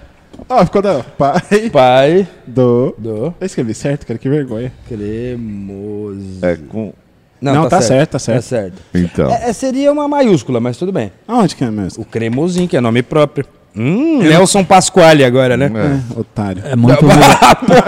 Ó, 0.49 0.65
ficou 0.65 0.81
da. 0.81 1.03
Pai 1.17 1.69
Pai 1.71 2.27
do... 2.45 2.95
do 2.97 3.33
Eu 3.39 3.45
escrevi 3.45 3.73
certo, 3.75 4.07
cara, 4.07 4.17
que 4.17 4.27
vergonha. 4.27 4.71
cremoso. 4.87 6.39
É, 6.41 6.55
com. 6.55 6.91
Não, 7.39 7.69
tá 7.69 7.79
certo, 7.81 8.11
tá 8.11 8.19
certo. 8.19 8.37
Tá 8.37 8.41
certo. 8.41 8.81
Então. 8.93 9.31
É, 9.31 9.49
é, 9.49 9.53
seria 9.53 9.91
uma 9.91 10.07
maiúscula, 10.07 10.59
mas 10.59 10.75
tudo 10.75 10.91
bem. 10.91 11.11
Aonde 11.27 11.55
que 11.55 11.63
é 11.63 11.71
mesmo? 11.71 12.01
O 12.03 12.05
cremosinho, 12.05 12.67
que 12.67 12.75
é 12.75 12.81
nome 12.81 13.01
próprio. 13.01 13.45
Hum, 13.77 14.19
Nelson 14.23 14.63
Pasquale 14.63 15.23
agora, 15.23 15.55
né? 15.55 15.71
É. 15.73 16.17
É, 16.17 16.19
otário. 16.19 16.63
É 16.65 16.75
muita, 16.75 17.05
humilha... 17.05 17.19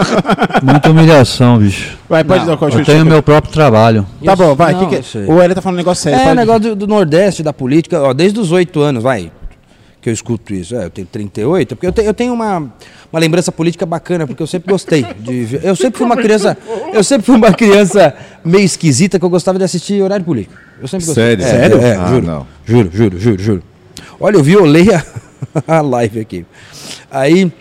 muita 0.62 0.90
humilhação, 0.90 1.58
bicho. 1.58 1.98
Vai, 2.08 2.22
pode 2.22 2.46
Não, 2.46 2.56
dar 2.56 2.66
o 2.66 2.68
Eu 2.68 2.84
tenho 2.84 3.04
meu 3.04 3.22
próprio 3.22 3.52
trabalho. 3.52 4.06
Tá 4.24 4.36
bom, 4.36 4.54
vai. 4.54 4.72
Não, 4.72 4.88
que 4.88 5.00
que... 5.00 5.18
O 5.18 5.42
Hélio 5.42 5.54
tá 5.54 5.60
falando 5.60 5.74
um 5.74 5.78
negócio 5.78 6.04
sério. 6.04 6.20
É, 6.20 6.24
pode- 6.24 6.36
negócio 6.36 6.60
do, 6.60 6.76
do 6.76 6.86
Nordeste, 6.86 7.42
da 7.42 7.52
política, 7.52 8.00
ó, 8.00 8.12
desde 8.14 8.38
os 8.38 8.52
oito 8.52 8.80
anos, 8.80 9.02
vai, 9.02 9.32
que 10.02 10.10
eu 10.10 10.12
escuto 10.12 10.52
isso. 10.52 10.74
É, 10.76 10.84
eu 10.84 10.90
tenho 10.90 11.06
38, 11.06 11.76
porque 11.76 11.86
eu, 11.86 11.92
te- 11.92 12.02
eu 12.04 12.12
tenho 12.12 12.34
uma, 12.34 12.58
uma 13.10 13.20
lembrança 13.20 13.50
política 13.52 13.86
bacana, 13.86 14.26
porque 14.26 14.42
eu 14.42 14.46
sempre 14.46 14.70
gostei 14.70 15.02
de 15.20 15.60
Eu 15.62 15.74
sempre 15.76 15.96
fui 15.98 16.04
uma 16.06 16.16
criança. 16.16 16.58
Eu 16.92 17.02
sempre 17.04 17.24
fui 17.24 17.36
uma 17.36 17.52
criança 17.54 18.12
meio 18.44 18.64
esquisita 18.64 19.18
que 19.18 19.24
eu 19.24 19.30
gostava 19.30 19.58
de 19.58 19.64
assistir 19.64 20.02
horário 20.02 20.24
político. 20.24 20.54
Eu 20.80 20.88
sempre 20.88 21.06
gostei. 21.06 21.24
Sério? 21.24 21.44
É, 21.44 21.48
Sério? 21.48 21.80
É, 21.80 21.88
é, 21.90 21.96
Ah, 21.96 22.08
juro, 22.08 22.26
não. 22.26 22.46
juro, 22.66 22.90
juro, 22.92 23.18
juro, 23.18 23.42
juro. 23.42 23.62
Olha, 24.20 24.36
eu 24.36 24.42
violei 24.42 24.92
a, 24.92 25.04
a 25.68 25.80
live 25.80 26.18
aqui. 26.20 26.44
Aí. 27.10 27.52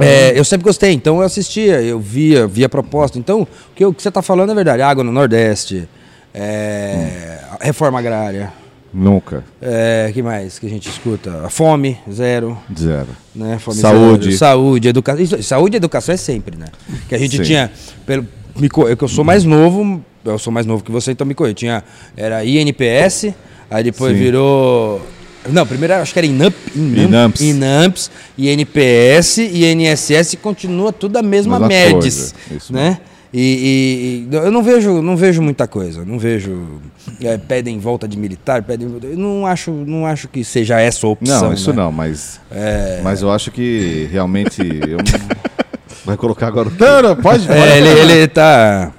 é, 0.00 0.38
eu 0.38 0.44
sempre 0.44 0.64
gostei, 0.64 0.92
então 0.92 1.18
eu 1.18 1.22
assistia, 1.22 1.80
eu 1.82 2.00
via, 2.00 2.46
via 2.46 2.68
proposta. 2.68 3.18
Então, 3.18 3.42
o 3.42 3.48
que, 3.74 3.84
o 3.84 3.94
que 3.94 4.02
você 4.02 4.08
está 4.08 4.22
falando 4.22 4.50
é 4.50 4.54
verdade. 4.54 4.82
Água 4.82 5.02
no 5.04 5.12
Nordeste, 5.12 5.88
é, 6.34 7.38
reforma 7.60 7.98
agrária, 7.98 8.52
Nunca. 8.92 9.44
é, 9.62 10.10
que 10.12 10.22
mais 10.22 10.58
que 10.58 10.66
a 10.66 10.68
gente 10.70 10.88
escuta? 10.88 11.44
A 11.44 11.50
fome, 11.50 11.98
zero. 12.10 12.58
Zero. 12.76 13.08
Né? 13.34 13.58
Fome 13.58 13.76
Saúde. 13.76 14.24
zero. 14.24 14.38
Saúde, 14.38 14.88
educação. 14.88 15.42
Saúde 15.42 15.76
e 15.76 15.78
educação 15.78 16.14
é 16.14 16.18
sempre, 16.18 16.56
né? 16.56 16.66
Que 17.08 17.14
a 17.14 17.18
gente 17.18 17.36
Sim. 17.36 17.42
tinha. 17.42 17.70
Pelo, 18.04 18.26
me, 18.56 18.68
eu 18.88 18.96
que 18.96 19.04
eu 19.04 19.08
sou 19.08 19.24
mais 19.24 19.44
novo, 19.44 20.04
eu 20.24 20.38
sou 20.38 20.52
mais 20.52 20.66
novo 20.66 20.82
que 20.82 20.90
você, 20.90 21.12
então 21.12 21.26
me 21.26 21.34
corrija. 21.34 21.54
Tinha. 21.54 21.84
Era 22.16 22.44
INPS, 22.44 23.32
aí 23.70 23.84
depois 23.84 24.12
Sim. 24.12 24.22
virou. 24.22 25.00
Não, 25.48 25.66
primeiro 25.66 25.94
acho 25.94 26.12
que 26.12 26.18
era 26.18 26.26
INAMP, 26.26 26.54
Inamps. 26.76 27.40
INAMPS, 27.40 28.10
INPS, 28.36 29.38
INSS, 29.38 30.36
continua 30.42 30.92
tudo 30.92 31.16
a 31.16 31.22
mesma, 31.22 31.58
Mesma 31.58 32.06
isso 32.06 32.34
né? 32.70 32.98
E, 32.98 33.10
e- 33.38 34.26
e 34.32 34.34
eu 34.36 34.50
não 34.50 34.62
vejo, 34.62 35.00
não 35.02 35.16
vejo 35.16 35.40
muita 35.40 35.66
coisa. 35.68 36.04
Não 36.04 36.18
vejo. 36.18 36.80
é, 37.22 37.38
pedem 37.38 37.78
volta 37.78 38.08
de 38.08 38.18
militar, 38.18 38.62
pedem. 38.62 38.88
Eu 39.02 39.16
não 39.16 39.46
acho, 39.46 39.70
não 39.70 40.04
acho 40.06 40.26
que 40.28 40.42
seja 40.44 40.80
essa 40.80 41.06
a 41.06 41.10
opção. 41.10 41.42
Não, 41.48 41.52
isso 41.54 41.70
né? 41.70 41.76
não, 41.76 41.92
mas. 41.92 42.40
É, 42.50 43.00
Mas 43.04 43.22
eu 43.22 43.30
acho 43.30 43.50
que 43.50 44.08
realmente. 44.10 44.60
Eu 44.60 44.98
Vai 46.04 46.16
colocar 46.16 46.46
agora 46.48 46.68
o? 46.68 46.72
Não, 46.78 47.02
não, 47.02 47.16
pode. 47.16 47.46
pode. 47.46 47.58
É, 47.58 47.76
ele, 47.78 47.88
ele 48.12 48.28
tá. 48.28 48.90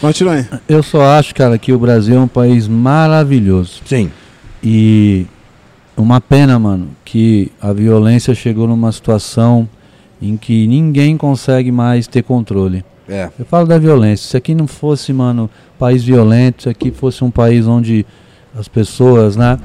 Continua 0.00 0.34
aí. 0.34 0.46
Eu 0.68 0.82
só 0.82 1.02
acho, 1.18 1.34
cara, 1.34 1.58
que 1.58 1.72
o 1.72 1.78
Brasil 1.78 2.16
é 2.16 2.20
um 2.20 2.28
país 2.28 2.68
maravilhoso. 2.68 3.80
Sim. 3.84 4.10
E 4.62 5.26
uma 5.96 6.20
pena, 6.20 6.58
mano, 6.58 6.88
que 7.04 7.50
a 7.60 7.72
violência 7.72 8.34
chegou 8.34 8.66
numa 8.68 8.92
situação 8.92 9.68
em 10.22 10.36
que 10.36 10.66
ninguém 10.66 11.16
consegue 11.16 11.72
mais 11.72 12.06
ter 12.06 12.22
controle. 12.22 12.84
É. 13.10 13.28
Eu 13.38 13.44
falo 13.44 13.66
da 13.66 13.76
violência. 13.76 14.30
Se 14.30 14.36
aqui 14.36 14.54
não 14.54 14.66
fosse, 14.66 15.12
mano, 15.12 15.50
país 15.78 16.02
violento, 16.04 16.62
se 16.62 16.68
aqui 16.68 16.90
fosse 16.90 17.24
um 17.24 17.30
país 17.30 17.66
onde 17.66 18.06
as 18.58 18.68
pessoas, 18.68 19.36
né, 19.36 19.58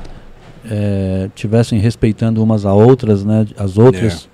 eh, 0.69 1.29
tivessem 1.35 1.79
respeitando 1.79 2.41
umas 2.43 2.65
a 2.65 2.73
outras, 2.73 3.23
né, 3.23 3.45
as 3.57 3.77
outras, 3.77 4.27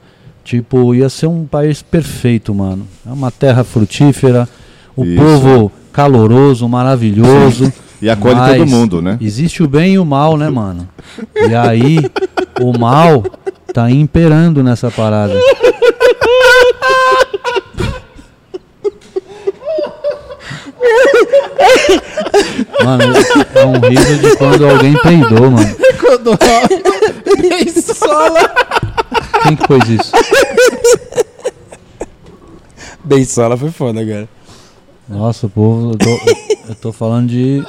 tipo, 0.43 0.95
ia 0.95 1.09
ser 1.09 1.27
um 1.27 1.45
país 1.45 1.81
perfeito, 1.81 2.55
mano. 2.55 2.87
É 3.05 3.11
uma 3.11 3.29
terra 3.29 3.63
frutífera, 3.63 4.47
o 4.95 5.03
Isso. 5.03 5.21
povo 5.21 5.71
caloroso, 5.91 6.67
maravilhoso, 6.67 7.71
E 8.01 8.09
acolhe 8.09 8.57
todo 8.57 8.65
mundo, 8.65 8.99
né? 8.99 9.17
Existe 9.21 9.61
o 9.61 9.67
bem 9.67 9.93
e 9.93 9.99
o 9.99 10.05
mal, 10.05 10.35
né, 10.35 10.49
mano? 10.49 10.89
E 11.35 11.53
aí, 11.53 11.99
o 12.59 12.77
mal 12.77 13.23
tá 13.71 13.91
imperando 13.91 14.63
nessa 14.63 14.89
parada. 14.89 15.35
Mano, 22.83 23.03
é 23.55 23.65
um 23.65 23.79
riso 23.89 24.17
de 24.19 24.35
quando 24.37 24.67
alguém 24.67 24.93
peidou, 25.01 25.51
mano. 25.51 25.75
Quando 25.99 26.37
sola. 27.93 28.53
Quem 29.43 29.55
que 29.55 29.67
fez 29.67 29.89
isso? 29.89 30.11
Bensola 33.03 33.57
foi 33.57 33.71
foda, 33.71 34.05
cara. 34.05 34.29
Nossa, 35.09 35.47
povo, 35.49 35.91
eu 35.91 35.97
tô, 35.97 36.09
eu 36.69 36.75
tô 36.75 36.91
falando 36.91 37.29
de. 37.29 37.63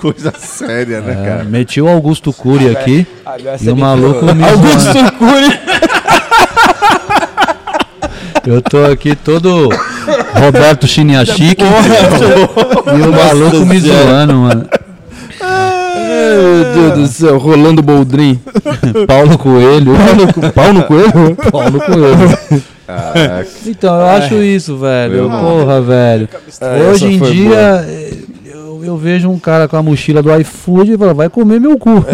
Coisa 0.00 0.32
séria, 0.38 1.00
né, 1.02 1.12
É, 1.12 1.14
cara? 1.28 1.44
meti 1.44 1.82
o 1.82 1.88
Augusto 1.88 2.32
Cury 2.32 2.70
aqui 2.74 3.06
Agora 3.26 3.58
e 3.60 3.68
o 3.68 3.76
maluco 3.76 4.34
me. 4.34 4.42
Augusto 4.42 5.12
Cury. 5.18 5.60
Eu 8.46 8.62
tô 8.62 8.84
aqui 8.86 9.14
todo 9.14 9.68
Roberto 10.40 10.86
Chiniachique 10.86 11.62
e 11.64 13.02
o 13.02 13.12
maluco 13.12 13.66
me 13.66 13.78
zoando, 13.80 14.34
mano. 14.34 14.66
Meu 16.08 16.74
Deus 16.74 16.98
do 16.98 17.06
céu, 17.08 17.38
Rolando 17.38 17.82
Boldrin. 17.82 18.38
Paulo 19.06 19.38
Coelho. 19.38 19.92
Paulo 20.54 20.82
Coelho? 20.84 21.36
Paulo 21.50 21.80
Coelho. 21.80 22.38
Ah, 22.88 23.42
Então, 23.66 23.94
eu 24.00 24.06
acho 24.06 24.34
isso, 24.36 24.76
velho. 24.78 25.28
Porra, 25.28 25.80
velho. 25.80 26.28
Hoje 26.90 27.06
em 27.14 27.18
dia, 27.20 27.84
eu, 28.86 28.96
vejo 28.96 29.28
um 29.28 29.38
cara 29.38 29.68
com 29.68 29.76
a 29.76 29.82
mochila 29.82 30.22
do 30.22 30.34
iFood 30.40 30.92
e 30.92 30.98
fala, 30.98 31.14
vai 31.14 31.28
comer 31.28 31.60
meu 31.60 31.78
cu. 31.78 32.04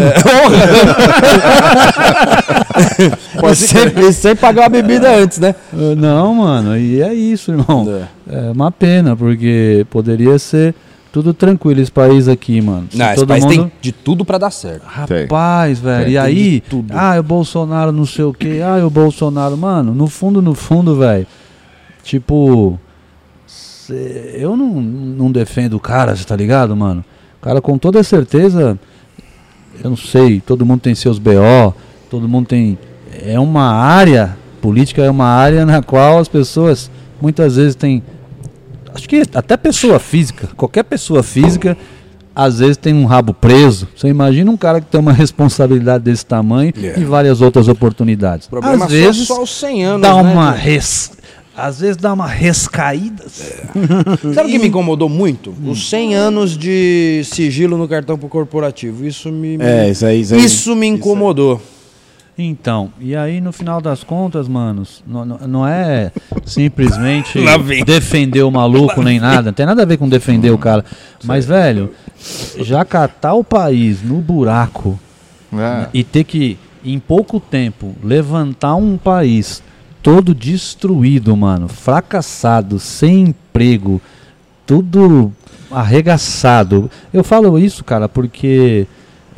E 3.51 3.55
sem, 3.55 3.87
e 4.07 4.13
sem 4.13 4.35
pagar 4.35 4.65
a 4.65 4.69
bebida 4.69 5.15
antes, 5.15 5.37
né? 5.37 5.53
Eh, 5.73 5.95
Não, 5.95 6.33
mano, 6.35 6.77
e 6.77 7.01
é 7.01 7.13
isso, 7.13 7.51
irmão. 7.51 7.85
É 8.27 8.51
uma 8.51 8.71
pena, 8.71 9.15
porque 9.15 9.85
poderia 9.89 10.39
ser 10.39 10.73
tudo 11.11 11.33
tranquilo 11.33 11.79
esse 11.79 11.91
país 11.91 12.27
aqui, 12.27 12.59
mano. 12.61 12.87
Se 12.89 12.97
Não, 12.97 13.05
esse 13.05 13.15
todo 13.17 13.27
país 13.27 13.43
mundo... 13.43 13.53
tem 13.55 13.71
de 13.79 13.91
tudo 13.91 14.25
pra 14.25 14.39
dar 14.39 14.49
certo. 14.49 14.85
Tem. 15.07 15.21
Rapaz, 15.21 15.79
velho, 15.79 16.05
Tem, 16.05 16.13
e 16.13 16.15
tem 16.15 16.21
aí, 16.21 16.63
ah, 16.89 17.19
o 17.19 17.23
Bolsonaro 17.23 17.91
não 17.91 18.05
sei 18.05 18.25
o 18.25 18.33
que, 18.33 18.61
ah, 18.61 18.83
o 18.85 18.89
Bolsonaro, 18.89 19.55
mano, 19.55 19.93
no 19.93 20.07
fundo, 20.07 20.41
no 20.41 20.55
fundo, 20.55 20.95
velho, 20.95 21.27
tipo, 22.03 22.79
eu 23.89 24.55
não, 24.55 24.81
não 24.81 25.31
defendo 25.31 25.75
o 25.75 25.79
cara, 25.79 26.15
você 26.15 26.23
tá 26.23 26.35
ligado, 26.35 26.75
mano? 26.75 27.03
O 27.39 27.43
cara 27.43 27.61
com 27.61 27.77
toda 27.77 28.03
certeza, 28.03 28.77
eu 29.83 29.89
não 29.89 29.97
sei, 29.97 30.39
todo 30.39 30.65
mundo 30.65 30.81
tem 30.81 30.95
seus 30.95 31.19
BO, 31.19 31.73
todo 32.09 32.27
mundo 32.27 32.47
tem, 32.47 32.77
é 33.21 33.39
uma 33.39 33.71
área, 33.71 34.37
política 34.61 35.03
é 35.03 35.09
uma 35.09 35.25
área 35.25 35.65
na 35.65 35.81
qual 35.81 36.19
as 36.19 36.27
pessoas 36.27 36.89
muitas 37.21 37.55
vezes 37.57 37.75
têm, 37.75 38.01
acho 38.93 39.09
que 39.09 39.23
até 39.33 39.57
pessoa 39.57 39.99
física, 39.99 40.49
qualquer 40.55 40.83
pessoa 40.83 41.21
física, 41.21 41.77
às 42.35 42.59
vezes 42.59 42.77
tem 42.77 42.93
um 42.93 43.05
rabo 43.05 43.33
preso. 43.33 43.87
Você 43.95 44.07
imagina 44.07 44.49
um 44.49 44.57
cara 44.57 44.81
que 44.81 44.87
tem 44.87 44.99
uma 44.99 45.13
responsabilidade 45.13 46.03
desse 46.03 46.25
tamanho 46.25 46.73
É. 46.81 46.99
e 46.99 47.03
várias 47.03 47.41
outras 47.41 47.67
oportunidades. 47.67 48.49
Às 48.61 48.81
é 48.81 48.87
vezes 48.87 49.27
só, 49.27 49.35
só 49.35 49.43
os 49.43 49.55
100 49.59 49.85
anos, 49.85 50.01
dá 50.01 50.15
né, 50.15 50.31
uma 50.31 50.51
res... 50.51 51.11
às 51.55 51.79
vezes 51.79 51.97
dá 51.97 52.13
uma 52.13 52.27
rescaída. 52.27 53.23
Sabe 53.29 54.49
o 54.49 54.51
que 54.51 54.59
me 54.59 54.67
incomodou 54.67 55.07
muito? 55.09 55.53
Os 55.65 55.89
100 55.89 56.15
anos 56.15 56.57
de 56.57 57.21
sigilo 57.25 57.77
no 57.77 57.87
cartão 57.87 58.17
pro 58.17 58.27
corporativo. 58.27 59.05
Isso 59.05 59.31
me... 59.31 59.57
É, 59.59 59.89
isso 59.89 60.05
aí, 60.05 60.21
isso 60.21 60.33
aí. 60.35 60.43
Isso 60.45 60.75
me 60.75 60.87
incomodou. 60.87 61.61
Então, 62.35 62.89
e 62.99 63.15
aí 63.15 63.39
no 63.39 63.51
final 63.51 63.79
das 63.79 64.03
contas, 64.03 64.47
manos, 64.47 65.03
não, 65.05 65.23
não- 65.23 65.37
não 65.47 65.67
é 65.67 66.11
simplesmente 66.45 67.37
defender 67.85 68.41
o 68.41 68.49
maluco 68.49 69.03
nem 69.03 69.19
nada, 69.19 69.43
não 69.43 69.53
tem 69.53 69.65
nada 69.67 69.83
a 69.83 69.85
ver 69.85 69.97
com 69.97 70.09
defender 70.09 70.49
o 70.49 70.57
cara. 70.57 70.83
Mas, 71.23 71.45
velho, 71.45 71.91
já 72.59 72.83
catar 72.83 73.35
o 73.35 73.43
país 73.43 74.01
no 74.01 74.15
buraco 74.15 74.99
É. 75.55 75.87
e 75.93 76.03
ter 76.03 76.23
que, 76.23 76.57
em 76.83 76.97
pouco 76.97 77.39
tempo, 77.39 77.95
levantar 78.03 78.75
um 78.77 78.97
país 78.97 79.61
todo 80.03 80.35
destruído, 80.35 81.35
mano, 81.35 81.67
fracassado, 81.69 82.77
sem 82.77 83.21
emprego, 83.29 83.99
tudo 84.67 85.31
arregaçado. 85.71 86.91
Eu 87.13 87.23
falo 87.23 87.57
isso, 87.57 87.83
cara, 87.83 88.09
porque 88.09 88.85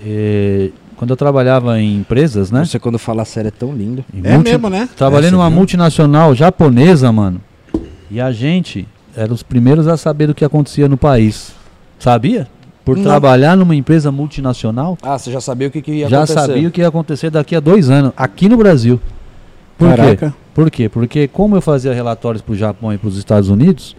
eh, 0.03 0.70
quando 0.97 1.11
eu 1.11 1.16
trabalhava 1.18 1.80
em 1.80 1.97
empresas, 1.97 2.49
né? 2.51 2.66
Você 2.66 2.80
quando 2.80 2.97
fala 2.97 3.24
sério 3.26 3.49
é 3.49 3.51
tão 3.51 3.74
lindo. 3.76 4.03
em 4.13 4.22
É 4.24 4.34
multi- 4.34 4.49
mesmo, 4.51 4.70
né? 4.70 4.89
Trabalhei 4.95 5.30
É, 5.30 5.32
numa 5.32 5.47
viu? 5.49 5.57
multinacional 5.57 6.34
japonesa, 6.34 7.11
mano. 7.11 7.39
E 8.09 8.20
a 8.20 8.32
gente 8.32 8.88
era 9.16 9.32
os 9.34 9.43
primeiros 9.43 9.88
a 9.88 9.97
saber 9.97 10.28
do 10.28 10.34
que 10.36 10.43
acontecia 10.43 10.88
no 10.88 10.97
país. 10.97 11.53
Sabia? 11.99 12.47
Por 12.84 12.97
Não. 12.97 13.03
trabalhar 13.03 13.55
numa 13.57 13.76
empresa 13.76 14.11
multinacional, 14.11 14.97
Ah, 15.01 15.18
você 15.18 15.32
já 15.32 15.41
sabia 15.41 15.68
o 15.68 15.72
que, 15.72 15.82
que 15.82 15.91
ia 15.91 16.07
já 16.09 16.18
acontecer. 16.24 16.39
sabia 16.39 16.68
o 16.68 16.72
que 16.72 16.82
ia 16.82 16.88
acontecer 16.88 17.30
daqui 17.30 17.55
a 17.55 17.59
dois 17.59 17.89
anos, 17.89 18.11
aqui 18.16 18.47
no 18.47 18.57
Brasil. 18.57 18.99
Por 19.78 19.90
quê? 19.90 19.96
Caraca. 19.96 20.36
Por 20.54 20.72
quê? 20.72 20.90
Porque 20.90 21.28
como 21.28 21.56
eu 21.56 21.62
fazia 21.62 21.94
relatórios 21.94 22.42
para 22.42 22.54
o 22.54 22.56
Japão 22.56 22.94
e 22.94 22.98
para 22.98 23.10
os 23.10 23.18
Estados 23.18 23.50
Unidos, 23.50 23.96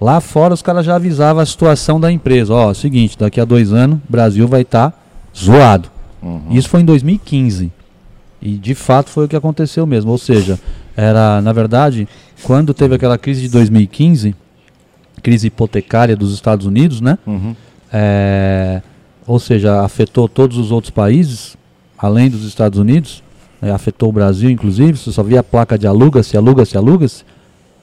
lá 0.00 0.20
fora 0.20 0.54
os 0.54 0.62
caras 0.62 0.86
já 0.86 0.96
avisavam 0.96 1.42
a 1.42 1.46
situação 1.46 2.00
da 2.00 2.10
empresa. 2.10 2.54
Ó, 2.54 2.72
seguinte, 2.72 3.18
daqui 3.18 3.40
a 3.40 3.44
dois 3.44 3.72
anos 3.72 3.98
o 4.08 4.12
Brasil 4.12 4.48
vai 4.48 4.62
estar 4.62 4.92
zoado. 5.36 5.90
Uhum. 6.22 6.42
Isso 6.50 6.68
foi 6.68 6.80
em 6.80 6.84
2015. 6.84 7.70
E 8.40 8.52
de 8.52 8.74
fato 8.74 9.10
foi 9.10 9.26
o 9.26 9.28
que 9.28 9.36
aconteceu 9.36 9.86
mesmo. 9.86 10.10
Ou 10.10 10.18
seja, 10.18 10.58
era, 10.96 11.42
na 11.42 11.52
verdade, 11.52 12.08
quando 12.42 12.72
teve 12.72 12.94
aquela 12.94 13.18
crise 13.18 13.42
de 13.42 13.48
2015, 13.48 14.34
crise 15.22 15.48
hipotecária 15.48 16.16
dos 16.16 16.32
Estados 16.32 16.64
Unidos, 16.66 17.00
né? 17.00 17.18
Uhum. 17.26 17.54
É, 17.92 18.80
ou 19.26 19.38
seja, 19.38 19.82
afetou 19.82 20.28
todos 20.28 20.56
os 20.56 20.70
outros 20.70 20.90
países, 20.90 21.56
além 21.98 22.30
dos 22.30 22.44
Estados 22.44 22.78
Unidos, 22.78 23.22
né, 23.60 23.72
afetou 23.72 24.08
o 24.08 24.12
Brasil, 24.12 24.50
inclusive. 24.50 24.96
Você 24.96 25.12
só 25.12 25.22
via 25.22 25.40
a 25.40 25.42
placa 25.42 25.78
de 25.78 25.86
aluga-se, 25.86 26.36
aluga-se, 26.36 26.76
aluga-se. 26.76 27.24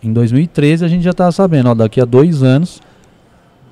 Em 0.03 0.13
2013 0.13 0.86
a 0.86 0.88
gente 0.88 1.03
já 1.03 1.11
estava 1.11 1.32
sabendo, 1.32 1.69
ó, 1.69 1.73
daqui 1.73 1.99
a 1.99 2.05
dois 2.05 2.43
anos 2.43 2.82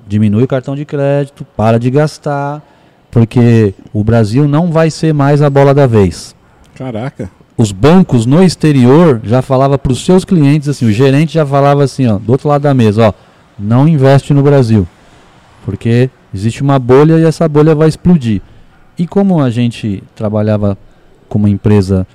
diminui 0.06 0.42
o 0.42 0.48
cartão 0.48 0.74
de 0.74 0.84
crédito, 0.84 1.46
para 1.56 1.78
de 1.78 1.90
gastar, 1.90 2.62
porque 3.10 3.74
o 3.92 4.02
Brasil 4.02 4.46
não 4.46 4.70
vai 4.70 4.90
ser 4.90 5.14
mais 5.14 5.40
a 5.40 5.48
bola 5.48 5.72
da 5.72 5.86
vez. 5.86 6.34
Caraca. 6.74 7.30
Os 7.56 7.70
bancos 7.70 8.26
no 8.26 8.42
exterior 8.42 9.20
já 9.22 9.40
falava 9.40 9.78
para 9.78 9.92
os 9.92 10.04
seus 10.04 10.24
clientes 10.24 10.68
assim, 10.68 10.86
o 10.86 10.92
gerente 10.92 11.34
já 11.34 11.46
falava 11.46 11.84
assim, 11.84 12.06
ó, 12.08 12.18
do 12.18 12.32
outro 12.32 12.48
lado 12.48 12.62
da 12.62 12.74
mesa, 12.74 13.08
ó, 13.08 13.12
não 13.56 13.86
investe 13.86 14.34
no 14.34 14.42
Brasil, 14.42 14.86
porque 15.64 16.10
existe 16.34 16.62
uma 16.62 16.78
bolha 16.78 17.18
e 17.18 17.24
essa 17.24 17.48
bolha 17.48 17.74
vai 17.74 17.88
explodir. 17.88 18.42
E 18.98 19.06
como 19.06 19.40
a 19.40 19.50
gente 19.50 20.02
trabalhava 20.16 20.76
com 21.34 21.38
uma 21.40 21.50
empresa 21.50 22.06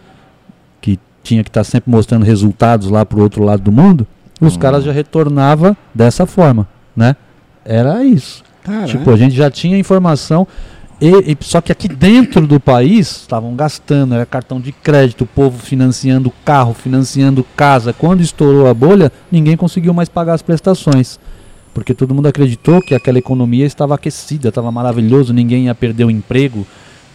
que 0.79 0.97
tinha 1.21 1.43
que 1.43 1.49
estar 1.49 1.65
sempre 1.65 1.91
mostrando 1.91 2.23
resultados 2.23 2.89
lá 2.89 3.05
para 3.05 3.19
o 3.19 3.21
outro 3.21 3.43
lado 3.43 3.61
do 3.61 3.69
mundo, 3.71 4.07
os 4.39 4.55
caras 4.55 4.85
já 4.85 4.93
retornavam 4.93 5.75
dessa 5.93 6.25
forma, 6.25 6.65
né? 6.95 7.17
Era 7.65 8.01
isso. 8.01 8.41
Caraca. 8.63 8.87
Tipo, 8.87 9.11
a 9.11 9.17
gente 9.17 9.35
já 9.35 9.51
tinha 9.51 9.77
informação. 9.77 10.47
E, 11.01 11.09
e- 11.33 11.37
só 11.41 11.59
que 11.59 11.69
aqui 11.69 11.89
dentro 11.89 12.47
do 12.47 12.61
país 12.61 13.11
estavam 13.17 13.53
gastando, 13.55 14.13
era 14.15 14.25
cartão 14.25 14.61
de 14.61 14.71
crédito, 14.71 15.25
o 15.25 15.27
povo 15.27 15.59
financiando 15.59 16.31
carro, 16.45 16.73
financiando 16.73 17.45
casa. 17.57 17.91
Quando 17.91 18.21
estourou 18.21 18.67
a 18.67 18.73
bolha, 18.73 19.11
ninguém 19.29 19.57
conseguiu 19.57 19.93
mais 19.93 20.07
pagar 20.07 20.33
as 20.35 20.41
prestações. 20.41 21.19
Porque 21.73 21.93
todo 21.93 22.15
mundo 22.15 22.27
acreditou 22.27 22.81
que 22.81 22.95
aquela 22.95 23.19
economia 23.19 23.65
estava 23.65 23.95
aquecida, 23.95 24.47
estava 24.47 24.71
maravilhoso, 24.71 25.33
ninguém 25.33 25.65
ia 25.65 25.75
perder 25.75 26.05
o 26.05 26.09
emprego. 26.09 26.65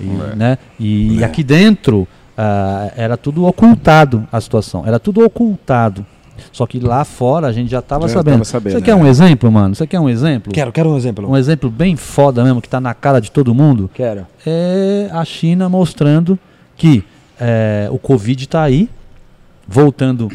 E, 0.01 0.05
né? 0.05 0.59
e, 0.79 1.19
e 1.19 1.25
aqui 1.25 1.43
dentro 1.45 2.07
ah, 2.37 2.91
era 2.97 3.16
tudo 3.16 3.45
ocultado 3.47 4.27
a 4.33 4.41
situação, 4.41 4.85
era 4.87 4.99
tudo 4.99 5.25
ocultado. 5.25 6.05
Só 6.51 6.66
que 6.66 6.81
lá 6.81 7.05
fora 7.05 7.47
a 7.47 7.53
gente 7.53 7.71
já 7.71 7.79
estava 7.79 8.09
sabendo. 8.09 8.45
sabendo, 8.45 8.73
Você 8.75 8.83
quer 8.83 8.97
né? 8.97 9.03
um 9.03 9.07
exemplo, 9.07 9.53
mano? 9.53 9.73
Você 9.75 9.87
quer 9.87 10.01
um 10.01 10.09
exemplo? 10.09 10.53
Quero, 10.53 10.73
quero 10.73 10.91
um 10.91 10.97
exemplo. 10.97 11.31
Um 11.31 11.37
exemplo 11.37 11.71
bem 11.71 11.95
foda 11.95 12.43
mesmo, 12.43 12.61
que 12.61 12.69
tá 12.69 12.81
na 12.81 12.93
cara 12.93 13.21
de 13.21 13.31
todo 13.31 13.55
mundo, 13.55 13.89
Quero. 13.95 14.27
é 14.45 15.09
a 15.12 15.25
China 15.25 15.69
mostrando 15.69 16.37
que 16.77 17.05
é, 17.41 17.89
o 17.91 17.99
Covid 17.99 18.49
tá 18.49 18.62
aí, 18.62 18.89
voltando 19.66 20.29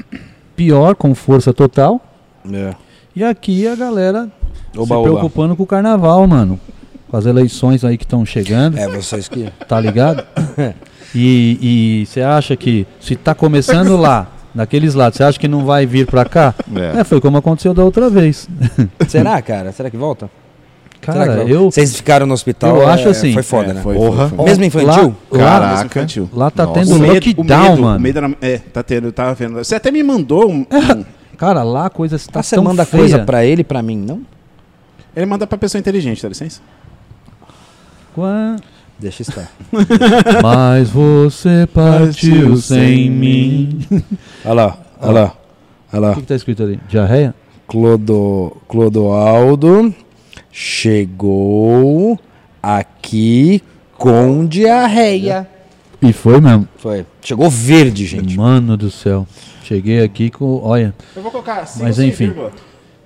pior, 0.56 0.96
com 0.96 1.14
força 1.14 1.54
total, 1.54 2.02
É. 2.52 2.74
e 3.14 3.22
aqui 3.24 3.68
a 3.68 3.76
galera 3.76 4.30
Oba, 4.76 4.86
se 4.86 4.94
oba. 4.94 5.04
preocupando 5.04 5.56
com 5.56 5.64
o 5.64 5.68
carnaval, 5.68 6.26
mano. 6.28 6.58
Com 7.10 7.18
as 7.18 7.26
eleições 7.26 7.84
aí 7.84 7.98
que 7.98 8.04
estão 8.04 8.26
chegando, 8.26 8.78
É, 8.78 8.88
vocês 8.88 9.28
que... 9.28 9.50
tá 9.68 9.80
ligado? 9.80 10.24
E 11.16 12.04
você 12.08 12.22
acha 12.22 12.56
que 12.56 12.86
se 13.00 13.16
tá 13.16 13.34
começando 13.34 13.98
lá, 13.98 14.28
naqueles 14.54 14.94
lados, 14.94 15.18
você 15.18 15.24
acha 15.24 15.40
que 15.40 15.48
não 15.48 15.66
vai 15.66 15.86
vir 15.86 16.06
pra 16.06 16.24
cá? 16.26 16.54
É. 16.76 17.00
É, 17.00 17.04
foi 17.04 17.20
como 17.20 17.38
aconteceu 17.38 17.74
da 17.74 17.84
outra 17.84 18.10
vez. 18.10 18.48
Será, 19.08 19.42
cara? 19.42 19.72
Será 19.72 19.90
que 19.90 19.98
volta? 19.98 20.30
Cara, 21.02 21.46
que- 21.46 21.52
eu, 21.52 21.72
Vocês 21.72 21.96
ficaram 21.96 22.28
no 22.28 22.34
hospital. 22.34 22.76
eu 22.76 22.90
é, 22.90 22.92
acho 22.94 23.08
assim- 23.10 23.34
Foi 23.34 23.42
foda, 23.42 23.72
É, 23.72 23.74
né? 23.74 23.82
foi, 23.82 23.96
Porra. 23.96 24.28
foi, 24.28 24.38
foi. 24.38 24.46
Mesmo 24.46 24.64
infantil? 24.66 25.16
Lá, 25.32 25.40
Caraca. 25.40 25.70
Mesmo 25.72 25.86
infantil. 25.86 26.30
lá 26.34 26.52
tá 26.52 26.66
Nossa. 26.66 26.80
tendo 26.82 26.96
O 26.96 27.00
medo, 27.00 27.14
lockdown, 27.14 27.62
o 27.62 27.70
medo, 27.72 27.82
mano. 27.82 27.98
O 27.98 28.02
medo 28.02 28.18
era, 28.18 28.38
é, 28.42 28.58
tá 28.58 28.84
tendo, 28.84 29.08
eu 29.08 29.12
tava 29.14 29.34
vendo. 29.34 29.54
Você 29.56 29.76
até 29.76 29.90
me 29.92 30.04
mandou 30.04 30.48
um. 30.52 30.60
um- 30.70 31.06
Cara, 31.38 31.64
lá 31.64 31.86
a 31.86 31.90
coisa 31.90 32.18
está 32.18 32.42
Ah, 32.42 32.44
você 32.44 32.56
tão 32.56 32.64
manda 32.66 32.84
feia. 32.86 33.02
coisa 33.02 33.20
pra 33.20 33.46
ele 33.46 33.62
e 33.62 33.64
pra 33.64 33.82
mim, 33.82 33.98
não? 33.98 34.22
ele 35.16 35.26
manda 35.26 35.48
pra 35.48 35.58
pessoa 35.58 35.80
inteligente, 35.80 36.22
dá 36.22 36.30
licença? 36.30 36.62
Deixa 39.00 39.22
estar. 39.22 39.50
Mas 40.44 40.90
você 40.90 41.68
partiu 41.74 42.58
sem 42.58 43.10
mim. 43.10 43.80
Olha 44.44 44.54
lá, 44.54 44.78
olha 45.02 45.12
lá. 45.12 45.34
Olha 45.94 46.00
O 46.00 46.02
lá. 46.02 46.14
que, 46.16 46.22
que 46.22 46.28
tá 46.28 46.36
escrito 46.36 46.64
ali? 46.64 46.80
Diarreia? 46.90 47.34
Clodo, 47.68 48.58
Clodoaldo 48.68 49.94
chegou 50.52 52.20
aqui 52.62 53.62
com 53.98 54.46
diarreia. 54.46 55.48
E 56.02 56.12
foi 56.14 56.40
mesmo. 56.42 56.68
Foi. 56.78 57.06
Chegou 57.22 57.50
verde, 57.50 58.06
gente. 58.06 58.36
Mano 58.38 58.76
do 58.78 58.90
céu. 58.90 59.28
Cheguei 59.64 60.02
aqui 60.02 60.30
com. 60.30 60.62
Olha. 60.64 60.94
Eu 61.16 61.22
vou 61.22 61.32
colocar 61.32 61.60
assim. 61.62 61.84
Mas 61.84 62.00
enfim. 62.00 62.34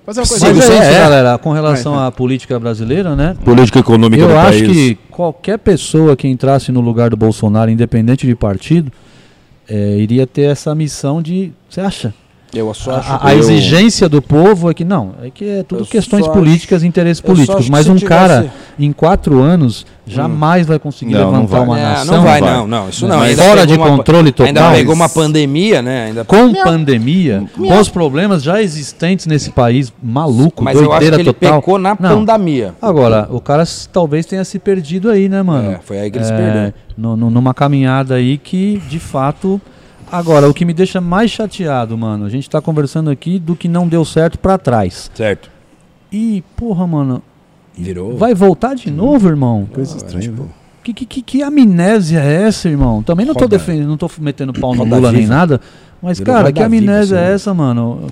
Fazer 0.04 0.20
uma 0.20 0.26
coisa. 0.26 0.46
Mas 0.46 0.58
é 0.58 0.60
você 0.60 0.72
isso, 0.74 0.82
é. 0.82 0.98
galera. 1.00 1.38
Com 1.38 1.52
relação 1.52 1.98
à 1.98 2.12
política 2.12 2.58
brasileira, 2.60 3.16
né? 3.16 3.34
Política 3.44 3.78
econômica 3.78 4.22
Eu 4.22 4.28
do 4.28 4.36
acho 4.36 4.58
país. 4.58 4.72
que 4.72 4.98
qualquer 5.10 5.58
pessoa 5.58 6.14
que 6.14 6.28
entrasse 6.28 6.70
no 6.70 6.80
lugar 6.80 7.10
do 7.10 7.16
Bolsonaro, 7.16 7.70
independente 7.70 8.26
de 8.26 8.34
partido, 8.34 8.92
é, 9.68 9.96
iria 9.96 10.26
ter 10.26 10.42
essa 10.42 10.74
missão 10.74 11.22
de. 11.22 11.52
Você 11.68 11.80
acha? 11.80 12.14
Eu 12.54 12.72
só 12.74 12.92
A, 12.92 12.98
acho 12.98 13.12
a- 13.12 13.20
a 13.22 13.32
eu- 13.34 13.38
exigência 13.40 14.08
do 14.08 14.22
povo 14.22 14.70
é 14.70 14.74
que 14.74 14.84
não, 14.84 15.12
é 15.22 15.30
que 15.30 15.44
é 15.44 15.62
tudo 15.62 15.82
Eu 15.82 15.86
questões 15.86 16.26
políticas 16.28 16.82
e 16.82 16.86
interesses 16.86 17.20
políticos. 17.20 17.56
acho 17.62 17.70
Mas 17.72 17.86
se 17.86 17.90
um 17.90 17.96
tivesse- 17.96 18.08
cara, 18.08 18.52
em 18.78 18.92
quatro 18.92 19.40
anos, 19.40 19.84
jamais 20.06 20.66
vai 20.66 20.78
conseguir 20.78 21.12
Não, 21.14 21.20
não 21.32 21.40
levantar 21.42 21.56
vai. 21.58 21.66
uma 21.66 21.78
É, 21.78 21.82
nação. 21.82 22.16
não 22.16 22.22
vai, 22.24 22.40
vai. 22.40 22.50
não, 22.52 22.66
não. 22.66 22.88
Isso 22.88 23.06
não. 23.08 23.18
Mas 23.18 23.30
Ainda 23.30 23.42
fora 23.42 23.66
de 23.66 23.74
uma- 23.74 23.86
controle 23.88 24.30
total. 24.32 24.46
Ainda 24.48 24.70
pegou 24.70 24.94
uma 24.94 25.08
pandemia, 25.08 25.82
né? 25.82 26.04
Ainda 26.06 26.24
Com 26.24 26.52
pandemia, 26.54 27.44
com 27.56 27.78
os 27.80 27.88
problemas 27.88 28.42
já 28.42 28.62
existentes 28.62 29.26
nesse 29.26 29.50
país, 29.50 29.92
maluco, 30.02 30.62
Mas 30.62 30.76
eu 30.80 30.92
acho 30.92 31.00
que 31.08 31.14
ele 31.20 31.24
total. 31.32 31.60
pecou 31.60 31.78
na 31.78 31.96
Não. 31.98 32.24
pandemia. 32.24 32.74
Agora, 32.80 33.26
o 33.30 33.40
cara 33.40 33.64
talvez 33.92 34.26
tenha 34.26 34.44
se 34.44 34.58
perdido 34.58 35.10
aí, 35.10 35.28
né, 35.28 35.42
mano? 35.42 35.72
É, 35.72 35.80
foi 35.84 35.98
aí 35.98 36.10
que 36.10 36.18
ele 36.18 36.24
se 36.24 36.32
É, 36.32 36.36
perdeu. 36.36 36.74
no- 36.96 37.16
no- 37.16 37.30
numa 37.30 37.54
caminhada 37.54 38.14
aí 38.14 38.36
que, 38.38 38.80
de 38.88 38.98
fato. 38.98 39.60
Agora, 40.10 40.48
o 40.48 40.54
que 40.54 40.64
me 40.64 40.72
deixa 40.72 41.00
mais 41.00 41.30
chateado, 41.30 41.96
mano, 41.98 42.24
a 42.24 42.28
gente 42.28 42.48
tá 42.48 42.60
conversando 42.60 43.10
aqui 43.10 43.38
do 43.38 43.56
que 43.56 43.68
não 43.68 43.88
deu 43.88 44.04
certo 44.04 44.38
pra 44.38 44.56
trás. 44.58 45.10
Certo. 45.14 45.50
E, 46.12 46.42
porra, 46.56 46.86
mano, 46.86 47.22
Virou. 47.76 48.16
vai 48.16 48.34
voltar 48.34 48.74
de 48.74 48.90
novo, 48.90 49.28
irmão? 49.28 49.66
Coisa 49.72 49.96
estranha. 49.96 50.30
né? 50.30 50.46
Que, 50.82 50.92
que, 50.92 51.06
que, 51.06 51.22
que 51.22 51.42
amnésia 51.42 52.20
é 52.20 52.42
essa, 52.42 52.68
irmão? 52.68 53.02
Também 53.02 53.24
não 53.26 53.34
tô 53.34 53.40
Roda- 53.44 53.56
defendendo, 53.56 53.88
não 53.88 53.96
tô 53.96 54.08
metendo 54.20 54.52
pau 54.52 54.74
no 54.74 54.84
Lula 54.84 55.10
nem 55.10 55.26
nada. 55.26 55.60
Mas, 56.02 56.18
Virou 56.18 56.34
cara, 56.34 56.52
que 56.52 56.62
amnésia 56.62 57.16
viva, 57.16 57.30
é 57.30 57.32
essa, 57.34 57.54
mano? 57.54 58.06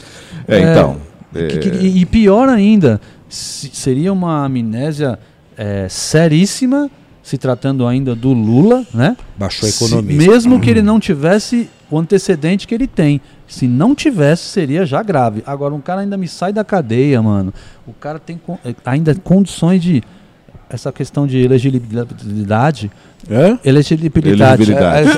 É, 0.48 0.58
então. 0.72 0.96
Que- 1.32 1.58
que- 1.58 1.68
e 1.86 2.00
e 2.00 2.06
pior 2.06 2.48
ainda, 2.48 3.00
se- 3.28 3.70
seria 3.72 4.12
uma 4.12 4.44
amnésia 4.46 5.18
é, 5.56 5.86
seríssima, 5.88 6.90
se 7.22 7.36
tratando 7.38 7.86
ainda 7.86 8.14
do 8.14 8.32
Lula, 8.32 8.84
né? 8.92 9.16
Baixou 9.36 9.68
a 9.68 9.70
Se- 9.72 9.84
economia. 9.84 10.16
mesmo 10.16 10.58
que 10.58 10.68
ele 10.70 10.82
não 10.82 10.98
tivesse 10.98 11.68
o 11.92 11.98
antecedente 11.98 12.66
que 12.66 12.74
ele 12.74 12.86
tem. 12.86 13.20
Se 13.46 13.68
não 13.68 13.94
tivesse, 13.94 14.44
seria 14.44 14.86
já 14.86 15.02
grave. 15.02 15.42
Agora, 15.46 15.74
um 15.74 15.80
cara 15.80 16.00
ainda 16.00 16.16
me 16.16 16.26
sai 16.26 16.52
da 16.52 16.64
cadeia, 16.64 17.20
mano. 17.22 17.52
O 17.86 17.92
cara 17.92 18.18
tem 18.18 18.38
con- 18.38 18.58
eh, 18.64 18.74
ainda 18.84 19.14
condições 19.14 19.82
de. 19.82 20.02
Essa 20.70 20.90
questão 20.90 21.26
de 21.26 21.36
elegibilidade. 21.36 22.90
É? 23.28 23.58
Elegibilidade. 23.62 24.62
Elegibilidade. 24.62 25.08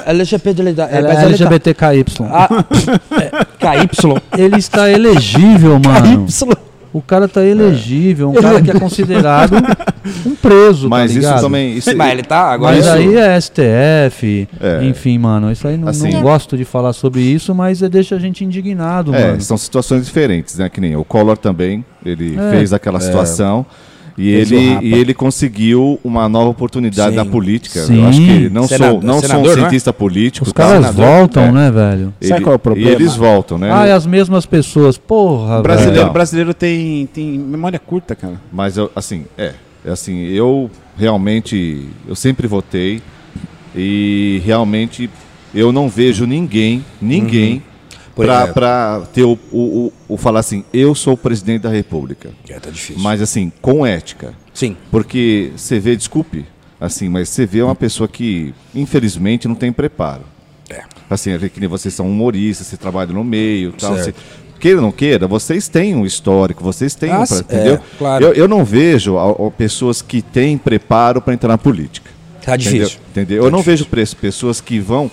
É, 0.93 0.97
é, 0.97 0.97
é 0.97 0.99
ele 0.99 1.13
LGBTKY. 1.27 2.05
Ah, 2.29 2.49
é, 3.23 3.87
KY. 3.87 4.23
Ele 4.37 4.57
está 4.57 4.91
elegível, 4.91 5.79
mano. 5.79 6.27
KY. 6.27 6.57
O 6.95 7.03
cara 7.03 7.27
tá 7.27 7.45
elegível, 7.45 8.31
um 8.31 8.35
cara 8.35 8.63
que 8.63 8.71
é 8.71 8.79
considerado 8.79 9.55
um 10.25 10.35
preso, 10.37 10.89
Mas 10.89 11.13
tá 11.13 11.19
isso 11.19 11.35
também. 11.43 11.77
Isso, 11.77 11.97
Mas 11.97 12.13
ele 12.13 12.23
tá 12.23 12.53
agora. 12.53 12.77
Mas 12.77 12.87
isso- 12.87 12.95
aí 12.95 13.17
é 13.17 13.37
STF, 13.37 14.49
É. 14.61 14.85
enfim, 14.85 15.19
mano, 15.19 15.51
isso 15.51 15.67
aí 15.67 15.77
não, 15.77 15.89
Assim- 15.89 16.13
não 16.13 16.23
gosto 16.23 16.57
de 16.57 16.65
falar 16.65 16.93
sobre 16.93 17.21
isso, 17.21 17.53
mas 17.53 17.83
é- 17.83 17.89
deixa 17.89 18.15
a 18.15 18.19
gente 18.21 18.45
indignado, 18.45 19.13
É, 19.13 19.27
mano. 19.27 19.41
são 19.41 19.57
situações 19.59 20.07
diferentes, 20.07 20.57
né? 20.57 20.69
Que 20.69 20.81
nem 20.81 20.95
o 20.95 21.05
Collor 21.05 21.37
também, 21.37 21.85
ele 22.07 22.37
É. 22.39 22.51
fez 22.53 22.73
aquela 22.73 23.01
situação 23.01 23.67
e 24.17 24.23
o 24.35 24.39
ele, 24.39 24.79
e 24.83 24.95
ele 24.95 25.13
conseguiu 25.15 25.99
uma 26.05 26.29
nova 26.29 26.49
oportunidade 26.51 27.11
Sim. 27.11 27.17
na 27.17 27.25
política. 27.25 27.81
Sim. 27.85 28.01
Eu 28.01 28.07
acho 28.09 28.21
que 28.21 28.49
não 28.49 28.67
Senado- 28.69 28.91
sou, 28.93 29.03
não 29.03 29.15
sou 29.15 29.19
um 29.19 29.21
senador, 29.29 29.45
não 29.45 29.51
é? 29.51 29.55
cientista 29.69 29.93
político. 29.93 30.47
Os 30.47 30.53
caras 30.53 30.87
senador? 30.87 31.05
voltam, 31.05 31.43
É. 31.45 31.53
né, 31.53 31.71
velho? 31.71 32.15
Ele- 32.21 32.29
Sabe 32.29 32.43
qual 32.43 32.53
é 32.53 32.57
o 32.57 32.59
problema? 32.59 32.91
E 32.91 32.93
eles 32.93 33.17
voltam, 33.17 33.59
né? 33.59 33.71
Ah, 33.73 33.87
é 33.87 33.93
as 33.93 34.07
mesmas 34.07 34.47
pessoas, 34.47 34.97
porra, 34.97 35.61
Brasileiro, 35.63 36.01
velho. 36.01 36.13
Brasileiro 36.13 36.55
tem, 36.55 37.07
tem 37.07 37.39
memória 37.39 37.79
curta, 37.79 38.15
cara. 38.15 38.41
Mas 38.53 38.77
eu, 38.77 38.91
assim, 38.95 39.25
é, 39.37 39.53
é 39.85 39.91
assim, 39.91 40.25
eu 40.27 40.71
realmente, 40.97 41.89
eu 42.07 42.15
sempre 42.15 42.47
votei 42.47 43.03
e 43.75 44.41
realmente 44.45 45.11
eu 45.55 45.73
não 45.73 45.89
vejo 45.89 46.27
ninguém, 46.27 46.85
ninguém 47.01 47.59
Por 47.61 47.74
pra, 48.15 48.35
exemplo. 48.37 48.55
pra 48.55 49.03
ter 49.13 49.23
o, 49.25 49.39
o, 49.53 49.93
o, 50.09 50.17
falar 50.17 50.41
assim, 50.41 50.65
eu 50.73 50.95
sou 50.95 51.15
o 51.15 51.17
presidente 51.17 51.63
da 51.63 51.71
república. 51.71 52.31
É, 52.49 52.59
tá 52.59 52.71
difícil. 52.71 53.03
Mas 53.03 53.21
assim, 53.21 53.53
com 53.61 53.85
ética. 53.87 54.35
Sim. 54.53 54.77
Porque 54.91 55.53
você 55.57 55.79
vê, 55.81 55.97
desculpe, 55.97 56.45
assim, 56.81 57.09
mas 57.09 57.29
você 57.29 57.45
vê 57.47 57.63
uma 57.63 57.75
pessoa 57.75 58.07
que, 58.09 58.55
infelizmente, 58.75 59.49
não 59.49 59.55
tem 59.55 59.73
preparo. 59.73 60.23
É. 60.71 60.83
Assim, 61.11 61.33
é 61.33 61.39
que 61.49 61.67
vocês 61.67 61.93
são 61.95 62.07
humoristas, 62.09 62.67
você 62.67 62.77
trabalha 62.77 63.13
no 63.13 63.23
meio 63.25 63.73
tal. 63.73 63.97
Você, 63.97 64.15
queira 64.61 64.79
ou 64.79 64.83
não 64.83 64.93
queira, 64.93 65.27
vocês 65.27 65.69
têm 65.69 65.95
um 65.95 66.07
histórico, 66.07 66.63
vocês 66.65 66.95
têm 66.95 67.11
Ah, 67.11 67.21
um. 67.21 67.27
sim, 67.27 67.43
pra- 67.43 67.57
entendeu? 67.57 67.75
é, 67.75 67.81
claro. 67.99 68.25
eu, 68.25 68.33
eu 68.33 68.49
não 68.49 68.65
vejo 68.65 69.19
a- 69.19 69.31
a 69.49 69.51
pessoas 69.51 70.01
que 70.01 70.23
têm 70.23 70.57
preparo 70.57 71.21
para 71.21 71.35
entrar 71.35 71.49
na 71.49 71.59
política. 71.59 72.11
Tá 72.43 72.55
Entendeu? 72.57 72.73
difícil. 72.85 73.01
Entendeu? 73.11 73.41
Tá 73.43 73.47
eu 73.49 73.51
não 73.51 73.59
difícil. 73.61 73.77
vejo 73.79 73.87
preço, 73.91 74.17
pessoas 74.17 74.61
que 74.61 74.79
vão. 74.79 75.11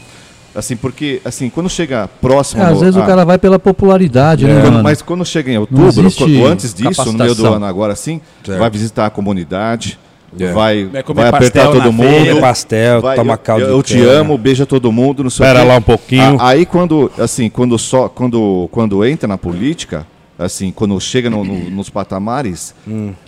Assim, 0.54 0.76
porque, 0.76 1.22
assim, 1.24 1.50
quando 1.50 1.70
chega 1.70 2.10
próximo. 2.20 2.62
É, 2.62 2.66
às 2.66 2.74
no- 2.74 2.80
vezes 2.80 2.98
ah, 2.98 3.04
o 3.04 3.06
cara 3.06 3.24
vai 3.24 3.38
pela 3.38 3.58
popularidade, 3.58 4.46
né, 4.46 4.62
quando- 4.62 4.72
mano? 4.74 4.84
mas 4.84 5.02
quando 5.02 5.26
chega 5.26 5.50
em 5.52 5.58
outubro, 5.58 5.86
ou 5.86 6.46
antes 6.48 6.74
disso, 6.74 7.06
no 7.06 7.14
meio 7.14 7.34
do 7.34 7.46
ano 7.48 7.66
agora 7.66 7.96
sim, 7.96 8.20
Certo. 8.46 8.60
vai 8.60 8.70
visitar 8.70 9.06
a 9.06 9.10
comunidade, 9.10 9.98
É. 10.40 10.52
vai, 10.52 10.86
Vai 11.16 11.28
apertar 11.30 11.68
todo 11.72 11.92
mundo. 11.94 12.08
feira. 12.10 12.40
Pastel, 12.42 13.02
vai, 13.02 13.16
toma 13.16 13.34
eu, 13.34 13.38
caldo 13.38 13.64
eu, 13.66 13.70
eu 13.70 13.84
te 13.84 13.98
cana. 13.98 14.12
amo, 14.12 14.38
beija 14.38 14.66
todo 14.66 14.92
mundo, 14.92 15.24
não 15.24 15.30
sei 15.30 15.46
Espera 15.46 15.64
lá 15.66 15.78
um 15.78 15.82
pouquinho. 15.82 16.38
A- 16.42 16.50
aí 16.50 16.66
quando, 16.66 17.10
assim, 17.18 17.50
quando 17.50 17.78
só, 17.80 18.10
quando, 18.10 18.68
quando 18.72 19.06
entra 19.06 19.28
na 19.30 19.38
política, 19.38 20.06
assim, 20.38 20.72
quando 20.72 21.00
chega 21.00 21.30
no- 21.30 21.44
no- 21.46 21.70
nos 21.70 21.90
patamares, 21.90 22.74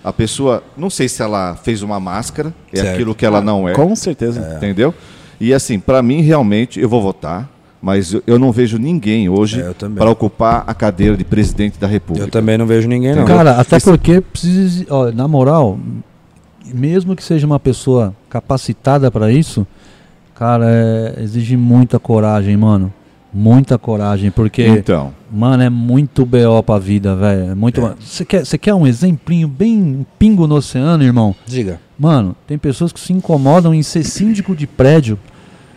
a 0.03 0.11
pessoa, 0.11 0.61
não 0.77 0.89
sei 0.89 1.07
se 1.07 1.21
ela 1.21 1.55
fez 1.55 1.81
uma 1.83 1.99
máscara, 2.01 2.53
é 2.73 2.77
Certo. 2.77 2.93
aquilo 2.95 3.15
que 3.15 3.25
ela 3.25 3.39
não 3.39 3.67
é, 3.69 3.73
Com 3.73 3.95
certeza. 3.95 4.55
entendeu? 4.57 4.93
E 5.43 5.53
assim, 5.53 5.77
para 5.77 6.01
mim 6.01 6.21
realmente 6.21 6.79
eu 6.79 6.87
vou 6.87 7.01
votar, 7.01 7.49
mas 7.81 8.15
eu, 8.25 8.39
não 8.39 8.49
vejo 8.49 8.77
ninguém 8.77 9.27
hoje 9.27 9.59
É, 9.61 9.73
para 9.73 10.09
ocupar 10.09 10.63
a 10.65 10.73
cadeira 10.73 11.17
de 11.17 11.25
presidente 11.25 11.77
da 11.77 11.85
República. 11.85 12.25
Eu 12.25 12.31
também 12.31 12.57
não 12.57 12.65
vejo 12.65 12.87
ninguém, 12.87 13.13
não. 13.13 13.25
Cara, 13.25 13.59
até 13.59 13.77
porque 13.77 14.21
precisa, 14.21 14.85
ó, 14.89 15.11
na 15.11 15.27
moral, 15.27 15.77
mesmo 16.73 17.13
que 17.13 17.21
seja 17.21 17.45
uma 17.45 17.59
pessoa 17.59 18.15
capacitada 18.29 19.11
pra 19.11 19.33
isso, 19.33 19.67
cara, 20.33 20.65
é- 20.69 21.15
exige 21.21 21.57
muita 21.57 21.99
coragem, 21.99 22.55
mano. 22.55 22.93
Muita 23.33 23.77
coragem, 23.77 24.31
porque, 24.31 24.65
Então, 24.65 25.11
mano, 25.29 25.63
é 25.63 25.69
muito 25.69 26.23
BO 26.25 26.63
pra 26.63 26.77
vida, 26.79 27.15
velho. 27.17 27.51
É 27.51 27.55
muito. 27.55 27.81
Você 27.99 28.23
quer, 28.23 28.45
você 28.45 28.57
quer 28.59 28.75
um 28.75 28.87
exemplinho 28.87 29.47
bem 29.49 29.77
um 29.81 30.05
pingo 30.17 30.47
no 30.47 30.55
oceano, 30.55 31.03
irmão? 31.03 31.35
Diga. 31.45 31.81
Mano, 31.99 32.33
tem 32.47 32.57
pessoas 32.57 32.93
que 32.93 32.99
se 32.99 33.11
incomodam 33.11 33.73
em 33.73 33.81
ser 33.83 34.03
síndico 34.03 34.55
de 34.55 34.67
prédio, 34.67 35.17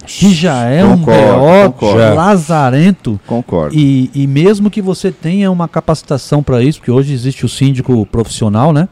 que 0.07 0.33
já 0.33 0.65
é 0.65 0.83
Concordo, 0.83 1.87
um 1.87 1.93
BO 1.93 2.15
lazarento. 2.15 3.20
concordo. 3.27 3.74
E, 3.77 4.11
e 4.15 4.27
mesmo 4.27 4.70
que 4.70 4.81
você 4.81 5.11
tenha 5.11 5.51
uma 5.51 5.69
capacitação 5.69 6.43
para 6.43 6.62
isso, 6.62 6.78
porque 6.78 6.91
hoje 6.91 7.12
existe 7.12 7.45
o 7.45 7.49
síndico 7.49 8.05
profissional, 8.07 8.73
né? 8.73 8.89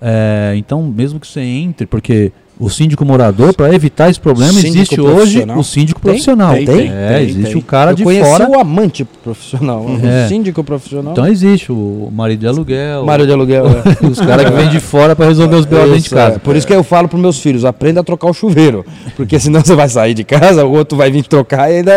É, 0.00 0.54
então, 0.56 0.82
mesmo 0.82 1.18
que 1.18 1.26
você 1.26 1.40
entre, 1.40 1.86
porque 1.86 2.32
o 2.60 2.68
síndico 2.68 3.04
morador, 3.04 3.54
para 3.54 3.72
evitar 3.72 4.10
esse 4.10 4.18
problema, 4.18 4.52
Síndico 4.52 4.76
existe 4.76 5.00
hoje 5.00 5.44
o 5.56 5.62
síndico 5.62 6.00
profissional. 6.00 6.54
Tem, 6.54 6.66
tem, 6.66 6.90
é, 6.92 7.18
tem, 7.18 7.28
existe 7.28 7.56
o 7.56 7.62
cara 7.62 7.92
eu 7.92 7.94
de 7.94 8.02
fora. 8.02 8.48
o 8.50 8.58
amante 8.58 9.04
profissional, 9.04 9.86
É. 10.02 10.24
o 10.24 10.28
síndico 10.28 10.64
profissional. 10.64 11.12
Então 11.12 11.26
existe 11.26 11.70
o 11.70 12.10
marido 12.12 12.40
de 12.40 12.46
aluguel, 12.48 13.04
Mário 13.04 13.26
de 13.26 13.32
aluguel. 13.32 13.66
é. 13.66 14.02
os 14.06 14.18
caras 14.20 14.44
que 14.46 14.50
vêm 14.56 14.68
de 14.68 14.80
fora 14.80 15.14
para 15.14 15.26
resolver 15.26 15.54
os 15.56 15.64
BO 15.66 15.76
dentro 15.76 15.92
de 15.92 15.98
Isso, 15.98 16.14
casa. 16.14 16.36
é. 16.36 16.38
Por 16.38 16.56
isso 16.56 16.66
que 16.66 16.72
eu 16.74 16.82
falo 16.82 17.08
pros 17.08 17.20
meus 17.20 17.38
filhos, 17.38 17.64
aprenda 17.64 18.00
a 18.00 18.04
trocar 18.04 18.28
o 18.28 18.34
chuveiro. 18.34 18.84
Porque 19.16 19.38
senão 19.40 19.60
você 19.60 19.74
vai 19.76 19.88
sair 19.88 20.14
de 20.14 20.24
casa, 20.24 20.64
o 20.64 20.72
outro 20.72 20.98
vai 20.98 21.10
vir 21.10 21.24
trocar 21.26 21.70
e 21.70 21.76
ainda. 21.76 21.92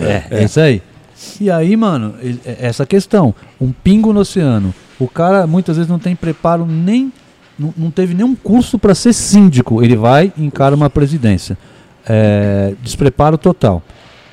É, 0.00 0.22
é 0.30 0.44
isso 0.44 0.58
aí. 0.58 0.82
E 1.40 1.50
aí, 1.50 1.76
mano, 1.76 2.14
é- 2.44 2.56
essa 2.66 2.84
questão, 2.84 3.34
um 3.60 3.70
pingo 3.72 4.12
no 4.12 4.20
oceano. 4.20 4.74
O 4.98 5.06
cara 5.08 5.46
muitas 5.46 5.76
vezes 5.76 5.90
não 5.90 5.98
tem 5.98 6.14
preparo 6.16 6.66
nem 6.66 7.12
não, 7.60 7.74
não 7.76 7.90
teve 7.90 8.14
nenhum 8.14 8.34
curso 8.34 8.78
para 8.78 8.94
ser 8.94 9.12
síndico. 9.12 9.82
Ele 9.82 9.94
vai 9.94 10.32
e 10.36 10.44
encara 10.44 10.74
uma 10.74 10.88
presidência. 10.88 11.58
É, 12.08 12.72
despreparo 12.82 13.36
total. 13.36 13.82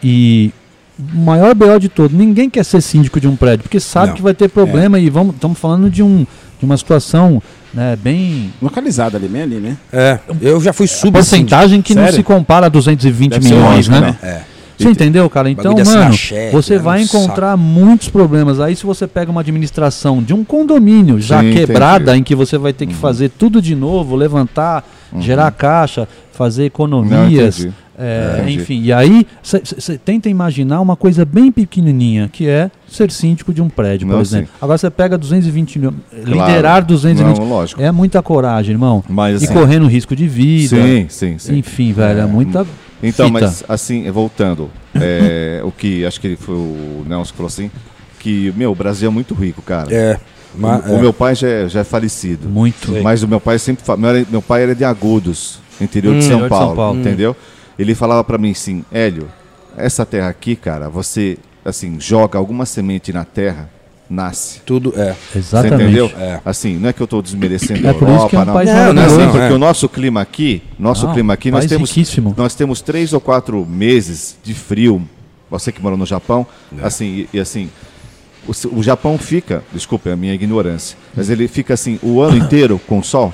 E 0.02 0.54
o 0.98 1.18
maior 1.18 1.54
BO 1.54 1.78
de 1.78 1.90
todo, 1.90 2.16
ninguém 2.16 2.50
quer 2.50 2.64
ser 2.64 2.82
síndico 2.82 3.20
de 3.20 3.28
um 3.28 3.36
prédio, 3.36 3.64
porque 3.64 3.80
sabe 3.80 4.08
Não. 4.08 4.16
que 4.16 4.22
vai 4.22 4.34
ter 4.34 4.48
problema 4.48 4.98
e 4.98 5.10
vamos, 5.10 5.36
estamos 5.36 5.60
falando 5.60 5.90
de, 5.90 6.02
um, 6.02 6.26
de 6.58 6.66
uma 6.66 6.78
situação 6.78 7.44
né, 7.74 7.98
bem. 7.98 8.54
Localizado 8.62 9.18
ali, 9.18 9.28
bem 9.28 9.42
ali, 9.42 9.56
né? 9.58 9.78
É, 9.92 10.20
eu 10.42 10.62
já 10.62 10.72
fui 10.72 10.86
A 10.86 10.90
sub 10.90 11.12
porcentagem 11.12 11.82
que 11.82 11.94
não 11.94 12.04
Sério? 12.04 12.18
se 12.18 12.24
compara 12.24 12.68
a 12.68 12.70
220 12.70 13.32
Deve 13.32 13.46
ser 13.46 13.54
milhões, 13.54 13.90
né? 13.90 14.00
né? 14.00 14.18
É. 14.24 14.57
Você 14.78 14.90
entendeu, 14.90 15.30
cara? 15.30 15.50
Então, 15.50 15.74
mano, 15.74 16.14
cheque, 16.14 16.52
você 16.52 16.76
é 16.76 16.80
vai 16.80 17.02
encontrar 17.02 17.58
muitos 17.58 18.10
problemas. 18.10 18.60
Aí, 18.60 18.76
se 18.76 18.86
você 18.86 19.08
pega 19.08 19.32
uma 19.32 19.42
administração 19.42 20.22
de 20.22 20.34
um 20.34 20.44
condomínio 20.44 21.20
já 21.20 21.42
Sim, 21.42 21.52
quebrada, 21.54 22.12
entendi. 22.12 22.20
em 22.20 22.24
que 22.24 22.36
você 22.36 22.58
vai 22.58 22.74
ter 22.74 22.86
que 22.86 22.94
fazer 22.94 23.30
tudo 23.30 23.62
de 23.62 23.76
novo, 23.76 24.16
levantar, 24.16 24.88
gerar 25.20 25.52
caixa, 25.52 26.08
fazer 26.34 26.62
Não, 26.62 26.68
economias, 26.68 27.60
entendi. 27.60 27.74
é, 27.98 28.38
Entendi. 28.42 28.56
enfim. 28.62 28.82
E 28.84 28.94
aí, 28.94 29.26
você 29.42 29.98
tenta 29.98 30.30
imaginar 30.30 30.82
uma 30.82 30.96
coisa 30.96 31.26
bem 31.26 31.52
pequenininha, 31.52 32.30
que 32.32 32.48
é 32.48 32.70
ser 32.88 33.10
síndico 33.12 33.54
de 33.54 33.62
um 33.62 33.70
prédio, 33.70 34.08
por 34.08 34.14
Não, 34.14 34.22
exemplo. 34.22 34.48
sim. 34.48 34.54
Agora, 34.62 34.78
você 34.78 34.90
pega 34.90 35.18
220 35.18 35.80
mil, 35.80 35.94
Claro. 36.26 36.30
liderar 36.50 36.86
220 36.86 37.38
Não, 37.40 37.50
lógico. 37.50 37.82
é 37.82 37.92
muita 37.92 38.22
coragem, 38.22 38.74
irmão. 38.74 39.04
Mas, 39.10 39.42
e 39.42 39.46
assim, 39.46 39.54
correndo 39.54 39.88
risco 39.88 40.16
de 40.16 40.28
vida. 40.28 40.76
Sim, 40.76 41.06
sim, 41.10 41.38
sim. 41.40 41.58
Enfim, 41.58 41.92
velho, 41.94 42.20
é 42.20 42.26
muita 42.26 42.66
Então, 43.02 43.28
fita. 43.28 43.40
mas 43.42 43.64
assim, 43.68 44.10
voltando, 44.12 44.70
é, 44.94 45.62
o 45.66 45.72
que 45.72 46.06
acho 46.06 46.22
que 46.22 46.36
foi 46.36 46.56
o 46.56 47.04
Nelson 47.08 47.32
que 47.32 47.38
falou 47.38 47.48
assim, 47.48 47.72
que, 48.20 48.54
meu, 48.56 48.72
o 48.72 48.76
Brasil 48.76 49.10
é 49.10 49.12
muito 49.12 49.34
rico, 49.34 49.62
cara. 49.62 49.88
É. 49.94 50.20
ma- 50.56 50.82
o, 50.86 50.94
o 50.94 50.96
é. 50.98 51.02
meu 51.02 51.14
pai 51.14 51.36
já 51.36 51.48
é, 51.48 51.68
já 51.70 51.80
é 51.82 51.84
falecido. 51.84 52.48
Muito. 52.50 52.92
Mas 53.04 53.24
o 53.24 53.28
meu 53.28 53.40
pai 53.40 53.58
sempre 53.60 53.84
meu, 53.98 54.26
meu 54.30 54.42
pai 54.42 54.64
era 54.64 54.76
de 54.76 54.84
Agudos, 54.84 55.60
interior 55.80 56.16
Hum, 56.16 56.20
de 56.20 56.26
São 56.26 56.34
interior 56.38 56.50
de 56.50 56.56
São 56.56 56.60
Paulo, 56.60 56.76
Paulo. 56.76 57.00
entendeu? 57.00 57.36
Ele 57.78 57.94
falava 57.94 58.24
pra 58.24 58.38
mim 58.38 58.52
assim, 58.52 58.84
Hélio, 58.92 59.28
essa 59.78 60.06
terra 60.06 60.30
aqui, 60.30 60.56
cara, 60.56 60.90
você 60.90 61.38
assim 61.64 62.00
joga 62.00 62.40
alguma 62.40 62.66
semente 62.66 63.12
na 63.14 63.24
terra, 63.24 63.70
nasce. 64.10 64.62
Tudo 64.66 64.94
é. 64.96 65.14
Você 65.32 65.38
Exatamente. 65.40 65.84
entendeu? 65.84 66.12
É. 66.18 66.40
Assim, 66.46 66.78
não 66.78 66.90
é 66.90 66.94
que 66.94 67.02
eu 67.02 67.06
estou 67.06 67.22
desmerecendo 67.22 67.86
É 67.86 67.90
a 67.90 67.94
isso 67.94 68.04
Europa, 68.04 68.30
que 68.30 68.36
é 68.36 68.40
um 68.40 68.46
não. 68.46 68.54
país 68.54 68.70
Não, 68.70 68.76
Não, 68.76 68.86
não, 68.86 68.94
maravilhoso. 68.94 69.16
assim, 69.16 69.26
não, 69.26 69.32
porque 69.32 69.54
é. 69.54 69.56
o 69.56 69.60
nosso 69.60 69.90
clima 69.90 70.22
aqui, 70.22 70.64
nosso 70.80 71.06
Não, 71.08 71.14
clima 71.14 71.34
aqui, 71.34 71.52
nós 71.52 71.66
temos, 71.66 71.90
riquíssimo. 71.92 72.34
nós 72.38 72.56
temos 72.56 72.82
três 72.82 73.12
ou 73.14 73.20
quatro 73.20 73.66
meses 73.66 74.38
de 74.44 74.54
frio. 74.54 75.02
Você 75.52 75.72
que 75.72 75.82
morou 75.82 75.98
no 75.98 76.06
Japão, 76.06 76.46
assim, 76.82 77.06
e, 77.06 77.38
e 77.38 77.40
assim, 77.40 77.70
o, 78.48 78.80
o 78.80 78.84
Japão 78.84 79.18
fica, 79.18 79.64
desculpe 79.74 80.10
a 80.10 80.16
minha 80.16 80.34
ignorância, 80.34 80.98
mas 81.16 81.30
ele 81.30 81.48
fica 81.48 81.74
assim 81.74 82.00
o 82.02 82.22
ano 82.22 82.38
inteiro 82.44 82.80
com 82.88 83.02
sol, 83.04 83.34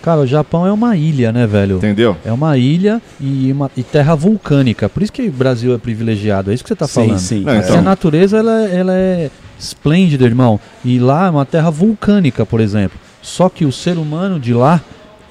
Cara, 0.00 0.20
o 0.20 0.26
Japão 0.26 0.64
é 0.64 0.72
uma 0.72 0.96
ilha, 0.96 1.32
né, 1.32 1.46
velho? 1.46 1.76
entendeu? 1.78 2.16
É 2.24 2.32
uma 2.32 2.56
ilha 2.56 3.02
e, 3.20 3.50
uma, 3.50 3.68
e 3.76 3.82
terra 3.82 4.14
vulcânica. 4.14 4.88
Por 4.88 5.02
isso 5.02 5.12
que 5.12 5.22
o 5.22 5.30
Brasil 5.32 5.74
é 5.74 5.78
privilegiado. 5.78 6.50
É 6.50 6.54
isso 6.54 6.62
que 6.62 6.68
você 6.68 6.74
está 6.74 6.86
Sim, 6.86 6.94
falando. 6.94 7.18
sim. 7.18 7.40
Não, 7.40 7.52
Porque 7.54 7.68
então- 7.68 7.78
a 7.78 7.82
natureza 7.82 8.38
ela, 8.38 8.64
ela 8.68 8.94
é 8.94 9.28
esplêndida, 9.58 10.24
irmão. 10.24 10.58
E 10.84 11.00
lá 11.00 11.26
é 11.26 11.30
uma 11.30 11.44
terra 11.44 11.68
vulcânica, 11.70 12.46
por 12.46 12.60
exemplo. 12.60 12.96
Só 13.20 13.48
que 13.48 13.64
o 13.64 13.72
ser 13.72 13.98
humano 13.98 14.38
de 14.38 14.54
lá, 14.54 14.80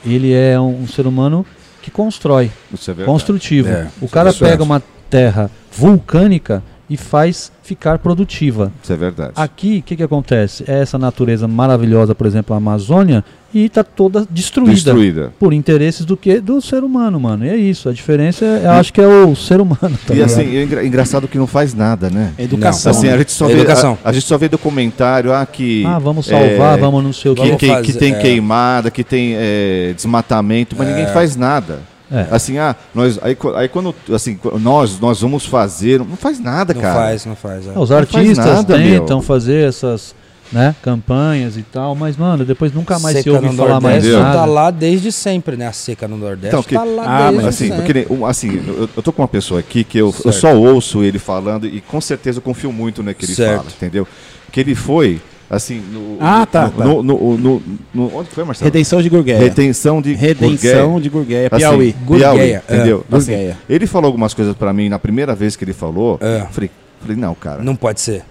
ele 0.05 0.33
é 0.33 0.59
um, 0.59 0.81
um 0.83 0.87
ser 0.87 1.07
humano 1.07 1.45
que 1.81 1.89
constrói, 1.89 2.51
Isso 2.71 2.91
é 2.91 2.93
verdade. 2.93 3.11
construtivo. 3.13 3.69
É, 3.69 3.87
o 4.01 4.09
cara 4.09 4.31
é. 4.31 4.33
pega 4.33 4.61
uma 4.61 4.83
terra 5.09 5.49
vulcânica 5.71 6.61
e 6.89 6.95
faz 6.95 7.51
ficar 7.63 7.99
produtiva. 7.99 8.71
Isso 8.81 8.93
é 8.93 8.95
verdade. 8.95 9.33
Aqui, 9.35 9.79
o 9.79 9.83
que, 9.83 9.95
que 9.97 10.03
acontece? 10.03 10.63
É 10.67 10.79
essa 10.81 10.97
natureza 10.97 11.45
maravilhosa, 11.47 12.15
por 12.15 12.25
exemplo, 12.25 12.53
a 12.53 12.57
Amazônia, 12.57 13.25
e 13.53 13.65
está 13.65 13.83
toda 13.83 14.25
destruída. 14.29 14.73
Destruída. 14.73 15.33
Por 15.39 15.51
interesses 15.53 16.05
do 16.05 16.15
que? 16.15 16.39
Do 16.39 16.61
ser 16.61 16.83
humano, 16.83 17.19
mano. 17.19 17.45
E 17.45 17.49
é 17.49 17.57
isso. 17.57 17.89
A 17.89 17.93
diferença, 17.93 18.45
é, 18.45 18.65
eu 18.65 18.71
acho 18.71 18.93
que 18.93 19.01
é 19.01 19.07
o 19.07 19.35
ser 19.35 19.59
humano. 19.59 19.77
Tá 19.81 20.13
E 20.13 20.13
ligado? 20.13 20.29
assim, 20.29 20.55
é 20.55 20.63
engra- 20.63 20.85
engraçado 20.85 21.27
que 21.27 21.37
não 21.37 21.47
faz 21.47 21.73
nada, 21.73 22.09
né? 22.09 22.33
É 22.37 22.43
educação. 22.43 22.91
Assim, 22.91 23.09
a 23.09 23.17
gente 23.17 23.31
só 23.31 23.45
É 23.49 23.53
vê, 23.53 23.59
educação. 23.61 23.97
A, 24.03 24.09
a 24.09 24.13
gente 24.13 24.25
só 24.25 24.37
vê 24.37 24.47
documentário, 24.47 25.33
ah, 25.33 25.45
que 25.45 25.83
ah, 25.85 25.99
vamos 25.99 26.25
salvar, 26.25 26.77
é, 26.77 26.81
vamos 26.81 27.03
não 27.03 27.11
sei 27.13 27.31
o 27.31 27.35
que, 27.35 27.55
que- 27.57 27.67
fazer, 27.67 27.83
que 27.83 27.93
tem 27.93 28.13
é. 28.13 28.19
queimada, 28.19 28.89
que 28.91 29.03
tem 29.03 29.33
é, 29.35 29.93
desmatamento, 29.95 30.75
mas 30.77 30.87
ninguém 30.87 31.07
faz 31.07 31.35
nada. 31.35 31.79
É. 32.11 32.27
Assim, 32.31 32.57
ah, 32.57 32.75
nós, 32.95 33.19
aí, 33.21 33.37
aí 33.55 33.67
quando, 33.67 33.93
assim, 34.13 34.39
nós, 34.61 34.99
nós 34.99 35.19
vamos 35.21 35.45
fazer, 35.45 35.99
não 35.99 36.15
faz 36.15 36.39
nada, 36.39 36.73
Não 36.73 36.81
cara. 36.81 36.95
faz, 36.95 37.25
não 37.25 37.35
faz. 37.35 37.65
é. 37.67 37.69
Os 37.71 37.75
Não 37.75 37.85
faz 37.87 37.91
artistas 38.15 38.45
nada, 38.45 38.77
meu. 38.77 38.99
tentam 39.01 39.21
fazer 39.21 39.67
essas 39.67 40.15
né, 40.49 40.73
campanhas 40.81 41.57
e 41.57 41.61
tal, 41.63 41.93
mas, 41.93 42.15
mano, 42.15 42.45
depois 42.45 42.71
nunca 42.71 42.97
mais 42.99 43.17
se 43.17 43.23
seca 43.23 43.35
ouve 43.35 43.47
no 43.49 43.53
falar 43.55 43.81
mais 43.81 43.83
Nordeste 43.83 44.07
Entendeu? 44.07 44.19
nada. 44.23 44.37
tá 44.39 44.45
lá 44.45 44.71
desde 44.71 45.11
sempre, 45.11 45.57
né? 45.57 45.67
A 45.67 45.73
seca 45.73 46.07
no 46.07 46.15
Nordeste 46.15 46.47
Então, 46.47 46.63
que- 46.63 46.73
tá 46.75 46.85
lá 46.85 47.03
Ah, 47.05 47.17
desde 47.31 47.35
mas 47.35 47.45
Assim, 47.47 47.67
sempre. 47.67 48.05
porque, 48.05 48.23
assim 48.25 48.63
eu, 48.65 48.89
eu 48.95 49.03
tô 49.03 49.11
com 49.11 49.21
uma 49.21 49.27
pessoa 49.27 49.59
aqui 49.59 49.83
que 49.83 49.97
eu, 49.97 50.15
eu 50.23 50.31
só 50.31 50.55
ouço 50.55 51.03
ele 51.03 51.19
falando 51.19 51.65
e 51.67 51.81
com 51.81 51.99
certeza 51.99 52.37
eu 52.37 52.41
confio 52.41 52.71
muito 52.71 53.03
no 53.03 53.13
que 53.13 53.25
ele 53.25 53.35
Certo. 53.35 53.57
fala, 53.57 53.67
entendeu? 53.75 54.07
Que 54.49 54.61
ele 54.61 54.73
foi, 54.73 55.19
assim, 55.49 55.79
no, 55.91 56.17
Ah, 56.19 56.45
tá, 56.45 56.65
no, 56.65 56.71
tá. 56.71 56.83
no, 56.85 57.03
no- 57.03 57.37
no- 57.37 57.61
no- 57.93 58.15
onde 58.17 58.29
foi, 58.29 58.43
Marcelo? 58.43 58.65
Redenção 58.65 59.01
de 59.01 59.09
Gurgueia. 59.09 59.37
Retenção 59.39 60.01
de 60.01 60.13
Redenção 60.13 60.91
Gurgueia. 60.93 61.01
de 61.01 61.09
Gurgueia, 61.09 61.47
Assim, 61.51 61.57
Piauí. 61.57 61.93
Piauí, 61.93 62.05
Gurgueia, 62.05 62.63
é. 62.67 62.73
entendeu? 62.75 63.05
Gurgueia. 63.09 63.57
Ele 63.69 63.87
falou 63.87 64.07
algumas 64.07 64.33
coisas 64.33 64.55
pra 64.55 64.71
mim 64.73 64.89
na 64.89 64.99
primeira 64.99 65.33
vez 65.35 65.55
que 65.55 65.63
ele 65.63 65.73
falou. 65.73 66.17
É. 66.21 66.41
eu 66.41 66.45
Falei, 66.47 66.71
falei, 67.01 67.15
não, 67.17 67.35
cara. 67.35 67.63
Não 67.63 67.75
pode 67.75 68.01
ser. 68.01 68.23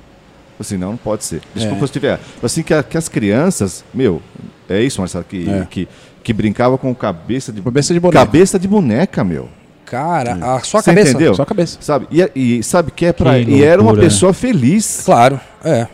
Assim, 0.58 0.76
não, 0.76 0.90
não 0.92 0.96
pode 0.96 1.24
ser. 1.24 1.40
Desculpa 1.54 1.76
É. 1.76 1.78
se 1.78 1.82
eu 1.82 1.86
estiver. 1.86 2.20
Assim, 2.42 2.62
que, 2.62 2.96
as 2.96 3.08
crianças, 3.08 3.84
meu, 3.92 4.22
é 4.68 4.80
isso, 4.82 5.00
Marcelo, 5.00 5.24
que, 5.28 5.48
É. 5.48 5.66
que, 5.68 5.86
que 6.22 6.32
brincava 6.32 6.78
com 6.78 6.94
cabeça 6.94 7.52
de, 7.52 7.60
Cabeça 7.60 7.92
de 7.92 8.00
boneca. 8.00 8.18
cabeça 8.24 8.58
de 8.58 8.66
boneca, 8.66 9.22
meu. 9.22 9.48
Cara, 9.84 10.32
a 10.56 10.60
sua 10.60 10.80
Você 10.82 10.90
cabeça. 10.90 11.10
entendeu? 11.10 11.34
Só 11.34 11.42
a 11.42 11.46
cabeça. 11.46 11.78
Sabe? 11.80 12.08
E, 12.10 12.30
e 12.58 12.62
sabe 12.62 12.90
que 12.90 13.06
é 13.06 13.12
pra. 13.12 13.34
Que 13.38 13.50
e 13.50 13.62
era 13.62 13.80
uma 13.80 13.94
pessoa 13.94 14.32
feliz. 14.32 15.02
Claro, 15.04 15.38
é. 15.64 15.86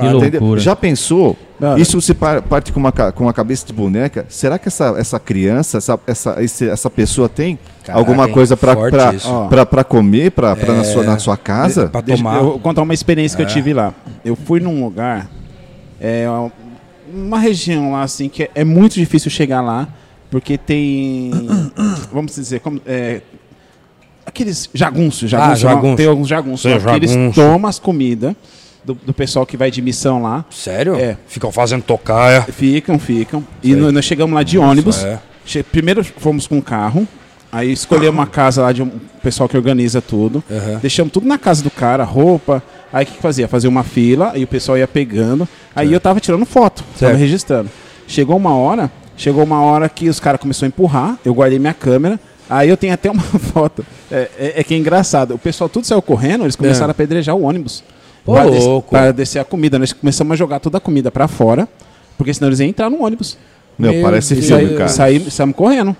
Que 0.00 0.10
Claro. 0.10 0.18
Entendeu? 0.24 0.58
Já 0.58 0.76
pensou? 0.76 1.36
Não, 1.58 1.76
isso 1.76 2.00
se 2.00 2.14
par- 2.14 2.40
parte 2.42 2.72
com 2.72 2.78
uma, 2.78 2.92
com 2.92 3.24
uma 3.24 3.32
cabeça 3.32 3.66
de 3.66 3.72
boneca. 3.72 4.24
Será 4.28 4.58
que 4.58 4.68
essa, 4.68 4.94
essa 4.96 5.18
criança, 5.18 5.78
essa, 5.78 5.98
essa, 6.06 6.42
esse- 6.42 6.68
essa 6.68 6.88
pessoa 6.88 7.28
tem 7.28 7.58
Caraca, 7.82 7.98
alguma 7.98 8.28
coisa 8.28 8.56
pra, 8.56 8.74
Forte 8.74 8.92
pra. 8.92 9.12
Ó. 9.24 9.48
pra, 9.48 9.66
pra 9.66 9.82
comer 9.84 10.30
pra, 10.30 10.54
pra 10.54 10.72
na, 10.74 10.84
sua, 10.84 11.02
na 11.02 11.18
sua 11.18 11.36
casa? 11.36 11.88
Pra 11.88 12.00
Deixa 12.00 12.22
tomar. 12.22 12.36
eu 12.38 12.44
vou 12.44 12.58
contar 12.60 12.82
uma 12.82 12.94
experiência 12.94 13.36
que 13.36 13.42
eu 13.42 13.46
tive 13.46 13.72
lá. 13.72 13.92
Eu 14.24 14.36
fui 14.36 14.60
num 14.60 14.84
lugar, 14.84 15.28
é, 16.00 16.26
uma 17.12 17.38
região 17.40 17.92
lá 17.92 18.02
assim 18.02 18.28
que 18.28 18.44
é, 18.44 18.50
é 18.54 18.64
muito 18.64 18.94
difícil 18.94 19.30
chegar 19.30 19.60
lá, 19.60 19.88
porque 20.30 20.56
tem, 20.56 21.30
vamos 22.12 22.34
dizer, 22.36 22.60
como, 22.60 22.80
é, 22.86 23.20
aqueles 24.24 24.68
jagunços, 24.74 25.28
jagunços 25.28 25.64
Ah, 25.64 25.68
jagunço. 25.70 25.96
tem 25.96 26.06
alguns 26.06 26.28
jagunços, 26.28 26.70
que 26.84 26.88
eles 26.90 27.10
jagunço. 27.10 27.40
tomam 27.40 27.68
as 27.68 27.78
comidas 27.78 28.34
do, 28.84 28.94
do 28.94 29.12
pessoal 29.12 29.44
que 29.44 29.56
vai 29.56 29.70
de 29.70 29.82
missão 29.82 30.22
lá, 30.22 30.44
Sério? 30.50 30.94
É. 30.96 31.16
Ficam 31.26 31.50
fazendo 31.52 31.82
tocaia. 31.82 32.42
ficam, 32.42 32.98
ficam, 32.98 33.44
e 33.62 33.74
nós 33.74 33.92
nós 33.92 34.04
chegamos 34.04 34.34
lá 34.34 34.42
de 34.42 34.58
ônibus, 34.58 35.02
é. 35.04 35.18
Che- 35.44 35.62
Primeiro 35.62 36.02
fomos 36.04 36.46
com 36.46 36.60
carro, 36.62 37.06
aí 37.50 37.72
escolhemos 37.72 38.14
uma 38.18 38.26
casa 38.26 38.62
lá 38.62 38.72
de 38.72 38.82
um 38.82 38.90
pessoal 39.22 39.48
que 39.48 39.56
organiza 39.56 40.00
tudo. 40.02 40.42
Aham. 40.50 40.78
Deixamos 40.80 41.12
tudo 41.12 41.26
na 41.26 41.38
casa 41.38 41.62
do 41.62 41.70
cara, 41.70 42.04
roupa. 42.04 42.62
Aí 42.92 43.04
o 43.04 43.06
que, 43.06 43.14
que 43.14 43.22
fazia? 43.22 43.46
Fazia 43.48 43.68
uma 43.68 43.82
fila, 43.82 44.32
aí 44.32 44.44
o 44.44 44.46
pessoal 44.46 44.78
ia 44.78 44.88
pegando. 44.88 45.46
Aí 45.76 45.92
eu 45.92 46.00
tava 46.00 46.20
tirando 46.20 46.44
foto, 46.46 46.82
tava 46.84 46.98
Certo. 46.98 47.16
registrando. 47.18 47.70
Chegou 48.06 48.36
uma 48.36 48.54
hora, 48.54 48.90
chegou 49.16 49.42
uma 49.44 49.60
hora 49.60 49.88
que 49.88 50.08
os 50.08 50.18
caras 50.20 50.40
começaram 50.40 50.66
a 50.66 50.68
empurrar, 50.68 51.18
eu 51.24 51.34
guardei 51.34 51.58
minha 51.58 51.74
câmera. 51.74 52.18
Aí 52.48 52.68
eu 52.70 52.76
tenho 52.78 52.94
até 52.94 53.10
uma 53.10 53.20
foto. 53.52 53.84
É, 54.10 54.28
é- 54.38 54.52
é 54.60 54.64
que 54.64 54.72
é 54.74 54.78
engraçado. 54.78 55.34
O 55.34 55.38
pessoal 55.38 55.68
tudo 55.68 55.86
saiu 55.86 56.00
correndo, 56.00 56.44
eles 56.44 56.56
começram 56.56 56.86
É. 56.86 56.88
a 56.88 56.92
apedrejar 56.92 57.34
o 57.36 57.42
ônibus. 57.42 57.84
Ô, 58.28 58.34
Pra 58.34 58.44
des- 58.50 58.64
louco. 58.64 58.90
Pra 58.90 59.10
descer 59.12 59.38
a 59.38 59.44
comida. 59.44 59.78
Nós 59.78 59.92
começamos 59.92 60.32
a 60.32 60.36
jogar 60.36 60.60
toda 60.60 60.78
a 60.78 60.80
comida 60.80 61.10
pra 61.10 61.26
fora, 61.28 61.66
porque 62.16 62.32
senão 62.34 62.48
eles 62.48 62.60
iam 62.60 62.68
entrar 62.68 62.90
no 62.90 63.02
ônibus. 63.04 63.36
Meu, 63.78 63.92
Meu 63.92 64.02
parece 64.02 64.34
Deus. 64.34 64.46
filme, 64.46 64.66
Saí- 64.66 64.76
cara. 64.76 64.88
saí- 64.88 65.30
saímos 65.30 65.56
correndo. 65.56 65.96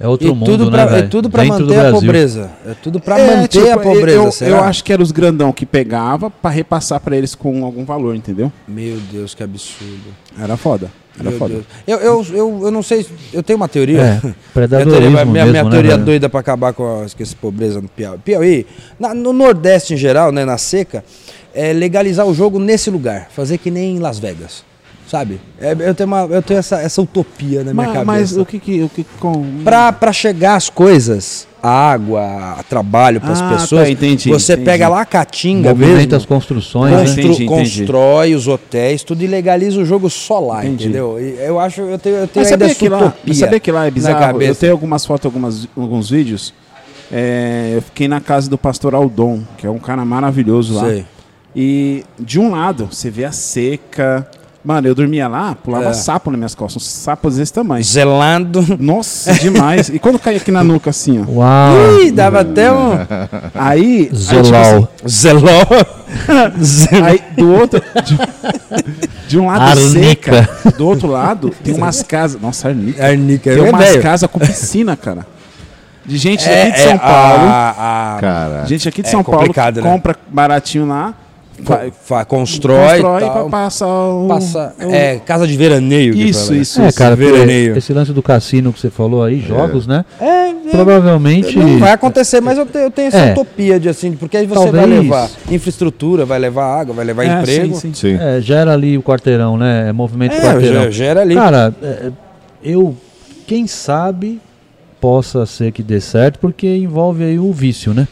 É 0.00 0.08
outro 0.08 0.26
E 0.26 0.32
mundo, 0.32 0.44
tudo 0.44 0.70
pra, 0.72 0.86
né, 0.90 0.98
é 0.98 1.02
tudo 1.02 1.28
do 1.28 1.38
manter 1.46 1.78
a 1.86 1.90
pobreza. 1.92 2.50
É 2.66 2.74
tudo 2.82 2.98
pra 2.98 3.16
É, 3.16 3.36
manter 3.36 3.48
tipo, 3.62 3.70
a 3.70 3.78
pobreza, 3.78 4.18
Eu, 4.18 4.32
será? 4.32 4.50
eu 4.50 4.64
acho 4.64 4.82
que 4.82 4.92
era 4.92 5.00
os 5.00 5.12
grandão 5.12 5.52
que 5.52 5.64
pegava 5.64 6.28
pra 6.28 6.50
repassar 6.50 6.98
pra 6.98 7.16
eles 7.16 7.36
com 7.36 7.64
algum 7.64 7.84
valor, 7.84 8.16
entendeu? 8.16 8.50
Meu 8.66 8.96
Deus, 9.12 9.34
que 9.36 9.42
absurdo. 9.44 10.02
Era 10.36 10.56
foda. 10.56 10.90
Era 11.18 11.30
Meu 11.30 11.38
foda. 11.38 11.60
Eu, 11.86 11.98
eu, 11.98 12.26
eu, 12.34 12.60
eu 12.64 12.70
não 12.72 12.82
sei, 12.82 13.06
eu 13.32 13.40
tenho 13.40 13.56
uma 13.56 13.68
teoria. 13.68 14.00
É, 14.00 14.02
Minha 14.10 14.20
teoria, 14.20 14.34
predadorismo 14.52 15.10
minha, 15.10 15.24
mesmo, 15.26 15.50
minha 15.52 15.62
né, 15.64 15.70
teoria 15.70 15.90
velho? 15.92 16.04
doida 16.04 16.28
pra 16.28 16.40
acabar 16.40 16.72
com, 16.72 16.82
a, 16.84 17.06
com 17.08 17.22
essa 17.22 17.36
pobreza 17.40 17.80
no 17.80 17.86
Piauí. 17.88 18.18
Piauí, 18.18 18.66
na- 18.98 19.14
no 19.14 19.32
Nordeste 19.32 19.94
em 19.94 19.96
geral, 19.96 20.32
né, 20.32 20.44
na 20.44 20.58
seca, 20.58 21.04
é 21.54 21.72
legalizar 21.72 22.26
o 22.26 22.34
jogo 22.34 22.58
nesse 22.58 22.90
lugar. 22.90 23.28
Fazer 23.30 23.58
que 23.58 23.70
nem 23.70 23.96
em 23.96 23.98
Las 23.98 24.18
Vegas. 24.18 24.64
Sabe? 25.06 25.38
É, 25.60 25.76
eu 25.78 25.94
tenho, 25.94 26.06
uma, 26.06 26.22
eu 26.22 26.40
tenho 26.42 26.58
essa, 26.58 26.80
essa 26.80 27.00
utopia 27.02 27.58
na 27.62 27.74
minha 27.74 27.74
Mas, 27.74 27.86
cabeça. 27.92 28.04
mas 28.06 28.36
o 28.38 28.44
que 28.44 28.58
que. 28.58 28.82
O 28.82 28.88
que 28.88 29.04
com... 29.20 29.44
Pra, 29.62 29.92
pra 29.92 30.12
chegar 30.12 30.56
as 30.56 30.68
coisas 30.70 31.46
água, 31.62 32.58
trabalho 32.68 33.20
para 33.20 33.32
as 33.32 33.40
Ah, 33.40 33.48
pessoas. 33.50 33.84
tá, 33.84 33.90
entendi, 33.90 34.28
Você 34.28 34.52
entendi. 34.52 34.66
pega 34.66 34.86
lá 34.88 35.00
a 35.02 35.04
Caatinga 35.06 35.70
Movimenta 35.70 35.96
mesmo. 35.98 36.16
as 36.16 36.26
construções, 36.26 36.92
né? 36.92 36.98
Constru- 37.00 37.20
Entendi, 37.22 37.44
entendi. 37.44 37.46
constrói 37.48 38.34
os 38.34 38.46
hotéis, 38.48 39.02
tudo 39.02 39.22
e 39.22 39.26
legaliza 39.26 39.80
o 39.80 39.84
jogo 39.84 40.10
só 40.10 40.40
lá, 40.40 40.64
Entendi. 40.64 40.84
entendeu? 40.84 41.18
E 41.18 41.38
eu 41.42 41.58
acho, 41.60 41.80
eu 41.80 41.98
tenho, 41.98 42.16
eu 42.16 42.28
tenho 42.28 42.44
lá, 42.90 42.98
utopia 42.98 43.10
mas 43.26 43.38
sabia 43.38 43.60
que 43.60 43.72
lá 43.72 43.82
é 43.82 43.84
na 43.86 43.90
bizarro? 43.90 44.18
cabeça. 44.20 44.50
Eu 44.50 44.54
tenho 44.56 44.72
algumas 44.72 45.06
fotos, 45.06 45.24
algumas, 45.26 45.66
alguns 45.76 46.10
vídeos. 46.10 46.52
É, 47.10 47.72
eu 47.76 47.82
fiquei 47.82 48.08
na 48.08 48.20
casa 48.20 48.48
do 48.50 48.58
pastor 48.58 48.94
Aldon, 48.94 49.40
que 49.56 49.66
é 49.66 49.70
um 49.70 49.78
cara 49.78 50.04
maravilhoso 50.04 50.74
lá. 50.74 50.84
Sei. 50.88 51.06
E 51.54 52.04
de 52.18 52.38
um 52.40 52.50
lado, 52.50 52.86
você 52.90 53.10
vê 53.10 53.24
a 53.24 53.32
seca. 53.32 54.26
Mano, 54.64 54.88
eu 54.88 54.94
dormia 54.94 55.28
lá, 55.28 55.54
pulava 55.54 55.90
É. 55.90 55.92
sapo 55.92 56.30
nas 56.30 56.38
minhas 56.38 56.54
costas, 56.54 56.82
uns 56.82 56.88
sapos 56.88 57.36
desse 57.36 57.52
tamanho. 57.52 57.84
Zelando. 57.84 58.64
Nossa, 58.80 59.34
demais. 59.34 59.90
E 59.90 59.98
quando 59.98 60.18
caía 60.18 60.38
aqui 60.38 60.50
na 60.50 60.64
nuca 60.64 60.88
assim, 60.88 61.20
ó. 61.22 61.30
Uau! 61.30 62.00
Ih, 62.00 62.10
dava 62.10 62.40
até 62.40 62.72
um. 62.72 62.92
Aí. 62.94 63.06
aí, 63.54 64.04
tipo 64.06 64.16
Zolau. 64.16 64.88
Zeló. 65.06 65.66
assim, 66.58 66.96
aí 67.02 67.20
do 67.36 67.52
outro. 67.52 67.82
De, 68.02 68.18
de 69.28 69.38
um 69.38 69.46
lado 69.48 69.62
Arnica. 69.78 70.44
seca, 70.44 70.72
do 70.78 70.86
outro 70.86 71.08
lado 71.08 71.50
tem 71.62 71.74
umas 71.74 72.02
casas. 72.02 72.40
Nossa, 72.40 72.68
arnica. 72.68 73.04
Arnica. 73.06 73.54
Tem 73.54 73.66
é 73.66 73.70
umas 73.70 73.96
casas 73.96 74.30
com 74.30 74.38
piscina, 74.38 74.96
cara. 74.96 75.26
De 76.06 76.16
gente 76.18 76.48
É, 76.48 76.62
aqui 76.68 76.72
de 76.72 76.80
é, 76.80 76.88
São 76.88 76.98
Paulo. 76.98 77.44
a- 77.48 78.18
a-. 78.62 78.64
Gente 78.66 78.88
aqui 78.88 79.02
de 79.02 79.08
É 79.08 79.10
São 79.10 79.22
Paulo 79.22 79.46
né? 79.46 79.82
compra 79.82 80.16
baratinho 80.28 80.86
lá, 80.86 81.14
fa- 81.62 81.76
fa- 81.78 81.92
fa- 82.04 82.24
constrói, 82.24 83.00
constrói 83.00 83.20
tal, 83.20 83.48
passar 83.50 83.86
o. 83.86 84.26
passa, 84.28 84.74
o- 84.84 84.90
é, 84.92 85.18
casa 85.18 85.46
de 85.46 85.56
veraneio. 85.56 86.12
que 86.14 86.22
Isso, 86.28 86.52
né? 86.52 86.58
isso, 86.58 86.80
É, 86.82 86.88
isso. 86.88 86.98
cara, 86.98 87.14
veraneio. 87.14 87.76
esse 87.76 87.92
lance 87.92 88.12
do 88.12 88.22
cassino 88.22 88.72
que 88.72 88.80
você 88.80 88.90
falou 88.90 89.22
aí, 89.22 89.40
jogos, 89.40 89.86
né? 89.86 90.04
É, 90.20 90.26
é, 90.50 90.54
Provavelmente. 90.70 91.56
Não 91.58 91.78
vai 91.78 91.92
acontecer, 91.92 92.40
mas 92.40 92.58
eu 92.58 92.66
tenho, 92.66 92.84
eu 92.86 92.90
tenho 92.90 93.08
essa 93.08 93.18
É. 93.18 93.32
utopia 93.32 93.78
de 93.78 93.88
assim, 93.88 94.12
porque 94.12 94.36
aí 94.36 94.46
você 94.46 94.70
vai 94.70 94.80
Talvez. 94.80 95.02
levar 95.02 95.30
infraestrutura, 95.50 96.24
vai 96.24 96.38
levar 96.38 96.64
água, 96.80 96.94
vai 96.94 97.04
levar 97.04 97.24
É, 97.24 97.40
emprego. 97.40 97.74
sim, 97.76 97.92
sim. 97.92 97.94
Sim. 97.94 98.18
É, 98.20 98.40
gera 98.40 98.72
ali 98.72 98.98
o 98.98 99.02
quarteirão, 99.02 99.56
né? 99.56 99.88
É 99.88 99.92
movimento 99.92 100.32
É, 100.34 100.40
quarteirão. 100.40 100.90
gera 100.90 101.20
ali. 101.20 101.34
Cara, 101.34 101.74
é, 101.82 102.10
eu, 102.62 102.96
quem 103.46 103.66
sabe 103.66 104.40
possa 105.00 105.44
ser 105.46 105.70
que 105.70 105.82
dê 105.82 106.00
certo, 106.00 106.38
porque 106.38 106.66
envolve 106.76 107.22
aí 107.24 107.38
o 107.38 107.52
vício, 107.52 107.92
né? 107.92 108.08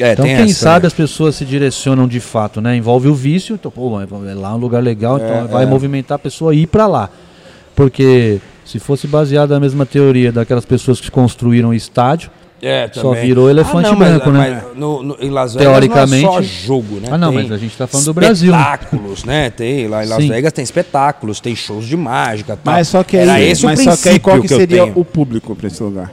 É, 0.00 0.12
então, 0.12 0.24
tem 0.24 0.36
quem 0.36 0.44
essa, 0.44 0.54
sabe 0.60 0.82
né? 0.82 0.86
as 0.88 0.92
pessoas 0.92 1.34
se 1.36 1.44
direcionam 1.44 2.06
de 2.06 2.20
fato, 2.20 2.60
né? 2.60 2.76
Envolve 2.76 3.08
o 3.08 3.14
vício, 3.14 3.54
então, 3.54 3.70
pô, 3.70 3.98
é 4.00 4.34
lá 4.34 4.54
um 4.54 4.58
lugar 4.58 4.82
legal, 4.82 5.16
então 5.18 5.46
vai 5.48 5.62
é. 5.64 5.66
movimentar 5.66 6.16
a 6.16 6.18
pessoa 6.18 6.52
a 6.52 6.54
ir 6.54 6.66
pra 6.66 6.86
lá. 6.86 7.08
Porque 7.74 8.40
se 8.64 8.78
fosse 8.78 9.06
baseado 9.06 9.50
na 9.50 9.60
mesma 9.60 9.84
teoria 9.86 10.32
daquelas 10.32 10.64
pessoas 10.64 11.00
que 11.00 11.10
construíram 11.10 11.72
estádio, 11.74 12.30
É, 12.62 12.88
só 12.92 13.12
virou 13.12 13.50
elefante 13.50 13.86
Ah, 13.86 13.90
não, 13.92 13.98
mas- 13.98 14.08
branco, 14.10 14.30
né? 14.30 14.62
mas 14.64 14.78
no, 14.78 15.02
no- 15.02 15.16
em 15.20 15.28
Las 15.30 15.54
Vegas 15.54 15.68
Teoricamente- 15.70 16.22
não 16.24 16.30
é 16.30 16.34
só 16.36 16.42
jogo, 16.42 16.96
né? 17.00 17.08
Ah, 17.10 17.18
não, 17.18 17.32
Tem 17.32 17.42
mas 17.42 17.52
a 17.52 17.58
gente 17.58 17.76
tá 17.76 17.86
falando 17.86 18.06
do 18.06 18.14
Brasil, 18.14 18.50
né? 18.52 18.58
Espetáculos, 18.58 19.24
né? 19.24 19.50
Tem 19.50 19.86
lá 19.88 20.04
em 20.04 20.08
Las 20.08 20.22
Sim. 20.22 20.28
Vegas 20.28 20.52
tem 20.54 20.62
espetáculos, 20.62 21.38
tem 21.38 21.54
shows 21.54 21.86
de 21.86 21.96
mágica, 21.96 22.58
tal. 22.62 22.74
Mas 22.74 22.88
só 22.88 23.04
que 23.04 23.16
Era 23.18 23.34
aí, 23.34 23.50
esse 23.50 23.62
o 23.64 23.68
mas 23.68 23.80
só 23.82 23.94
que 23.96 24.08
aí 24.08 24.18
qual 24.18 24.40
que 24.40 24.52
eu 24.52 24.58
seria 24.58 24.82
tenho. 24.84 24.98
o 24.98 25.04
público 25.04 25.54
pra 25.54 25.66
esse 25.66 25.82
lugar? 25.82 26.10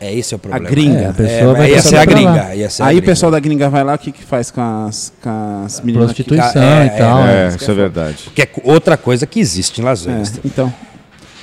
É 0.00 0.14
esse 0.14 0.34
é 0.34 0.36
o 0.36 0.38
problema. 0.38 0.68
gringa. 0.68 0.98
É, 1.00 1.08
a 1.08 1.12
pessoa 1.12 1.52
É, 1.52 1.54
vai 1.58 1.70
passar 1.72 1.88
ser 1.88 1.96
a 1.96 2.04
gringa, 2.04 2.68
ser 2.68 2.82
a 2.82 2.86
Aí 2.86 2.94
o 2.96 3.00
gringa. 3.00 3.02
pessoal 3.12 3.32
da 3.32 3.40
gringa 3.40 3.70
vai 3.70 3.82
lá, 3.84 3.94
o 3.94 3.98
que 3.98 4.12
que 4.12 4.22
faz 4.24 4.50
com 4.50 4.60
as, 4.60 5.12
com 5.22 5.62
as 5.64 5.80
meninas? 5.80 6.12
que- 6.12 6.22
prostituição 6.24 6.62
É, 6.62 6.86
e 6.86 6.90
tal. 6.98 7.18
é, 7.26 7.44
É, 7.44 7.48
isso 7.48 7.56
que 7.56 7.62
isso 7.62 7.70
é 7.70 7.74
é 7.74 7.76
verdade. 7.76 8.16
Que 8.34 8.42
é 8.42 8.48
outra 8.64 8.96
coisa 8.96 9.26
que 9.26 9.40
existe 9.40 9.80
em 9.80 9.84
Las 9.84 10.04
Vegas. 10.04 10.36
É, 10.36 10.40
então. 10.44 10.72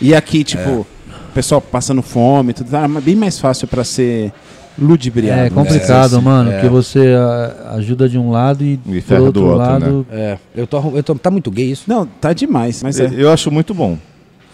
E 0.01 0.13
aqui, 0.13 0.43
tipo, 0.43 0.69
o 0.69 0.87
pessoal 1.33 1.59
passando 1.61 2.01
fome 2.01 2.51
e 2.51 2.53
tudo, 2.53 2.69
tá 2.69 2.87
bem 2.87 3.15
mais 3.15 3.39
fácil 3.39 3.67
pra 3.67 3.83
ser 3.83 4.31
ludibriado. 4.77 5.39
É 5.41 5.43
né? 5.45 5.49
complicado, 5.49 6.17
É, 6.17 6.21
mano, 6.21 6.49
é. 6.51 6.53
porque 6.55 6.67
você 6.69 7.13
ah, 7.17 7.73
ajuda 7.77 8.09
de 8.09 8.17
um 8.17 8.31
lado 8.31 8.63
e, 8.63 8.73
E 8.73 8.77
do 8.77 9.01
ferra 9.01 9.19
do 9.19 9.25
outro, 9.27 9.43
outro, 9.45 9.57
lado. 9.57 10.07
É, 10.11 10.37
eu 10.55 10.65
tô, 10.67 10.79
eu 10.95 11.03
tô- 11.03 11.15
tá 11.15 11.29
muito 11.31 11.49
gay 11.51 11.71
isso. 11.71 11.83
Não, 11.87 12.05
tá 12.05 12.33
demais, 12.33 12.81
mas 12.83 12.99
é. 12.99 13.09
Eu 13.15 13.31
acho 13.31 13.49
muito 13.51 13.73
bom. 13.73 13.97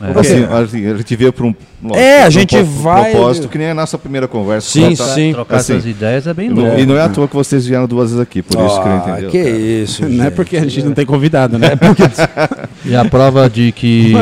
É. 0.02 0.20
Assim, 0.20 0.44
assim, 0.46 0.88
a 0.88 0.96
gente 0.98 1.16
veio 1.16 1.34
para 1.34 1.46
um, 1.46 1.54
lógico, 1.82 2.00
É, 2.00 2.24
a 2.24 2.30
gente 2.30 2.56
pro- 2.56 2.66
vai- 2.66 3.12
propósito 3.12 3.48
que 3.48 3.58
nem 3.58 3.70
a 3.70 3.74
nossa 3.74 3.98
primeira 3.98 4.28
conversa. 4.28 4.70
Sim, 4.70 4.96
Só 4.96 5.06
tá- 5.06 5.14
sim. 5.14 5.32
Trocar 5.34 5.56
Assim, 5.58 5.74
essas 5.74 5.86
ideias 5.86 6.28
é 6.28 6.34
bem 6.34 6.48
E 6.48 6.54
louco. 6.54 6.72
não, 6.72 6.80
e 6.80 6.86
não 6.86 6.98
é 6.98 7.02
à 7.02 7.10
toa 7.10 7.28
que 7.28 7.36
vocês 7.36 7.66
vieram 7.66 7.88
duas 7.88 8.10
vezes 8.12 8.22
aqui, 8.22 8.42
por 8.42 8.58
isso 8.66 8.82
que 8.82 8.88
não 8.90 8.96
Ah, 8.96 9.10
entendeu. 9.12 9.30
que 9.32 9.44
cara. 9.44 9.50
isso, 9.58 10.10
Não 10.10 10.26
é 10.26 10.30
porque 10.30 10.58
a 10.58 10.62
gente 10.62 10.84
não 10.84 10.92
tem 10.94 11.06
convidado, 11.06 11.58
né? 11.58 11.70
E 12.86 12.96
a 12.96 13.06
prova 13.06 13.50
de 13.50 13.72
que. 13.72 14.14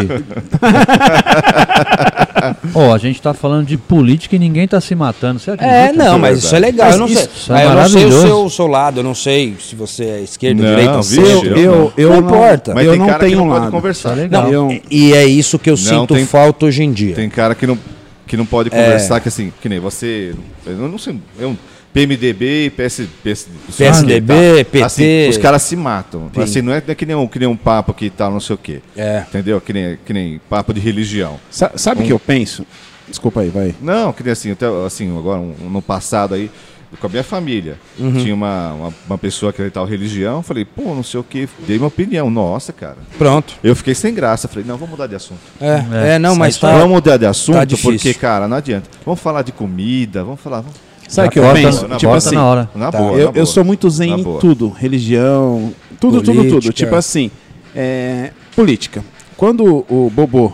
Ó, 2.73 2.93
a 2.93 2.97
gente 2.97 3.21
tá 3.21 3.34
falando 3.34 3.65
de 3.67 3.77
política 3.77 4.35
e 4.35 4.39
ninguém 4.39 4.67
tá 4.67 4.79
se 4.79 4.93
matando. 4.95 5.39
Você 5.39 5.51
acredita? 5.51 5.77
É, 5.77 5.91
não, 5.93 6.17
mas 6.19 6.39
isso 6.39 6.55
é 6.55 6.59
legal. 6.59 6.91
eu 6.91 6.97
não 6.97 7.07
sei, 7.07 7.27
isso 7.35 7.53
é 7.53 7.57
Ah, 7.57 7.63
eu 7.63 7.75
não 7.75 7.89
sei 7.89 8.05
o 8.05 8.21
seu, 8.21 8.45
o 8.45 8.49
seu 8.49 8.67
lado, 8.67 8.99
eu 8.99 9.03
não 9.03 9.15
sei 9.15 9.55
se 9.59 9.75
você 9.75 10.03
é 10.05 10.21
esquerda, 10.21 10.61
Não, 10.63 10.69
direita, 10.69 11.01
vixe, 11.01 11.19
eu- 11.19 11.57
eu, 11.57 11.93
eu 11.97 12.09
Não 12.09 12.17
importa. 12.19 12.73
Mas 12.73 12.85
eu 12.85 12.91
tem 12.91 12.99
não 12.99 13.07
cara 13.07 13.19
tenho 13.19 13.31
que 13.31 13.35
não 13.38 13.43
um 13.43 13.47
pode 13.47 13.59
lado. 13.59 13.71
Tá 13.71 13.77
conversar. 13.77 14.13
legal. 14.13 14.51
Eu- 14.51 14.79
E 14.89 15.13
é 15.13 15.25
isso 15.25 15.59
que 15.59 15.69
eu 15.69 15.77
sinto 15.77 16.13
tem- 16.13 16.25
falta 16.25 16.65
hoje 16.65 16.84
em 16.84 16.91
dia. 16.91 17.15
Tem 17.15 17.29
cara 17.29 17.47
que 17.56 17.68
não, 17.68 17.78
que 18.26 18.36
não 18.38 18.45
pode 18.45 18.69
É. 18.69 18.72
conversar, 18.84 19.19
que 19.19 19.28
assim, 19.28 19.52
que 19.61 19.68
nem 19.69 19.80
você. 19.80 20.34
Eu 20.65 20.76
não 20.88 20.98
sei. 20.98 21.19
Eu, 21.40 21.56
PMDB, 21.94 22.72
PS, 22.78 23.07
PS, 23.24 23.48
PSDB, 23.76 24.64
PT. 24.65 24.84
Assim, 24.84 25.30
os 25.30 25.38
caras 25.38 25.61
se 25.64 25.76
matam. 25.76 26.30
Sim. 26.36 26.41
Assim, 26.41 26.61
não 26.61 26.72
é, 26.74 26.82
é 26.86 26.94
que, 26.94 27.06
nem 27.06 27.15
um, 27.15 27.28
que 27.28 27.40
nem 27.40 27.48
um 27.48 27.56
papo 27.57 27.94
que 27.94 28.10
tal, 28.10 28.30
não 28.32 28.40
sei 28.40 28.53
o 28.56 28.57
quê. 28.57 28.82
É. 28.95 29.24
Entendeu? 29.28 29.60
Que 29.60 29.74
nem, 29.74 29.98
que 30.06 30.14
nem 30.14 30.40
papo 30.49 30.74
de 30.74 30.80
religião. 30.80 31.40
Sa- 31.49 31.72
Sabe 31.76 32.03
o 32.03 32.06
que 32.06 32.14
eu 32.14 32.19
penso? 32.19 32.65
Desculpa 33.07 33.41
aí, 33.41 33.49
vai. 33.49 33.74
Não, 33.82 34.11
que 34.14 34.22
nem 34.22 34.34
assim, 34.34 34.52
até, 34.52 34.65
assim 34.86 35.18
agora 35.18 35.40
um- 35.40 35.56
no 35.69 35.82
passado 35.82 36.36
aí, 36.36 36.52
com 36.99 37.07
a 37.07 37.09
minha 37.09 37.23
família, 37.23 37.77
Uhum. 37.99 38.14
tinha 38.14 38.34
uma, 38.34 38.73
uma, 38.73 38.93
uma 39.07 39.18
pessoa 39.18 39.51
que 39.51 39.61
era 39.61 39.69
tal 39.69 39.85
religião, 39.85 40.41
falei, 40.41 40.64
pô, 40.65 40.95
não 40.95 41.03
sei 41.03 41.19
o 41.19 41.23
que, 41.23 41.47
dei 41.68 41.77
minha 41.77 41.88
opinião. 41.88 42.30
Nossa, 42.30 42.72
cara. 42.72 42.97
Pronto. 43.18 43.55
Eu 43.64 43.76
fiquei 43.76 43.93
sem 43.93 44.14
graça, 44.14 44.47
falei, 44.47 44.64
não, 44.65 44.76
vamos 44.77 44.91
mudar 44.91 45.07
de 45.07 45.15
assunto. 45.15 45.39
É, 45.59 45.84
É, 45.91 46.15
é, 46.15 46.19
não, 46.19 46.35
mas 46.35 46.57
tá. 46.57 46.72
Vamos 46.72 46.89
mudar 46.95 47.18
de 47.18 47.26
assunto, 47.26 47.55
tá 47.57 47.77
porque, 47.81 48.14
cara, 48.14 48.47
não 48.47 48.57
adianta. 48.57 48.89
Vamos 49.05 49.19
falar 49.19 49.41
de 49.41 49.51
comida, 49.51 50.23
vamos 50.23 50.39
falar. 50.39 50.61
Vamos... 50.61 50.76
Sabe 51.07 51.30
o 51.30 51.31
que 51.31 51.39
eu 51.39 51.53
penso? 51.53 51.88
na 51.88 51.95
Tipo 51.97 52.11
corta 52.11 52.27
assim, 52.27 52.35
na 52.35 52.45
hora. 52.45 52.69
Na 52.76 52.91
Tá. 52.91 52.97
boa. 52.97 53.11
eu, 53.14 53.26
na 53.27 53.31
boa. 53.31 53.41
eu 53.41 53.45
sou 53.45 53.64
muito 53.64 53.89
zen 53.89 54.11
Na 54.11 54.18
em 54.19 54.23
boa. 54.23 54.39
tudo. 54.41 54.69
Religião, 54.69 55.73
tudo, 55.99 56.22
tudo, 56.22 56.34
tudo. 56.34 56.49
Política. 56.49 56.73
Tipo 56.73 56.95
assim, 56.95 57.31
é, 57.76 58.31
política. 58.55 59.03
Quando 59.38 59.85
o 59.89 60.09
Bobô, 60.14 60.51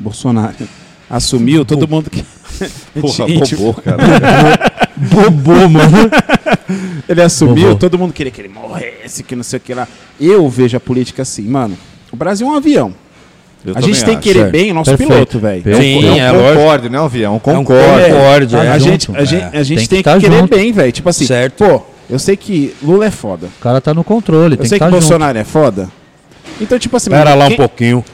Bolsonaro, 0.00 0.54
assumiu, 1.08 1.64
todo 1.64 1.86
mundo 1.86 2.10
que... 2.10 2.24
Porra, 3.00 3.28
Gente, 3.28 3.56
bobô, 3.56 3.74
cara. 3.82 3.98
Bobô, 4.96 5.68
mano. 5.68 6.10
Ele 7.08 7.20
assumiu, 7.22 7.68
Bobô. 7.68 7.78
todo 7.78 7.98
mundo 7.98 8.12
queria 8.12 8.30
que 8.30 8.40
ele 8.40 8.48
morresse, 8.48 9.22
que 9.24 9.34
não 9.34 9.42
sei 9.42 9.56
o 9.56 9.60
que 9.60 9.74
lá. 9.74 9.88
Eu 10.20 10.48
vejo 10.48 10.76
a 10.76 10.80
política 10.80 11.22
assim, 11.22 11.42
mano. 11.42 11.76
O 12.12 12.16
Brasil 12.16 12.46
é 12.46 12.50
um 12.50 12.54
avião. 12.56 12.94
Eu 13.66 13.72
a 13.76 13.80
gente 13.80 14.04
tem 14.04 14.16
que 14.16 14.22
querer 14.32 14.50
bem 14.50 14.70
o 14.70 14.74
nosso 14.74 14.90
Perfeito. 14.90 15.10
piloto, 15.12 15.38
velho. 15.38 15.62
Sim, 15.76 16.06
É 16.06 16.12
um 16.12 16.16
é 16.16 16.32
lógico. 16.32 16.58
Concorde, 16.60 16.88
não 16.90 16.98
é 16.98 17.02
um 17.02 17.04
avião, 17.06 17.24
é 17.24 17.30
um 17.30 17.34
É 17.34 17.36
um 17.36 17.40
Concorde. 17.64 18.10
Concorde, 18.10 18.46
Tá 18.56 18.64
é. 18.64 18.68
a, 18.68 18.78
junto. 18.78 18.90
gente, 18.90 19.16
a, 19.16 19.24
gente, 19.24 19.56
a 19.56 19.62
gente 19.62 19.78
Tem 19.78 19.88
tem, 19.88 19.88
que 19.88 19.96
que, 19.96 20.02
tá 20.02 20.20
querer 20.20 20.38
junto. 20.40 20.54
bem, 20.56 20.72
velho. 20.72 20.92
Tipo 20.92 21.08
assim, 21.08 21.26
Certo. 21.26 21.64
pô, 21.64 21.82
eu 22.08 22.18
sei 22.18 22.36
que 22.36 22.74
Lula 22.82 23.06
é 23.06 23.10
foda. 23.10 23.46
O 23.46 23.60
cara 23.62 23.80
tá 23.80 23.92
no 23.94 24.04
controle, 24.04 24.54
Eu 24.54 24.58
tem 24.58 24.68
sei 24.68 24.78
que 24.78 24.84
que 24.84 24.90
junto. 24.90 25.00
Bolsonaro 25.00 25.38
é 25.38 25.44
foda. 25.44 25.88
Então, 26.60 26.78
tipo 26.78 26.96
assim, 26.96 27.10
Espera 27.10 27.30
mano, 27.30 27.38
lá 27.40 27.44
um 27.46 27.48
quem, 27.48 27.56
pouquinho. 27.56 28.04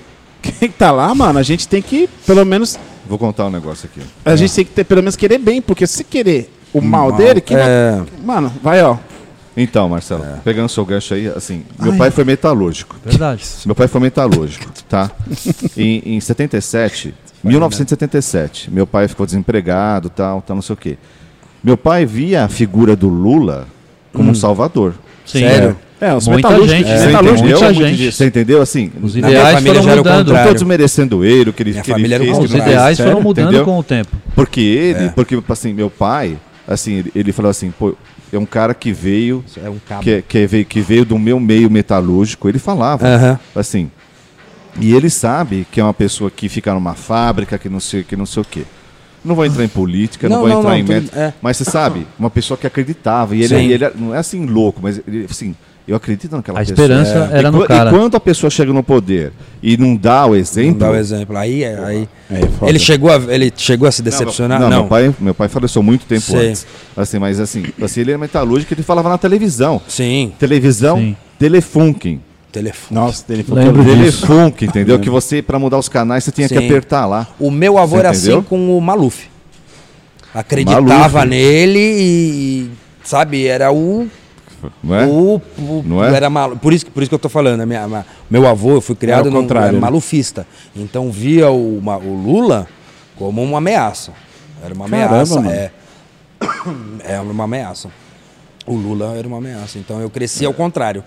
quem 0.41 0.71
tá 0.71 0.93
lá, 0.93 1.13
mano, 1.15 1.39
a 1.39 1.43
gente 1.43 1.67
tem 1.69 1.83
que, 1.83 2.09
pelo 2.27 2.47
menos, 2.47 2.79
Vou 3.09 3.19
contar 3.19 3.47
um 3.47 3.51
negócio 3.51 3.89
aqui. 3.93 4.07
a 4.25 4.37
gente 4.37 4.55
tem 4.55 4.65
que 4.65 4.73
ter, 4.73 4.85
pelo 4.85 5.03
menos 5.03 5.17
querer 5.17 5.39
bem, 5.39 5.61
porque 5.61 5.87
se 5.87 6.05
querer 6.05 6.51
o 6.73 6.81
mal, 6.81 7.09
Mal, 7.09 7.19
dele, 7.19 7.41
que 7.41 7.55
é. 7.55 8.01
mano, 8.25 8.53
vai, 8.63 8.83
ó. 8.83 8.97
Então, 9.57 9.89
Marcelo, 9.89 10.25
pegando 10.45 10.69
seu 10.69 10.85
gancho 10.85 11.15
aí, 11.15 11.27
assim, 11.27 11.65
meu 11.79 11.93
Ai. 11.93 11.99
pai 11.99 12.11
foi 12.11 12.25
metalúrgico. 12.25 12.97
Verdade. 13.05 13.45
Meu 13.67 13.75
pai 13.75 13.89
foi 13.89 14.01
metalúrgico, 14.01 14.71
tá? 14.89 15.11
em, 15.77 16.15
em 16.17 16.21
77, 16.21 17.13
1977, 17.43 18.71
meu 18.71 18.87
pai 18.87 19.09
ficou 19.09 19.27
desempregado, 19.27 20.09
tal, 20.09 20.41
tal, 20.41 20.55
não 20.55 20.63
sei 20.63 20.75
o 20.75 20.77
quê. 20.77 20.99
Meu 21.63 21.77
pai 21.77 22.07
via 22.07 22.45
a 22.45 22.49
figura 22.49 22.95
do 22.95 23.09
Lula 23.09 23.67
como 24.13 24.31
um 24.31 24.35
salvador. 24.35 24.95
Sim. 25.27 25.41
Sério? 25.41 25.71
É, 25.71 25.90
os 26.15 26.27
Muita 26.29 26.49
metalúrgicos, 26.49 26.89
gente, 26.91 27.07
metalúrgicos 27.07 27.41
tinha 27.43 27.59
Muita 27.59 27.73
muito 27.75 27.89
gente. 27.89 27.97
disso. 27.99 28.17
Você 28.19 28.27
entendeu? 28.27 28.63
Assim, 28.63 28.91
Os 29.03 29.15
minha 29.15 29.29
ideais 29.29 29.55
família 29.55 29.73
foram 29.75 29.85
já 29.85 29.91
era 29.93 30.01
o 30.01 30.05
mudando. 30.05 30.17
não 30.17 30.25
contrário. 30.25 30.49
tô 30.49 30.55
desmerecendo 30.55 31.25
ele, 31.25 31.51
o 31.51 31.53
que 31.53 31.63
ele, 31.63 31.71
Minha 31.73 31.83
que 31.83 31.93
ele 31.93 32.15
era 32.15 32.23
o 32.23 32.27
fez. 32.27 32.39
Os 32.39 32.51
ele 32.55 32.63
ideais 32.63 32.99
foram 32.99 33.21
mudando 33.21 33.45
entendeu? 33.49 33.65
com 33.65 33.79
o 33.79 33.83
tempo. 33.83 34.17
Porque 34.35 34.61
ele, 34.61 35.05
É. 35.07 35.09
porque 35.11 35.39
assim, 35.49 35.73
meu 35.75 35.91
pai, 35.91 36.39
assim, 36.67 36.95
ele, 36.95 37.13
ele 37.15 37.33
falou 37.33 37.51
assim, 37.51 37.71
pô, 37.79 37.95
é 38.33 38.39
um 38.39 38.47
cara 38.47 38.73
que 38.73 38.93
veio, 38.93 39.45
É 39.63 39.69
um 39.69 39.79
cabo. 39.87 40.03
que, 40.03 40.23
que 40.27 40.47
veio, 40.47 40.65
que 40.65 40.81
veio 40.81 41.05
do 41.05 41.19
meu 41.19 41.39
meio 41.39 41.71
metalúrgico, 41.71 42.49
ele 42.49 42.59
falava, 42.59 43.07
Aham. 43.07 43.39
assim, 43.55 43.91
e 44.81 44.95
ele 44.95 45.11
sabe 45.11 45.67
que 45.71 45.81
é 45.81 45.85
uma 45.85 45.93
pessoa 45.93 46.31
que 46.31 46.49
fica 46.49 46.73
numa 46.73 46.95
fábrica, 46.95 47.59
que 47.59 47.69
não 47.69 47.81
sei, 47.81 48.05
que 48.05 48.17
não 48.17 48.25
sei 48.25 48.41
o 48.43 48.47
quê. 48.49 48.63
Não 49.23 49.35
vou 49.35 49.45
entrar 49.45 49.63
em 49.65 49.69
política, 49.69 50.29
não, 50.31 50.37
Não, 50.37 50.41
vou 50.43 50.49
não, 50.49 50.59
entrar 50.61 50.71
não, 50.71 50.79
em 50.79 50.83
método, 50.83 51.11
é. 51.19 51.35
mas 51.43 51.59
você 51.59 51.65
sabe, 51.65 52.07
uma 52.19 52.31
pessoa 52.31 52.57
que 52.57 52.67
acreditava, 52.67 53.37
e 53.37 53.43
ele, 53.43 53.55
ele 53.75 53.91
não 53.97 54.15
é 54.15 54.19
assim 54.19 54.47
louco, 54.47 54.81
mas 54.83 54.99
ele, 55.07 55.27
assim, 55.29 55.55
Eu 55.89 55.97
acredito 55.97 56.37
naquela 56.37 56.59
A 56.59 56.63
pessoa. 56.65 56.75
esperança 56.75 57.31
É. 57.33 57.39
era 57.39 57.49
e, 57.49 57.51
no 57.51 57.67
cara. 57.67 57.91
E 57.91 57.93
quando 57.93 58.15
a 58.15 58.21
pessoa 58.21 58.49
chega 58.51 58.73
no 58.73 58.83
poder 58.83 59.33
e 59.63 59.77
não 59.77 59.97
dá 59.97 60.25
o 60.25 60.29
Não 60.29 60.37
exemplo. 60.37 60.79
dá 60.79 60.91
o 60.91 60.95
exemplo. 60.95 61.37
Aí, 61.37 61.65
é- 61.65 61.85
aí 61.85 62.09
É, 62.31 62.69
ele 62.69 62.79
chegou 62.79 63.11
a, 63.11 63.17
ele 63.33 63.53
chegou 63.57 63.89
a 63.89 63.91
se 63.93 64.01
Não, 64.01 64.05
decepcionar? 64.11 64.61
Não, 64.61 64.71
Não. 64.71 64.79
Meu, 64.81 64.87
pai, 64.89 65.15
meu 65.19 65.35
pai 65.35 65.49
faleceu 65.49 65.83
muito 65.83 66.07
tempo 66.07 66.21
Sei. 66.23 66.51
antes. 66.51 66.67
Assim, 66.97 67.19
mas 67.19 67.41
assim, 67.41 67.65
assim, 67.83 68.01
ele 68.03 68.11
era 68.13 68.19
metalúrgico 68.19 68.73
ele 68.73 68.83
falava 68.85 69.09
na 69.09 69.19
televisão. 69.19 69.81
Sim, 69.89 70.33
Televisão, 70.39 70.97
Sim. 70.99 71.17
telefunking. 71.39 72.21
Nossa, 72.91 73.25
Lembro 73.29 73.85
que 73.85 73.91
eu- 73.91 73.97
disso. 73.97 74.27
Telefunking, 74.27 74.65
entendeu? 74.67 74.99
Que 74.99 75.09
você, 75.09 75.41
pra 75.41 75.57
mudar 75.59 75.79
os 75.79 75.89
canais, 75.89 76.25
você 76.25 76.33
tinha 76.33 76.49
que 76.49 76.59
Sim. 76.59 76.67
apertar 76.67 77.07
lá. 77.07 77.27
O 77.39 77.49
meu 77.51 77.79
avô 77.79 77.95
Você 77.97 78.01
era 78.01 78.11
entendeu? 78.15 78.39
assim 78.39 78.47
com 78.49 78.77
o 78.77 78.81
Maluf. 78.81 79.29
Acreditava 80.35 80.83
Maluf. 81.19 81.27
nele 81.29 81.79
e, 81.81 82.71
sabe, 83.03 83.47
era 83.47 83.73
o. 83.73 84.09
Não 84.83 84.95
é? 84.95 85.07
o, 85.07 85.41
o- 85.59 85.83
Não 85.87 86.05
é? 86.05 86.15
era 86.15 86.29
malu- 86.31 86.57
por, 86.57 86.73
isso, 86.73 86.85
que- 86.87 86.91
por 86.91 87.03
isso 87.03 87.09
que 87.09 87.15
eu 87.15 87.19
tô 87.19 87.29
falando. 87.29 87.67
minha- 87.67 87.85
a- 87.85 88.05
meu 88.31 88.47
avô, 88.47 88.73
eu 88.73 88.81
fui 88.81 88.95
criado 88.95 89.21
Era 89.27 89.31
no 89.31 89.41
contrário, 89.43 89.67
era 89.69 89.75
né? 89.75 89.81
malufista. 89.81 90.47
Então 90.77 91.11
via 91.11 91.51
o, 91.51 91.81
ma- 91.83 91.97
o 91.99 92.15
Lula 92.15 92.67
como 93.17 93.43
uma 93.43 93.59
ameaça. 93.59 94.13
Era 94.63 94.75
uma 94.75 94.89
Caramba, 94.89 95.13
ameaça. 95.15 95.35
mano. 95.41 95.51
É, 95.51 95.71
é 97.15 97.21
uma 97.21 97.45
ameaça. 97.45 97.89
O 98.67 98.75
Lula 98.75 99.15
era 99.17 99.27
uma 99.27 99.39
ameaça. 99.39 99.79
Então 99.79 100.01
eu 100.01 100.11
cresci 100.11 100.45
ao 100.45 100.53
contrário. 100.55 101.03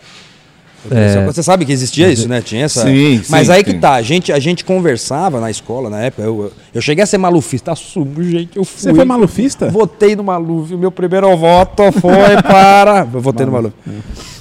É. 0.92 1.26
Você 1.26 1.42
sabe 1.42 1.66
que 1.66 1.72
existia 1.72 2.10
isso, 2.12 2.28
né? 2.28 2.42
Tinha 2.42 2.66
essa. 2.66 2.84
Sim, 2.84 3.22
Mas 3.30 3.48
sim, 3.48 3.54
aí 3.54 3.64
que 3.64 3.72
sim. 3.72 3.80
tá. 3.80 3.94
A 3.94 4.02
gente, 4.02 4.32
a 4.32 4.40
gente 4.40 4.66
conversava 4.66 5.40
na 5.40 5.50
escola 5.50 5.90
na 5.90 6.02
época. 6.02 6.24
Eu, 6.24 6.52
eu- 6.74 6.82
cheguei 6.82 7.04
a 7.04 7.08
ser 7.08 7.18
malufista. 7.18 7.72
Assumo, 7.72 8.22
gente. 8.24 8.58
Eu 8.58 8.66
fui. 8.66 8.80
Você 8.82 8.94
foi 8.94 9.06
malufista? 9.06 9.70
Votei 9.70 10.16
no 10.16 10.24
Maluf. 10.24 10.74
O 10.74 10.78
meu 10.78 10.92
primeiro 10.92 11.36
voto 11.38 11.84
foi 11.94 12.42
para. 12.44 13.08
Eu 13.14 13.22
votei 13.22 13.46
no 13.46 13.52
Maluf. 13.52 13.74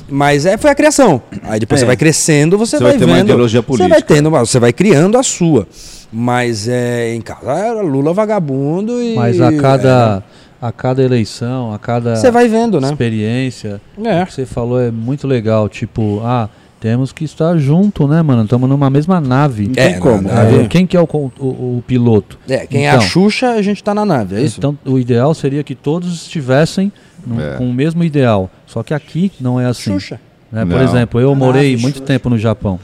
Mas 0.08 0.44
é, 0.44 0.56
foi 0.58 0.70
a 0.70 0.74
criação. 0.74 1.22
Aí 1.44 1.58
depois 1.60 1.80
É. 1.80 1.82
você 1.82 1.86
vai 1.86 1.96
crescendo, 1.96 2.58
você, 2.58 2.76
Você 2.76 2.82
vai, 2.82 2.92
vai 2.92 2.98
ter 2.98 3.04
uma 3.06 3.14
vendo. 3.16 3.24
ideologia 3.24 3.60
Você 3.60 3.66
política. 3.66 3.88
vai 3.88 4.02
tendo, 4.02 4.26
uma- 4.28 4.40
você 4.40 4.58
vai 4.58 4.72
criando 4.72 5.16
a 5.16 5.22
sua. 5.22 5.66
Mas 6.12 6.68
é, 6.68 7.14
em 7.14 7.20
casa 7.22 7.50
era 7.52 7.80
Lula 7.80 8.12
vagabundo 8.12 9.00
e. 9.02 9.14
Mas 9.14 9.40
a 9.40 9.50
cada, 9.52 10.22
a 10.62 10.70
cada 10.70 11.02
eleição, 11.02 11.74
a 11.74 11.78
cada 11.78 12.14
você 12.14 12.30
vai 12.30 12.46
vendo, 12.48 12.80
né? 12.80 12.88
experiência, 12.88 13.80
É. 14.02 14.22
o 14.22 14.26
que 14.26 14.32
você 14.32 14.46
falou 14.46 14.80
é 14.80 14.90
muito 14.92 15.26
legal. 15.26 15.68
Tipo, 15.68 16.20
ah, 16.24 16.48
temos 16.78 17.10
que 17.12 17.24
estar 17.24 17.56
junto, 17.58 18.06
né, 18.06 18.22
mano? 18.22 18.44
Estamos 18.44 18.68
numa 18.68 18.88
mesma 18.88 19.20
nave. 19.20 19.66
Não 19.66 19.74
É, 19.76 19.90
tem 19.90 19.98
como. 20.00 20.22
na- 20.22 20.40
Ah, 20.42 20.44
É. 20.62 20.66
Quem 20.68 20.86
que 20.86 20.96
é 20.96 21.00
o, 21.00 21.04
o, 21.12 21.44
o 21.78 21.84
piloto? 21.86 22.38
É, 22.48 22.64
quem 22.66 22.86
é 22.86 22.90
a 22.90 22.94
Então. 22.94 23.06
Xuxa, 23.08 23.50
a 23.50 23.62
gente 23.62 23.82
tá 23.82 23.92
na 23.92 24.04
nave, 24.04 24.36
é 24.36 24.40
isso? 24.42 24.58
Então, 24.58 24.78
o 24.86 24.98
ideal 25.00 25.34
seria 25.34 25.64
que 25.64 25.74
todos 25.74 26.12
estivessem 26.22 26.92
num- 27.26 27.40
É. 27.40 27.56
com 27.56 27.68
o 27.68 27.72
mesmo 27.74 28.04
ideal. 28.04 28.48
Só 28.66 28.82
que 28.84 28.94
aqui 28.94 29.32
não 29.40 29.58
é 29.60 29.66
assim. 29.66 29.92
Xuxa. 29.92 30.20
né? 30.50 30.64
Por 30.64 30.80
exemplo, 30.80 31.20
eu 31.20 31.34
morei 31.34 31.74
Ah, 31.74 31.78
muito 31.78 31.94
Xuxa. 31.98 32.06
tempo 32.06 32.30
no 32.30 32.38
Japão. 32.38 32.78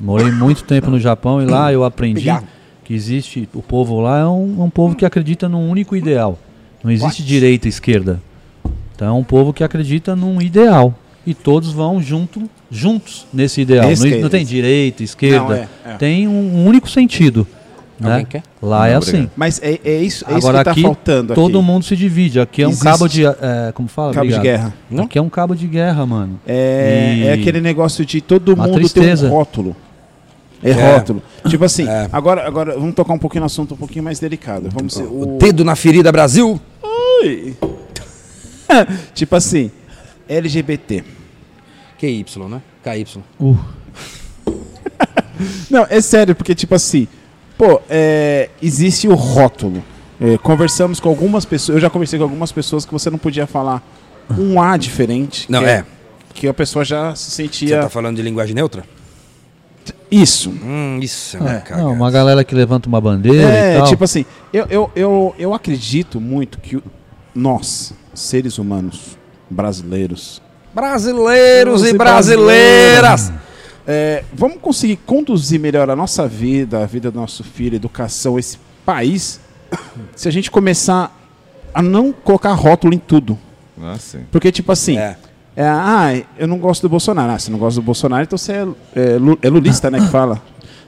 Morei 0.00 0.30
muito 0.30 0.62
tempo 0.64 0.90
no 0.90 0.98
Japão 1.00 1.42
e 1.42 1.44
lá 1.46 1.72
eu 1.72 1.84
aprendi 1.84 2.20
Obrigado. 2.30 2.46
que 2.84 2.94
existe. 2.94 3.48
O 3.52 3.60
povo 3.62 4.00
lá 4.00 4.20
é 4.20 4.26
um, 4.26 4.56
é 4.60 4.62
um 4.62 4.70
povo 4.70 4.94
que 4.94 5.04
acredita 5.04 5.48
num 5.48 5.68
único 5.68 5.96
ideal. 5.96 6.38
Não 6.82 6.90
existe 6.90 7.22
direita 7.22 7.66
e 7.66 7.70
esquerda. 7.70 8.20
Então 8.94 9.08
é 9.08 9.12
um 9.12 9.24
povo 9.24 9.52
que 9.52 9.62
acredita 9.62 10.14
num 10.16 10.40
ideal. 10.40 10.94
E 11.26 11.34
todos 11.34 11.70
vão 11.72 12.00
junto, 12.00 12.48
juntos 12.70 13.26
nesse 13.32 13.60
ideal. 13.60 13.84
Não, 13.84 14.06
é 14.06 14.18
não 14.18 14.28
tem 14.30 14.44
direita, 14.44 15.02
esquerda. 15.02 15.38
Não, 15.44 15.52
é, 15.52 15.68
é. 15.84 15.94
Tem 15.98 16.26
um, 16.26 16.32
um 16.56 16.66
único 16.66 16.88
sentido. 16.88 17.46
Né? 18.00 18.26
Lá 18.62 18.86
é 18.88 18.92
Não, 18.92 18.98
assim. 18.98 19.08
obrigado. 19.10 19.32
Mas 19.36 19.60
é, 19.60 19.78
é 19.84 19.96
isso, 20.02 20.24
é 20.28 20.34
Agora 20.34 20.58
isso 20.58 20.64
que 20.64 20.70
aqui, 20.70 20.82
tá 20.82 20.86
faltando 20.88 21.32
aqui. 21.32 21.42
todo 21.42 21.60
mundo 21.60 21.84
se 21.84 21.96
divide. 21.96 22.38
Aqui 22.40 22.62
é 22.62 22.66
um 22.66 22.70
Existe. 22.70 22.84
cabo 22.84 23.08
de. 23.08 23.26
é, 23.26 23.72
como 23.74 23.88
fala? 23.88 24.14
Cabo 24.14 24.26
de 24.28 24.34
Obrigado. 24.36 24.42
guerra. 24.60 24.74
Não? 24.88 25.04
Aqui 25.04 25.18
é 25.18 25.22
um 25.22 25.28
cabo 25.28 25.54
de 25.54 25.66
guerra, 25.66 26.06
mano. 26.06 26.40
É, 26.46 27.14
E- 27.18 27.26
é 27.26 27.32
aquele 27.32 27.60
negócio 27.60 28.06
de 28.06 28.20
todo 28.20 28.56
mundo 28.56 28.88
ter 28.88 29.18
um 29.24 29.28
rótulo. 29.28 29.76
É, 30.62 30.70
É. 30.70 30.92
rótulo. 30.94 31.22
Tipo 31.48 31.64
assim, 31.64 31.88
É. 31.88 32.08
agora, 32.12 32.46
agora 32.46 32.74
vamos 32.74 32.94
tocar 32.94 33.12
um 33.12 33.18
pouquinho 33.18 33.40
no 33.40 33.46
assunto 33.46 33.74
um 33.74 33.76
pouquinho 33.76 34.04
mais 34.04 34.18
delicado. 34.18 34.68
Vamos 34.72 34.94
ser, 34.94 35.04
O 35.04 35.36
o... 35.36 35.38
dedo 35.38 35.64
na 35.64 35.76
ferida, 35.76 36.10
Brasil. 36.10 36.60
Ui. 37.22 37.56
tipo 39.14 39.34
assim, 39.36 39.70
LGBT. 40.28 41.04
QY, 41.98 42.24
né? 42.48 42.60
KY. 42.82 43.06
Não, 45.70 45.86
é 45.88 46.00
sério, 46.00 46.34
porque 46.34 46.54
tipo 46.54 46.74
assim, 46.74 47.06
pô, 47.56 47.80
é, 47.88 48.50
existe 48.60 49.06
o 49.08 49.14
rótulo. 49.14 49.82
É, 50.20 50.36
conversamos 50.38 50.98
com 50.98 51.08
algumas 51.08 51.44
pessoas, 51.44 51.76
eu 51.76 51.80
já 51.80 51.88
conversei 51.88 52.18
com 52.18 52.24
algumas 52.24 52.50
pessoas 52.50 52.84
que 52.84 52.92
você 52.92 53.08
não 53.08 53.18
podia 53.18 53.46
falar 53.46 53.80
um 54.36 54.60
A 54.60 54.76
diferente. 54.76 55.46
Não, 55.50 55.60
que 55.60 55.66
é. 55.66 55.84
Que 56.34 56.48
a 56.48 56.54
pessoa 56.54 56.84
já 56.84 57.14
se 57.14 57.30
Você 57.30 57.42
sentia. 57.44 57.80
tá 57.82 57.88
falando 57.88 58.16
de 58.16 58.22
linguagem 58.22 58.54
neutra? 58.54 58.84
Isso. 60.10 60.50
Hum, 60.50 60.98
isso 61.02 61.36
é 61.36 61.40
uma 61.40 61.50
É. 61.52 61.64
Não, 61.76 61.92
uma 61.92 62.10
galera 62.10 62.42
que 62.42 62.54
levanta 62.54 62.88
uma 62.88 63.00
bandeira 63.00 63.36
e 63.42 63.56
É, 63.56 63.76
tal. 63.78 63.86
tipo 63.88 64.04
assim, 64.04 64.24
eu, 64.52 64.66
eu, 64.70 64.90
eu, 64.96 65.34
eu 65.38 65.54
acredito 65.54 66.20
muito 66.20 66.58
que 66.60 66.82
nós, 67.34 67.92
seres 68.14 68.58
humanos 68.58 69.16
brasileiros, 69.50 70.40
Brasileiros 70.74 71.84
e 71.84 71.92
brasileiras. 71.96 73.32
é, 73.86 74.22
vamos 74.32 74.58
conseguir 74.60 74.96
conduzir 74.96 75.58
melhor 75.58 75.88
a 75.90 75.96
nossa 75.96 76.26
vida, 76.28 76.82
a 76.82 76.86
vida 76.86 77.10
do 77.10 77.18
nosso 77.18 77.42
filho, 77.42 77.72
a 77.74 77.76
educação, 77.76 78.38
esse 78.38 78.58
país, 78.86 79.40
se 80.14 80.28
a 80.28 80.30
gente 80.30 80.50
começar 80.50 81.14
a 81.74 81.82
não 81.82 82.12
colocar 82.12 82.52
rótulo 82.52 82.94
em 82.94 82.98
tudo. 82.98 83.38
Ah, 83.80 83.96
sim. 83.98 84.20
Porque, 84.30 84.50
tipo 84.52 84.70
assim, 84.72 84.98
É. 84.98 85.16
é, 85.60 85.66
ah, 85.68 86.22
eu 86.38 86.46
não 86.46 86.58
gosto 86.58 86.82
do 86.82 86.88
Bolsonaro. 86.88 87.32
Ah, 87.32 87.38
você 87.38 87.50
não 87.50 87.58
gosta 87.58 87.80
do 87.80 87.84
Bolsonaro, 87.84 88.22
então 88.22 88.38
você 88.38 88.52
é, 88.52 88.66
é, 88.94 89.18
é 89.42 89.48
lulista, 89.50 89.90
né, 89.90 89.98
que 90.00 90.06
fala. 90.08 90.40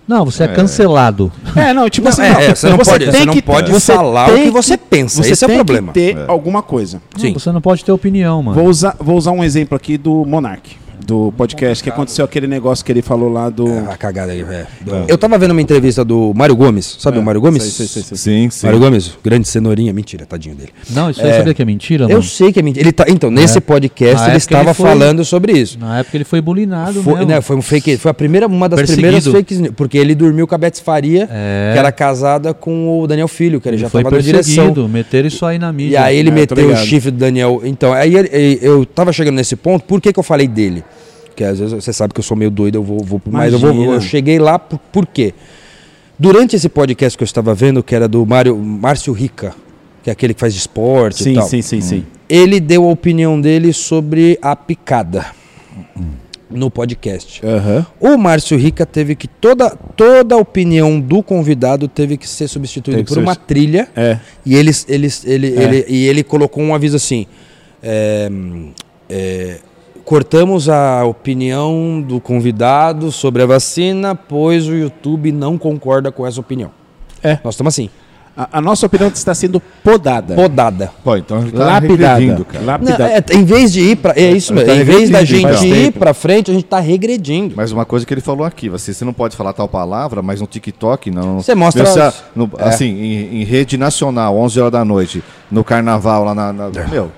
Não, 0.06 0.24
você 0.24 0.42
é, 0.42 0.46
É. 0.46 0.48
cancelado. 0.48 1.30
É, 1.54 1.72
não, 1.72 1.88
tipo 1.88 2.04
Não, 2.06 2.12
assim, 2.12 2.22
é, 2.22 2.32
não, 2.32 2.40
é, 2.40 2.54
você 2.54 2.68
não 2.68 2.78
pode- 2.78 3.04
tem 3.04 3.12
você 3.12 3.24
não 3.26 3.32
que- 3.34 3.42
pode 3.42 3.70
você 3.72 3.94
falar 3.94 4.26
tem 4.30 4.42
o 4.42 4.44
que 4.46 4.50
você 4.50 4.76
pensa, 4.76 5.22
Você 5.22 5.30
esse 5.32 5.44
é 5.44 5.46
o 5.46 5.48
tem 5.48 5.56
problema. 5.58 5.92
que 5.92 6.00
ter 6.00 6.16
É. 6.16 6.24
alguma 6.26 6.62
coisa. 6.62 7.00
Sim. 7.16 7.28
Não, 7.32 7.38
você 7.38 7.52
não 7.52 7.60
pode 7.60 7.84
ter 7.84 7.92
opinião, 7.92 8.42
mano. 8.42 8.58
Vou 8.60 8.68
usar, 8.68 8.96
vou 8.98 9.16
usar 9.16 9.30
um 9.32 9.44
exemplo 9.44 9.76
aqui 9.76 9.96
do 9.96 10.24
Monark, 10.24 10.76
do 11.10 11.32
podcast, 11.36 11.82
que 11.82 11.90
aconteceu 11.90 12.24
aquele 12.24 12.46
negócio 12.46 12.84
que 12.84 12.92
ele 12.92 13.02
falou 13.02 13.28
lá 13.28 13.50
do. 13.50 13.66
A 13.90 13.96
cagada 13.96 14.30
aí, 14.32 14.42
é. 14.42 14.66
Eu 15.08 15.18
tava 15.18 15.36
vendo 15.36 15.50
uma 15.50 15.60
entrevista 15.60 16.04
do 16.04 16.32
Mário 16.34 16.54
Gomes. 16.54 16.96
Sabe 17.00 17.18
É, 17.18 17.20
o 17.20 17.22
Mário 17.24 17.40
Gomes? 17.40 17.62
sei, 17.64 17.86
sei, 17.86 17.86
sei, 17.86 18.02
sei. 18.02 18.16
Sim, 18.16 18.50
sim. 18.50 18.66
Mário 18.66 18.78
Gomes, 18.80 19.12
grande 19.22 19.48
cenourinha. 19.48 19.92
Mentira, 19.92 20.24
tadinho 20.24 20.54
dele. 20.54 20.70
Não, 20.90 21.10
isso 21.10 21.20
aí 21.20 21.30
É. 21.30 21.36
sabia 21.38 21.52
que 21.52 21.60
é 21.60 21.64
mentira, 21.64 22.04
mano? 22.04 22.16
Eu 22.18 22.22
sei 22.22 22.52
que 22.52 22.60
é 22.60 22.62
mentira. 22.62 22.84
Ele 22.84 22.92
tá, 22.92 23.04
então, 23.08 23.30
nesse 23.30 23.60
podcast, 23.60 24.22
Na 24.22 24.28
ele 24.28 24.36
estava 24.36 24.64
ele 24.70 24.74
foi- 24.74 24.86
falando 24.86 25.24
sobre 25.24 25.52
isso. 25.52 25.78
Na 25.80 25.98
época 25.98 26.16
ele 26.16 26.24
foi 26.24 26.40
bulinado 26.40 27.02
Foi, 27.02 27.14
mesmo. 27.14 27.28
né, 27.28 27.40
foi 27.40 27.56
um 27.56 27.62
fake, 27.62 27.96
foi 27.96 28.10
a 28.12 28.14
primeira, 28.14 28.46
uma 28.46 28.68
das 28.68 28.78
Perseguido. 28.78 29.02
primeiras 29.02 29.26
fake 29.26 29.54
news, 29.56 29.74
porque 29.76 29.98
ele 29.98 30.14
dormiu 30.14 30.46
com 30.46 30.54
a 30.54 30.58
Beth 30.58 30.80
Faria, 30.84 31.28
É. 31.30 31.70
que 31.72 31.78
era 31.78 31.90
casada 31.90 32.54
com 32.54 33.00
o 33.00 33.06
Daniel 33.08 33.26
Filho, 33.28 33.60
que 33.60 33.68
ele, 33.68 33.76
Ele 33.76 33.82
já 33.82 33.88
foi 33.90 34.02
estava 34.02 34.14
na 34.16 34.22
direção. 34.22 34.88
meteram 34.88 35.26
isso 35.28 35.44
aí 35.44 35.58
na 35.58 35.72
mídia. 35.72 35.94
E 35.94 35.96
aí 35.96 36.16
ele 36.16 36.30
É, 36.30 36.32
meteu 36.32 36.70
o 36.70 36.76
chifre 36.76 37.10
do 37.10 37.18
Daniel. 37.18 37.60
Então, 37.64 37.92
aí 37.92 38.14
ele- 38.16 38.58
eu 38.62 38.86
tava 38.86 39.12
chegando 39.12 39.34
nesse 39.36 39.56
ponto, 39.56 39.84
por 39.84 40.00
que, 40.00 40.12
que 40.12 40.18
eu 40.18 40.22
falei 40.22 40.46
dele? 40.46 40.84
Que 41.40 41.44
às 41.44 41.58
vezes 41.58 41.72
você 41.72 41.90
sabe 41.90 42.12
que 42.12 42.20
eu 42.20 42.22
sou 42.22 42.36
meio 42.36 42.50
doido, 42.50 42.74
eu 42.74 42.82
vou, 42.84 43.02
vou 43.02 43.18
mas 43.30 43.50
eu 43.54 43.58
vou, 43.58 43.94
eu 43.94 43.98
cheguei 44.02 44.38
lá 44.38 44.58
por, 44.58 44.78
por 44.92 45.06
quê? 45.06 45.32
Durante 46.18 46.54
esse 46.54 46.68
podcast 46.68 47.16
que 47.16 47.22
eu 47.22 47.24
estava 47.24 47.54
vendo, 47.54 47.82
que 47.82 47.94
era 47.94 48.06
do 48.06 48.26
Mário, 48.26 48.54
Márcio 48.58 49.10
Rica, 49.14 49.54
que 50.02 50.10
é 50.10 50.12
aquele 50.12 50.34
que 50.34 50.40
faz 50.40 50.54
esporte 50.54 51.22
e 51.22 51.24
Sim, 51.24 51.34
tal. 51.36 51.48
sim, 51.48 51.62
sim, 51.62 51.80
sim. 51.80 52.04
Ele 52.28 52.60
deu 52.60 52.84
a 52.86 52.92
opinião 52.92 53.40
dele 53.40 53.72
sobre 53.72 54.38
a 54.42 54.54
picada 54.54 55.28
no 56.50 56.70
podcast. 56.70 57.40
Aham. 57.42 57.86
O 57.98 58.18
Márcio 58.18 58.58
Rica 58.58 58.84
teve 58.84 59.14
que 59.14 59.26
toda 59.26 59.70
toda 59.96 60.34
a 60.34 60.38
opinião 60.38 61.00
do 61.00 61.22
convidado 61.22 61.88
teve 61.88 62.18
que 62.18 62.28
ser 62.28 62.48
substituída 62.48 63.02
por 63.02 63.14
ser- 63.14 63.20
uma 63.20 63.34
trilha 63.34 63.88
É. 63.96 64.18
e 64.44 64.54
eles, 64.56 64.84
eles, 64.90 65.24
ele, 65.24 65.54
É. 65.56 65.62
ele, 65.62 65.84
e 65.88 66.06
ele 66.06 66.22
colocou 66.22 66.62
um 66.62 66.74
aviso 66.74 66.96
assim: 66.96 67.24
é, 67.82 68.30
é, 69.08 69.56
cortamos 70.04 70.68
a 70.68 71.04
opinião 71.04 72.00
do 72.06 72.20
convidado 72.20 73.10
sobre 73.12 73.42
a 73.42 73.46
vacina, 73.46 74.14
pois 74.14 74.66
o 74.68 74.74
YouTube 74.74 75.32
não 75.32 75.56
concorda 75.58 76.10
com 76.12 76.26
essa 76.26 76.40
opinião. 76.40 76.70
É. 77.22 77.38
Nós 77.44 77.54
estamos 77.54 77.74
assim, 77.74 77.90
A, 78.36 78.58
a 78.58 78.60
nossa 78.60 78.86
opinião 78.86 79.08
está 79.10 79.34
sendo 79.34 79.60
podada. 79.84 80.34
podada. 80.34 80.92
Pô, 81.04 81.16
então 81.16 81.42
tá 81.50 81.64
lapidada. 81.64 82.14
regredindo, 82.18 82.44
cara. 82.44 82.60
Não, 82.64 82.72
lapidada. 82.72 83.08
é, 83.10 83.24
em 83.36 83.44
vez 83.44 83.72
de 83.72 83.80
ir 83.80 83.96
para 83.96 84.18
é 84.18 84.30
isso 84.30 84.52
Ele 84.52 84.60
mesmo, 84.60 84.72
tá 84.74 84.80
em 84.80 84.84
vez 84.84 85.10
da 85.10 85.24
gente 85.24 85.42
faz 85.42 85.62
ir 85.62 85.92
para 85.92 86.14
frente, 86.14 86.50
a 86.50 86.54
gente 86.54 86.64
está 86.64 86.78
regredindo. 86.80 87.54
Mas 87.56 87.72
uma 87.72 87.84
coisa 87.84 88.06
que 88.06 88.14
ele 88.14 88.20
falou 88.22 88.46
aqui, 88.46 88.68
você, 88.70 88.94
você 88.94 89.04
não 89.04 89.12
pode 89.12 89.36
falar 89.36 89.52
tal 89.52 89.68
palavra, 89.68 90.22
mas 90.22 90.40
no 90.40 90.46
TikTok, 90.46 91.10
não. 91.10 91.42
Você 91.42 91.54
mostra 91.54 91.82
Meu, 91.82 91.92
se 91.92 92.00
a- 92.00 92.08
os- 92.08 92.22
no- 92.34 92.50
é. 92.56 92.64
Assim, 92.68 92.86
em, 92.86 93.40
em 93.42 93.44
rede 93.44 93.76
nacional, 93.76 94.34
11 94.38 94.58
horas 94.60 94.72
da 94.72 94.84
noite, 94.84 95.22
no 95.50 95.62
carnaval 95.62 96.24
lá 96.24 96.34
na. 96.34 96.52
na- 96.52 96.70
meu, 96.88 97.10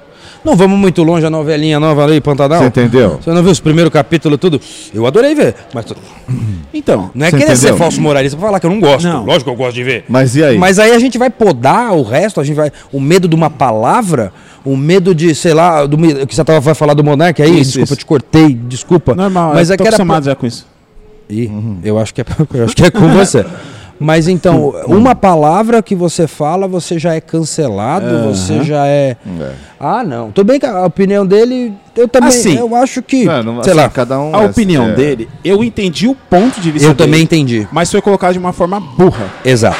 Não 0.44 0.56
vamos 0.56 0.78
muito 0.78 1.02
longe 1.02 1.24
a 1.24 1.31
novelinha 1.31 1.78
nova 1.78 2.05
ali, 2.05 2.20
Pantanal. 2.20 2.60
você 2.60 2.66
entendeu? 2.66 3.19
Você 3.23 3.31
não 3.31 3.43
viu 3.43 3.52
os 3.52 3.60
primeiros 3.60 3.93
capítulos 3.93 4.39
tudo? 4.39 4.60
Eu 4.93 5.06
adorei 5.06 5.35
ver, 5.35 5.55
mas 5.73 5.86
Então, 6.74 7.10
não 7.14 7.27
é 7.27 7.31
querer 7.31 7.47
ser 7.48 7.66
entendeu? 7.66 7.77
falso 7.77 8.01
moralista 8.01 8.36
pra 8.36 8.47
falar 8.47 8.60
que 8.60 8.66
eu 8.66 8.70
não 8.70 8.81
gosto. 8.81 9.06
Não. 9.06 9.24
Lógico 9.24 9.44
que 9.44 9.51
eu 9.51 9.56
gosto 9.56 9.74
de 9.74 9.85
ver. 9.85 10.05
Mas 10.09 10.35
e 10.35 10.43
aí? 10.43 10.59
Mas 10.59 10.78
aí 10.78 10.93
a 10.93 10.98
gente 10.98 11.19
vai 11.19 11.31
podar 11.31 11.93
o 11.93 12.02
resto, 12.02 12.40
a 12.40 12.44
gente 12.44 12.56
vai. 12.56 12.73
O 12.90 13.01
medo 13.01 13.28
de 13.28 13.35
uma 13.35 13.51
palavra, 13.51 14.32
um 14.64 14.77
medo 14.77 15.14
de, 15.14 15.35
sei 15.35 15.55
lá, 15.55 15.86
do, 15.86 15.97
que 16.27 16.35
você 16.35 16.44
tava, 16.44 16.60
vai 16.60 16.74
falar 16.74 16.94
do 16.94 17.05
Monark 17.05 17.40
aí? 17.43 17.60
Isso, 17.60 17.78
desculpa, 17.78 17.85
isso. 17.85 17.93
eu 17.93 17.97
te 17.97 18.06
cortei, 18.06 18.55
desculpa. 18.55 19.14
Normal, 19.14 19.52
mas 19.55 19.69
eu 19.69 19.74
é 19.74 19.77
tô 19.77 19.85
que 19.85 19.89
era 19.89 19.97
acostumado 19.97 20.24
já 20.24 20.35
com 20.35 20.47
isso. 20.47 20.66
Ih, 21.28 21.51
eu 21.85 21.98
acho 21.98 22.12
que 22.14 22.20
é, 22.20 22.24
eu 22.55 22.64
acho 22.64 22.74
que 22.74 22.85
é 22.85 22.90
com 22.90 23.09
você. 23.09 23.44
Mas 24.03 24.29
então, 24.29 24.74
uma 24.87 25.15
palavra 25.15 25.83
que 25.83 25.95
você 25.95 26.27
fala, 26.27 26.66
você 26.66 26.99
já 26.99 27.15
é 27.15 27.20
cancelado, 27.20 28.24
você 28.24 28.62
já 28.65 28.87
é. 28.87 29.16
É. 29.41 29.53
Ah, 29.79 30.03
não. 30.05 30.31
Tudo 30.31 30.47
bem 30.47 30.59
que 30.61 30.66
a 30.66 30.85
opinião 30.85 31.27
dele, 31.27 31.73
eu 31.97 32.07
também, 32.09 32.29
Assim, 32.29 32.57
eu 32.59 32.74
acho 32.74 33.03
que, 33.03 33.24
Não, 33.24 33.43
não- 33.43 33.62
sei 33.62 33.73
assim, 33.73 33.81
lá, 33.83 33.89
cada 33.89 34.19
um. 34.20 34.35
A 34.35 34.43
é- 34.43 34.47
opinião 34.47 34.89
é. 34.89 34.93
dele, 34.95 35.29
eu 35.45 35.62
entendi 35.65 36.07
o 36.09 36.15
ponto 36.15 36.61
de 36.61 36.70
vista 36.70 36.89
eu 36.89 36.95
dele, 36.95 37.07
também 37.11 37.23
entendi. 37.23 37.66
mas 37.73 37.91
foi 37.91 38.01
colocado 38.03 38.33
de 38.33 38.39
uma 38.39 38.53
forma 38.53 38.79
burra. 38.81 39.31
Exato. 39.45 39.79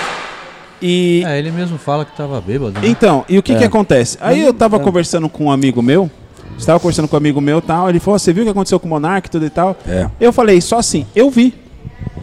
E 0.81 1.23
É, 1.27 1.39
ele 1.39 1.51
mesmo 1.53 1.79
fala 1.79 2.05
que 2.05 2.17
tava 2.17 2.41
bêbado. 2.41 2.73
né? 2.73 2.81
Então, 2.85 3.25
e 3.29 3.39
o 3.39 3.43
que 3.43 3.53
É. 3.53 3.59
que 3.59 3.65
acontece? 3.65 4.19
Aí 4.21 4.41
eu 4.43 4.53
tava 4.53 4.77
É. 4.77 4.81
conversando 4.81 5.29
com 5.29 5.45
um 5.45 5.51
amigo 5.51 5.81
meu, 5.81 6.11
estava 6.59 6.81
conversando 6.81 7.07
com 7.07 7.15
um 7.17 7.19
amigo 7.19 7.41
meu 7.41 7.59
e 7.59 7.63
tal, 7.63 7.89
ele 7.89 8.01
falou, 8.01 8.19
você 8.19 8.33
viu 8.33 8.43
o 8.43 8.47
que 8.47 8.51
aconteceu 8.51 8.81
com 8.81 8.87
o 8.87 8.91
Monark 8.91 9.29
e 9.29 9.31
tudo 9.31 9.47
e 9.47 9.51
tal? 9.51 9.77
É. 9.87 10.09
Eu 10.21 10.33
falei, 10.33 10.61
só 10.61 10.79
assim, 10.79 11.07
eu 11.15 11.31
vi. 11.31 11.55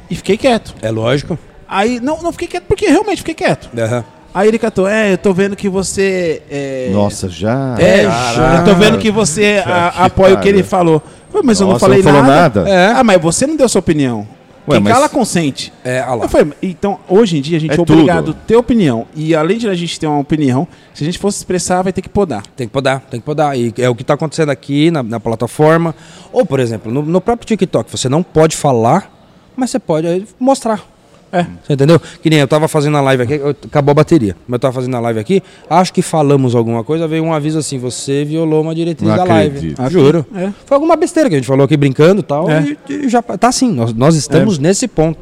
E 0.09 0.15
fiquei 0.15 0.35
quieto. 0.37 0.73
É 0.81 0.89
lógico. 0.91 1.37
Aí, 1.69 1.99
não, 1.99 2.21
não 2.21 2.31
fiquei 2.31 2.47
quieto 2.47 2.63
porque 2.65 2.87
realmente 2.87 3.17
fiquei 3.19 3.35
quieto. 3.35 3.69
Aham. 3.77 4.03
Aí 4.33 4.47
ele 4.47 4.59
catou, 4.59 4.87
é, 4.87 5.13
eu 5.13 5.17
tô 5.17 5.33
vendo 5.33 5.55
que 5.55 5.67
você... 5.67 6.41
É, 6.49 6.89
Nossa, 6.91 7.27
já. 7.29 7.75
É, 7.79 8.03
já. 8.03 8.57
eu 8.59 8.65
tô 8.65 8.75
vendo 8.75 8.97
que 8.99 9.09
você 9.09 9.61
a- 9.65 9.91
que 9.95 10.01
apoia 10.03 10.35
o 10.35 10.39
que 10.39 10.47
ele 10.47 10.61
falou. 10.63 11.01
Mas 11.43 11.59
eu 11.59 11.65
não 11.65 11.73
Nossa, 11.73 11.85
falei 11.85 12.03
não 12.03 12.11
nada. 12.13 12.61
nada. 12.61 12.69
É. 12.69 12.91
Ah, 12.91 13.03
mas 13.03 13.19
você 13.21 13.47
não 13.47 13.55
deu 13.55 13.67
sua 13.67 13.79
opinião. 13.79 14.27
Ué, 14.67 14.75
Quem 14.75 14.83
mas- 14.83 14.93
cala 14.93 15.09
consente. 15.09 15.73
É, 15.83 15.99
ah 15.99 16.13
lá. 16.13 16.27
Falei, 16.29 16.53
então, 16.61 16.99
hoje 17.09 17.37
em 17.37 17.41
dia 17.41 17.57
a 17.57 17.59
gente 17.59 17.71
é, 17.71 17.75
É 17.75 17.81
obrigado 17.81 18.31
a 18.31 18.33
ter 18.45 18.55
opinião. 18.55 19.07
E 19.15 19.35
além 19.35 19.57
de 19.57 19.67
a 19.67 19.73
gente 19.73 19.99
ter 19.99 20.05
uma 20.05 20.19
opinião, 20.19 20.67
se 20.93 21.03
a 21.03 21.05
gente 21.05 21.17
fosse 21.17 21.37
expressar, 21.39 21.81
vai 21.81 21.91
ter 21.91 22.03
que 22.03 22.09
podar. 22.09 22.43
Tem 22.55 22.67
que 22.67 22.73
podar, 22.73 22.99
tem 23.09 23.19
que 23.19 23.25
podar. 23.25 23.57
E 23.57 23.73
é 23.79 23.89
o 23.89 23.95
que 23.95 24.03
está 24.03 24.13
acontecendo 24.13 24.49
aqui 24.49 24.91
na, 24.91 25.01
na 25.01 25.19
plataforma. 25.19 25.95
Ou, 26.31 26.45
por 26.45 26.59
exemplo, 26.59 26.91
no, 26.91 27.01
no 27.01 27.19
próprio 27.19 27.47
TikTok, 27.47 27.89
você 27.89 28.07
não 28.07 28.21
pode 28.21 28.55
falar, 28.55 29.11
mas 29.55 29.71
você 29.71 29.79
pode 29.79 30.27
mostrar. 30.39 30.83
É. 31.31 31.45
Você 31.63 31.73
entendeu? 31.73 31.99
Que 32.21 32.29
nem 32.29 32.39
eu 32.39 32.47
tava 32.47 32.67
fazendo 32.67 32.97
a 32.97 33.01
live 33.01 33.23
aqui, 33.23 33.33
eu- 33.35 33.49
acabou 33.49 33.91
a 33.91 33.95
bateria. 33.95 34.35
Mas 34.47 34.55
eu 34.55 34.59
tava 34.59 34.73
fazendo 34.73 34.95
a 34.97 34.99
live 34.99 35.19
aqui, 35.19 35.43
acho 35.69 35.93
que 35.93 36.01
falamos 36.01 36.55
alguma 36.55 36.83
coisa, 36.83 37.07
veio 37.07 37.23
um 37.23 37.33
aviso 37.33 37.59
assim: 37.59 37.77
você 37.77 38.25
violou 38.25 38.61
uma 38.61 38.73
diretriz 38.73 39.07
Não 39.09 39.15
da 39.17 39.23
live. 39.23 39.57
acredito. 39.57 39.89
Juro. 39.91 40.25
É. 40.35 40.49
Foi 40.65 40.75
alguma 40.75 40.95
besteira 40.95 41.29
que 41.29 41.35
a 41.35 41.37
gente 41.37 41.47
falou 41.47 41.65
aqui 41.65 41.77
brincando 41.77 42.21
e 42.21 42.23
tal. 42.23 42.49
É. 42.49 42.75
E, 42.89 42.93
e 43.05 43.09
já 43.09 43.21
tá 43.21 43.47
assim, 43.47 43.71
nós, 43.71 43.93
nós 43.93 44.15
estamos 44.15 44.57
nesse 44.57 44.87
ponto. 44.87 45.19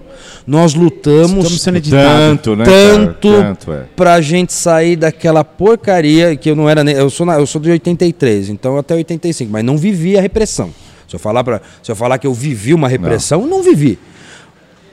Nós 0.47 0.73
lutamos 0.73 1.31
Estamos 1.43 1.61
sendo 1.61 1.77
editados. 1.77 2.07
Tanto, 2.17 2.55
né? 2.55 2.65
tanto 2.65 3.29
cara? 3.29 3.43
Tanto, 3.55 3.71
é. 3.73 3.83
pra 3.95 4.19
gente 4.21 4.51
sair 4.53 4.95
daquela 4.95 5.43
porcaria 5.43 6.35
que 6.35 6.49
eu 6.49 6.55
não 6.55 6.67
era 6.69 6.83
nem. 6.83 6.95
Eu 6.95 7.09
sou, 7.09 7.25
na- 7.25 7.35
eu 7.37 7.45
sou 7.45 7.61
de 7.61 7.69
83, 7.69 8.49
então 8.49 8.77
até 8.77 8.95
85, 8.95 9.51
mas 9.51 9.63
não 9.63 9.77
vivi 9.77 10.17
a 10.17 10.21
repressão. 10.21 10.71
Se 11.07 11.15
eu 11.15 11.19
falar, 11.19 11.43
pra, 11.43 11.61
se 11.83 11.91
eu 11.91 11.95
falar 11.95 12.17
que 12.17 12.27
eu 12.27 12.33
vivi 12.33 12.73
uma 12.73 12.87
repressão, 12.89 13.45
não, 13.45 13.61
vivi. 13.63 13.97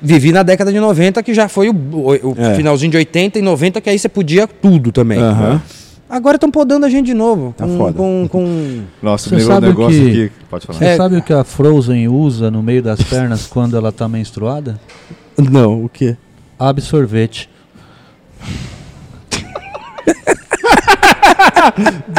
Vivi 0.04 0.32
na 0.32 0.42
década 0.42 0.70
de 0.72 0.78
90, 0.78 1.22
que 1.22 1.32
já 1.32 1.48
foi 1.48 1.70
o, 1.70 1.74
o- 1.74 2.32
o 2.32 2.34
É. 2.38 2.54
finalzinho 2.54 2.90
de 2.90 2.96
80 2.98 3.38
e 3.38 3.42
90, 3.42 3.80
que 3.80 3.88
aí 3.88 3.98
você 3.98 4.08
podia 4.08 4.46
tudo 4.46 4.92
também. 4.92 5.18
Aham. 5.18 5.60
Agora 6.10 6.36
estão 6.36 6.50
podando 6.50 6.84
a 6.84 6.90
gente 6.90 7.06
de 7.06 7.14
novo. 7.14 7.54
Tá 7.56 7.64
com, 7.66 7.78
foda. 7.78 7.92
Com, 7.94 8.28
com- 8.30 8.80
Nossa, 9.02 9.30
Você 9.30 9.36
um 9.36 9.40
sabe 9.46 9.66
negócio 9.68 9.98
que- 9.98 10.10
aqui. 10.24 10.32
Pode 10.50 10.66
falar. 10.66 10.78
Você 10.78 10.84
É. 10.84 10.96
sabe 10.96 11.16
o 11.16 11.22
que 11.22 11.32
a 11.32 11.42
Frozen 11.42 12.06
usa 12.08 12.50
no 12.50 12.62
meio 12.62 12.82
das 12.82 13.00
pernas 13.02 13.46
quando 13.48 13.76
ela 13.76 13.90
tá 13.90 14.06
menstruada? 14.06 14.78
Não, 15.38 15.84
o 15.84 15.88
quê? 15.88 16.16
Absorvete. 16.58 17.48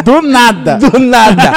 Do 0.03 0.22
nada. 0.22 0.78
Do 0.78 0.99
nada. 0.99 1.53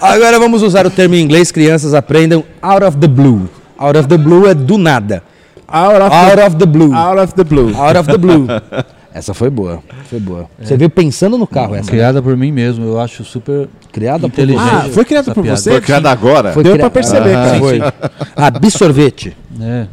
Agora 0.00 0.38
vamos 0.38 0.62
usar 0.62 0.86
o 0.86 0.90
termo 0.90 1.14
em 1.14 1.20
inglês, 1.22 1.50
crianças 1.50 1.94
aprendam 1.94 2.44
out 2.60 2.84
of 2.84 2.96
the 2.98 3.08
blue. 3.08 3.48
Out 3.78 3.98
of 3.98 4.08
the 4.08 4.16
blue 4.18 4.46
é 4.48 4.54
do 4.54 4.78
nada. 4.78 5.22
Out 5.68 5.96
of, 6.02 6.14
Out 6.14 6.36
the, 6.36 6.46
of 6.46 6.56
the 6.56 6.66
blue. 6.66 6.94
out 6.94 7.20
of 7.20 7.34
the 7.34 7.44
blue. 7.44 7.74
Out 7.76 7.98
of 7.98 8.08
the 8.10 8.18
blue. 8.18 8.46
Essa 9.12 9.32
foi 9.32 9.48
boa. 9.48 9.82
Foi 10.10 10.20
boa. 10.20 10.46
Você 10.60 10.76
veio 10.76 10.90
pensando 10.90 11.38
no 11.38 11.46
carro 11.46 11.74
essa. 11.74 11.86
né? 11.86 11.90
Criada 11.90 12.20
por 12.22 12.36
mim 12.36 12.52
mesmo, 12.52 12.84
eu 12.84 13.00
acho 13.00 13.24
super 13.24 13.66
Criada 13.90 14.28
por 14.28 14.34
inteligente. 14.34 14.60
Ah, 14.70 14.88
foi 14.92 15.06
criado 15.06 15.24
essa 15.24 15.34
por 15.34 15.42
piada. 15.42 15.56
você? 15.56 15.70
Foi 15.70 15.80
criado 15.80 16.06
agora? 16.06 16.52
Foi 16.52 16.62
Deu 16.62 16.72
cria- 16.74 16.82
pra 16.84 16.90
perceber, 16.90 17.34
Ah, 17.34 17.44
cara. 17.46 17.58
Foi. 17.58 17.80
Absorvete. 18.36 19.34
É, 19.58 19.86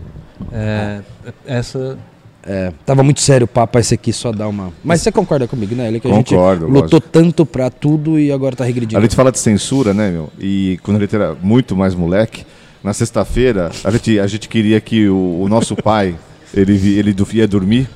é, 0.52 1.00
essa 1.48 1.98
É, 2.46 2.74
tava 2.86 3.02
muito 3.02 3.22
sério 3.22 3.46
o 3.46 3.48
papo, 3.48 3.80
esse 3.80 3.94
aqui 3.94 4.12
só 4.12 4.34
dá 4.34 4.46
uma. 4.48 4.74
Mas 4.84 5.02
você 5.02 5.10
concorda 5.14 5.48
comigo, 5.48 5.74
né? 5.74 5.88
Ele 5.88 6.02
que 6.02 6.08
a 6.08 6.12
Concordo, 6.12 6.66
gente 6.66 6.74
lutou 6.74 7.00
tanto 7.00 7.46
pra 7.46 7.70
tudo 7.70 8.20
e 8.20 8.30
agora 8.30 8.54
tá 8.58 8.66
regredindo. 8.66 8.98
A 8.98 9.02
gente 9.02 9.16
fala 9.16 9.32
de 9.32 9.40
censura, 9.40 9.94
né, 9.94 10.12
meu? 10.12 10.30
E 10.38 10.78
quando 10.84 10.98
a 10.98 11.00
gente 11.00 11.16
era 11.16 11.34
muito 11.42 11.74
mais 11.78 11.96
moleque, 11.96 12.46
na 12.84 12.94
sexta-feira, 12.94 13.72
a 13.84 13.92
gente, 13.92 14.20
a 14.20 14.28
gente 14.28 14.50
queria 14.50 14.80
que 14.82 15.08
o, 15.08 15.42
o 15.42 15.48
nosso 15.48 15.76
pai, 15.76 16.16
ele, 16.54 16.74
ele 16.98 17.16
ia 17.34 17.48
dormir 17.48 17.90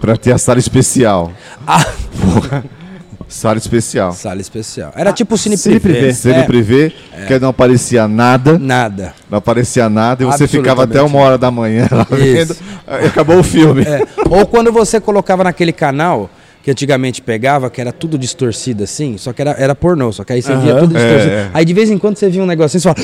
pra 0.00 0.16
ter 0.16 0.32
a 0.32 0.38
sala 0.38 0.58
especial. 0.58 1.32
Ah. 1.66 1.84
Porra. 2.20 2.64
Sala 3.26 3.58
especial. 3.58 4.12
Sala 4.12 4.40
especial. 4.40 4.92
Era 4.94 5.12
tipo 5.12 5.34
o 5.34 5.38
Cine, 5.38 5.56
Cine 5.56 5.80
Privé. 5.80 5.98
Privé. 5.98 6.12
Cine 6.12 6.34
É, 6.34 6.42
privê, 6.44 6.92
que 7.26 7.38
não 7.38 7.48
aparecia 7.48 8.06
nada, 8.06 8.58
Nada. 8.58 9.14
não 9.28 9.38
aparecia 9.38 9.88
nada, 9.88 10.22
e 10.22 10.26
você 10.26 10.46
ficava 10.46 10.84
até 10.84 11.02
uma 11.02 11.18
hora 11.18 11.36
da 11.38 11.50
manhã 11.50 11.88
lá 11.90 12.06
vendo, 12.08 12.52
Isso. 12.52 12.62
acabou 13.06 13.38
o 13.38 13.42
filme. 13.42 13.82
É. 13.82 14.06
Ou 14.28 14.46
quando 14.46 14.70
você 14.70 15.00
colocava 15.00 15.42
naquele 15.42 15.72
canal 15.72 16.30
que 16.64 16.70
antigamente 16.70 17.20
pegava, 17.20 17.68
que 17.68 17.78
era 17.78 17.92
tudo 17.92 18.16
distorcido 18.16 18.82
assim, 18.84 19.18
só 19.18 19.34
que 19.34 19.42
era, 19.42 19.50
era 19.52 19.74
pornô, 19.74 20.10
só 20.10 20.24
que 20.24 20.32
aí 20.32 20.40
você 20.40 20.56
via 20.56 20.72
Aham. 20.72 20.80
tudo 20.80 20.94
distorcido. 20.94 21.30
É, 21.30 21.34
é. 21.34 21.50
Aí 21.52 21.62
de 21.62 21.74
vez 21.74 21.90
em 21.90 21.98
quando 21.98 22.16
você 22.16 22.30
via 22.30 22.42
um 22.42 22.46
negocinho 22.46 22.78
e 22.78 22.82
você 22.82 22.88
fala. 22.88 22.96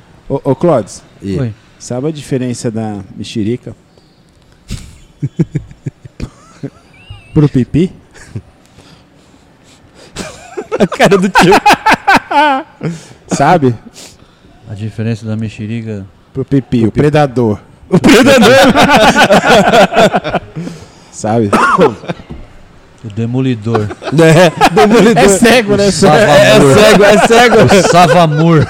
Ô, 0.26 0.40
ô 0.50 0.56
Clodes, 0.56 1.02
E- 1.22 1.38
Oi. 1.38 1.54
sabe 1.78 2.08
a 2.08 2.10
diferença 2.10 2.70
da 2.70 3.00
mexerica 3.14 3.76
pro 7.34 7.46
pipi? 7.48 7.92
a 10.78 10.86
cara 10.86 11.18
do 11.18 11.28
tio. 11.28 11.52
Sabe? 13.28 13.74
a 14.70 14.74
diferença 14.74 15.26
da 15.26 15.36
mexerica. 15.36 16.06
Pro 16.32 16.44
pipi, 16.44 16.86
o 16.86 16.92
predador. 16.92 17.58
O 17.90 17.98
predador. 17.98 18.50
Sabe? 21.18 21.50
O 23.04 23.08
demolidor. 23.10 23.86
é, 24.10 24.70
demolidor. 24.74 25.22
É 25.22 25.28
cego, 25.28 25.76
né? 25.76 25.86
É 25.86 25.90
cego, 25.92 27.04
é 27.04 27.26
cego. 27.28 27.56
o 27.62 27.88
Savamur. 27.88 28.66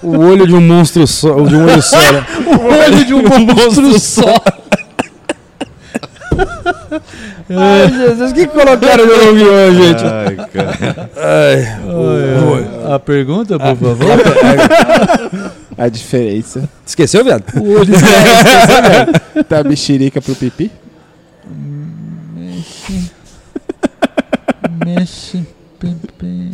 O 0.00 0.16
olho 0.16 0.46
de 0.46 0.54
um 0.54 0.60
monstro 0.60 1.04
só, 1.08 1.34
de 1.40 1.56
um 1.56 1.64
olho 1.64 1.82
só. 1.82 1.96
né? 2.12 2.24
o 2.46 2.66
olho 2.66 3.04
de 3.04 3.12
um 3.12 3.22
monstro 3.22 3.98
só. 3.98 4.40
Ai, 7.50 7.88
Jesus, 7.90 8.30
o 8.30 8.34
que 8.34 8.46
colocaram 8.46 9.04
no 9.04 9.16
meu 9.16 9.34
guião, 9.34 9.74
gente? 9.74 10.04
Ai, 10.04 10.36
cara. 10.54 11.10
Ai, 11.16 12.94
A 12.94 12.98
pergunta, 13.00 13.58
por 13.58 13.76
favor. 13.76 14.06
A 15.76 15.88
diferença 15.88 16.68
Esqueceu, 16.86 17.24
viado? 17.24 17.42
O 17.56 17.72
olho 17.80 17.92
da 19.48 19.64
mexerica 19.64 20.22
pro 20.22 20.36
pipi? 20.36 20.70
Mexe. 24.84 25.46
Pepe. 25.78 26.50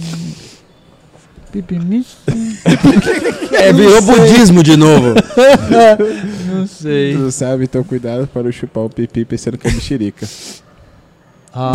Pepe 1.52 1.78
mexe. 1.78 2.16
É, 3.56 3.72
virou 3.72 4.02
budismo 4.02 4.62
de 4.62 4.76
novo. 4.76 5.14
Não 6.46 6.66
Tu 6.66 6.68
sei. 6.68 7.14
não 7.14 7.30
sabe, 7.30 7.64
então 7.64 7.82
cuidado 7.82 8.26
para 8.26 8.42
não 8.42 8.52
chupar 8.52 8.84
o 8.84 8.90
pipi 8.90 9.24
pensando 9.24 9.56
que 9.56 9.66
é 9.66 9.70
mexerica. 9.70 10.28
Ah, 11.54 11.72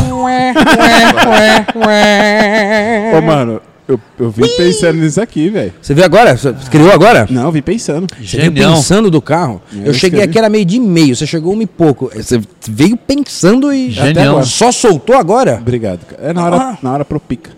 Ô, 3.17 3.21
mano, 3.21 3.61
eu, 3.91 3.99
eu 4.19 4.29
vim 4.31 4.47
pensando 4.57 4.97
nisso 4.99 5.21
aqui, 5.21 5.49
velho. 5.49 5.73
Você 5.81 5.93
viu 5.93 6.03
agora? 6.03 6.35
Você 6.37 6.53
criou 6.69 6.91
agora? 6.91 7.27
Não, 7.29 7.43
eu 7.43 7.51
vim 7.51 7.61
pensando. 7.61 8.07
Você 8.19 8.37
veio 8.37 8.51
genial. 8.53 8.73
pensando 8.75 9.09
do 9.11 9.21
carro? 9.21 9.61
Eu 9.73 9.85
Eu 9.87 9.93
cheguei 9.93 10.21
aqui, 10.23 10.37
era 10.37 10.49
meio 10.49 10.65
de 10.65 10.79
meio. 10.79 11.15
Você 11.15 11.25
chegou 11.27 11.53
uma 11.53 11.63
e 11.63 11.67
pouco. 11.67 12.09
Você 12.15 12.41
veio 12.67 12.95
pensando 12.97 13.73
e 13.73 13.91
Genial. 13.91 14.11
até 14.11 14.23
agora. 14.23 14.45
só 14.45 14.71
soltou 14.71 15.15
agora? 15.15 15.57
Obrigado, 15.61 16.05
cara. 16.05 16.21
É 16.29 16.33
na 16.33 16.45
hora, 16.45 16.55
Ah. 16.57 16.77
na 16.81 16.93
hora 16.93 17.05
propica. 17.05 17.51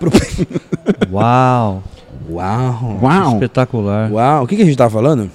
Uau. 1.10 1.82
Uau. 2.28 2.98
Uau! 3.02 3.32
Espetacular. 3.34 4.10
Uau. 4.12 4.44
O 4.44 4.46
que, 4.46 4.56
que 4.56 4.62
a 4.62 4.64
gente 4.64 4.76
tava 4.76 4.90
falando? 4.90 5.30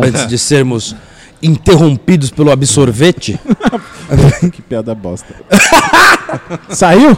Antes 0.00 0.26
de 0.26 0.38
sermos 0.38 0.94
interrompidos 1.42 2.30
pelo 2.30 2.50
absorvete. 2.50 3.38
Que 4.52 4.60
piada 4.62 4.94
bosta. 4.94 5.34
Saiu? 6.70 7.16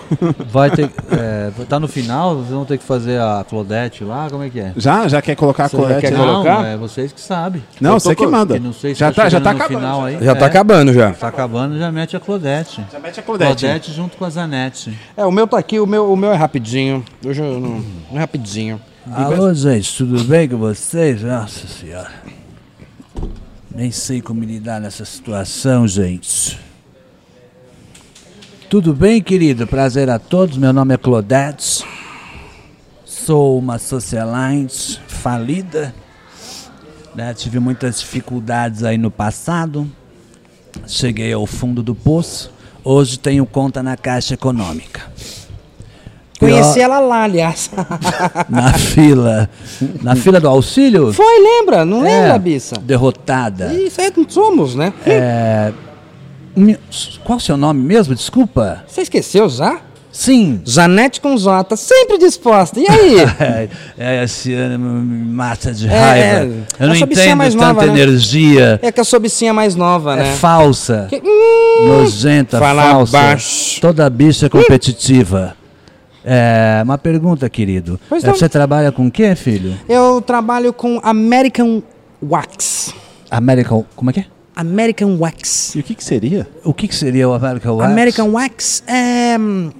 Vai 0.50 0.70
ter. 0.70 0.90
É, 1.10 1.50
tá 1.68 1.78
no 1.80 1.88
final, 1.88 2.36
vocês 2.36 2.50
vão 2.50 2.64
ter 2.64 2.78
que 2.78 2.84
fazer 2.84 3.20
a 3.20 3.44
Claudete 3.48 4.04
lá, 4.04 4.28
como 4.30 4.42
é 4.42 4.50
que 4.50 4.60
é? 4.60 4.72
Já? 4.76 5.06
Já 5.08 5.20
quer 5.22 5.34
colocar 5.36 5.64
a 5.64 5.68
Você 5.68 5.76
já 5.76 5.82
colete? 5.82 6.00
quer 6.00 6.12
Não, 6.12 6.24
colocar? 6.42 6.64
é 6.66 6.76
vocês 6.76 7.12
que 7.12 7.20
sabem. 7.20 7.62
Não, 7.80 7.98
você 7.98 8.14
que 8.14 8.26
manda. 8.26 8.58
Não 8.58 8.72
sei 8.72 8.94
se 8.94 9.00
já 9.00 9.12
tá, 9.12 9.22
tá, 9.24 9.28
já 9.28 9.40
tá 9.40 9.52
no 9.52 9.56
acabando. 9.60 9.78
final 9.80 10.04
aí. 10.04 10.18
Já 10.24 10.34
tá 10.34 10.44
É, 10.44 10.48
acabando 10.48 10.92
já. 10.92 11.12
Tá 11.12 11.28
acabando, 11.28 11.78
já 11.78 11.90
mete 11.92 12.16
a 12.16 12.20
Claudete. 12.20 12.84
Já 12.92 12.98
mete 12.98 13.20
a 13.20 13.22
colete. 13.22 13.64
Claudete 13.64 13.92
junto 13.92 14.16
com 14.16 14.24
a 14.24 14.30
Zanete. 14.30 14.96
É, 15.16 15.24
o 15.24 15.30
meu 15.32 15.46
tá 15.46 15.58
aqui, 15.58 15.78
o 15.80 15.86
meu, 15.86 16.12
o 16.12 16.16
meu 16.16 16.32
é 16.32 16.36
rapidinho. 16.36 17.04
Hoje 17.24 17.40
eu 17.42 17.60
não. 17.60 17.84
É 18.14 18.18
rapidinho. 18.18 18.80
Alô, 19.12 19.54
gente, 19.54 19.96
tudo 19.98 20.24
bem 20.24 20.48
com 20.48 20.56
vocês? 20.56 21.22
Nossa 21.22 21.66
senhora. 21.68 22.10
Nem 23.74 23.90
sei 23.90 24.20
como 24.22 24.42
lidar 24.42 24.80
nessa 24.80 25.04
situação, 25.04 25.86
gente. 25.86 26.58
Tudo 28.68 28.92
bem, 28.94 29.22
querido? 29.22 29.66
Prazer 29.66 30.10
a 30.10 30.18
todos. 30.18 30.56
Meu 30.56 30.72
nome 30.72 30.94
é 30.94 30.96
Claudete. 30.96 31.84
Sou 33.04 33.58
uma 33.58 33.78
socialite 33.78 35.00
falida. 35.06 35.94
né? 37.14 37.32
Tive 37.34 37.58
muitas 37.58 38.00
dificuldades 38.00 38.82
aí 38.82 38.98
no 38.98 39.10
passado. 39.10 39.86
Cheguei 40.86 41.32
ao 41.32 41.46
fundo 41.46 41.82
do 41.82 41.94
poço. 41.94 42.50
Hoje 42.84 43.18
tenho 43.18 43.46
conta 43.46 43.82
na 43.82 43.96
Caixa 43.96 44.34
Econômica. 44.34 45.02
Conheci 46.38 46.80
ela 46.80 47.00
lá, 47.00 47.22
aliás. 47.24 47.70
Na 48.50 48.74
fila. 48.74 49.48
Na 50.02 50.14
fila 50.14 50.38
do 50.38 50.46
auxílio? 50.46 51.10
Foi, 51.12 51.40
lembra? 51.40 51.82
Não 51.86 52.02
lembra, 52.02 52.34
É, 52.34 52.38
Bissa? 52.38 52.76
Derrotada. 52.78 53.72
Isso 53.72 53.98
aí 54.02 54.12
não 54.14 54.28
somos, 54.28 54.74
né? 54.74 54.92
Mi- 55.06 55.85
Qual 57.24 57.36
o 57.38 57.40
seu 57.40 57.56
nome 57.56 57.82
mesmo? 57.82 58.14
Desculpa. 58.14 58.84
Você 58.86 59.02
esqueceu 59.02 59.48
já? 59.48 59.80
Sim. 60.10 60.62
Janete 60.64 61.20
com 61.20 61.36
J, 61.36 61.76
sempre 61.76 62.16
disposta. 62.16 62.80
E 62.80 62.86
aí? 62.88 63.16
É, 63.38 63.68
é, 63.98 64.24
esse 64.24 64.54
ano 64.54 64.78
me 64.78 65.24
mata 65.30 65.72
de 65.74 65.86
É, 65.86 65.90
raiva. 65.90 66.26
é. 66.26 66.42
Eu 66.80 66.86
não 66.88 66.94
Essa 66.94 67.04
bichinha 67.06 67.24
entendo 67.26 67.36
mais 67.38 67.54
tanta 67.54 67.66
nova, 67.66 67.86
né? 67.86 67.92
energia. 67.92 68.78
É 68.82 68.90
que 68.90 68.98
a 69.00 69.04
sua 69.04 69.18
bicinha 69.18 69.52
mais 69.52 69.74
nova, 69.74 70.14
É, 70.14 70.16
né? 70.22 70.32
falsa. 70.36 71.06
Que- 71.10 71.20
Hum, 71.22 71.86
Nojenta, 71.88 72.58
Fala 72.58 72.82
falsa. 72.82 73.12
baixo. 73.12 73.80
Toda 73.82 74.08
bicha 74.08 74.46
é 74.46 74.48
competitiva. 74.48 75.54
É, 76.24 76.80
uma 76.82 76.96
pergunta, 76.96 77.48
querido. 77.50 78.00
Pois 78.08 78.24
É, 78.24 78.28
não. 78.28 78.34
você 78.34 78.48
trabalha 78.48 78.90
com 78.90 79.06
o 79.06 79.10
quê, 79.10 79.34
filho? 79.36 79.74
eu 79.88 80.22
trabalho 80.22 80.72
com 80.72 80.98
American 81.02 81.82
Wax. 82.22 82.94
American. 83.30 83.84
Como 83.94 84.08
é 84.10 84.12
que 84.14 84.20
é? 84.20 84.24
American 84.56 85.18
Wax. 85.18 85.74
E 85.76 85.80
o 85.80 85.82
que, 85.82 85.94
que 85.94 86.02
seria? 86.02 86.48
O 86.64 86.72
que, 86.72 86.88
que 86.88 86.94
seria 86.94 87.28
o 87.28 87.34
American 87.34 87.76
Wax? 87.76 87.92
American 87.92 88.30
Wax 88.30 88.82
é. 88.86 89.36
hum, 89.38 89.70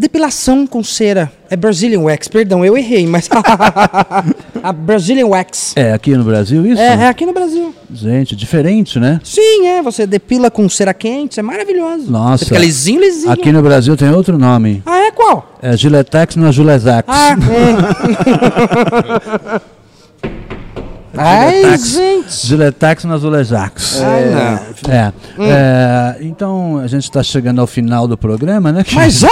Depilação 0.00 0.66
com 0.66 0.82
cera. 0.82 1.30
É 1.50 1.56
Brazilian 1.56 2.00
Wax, 2.00 2.26
perdão, 2.26 2.64
eu 2.64 2.74
errei, 2.74 3.06
mas. 3.06 3.28
a 4.62 4.72
Brazilian 4.72 5.26
Wax. 5.26 5.74
É 5.76 5.92
aqui 5.92 6.16
no 6.16 6.24
Brasil 6.24 6.64
isso? 6.64 6.80
É, 6.80 7.04
é 7.04 7.08
aqui 7.08 7.26
no 7.26 7.34
Brasil. 7.34 7.74
Gente, 7.92 8.34
diferente, 8.34 8.98
né? 8.98 9.20
Sim, 9.22 9.66
é. 9.66 9.82
Você 9.82 10.06
depila 10.06 10.50
com 10.50 10.66
cera 10.70 10.94
quente, 10.94 11.38
é 11.38 11.42
maravilhoso. 11.42 12.10
Nossa. 12.10 12.38
Você 12.38 12.44
fica 12.46 12.60
lisinho, 12.60 12.98
lisinho. 12.98 13.30
Aqui 13.30 13.52
no 13.52 13.60
Brasil 13.60 13.94
tem 13.94 14.08
outro 14.10 14.38
nome. 14.38 14.82
Ah, 14.86 15.00
é 15.00 15.10
qual? 15.10 15.54
É 15.60 15.76
Giletex 15.76 16.34
não 16.36 16.46
é 16.46 16.52
Julezax. 16.52 17.06
Ah, 17.06 17.36
é. 19.56 19.60
Ai, 21.22 21.76
gente. 21.78 22.46
Giletex 22.46 23.04
não 23.04 23.14
é 23.14 23.18
Zulezax. 23.18 24.00
Ai, 24.02 24.30
não. 24.30 24.94
É. 24.94 25.12
É, 25.38 26.16
então 26.22 26.78
a 26.78 26.86
gente 26.86 27.04
está 27.04 27.22
chegando 27.22 27.60
ao 27.60 27.66
final 27.66 28.06
do 28.08 28.16
programa, 28.16 28.72
né? 28.72 28.84
Mas 28.92 29.14
já? 29.20 29.28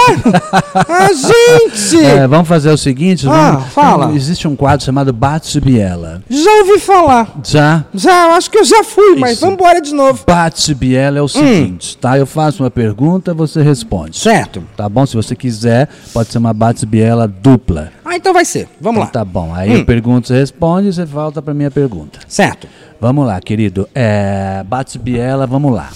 Ah, 0.75 1.09
gente! 1.13 2.05
É, 2.05 2.27
vamos 2.27 2.47
fazer 2.47 2.69
o 2.69 2.77
seguinte. 2.77 3.27
Ah, 3.27 3.51
vamos- 3.51 3.73
fala. 3.73 4.11
Existe 4.13 4.47
um 4.47 4.55
quadro 4.55 4.85
chamado 4.85 5.11
Bate 5.13 5.59
Biela. 5.59 6.21
Já 6.29 6.51
ouvi 6.61 6.79
falar. 6.79 7.29
Já? 7.43 7.83
Já, 7.93 8.27
eu 8.27 8.31
acho 8.33 8.49
que 8.51 8.57
eu 8.57 8.65
já 8.65 8.83
fui, 8.83 9.15
mas 9.17 9.33
Isso. 9.33 9.41
vamos 9.41 9.55
embora 9.55 9.81
de 9.81 9.93
novo. 9.93 10.23
Bate 10.25 10.73
Biela 10.75 11.17
é 11.17 11.21
o 11.21 11.27
seguinte, 11.27 11.97
tá? 11.97 12.17
Eu 12.17 12.25
faço 12.25 12.63
uma 12.63 12.69
pergunta, 12.71 13.33
você 13.33 13.61
responde. 13.61 14.17
Certo. 14.17 14.63
Tá 14.77 14.87
bom? 14.87 15.05
Se 15.05 15.15
você 15.15 15.35
quiser, 15.35 15.89
pode 16.13 16.31
ser 16.31 16.37
uma 16.37 16.53
Bate 16.53 16.85
Biela 16.85 17.27
dupla. 17.27 17.91
Ah, 18.05 18.15
então 18.15 18.33
vai 18.33 18.45
ser. 18.45 18.67
Vamos 18.81 18.97
Então 18.99 19.03
lá. 19.05 19.07
tá 19.11 19.25
bom. 19.25 19.53
Aí 19.53 19.73
eu 19.73 19.85
pergunto, 19.85 20.27
você 20.27 20.39
responde 20.39 20.91
você 20.91 21.05
volta 21.05 21.41
pra 21.41 21.53
minha 21.53 21.69
pergunta. 21.69 21.78
Certo. 22.27 22.67
Vamos 22.99 23.25
lá, 23.25 23.39
querido. 23.39 23.87
É, 23.95 24.63
Bate 24.67 24.99
Biela, 24.99 25.47
vamos 25.47 25.73
lá. 25.73 25.89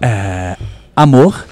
É, 0.00 0.56
amor. 0.94 1.46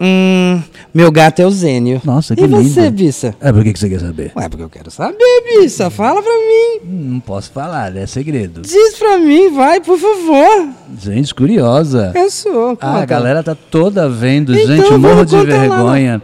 Hum, 0.00 0.60
meu 0.92 1.10
gato 1.12 1.40
é 1.40 1.46
o 1.46 1.50
Zênio. 1.50 2.00
Nossa, 2.04 2.34
que 2.34 2.42
E 2.42 2.46
lindo. 2.46 2.62
você, 2.64 2.90
Bissa? 2.90 3.34
É, 3.40 3.52
por 3.52 3.62
que, 3.62 3.72
que 3.72 3.78
você 3.78 3.88
quer 3.88 4.00
saber? 4.00 4.32
Ué, 4.36 4.48
porque 4.48 4.64
eu 4.64 4.68
quero 4.68 4.90
saber, 4.90 5.16
Bissa. 5.60 5.88
Fala 5.88 6.20
pra 6.20 6.32
mim. 6.32 6.80
Não 7.12 7.20
posso 7.20 7.50
falar, 7.52 7.94
é 7.96 8.04
segredo. 8.06 8.62
Diz 8.62 8.96
pra 8.98 9.18
mim, 9.18 9.54
vai, 9.54 9.80
por 9.80 9.96
favor. 9.98 10.68
Gente, 10.98 11.32
curiosa. 11.34 12.12
Eu 12.14 12.28
sou. 12.30 12.76
Ah, 12.80 12.98
a 13.02 13.06
galera 13.06 13.42
tá 13.42 13.54
toda 13.54 14.08
vendo, 14.08 14.54
Então, 14.54 14.76
gente, 14.76 14.90
morro 14.94 15.14
vamos 15.14 15.30
de 15.30 15.36
contar 15.36 15.52
lá, 15.54 15.60
vergonha. 15.60 16.22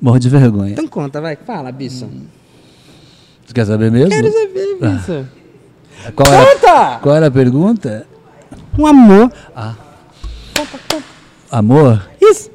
Morro 0.00 0.18
de 0.18 0.28
vergonha. 0.28 0.72
Então 0.72 0.88
conta, 0.88 1.20
vai. 1.20 1.36
Fala, 1.36 1.70
Bissa. 1.70 2.08
Você 3.46 3.54
quer 3.54 3.64
saber 3.66 3.90
mesmo? 3.92 4.10
Quero 4.10 4.32
saber, 4.32 4.76
Bissa. 4.80 5.28
Qual, 6.14 6.32
era, 6.32 6.46
Conta! 6.46 6.98
qual 7.02 7.14
era 7.16 7.26
a 7.26 7.30
pergunta? 7.30 8.06
Um 8.78 8.86
amor. 8.86 9.30
Amor? 11.50 12.08
Isso. 12.20 12.50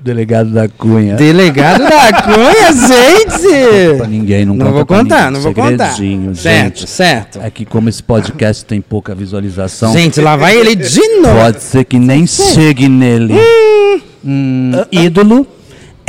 Delegado 0.00 0.50
da 0.50 0.68
Cunha. 0.68 1.16
Delegado 1.16 1.80
da 1.82 2.22
Cunha, 2.22 2.72
gente! 2.86 3.96
Pra 3.98 4.06
ninguém, 4.06 4.44
não, 4.46 4.54
Não 4.54 4.72
vou 4.72 4.86
contar, 4.86 5.24
ninguém. 5.26 5.30
não 5.32 5.40
vou 5.40 5.52
contar. 5.54 5.90
Segredinho, 5.90 6.34
Certo, 6.36 6.78
gente. 6.80 6.90
certo. 6.90 7.40
É 7.42 7.50
que 7.50 7.64
como 7.64 7.88
esse 7.88 8.02
podcast 8.02 8.64
tem 8.64 8.80
pouca 8.80 9.12
visualização, 9.14 9.92
Gente, 9.92 10.20
lá 10.20 10.36
vai 10.36 10.56
ele 10.56 10.76
de 10.76 11.00
novo. 11.20 11.34
pode 11.40 11.62
ser 11.62 11.84
que 11.84 11.98
nem 11.98 12.26
chegue 12.28 12.88
nele. 12.88 13.34
Hum, 14.24 14.70
ídolo? 14.92 15.46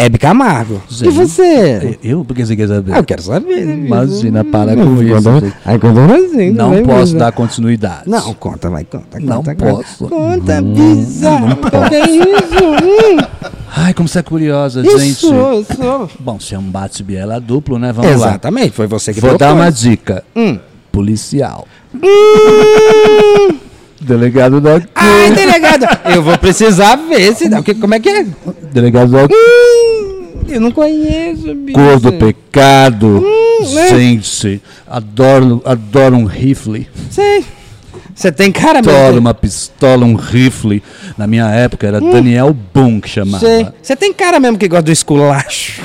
Hebe 0.02 0.18
Camargo. 0.18 0.82
E 1.02 1.10
você? 1.10 1.98
Eu? 2.02 2.24
Por 2.24 2.34
que 2.34 2.46
você 2.46 2.56
quer 2.56 2.70
saber? 2.70 2.94
Ah, 2.94 3.00
eu 3.00 3.04
quero 3.04 3.22
saber. 3.22 3.66
né? 3.66 3.86
Imagina, 3.86 4.46
para 4.46 4.74
com 4.74 5.02
isso. 5.04 5.30
Aí 5.66 5.78
quando 5.78 6.00
eu 6.00 6.06
assim, 6.16 6.52
Não 6.52 6.70
vai, 6.70 6.84
posso 6.84 7.18
dar 7.18 7.34
continuidade. 7.34 8.04
Não, 8.10 8.34
conta, 8.36 8.70
vai, 8.70 8.86
conta. 8.86 9.20
Não 9.20 9.38
conta, 9.44 9.56
posso. 9.56 10.08
Conta, 10.08 10.62
Bisa. 10.62 11.32
O 11.32 11.90
que 11.90 11.96
é 11.96 12.10
isso? 12.10 13.40
Ai, 13.76 13.94
como 13.94 14.08
você 14.08 14.20
é 14.20 14.24
curiosa, 14.24 14.80
Hum, 14.82 14.86
gente. 14.86 15.10
isso, 15.10 15.34
isso. 15.34 16.10
Bom, 16.20 16.40
se 16.40 16.56
é 16.56 16.60
um 16.60 16.64
bate-biela 16.64 17.40
duplo, 17.42 17.78
né? 17.78 17.92
Vamos 17.92 18.10
lá. 18.10 18.16
Exatamente, 18.30 18.72
foi 18.72 18.88
você 18.88 19.14
que 19.14 19.20
Vou 19.20 19.38
dar 19.38 19.54
uma 19.54 19.70
dica. 19.70 20.24
Hum. 20.34 20.58
Policial. 20.94 21.68
Delegado 24.02 24.62
da 24.62 24.82
Ai, 24.96 25.32
delegado, 25.32 25.86
eu 26.14 26.24
vou 26.24 26.38
precisar 26.38 26.96
ver 26.96 27.36
se 27.36 27.50
dá. 27.50 27.62
Como 27.62 27.94
é 27.94 28.00
que 28.00 28.10
é? 28.10 28.26
Delegado 28.72 29.12
da 29.12 29.26
Hum, 29.26 30.44
eu 30.48 30.62
não 30.62 30.72
conheço, 30.72 31.54
bicho. 31.54 31.78
Cor 31.78 32.00
do 32.00 32.14
pecado. 32.14 33.22
né? 33.74 33.90
Gente, 33.90 34.62
adoro, 34.88 35.62
adoro 35.66 36.16
um 36.16 36.26
rifle. 36.26 36.88
Sei. 37.12 37.44
Você 38.16 38.32
tem 38.34 38.52
cara 38.52 38.82
mesmo. 38.82 38.92
Adoro 38.98 39.20
uma 39.20 39.34
pistola, 39.34 40.06
um 40.06 40.16
rifle. 40.16 40.84
Na 41.18 41.26
minha 41.26 41.48
época 41.50 41.88
era 41.88 42.02
Daniel 42.02 42.54
Boom 42.74 43.00
que 43.00 43.08
chamava. 43.08 43.74
Você 43.82 43.96
tem 43.96 44.14
cara 44.14 44.40
mesmo 44.42 44.58
que 44.58 44.68
gosta 44.68 44.84
do 44.84 44.92
esculacho. 44.92 45.82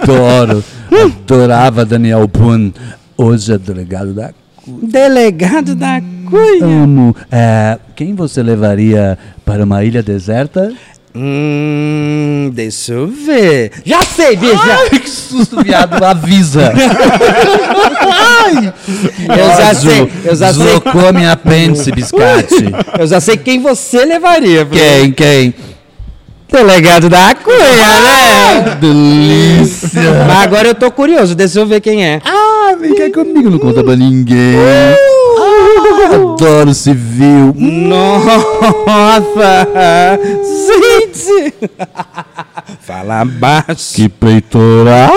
Adoro. 0.00 0.62
Hum. 0.92 1.10
Adorava 1.24 1.84
Daniel 1.84 2.28
Boone. 2.28 2.72
Hoje 3.16 3.52
é 3.52 3.58
delegado 3.58 4.12
da 4.12 4.30
Delegado 4.66 5.74
da 5.74 6.00
Cunha. 6.24 6.64
Amo. 6.64 7.14
É, 7.30 7.78
quem 7.94 8.14
você 8.14 8.42
levaria 8.42 9.18
para 9.44 9.64
uma 9.64 9.84
ilha 9.84 10.02
deserta? 10.02 10.72
Hum, 11.16 12.50
deixa 12.52 12.92
eu 12.94 13.06
ver. 13.06 13.70
Já 13.84 14.02
sei, 14.02 14.34
bicha. 14.34 14.58
Ai, 14.58 14.98
que 14.98 15.08
susto, 15.08 15.62
viado. 15.62 16.02
Avisa. 16.02 16.72
eu 19.28 19.56
já 19.56 19.74
sei, 19.74 20.10
eu 20.24 20.34
já 20.34 20.52
sei. 20.52 20.64
Deslocou 20.64 21.12
minha 21.12 21.32
apêndice, 21.32 21.92
biscate. 21.92 22.64
Eu 22.98 23.06
já 23.06 23.20
sei 23.20 23.36
quem 23.36 23.60
você 23.62 24.04
levaria. 24.04 24.66
Quem, 24.66 25.12
quem? 25.12 25.54
Delegado 26.50 27.08
da 27.08 27.34
Cunha, 27.34 27.56
né? 27.58 28.76
Delícia. 28.80 30.24
Mas 30.26 30.42
agora 30.42 30.68
eu 30.68 30.74
tô 30.74 30.90
curioso, 30.90 31.34
deixa 31.34 31.60
eu 31.60 31.66
ver 31.66 31.80
quem 31.80 32.04
é. 32.04 32.20
Ah, 32.24 32.74
vem 32.80 32.94
cá 32.94 33.08
comigo, 33.10 33.50
não 33.50 33.58
conta 33.58 33.84
pra 33.84 33.94
ninguém. 33.94 34.56
Adoro 36.12 36.74
civil. 36.74 37.54
Nossa! 37.56 38.18
Gente! 40.66 41.54
Fala 42.80 43.24
baixo. 43.24 43.94
Que 43.94 44.08
peitoral. 44.08 45.12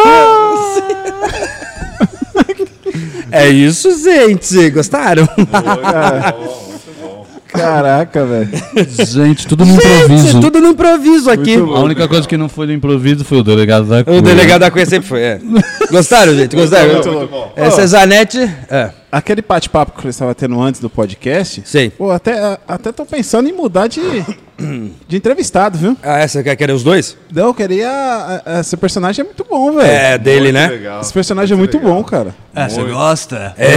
É 3.31 3.47
isso, 3.49 3.89
gente. 4.03 4.69
Gostaram? 4.69 5.27
Caraca, 7.47 8.25
velho. 8.25 8.49
Gente, 9.05 9.47
tudo 9.47 9.65
no 9.65 9.73
improviso. 9.73 10.27
Gente, 10.31 10.41
tudo 10.41 10.59
no 10.61 10.67
improviso 10.69 11.29
aqui. 11.31 11.55
A 11.55 11.79
única 11.79 12.07
coisa 12.07 12.27
que 12.27 12.37
não 12.37 12.47
foi 12.49 12.67
do 12.67 12.73
improviso 12.73 13.23
foi 13.25 13.39
o 13.39 13.43
delegado 13.43 13.85
da 13.85 14.01
O 14.01 14.05
Cunha. 14.05 14.21
delegado 14.21 14.61
da 14.61 14.69
Cunha 14.71 14.85
sempre 14.85 15.07
foi. 15.07 15.21
é. 15.21 15.39
Gostaram, 15.89 16.35
gente? 16.35 16.55
Gostaram? 16.55 16.93
Muito 16.93 17.27
bom. 17.27 17.51
É, 17.55 17.69
Cezanete. 17.71 18.39
É. 18.69 18.91
Aquele 19.17 19.41
bate-papo 19.41 19.99
que 19.99 20.05
eu 20.05 20.11
estava 20.11 20.35
tendo 20.35 20.61
antes 20.61 20.79
do 20.79 20.91
podcast. 20.91 21.63
Sei. 21.65 21.89
Pô, 21.89 22.11
até, 22.11 22.59
até 22.67 22.91
tô 22.91 23.03
pensando 23.03 23.49
em 23.49 23.51
mudar 23.51 23.87
de, 23.87 23.99
de 25.07 25.17
entrevistado, 25.17 25.75
viu? 25.75 25.97
Ah, 26.03 26.19
essa 26.19 26.43
quer 26.43 26.55
querer 26.55 26.73
os 26.73 26.83
dois? 26.83 27.17
Não, 27.33 27.47
eu 27.47 27.53
queria. 27.55 28.43
Esse 28.59 28.77
personagem 28.77 29.23
é 29.23 29.25
muito 29.25 29.43
bom, 29.43 29.73
velho. 29.73 29.89
É, 29.89 30.19
dele, 30.19 30.51
né? 30.51 30.67
Legal. 30.67 31.01
Esse 31.01 31.11
personagem 31.11 31.55
é 31.55 31.57
muito 31.57 31.79
bom, 31.79 32.03
cara. 32.03 32.35
Ah, 32.53 32.69
você 32.69 32.83
gosta? 32.83 33.55
É. 33.57 33.71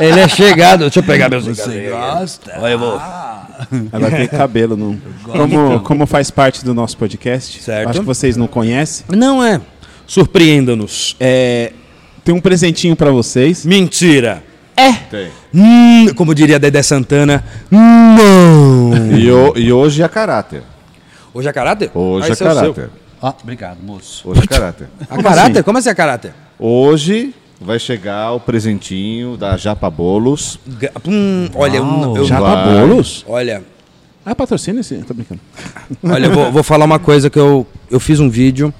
Ele 0.02 0.20
é 0.20 0.28
chegado. 0.28 0.80
Deixa 0.80 1.00
eu 1.00 1.02
pegar 1.02 1.28
meus 1.28 1.44
Você 1.44 1.90
gosta? 1.90 2.58
Olha, 2.58 2.72
eu 2.72 2.78
vou. 2.78 2.98
Ela 3.92 4.10
tem 4.10 4.28
cabelo. 4.32 4.78
No... 4.78 4.98
Como, 5.30 5.80
como 5.80 6.06
faz 6.06 6.30
parte 6.30 6.64
do 6.64 6.72
nosso 6.72 6.96
podcast, 6.96 7.62
Certo. 7.62 7.90
acho 7.90 8.00
que 8.00 8.06
vocês 8.06 8.34
não 8.34 8.46
conhecem. 8.46 9.04
Não 9.10 9.44
é. 9.44 9.60
Surpreenda-nos. 10.06 11.16
É, 11.20 11.72
tem 12.24 12.34
um 12.34 12.40
presentinho 12.40 12.94
pra 12.96 13.10
vocês. 13.10 13.64
Mentira. 13.64 14.42
Tem. 15.10 15.28
Hum, 15.54 16.06
como 16.16 16.34
diria 16.34 16.58
Dedé 16.58 16.82
Santana. 16.82 17.44
Não. 17.70 19.16
E, 19.16 19.30
o- 19.30 19.52
e 19.56 19.72
hoje 19.72 20.02
é 20.02 20.08
caráter. 20.08 20.62
Hoje 21.34 21.48
é 21.48 21.52
caráter? 21.52 21.90
Hoje 21.94 22.28
Vai 22.28 22.32
é 22.32 22.36
caráter. 22.36 22.90
Ah, 23.22 23.34
obrigado, 23.42 23.78
moço. 23.82 24.28
Hoje 24.28 24.40
é 24.42 24.46
caráter. 24.46 24.88
A 25.08 25.22
caráter? 25.22 25.62
Como 25.62 25.78
assim 25.78 25.90
é 25.90 25.94
caráter? 25.94 26.34
Hoje 26.58 27.34
vai 27.60 27.78
chegar 27.78 28.32
o 28.32 28.40
presentinho 28.40 29.36
da 29.36 29.56
Japa 29.56 29.88
Bolos. 29.90 30.58
Hum, 31.06 31.48
olha, 31.54 31.76
eu, 31.76 31.84
não- 31.84 32.16
eu, 32.16 32.24
Japa 32.24 32.64
vai. 32.64 32.80
Bolos? 32.80 33.24
olha, 33.28 33.62
Ah, 34.24 34.34
patrocina 34.34 34.80
esse. 34.80 34.96
Tô 34.98 35.14
brincando. 35.14 35.40
olha, 36.04 36.26
eu 36.26 36.32
vou, 36.32 36.50
vou 36.52 36.62
falar 36.62 36.84
uma 36.84 36.98
coisa 36.98 37.28
que 37.28 37.38
eu, 37.38 37.66
eu 37.90 37.98
fiz 38.00 38.20
um 38.20 38.30
vídeo 38.30 38.72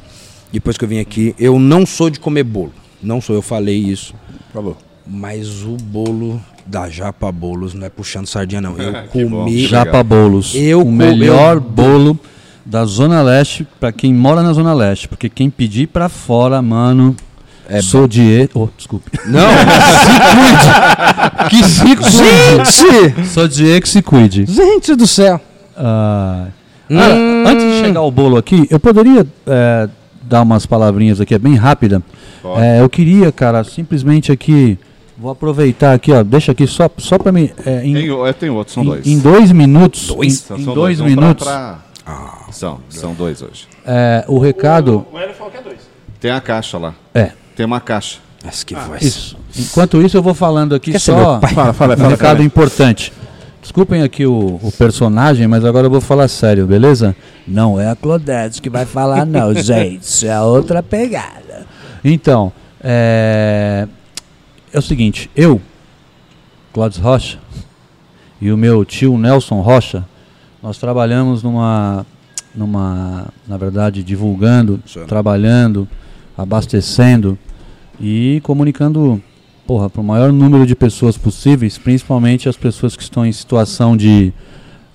depois 0.52 0.76
que 0.78 0.84
eu 0.84 0.88
vim 0.88 1.00
aqui. 1.00 1.34
Eu 1.38 1.58
não 1.58 1.84
sou 1.84 2.08
de 2.10 2.18
comer 2.20 2.44
bolo. 2.44 2.72
Não 3.02 3.20
sou, 3.20 3.34
eu 3.36 3.42
falei 3.42 3.76
isso. 3.76 4.14
Falou. 4.52 4.76
Mas 5.06 5.62
o 5.64 5.76
bolo 5.76 6.40
da 6.64 6.88
Japa 6.88 7.30
Bolos 7.32 7.74
não 7.74 7.86
é 7.86 7.90
puxando 7.90 8.26
sardinha, 8.26 8.60
não. 8.60 8.76
Eu 8.78 8.92
Que 9.10 9.24
bom. 9.24 9.44
comi. 9.44 9.66
Japa 9.66 10.02
Bolos. 10.02 10.54
Eu 10.54 10.82
o 10.82 10.92
melhor 10.92 11.56
eu- 11.56 11.60
bolo 11.60 12.18
da 12.64 12.84
Zona 12.84 13.20
Leste 13.22 13.66
pra 13.80 13.90
quem 13.90 14.14
mora 14.14 14.42
na 14.42 14.52
Zona 14.52 14.72
Leste. 14.72 15.08
Porque 15.08 15.28
quem 15.28 15.50
pedir 15.50 15.88
pra 15.88 16.08
fora, 16.08 16.62
mano. 16.62 17.16
É 17.68 17.80
sou 17.82 18.06
de. 18.06 18.48
Oh, 18.54 18.68
desculpe. 18.76 19.10
Não! 19.26 19.40
Que 21.48 21.64
se 21.64 21.96
cuide. 21.96 22.10
Gente! 22.10 23.26
Sou 23.28 23.48
de 23.48 23.80
que 23.80 23.88
se 23.88 24.02
cuide. 24.02 24.44
Gente 24.46 24.94
do 24.94 25.06
céu! 25.06 25.40
Ah, 25.76 26.46
Hum. 26.90 26.96
cara, 26.98 27.14
antes 27.50 27.64
de 27.64 27.80
chegar 27.86 28.00
ao 28.00 28.10
bolo 28.10 28.36
aqui, 28.36 28.66
eu 28.70 28.78
poderia 28.78 29.26
é, 29.46 29.88
dar 30.32 30.42
umas 30.42 30.64
palavrinhas 30.64 31.20
aqui, 31.20 31.34
é 31.34 31.38
bem 31.38 31.54
rápida. 31.56 32.02
É, 32.58 32.80
eu 32.80 32.88
queria, 32.88 33.30
cara, 33.30 33.62
simplesmente 33.64 34.32
aqui. 34.32 34.78
Vou 35.18 35.30
aproveitar 35.30 35.92
aqui, 35.92 36.10
ó. 36.10 36.22
Deixa 36.22 36.52
aqui 36.52 36.66
só, 36.66 36.90
só 36.96 37.18
pra 37.18 37.30
mim. 37.30 37.50
é, 37.66 37.84
em, 37.84 37.92
Tem, 37.92 38.10
o- 38.10 38.26
é, 38.26 38.32
tem 38.32 38.48
outros, 38.50 38.72
são 38.74 38.82
em- 38.82 38.86
dois. 38.86 39.06
em 39.06 39.18
dois 39.18 39.52
minutos. 39.52 40.06
Dois? 40.08 40.32
Em, 40.32 40.36
São- 40.36 40.56
em 40.58 40.64
são 40.64 40.74
dois 40.74 40.96
pra- 40.98 41.06
minutos. 41.06 41.46
pra- 41.46 41.78
São, 42.50 42.80
são 42.88 43.14
dois 43.14 43.42
hoje. 43.42 43.66
é, 43.86 44.24
o 44.26 44.38
recado. 44.38 45.06
Tem 46.18 46.30
a 46.30 46.40
caixa 46.40 46.78
lá. 46.78 46.94
É. 47.14 47.30
Tem 47.54 47.66
uma 47.66 47.80
caixa. 47.80 48.18
Mas 48.44 48.64
que 48.64 48.74
voz. 48.74 49.02
Isso. 49.02 49.36
Enquanto 49.56 50.00
isso, 50.02 50.16
eu 50.16 50.22
vou 50.22 50.34
falando 50.34 50.74
aqui 50.74 50.92
Quer 50.92 50.98
só 50.98 51.38
pai? 51.38 51.52
Fala, 51.54 51.72
fala, 51.74 51.94
um 51.94 51.96
fala. 51.98 52.08
recado 52.10 52.36
fala. 52.36 52.42
importante. 52.44 53.12
Desculpem 53.62 54.02
aqui 54.02 54.26
o, 54.26 54.58
o 54.60 54.72
personagem, 54.76 55.46
mas 55.46 55.64
agora 55.64 55.86
eu 55.86 55.90
vou 55.90 56.00
falar 56.00 56.26
sério, 56.26 56.66
beleza? 56.66 57.14
Não 57.46 57.80
é 57.80 57.88
a 57.88 57.94
Claudete 57.94 58.60
que 58.60 58.68
vai 58.68 58.84
falar, 58.84 59.24
não, 59.24 59.54
gente. 59.54 60.02
Isso 60.02 60.26
é 60.26 60.40
outra 60.40 60.82
pegada. 60.82 61.64
Então, 62.04 62.52
é, 62.82 63.86
é 64.72 64.78
o 64.78 64.82
seguinte: 64.82 65.30
eu, 65.36 65.60
Cláudio 66.72 67.00
Rocha, 67.00 67.38
e 68.40 68.50
o 68.50 68.56
meu 68.56 68.84
tio 68.84 69.16
Nelson 69.16 69.60
Rocha, 69.60 70.04
nós 70.60 70.76
trabalhamos 70.78 71.44
numa, 71.44 72.04
numa 72.52 73.28
na 73.46 73.56
verdade, 73.56 74.02
divulgando, 74.02 74.82
Senhor. 74.84 75.06
trabalhando, 75.06 75.88
abastecendo 76.36 77.38
e 78.00 78.40
comunicando 78.42 79.22
porra, 79.66 79.88
para 79.88 80.00
o 80.00 80.04
maior 80.04 80.32
número 80.32 80.66
de 80.66 80.74
pessoas 80.74 81.16
possíveis, 81.16 81.78
principalmente 81.78 82.48
as 82.48 82.56
pessoas 82.56 82.96
que 82.96 83.02
estão 83.02 83.24
em 83.24 83.32
situação 83.32 83.96
de 83.96 84.32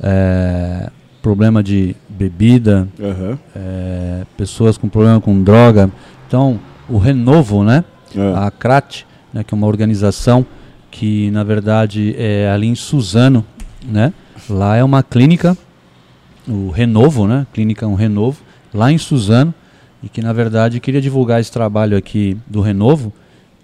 eh, 0.01 0.89
problema 1.21 1.63
de 1.63 1.95
bebida, 2.09 2.87
Aham. 2.99 3.39
eh, 3.55 4.23
pessoas 4.37 4.77
com 4.77 4.87
problema 4.87 5.19
com 5.19 5.41
droga. 5.41 5.89
Então, 6.27 6.59
o 6.89 6.97
Renovo, 6.97 7.63
né? 7.63 7.83
É. 8.15 8.33
A 8.35 8.51
CRAT, 8.51 9.05
né, 9.33 9.43
que 9.43 9.53
é 9.53 9.57
uma 9.57 9.67
organização 9.67 10.45
que 10.89 11.29
na 11.31 11.43
verdade 11.43 12.15
é 12.17 12.49
ali 12.49 12.67
em 12.67 12.75
Suzano, 12.75 13.45
né? 13.85 14.13
Lá 14.49 14.77
é 14.77 14.83
uma 14.83 15.03
clínica, 15.03 15.57
o 16.47 16.69
Renovo, 16.69 17.27
né? 17.27 17.45
Clínica 17.53 17.85
um 17.87 17.95
Renovo, 17.95 18.41
lá 18.73 18.91
em 18.91 18.97
Suzano, 18.97 19.53
e 20.01 20.09
que 20.09 20.21
na 20.21 20.31
verdade 20.31 20.79
queria 20.79 21.01
divulgar 21.01 21.41
esse 21.41 21.51
trabalho 21.51 21.97
aqui 21.97 22.37
do 22.47 22.61
Renovo, 22.61 23.11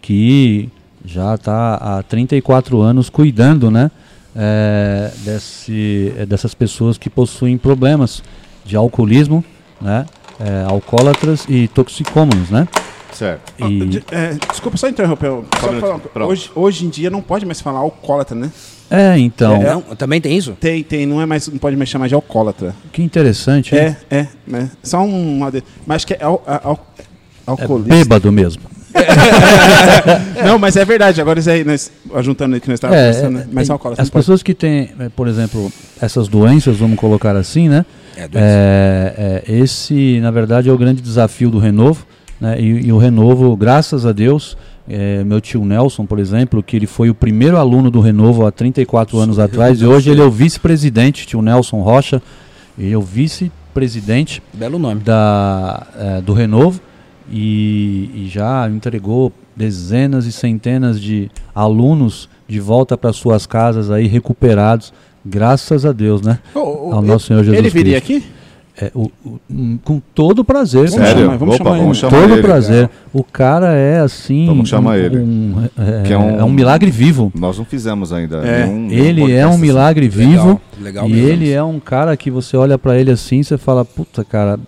que 0.02 0.70
já 1.06 1.36
está 1.36 1.76
há 1.76 2.04
34 2.04 2.82
anos 2.82 3.10
cuidando, 3.10 3.70
né? 3.72 3.92
eh, 4.36 5.12
desse, 5.24 6.12
eh, 6.18 6.26
dessas 6.26 6.54
pessoas 6.56 6.98
que 6.98 7.10
possuem 7.10 7.58
problemas 7.58 8.24
de 8.66 8.76
alcoolismo, 8.76 9.44
né? 9.80 10.06
eh, 10.40 10.66
alcoólatras 10.68 11.46
e 11.48 11.68
toxicômanos, 11.68 12.50
né? 12.50 12.68
Certo. 13.12 13.54
Ah, 13.62 13.70
E- 13.70 13.86
de- 13.86 14.04
é, 14.12 14.34
desculpa 14.50 14.76
só 14.76 14.88
interromper. 14.90 15.30
Só 15.60 15.72
falar 15.80 16.26
hoje, 16.28 16.50
hoje 16.56 16.86
em 16.86 16.90
dia 16.90 17.12
não 17.12 17.22
pode 17.22 17.46
mais 17.46 17.62
falar 17.62 17.78
alcoólatra, 17.80 18.36
né? 18.36 18.52
É, 18.90 19.18
então, 19.20 19.62
Não, 19.62 19.82
também 19.96 20.20
tem 20.20 20.36
isso? 20.36 20.54
Tem, 20.60 20.82
tem, 20.84 21.06
não 21.06 21.22
é 21.22 21.26
mais, 21.28 21.48
não 21.48 21.58
pode 21.60 21.76
mais 21.76 21.90
chamar 21.90 22.08
de 22.08 22.16
alcoólatra. 22.16 22.76
que 22.92 23.04
interessante? 23.04 23.76
É, 23.78 23.96
é, 24.10 24.28
né? 24.48 24.72
Só 24.82 25.02
um 25.02 25.38
mas 25.86 25.98
acho 25.98 26.08
que 26.08 26.14
é 26.16 26.24
al, 26.24 26.42
al, 26.48 26.88
É 26.98 27.04
alcoolista. 27.46 27.94
bêbado 27.96 28.32
mesmo. 28.32 28.64
Não, 30.46 30.58
mas 30.60 30.76
é 30.76 30.86
verdade. 30.86 31.22
Agora 31.22 31.40
isso 31.40 31.50
aí, 31.50 31.64
nós, 31.64 31.92
juntando 32.22 32.56
aí 32.56 32.62
que 32.62 32.68
nós 32.68 32.76
estávamos 32.76 33.02
É, 33.02 33.08
conversando, 33.08 33.34
né? 33.40 33.48
Mas 33.52 33.70
é, 33.70 33.72
alcoólatra 33.72 34.02
as 34.02 34.08
não 34.08 34.12
pode. 34.14 34.24
pessoas 34.24 34.44
que 34.44 34.54
têm, 34.54 34.90
eh, 35.00 35.10
por 35.16 35.28
exemplo, 35.28 35.72
essas 36.02 36.28
doenças, 36.28 36.78
vamos 36.78 36.98
colocar 36.98 37.36
assim, 37.36 37.70
né? 37.70 37.86
É, 38.16 38.28
É, 38.34 39.44
é, 39.48 39.54
esse, 39.54 40.20
na 40.22 40.32
verdade, 40.32 40.70
é 40.70 40.72
o 40.72 40.78
grande 40.78 41.02
desafio 41.02 41.50
do 41.50 41.60
Renovo. 41.60 42.06
Né? 42.40 42.60
E, 42.60 42.88
e 42.88 42.92
o 42.92 42.98
Renovo, 42.98 43.56
graças 43.56 44.06
a 44.06 44.12
Deus, 44.12 44.58
é, 44.88 45.24
meu 45.24 45.40
tio 45.40 45.64
Nelson, 45.64 46.06
por 46.06 46.20
exemplo, 46.20 46.62
que 46.62 46.76
ele 46.76 46.88
foi 46.88 47.10
o 47.10 47.16
primeiro 47.16 47.58
aluno 47.58 47.90
do 47.90 48.02
Renovo 48.02 48.46
há 48.46 48.52
34 48.52 49.18
anos 49.18 49.40
atrás, 49.40 49.82
e 49.82 49.86
hoje 49.86 50.10
ele 50.10 50.20
é 50.22 50.24
o 50.26 50.32
vice-presidente, 50.32 51.26
tio 51.26 51.42
Nelson 51.42 51.82
Rocha, 51.82 52.22
ele 52.78 52.92
é 52.92 52.98
o 52.98 53.02
vice-presidente 53.02 54.44
Belo 54.54 54.78
nome. 54.78 55.02
da, 55.02 55.88
eh, 55.98 56.22
do 56.22 56.34
Renovo 56.34 56.82
e, 57.32 58.10
e 58.16 58.28
já 58.30 58.70
entregou 58.70 59.32
dezenas 59.56 60.26
e 60.26 60.32
centenas 60.32 61.00
de 61.00 61.30
alunos 61.54 62.30
de 62.48 62.60
volta 62.60 62.98
para 62.98 63.14
suas 63.14 63.46
casas 63.46 63.90
aí 63.92 64.08
recuperados, 64.08 64.94
graças 65.26 65.86
a 65.86 65.92
Deus, 65.92 66.22
né? 66.22 66.40
Ao 66.56 67.00
ele- 67.00 67.08
nosso 67.08 67.28
Senhor 67.28 67.44
Jesus 67.44 67.58
Ele 67.58 67.70
viria 67.70 68.02
Cristo. 68.02 68.24
aqui? 68.28 68.34
É, 68.76 68.92
o- 68.96 69.12
o- 69.24 69.40
com 69.84 70.02
todo 70.16 70.44
prazer, 70.44 70.90
Vamos 70.90 71.06
Sério? 71.06 71.22
chamar, 71.26 71.38
vamos 71.38 71.56
Opa, 71.56 71.64
chamar 71.64 71.78
vamos 71.78 71.98
ele. 72.02 72.10
chamar 72.12 72.22
todo 72.24 72.34
ele. 72.34 72.42
prazer. 72.42 72.90
O 73.14 73.24
cara 73.24 73.74
é 73.76 74.00
assim, 74.00 74.48
Vamos 74.48 74.68
chamar 74.68 74.92
um, 74.92 74.96
ele. 74.96 75.18
um- 75.20 75.70
é, 75.78 76.02
Que 76.08 76.14
é 76.14 76.18
um- 76.18 76.40
é 76.40 76.44
um 76.44 76.50
milagre 76.52 76.90
vivo. 76.90 77.32
Nós 77.36 77.56
não 77.60 77.66
fizemos 77.66 78.12
ainda. 78.12 78.38
É, 78.38 78.66
nenhum- 78.66 78.88
nenhum 78.88 79.04
Ele 79.06 79.32
é 79.32 79.46
um 79.46 79.52
assim. 79.52 79.62
milagre 79.62 80.08
vivo. 80.10 80.60
legal 80.82 81.08
e 81.08 81.12
mesmo. 81.14 81.28
ele 81.30 81.52
é 81.52 81.64
um 81.64 81.80
cara 81.80 82.18
que 82.18 82.32
você 82.32 82.58
olha 82.58 82.76
pra 82.80 82.98
ele 83.00 83.12
assim 83.12 83.42
e 83.42 83.44
você 83.44 83.60
fala, 83.60 83.86
puta 83.86 84.26
cara, 84.26 84.60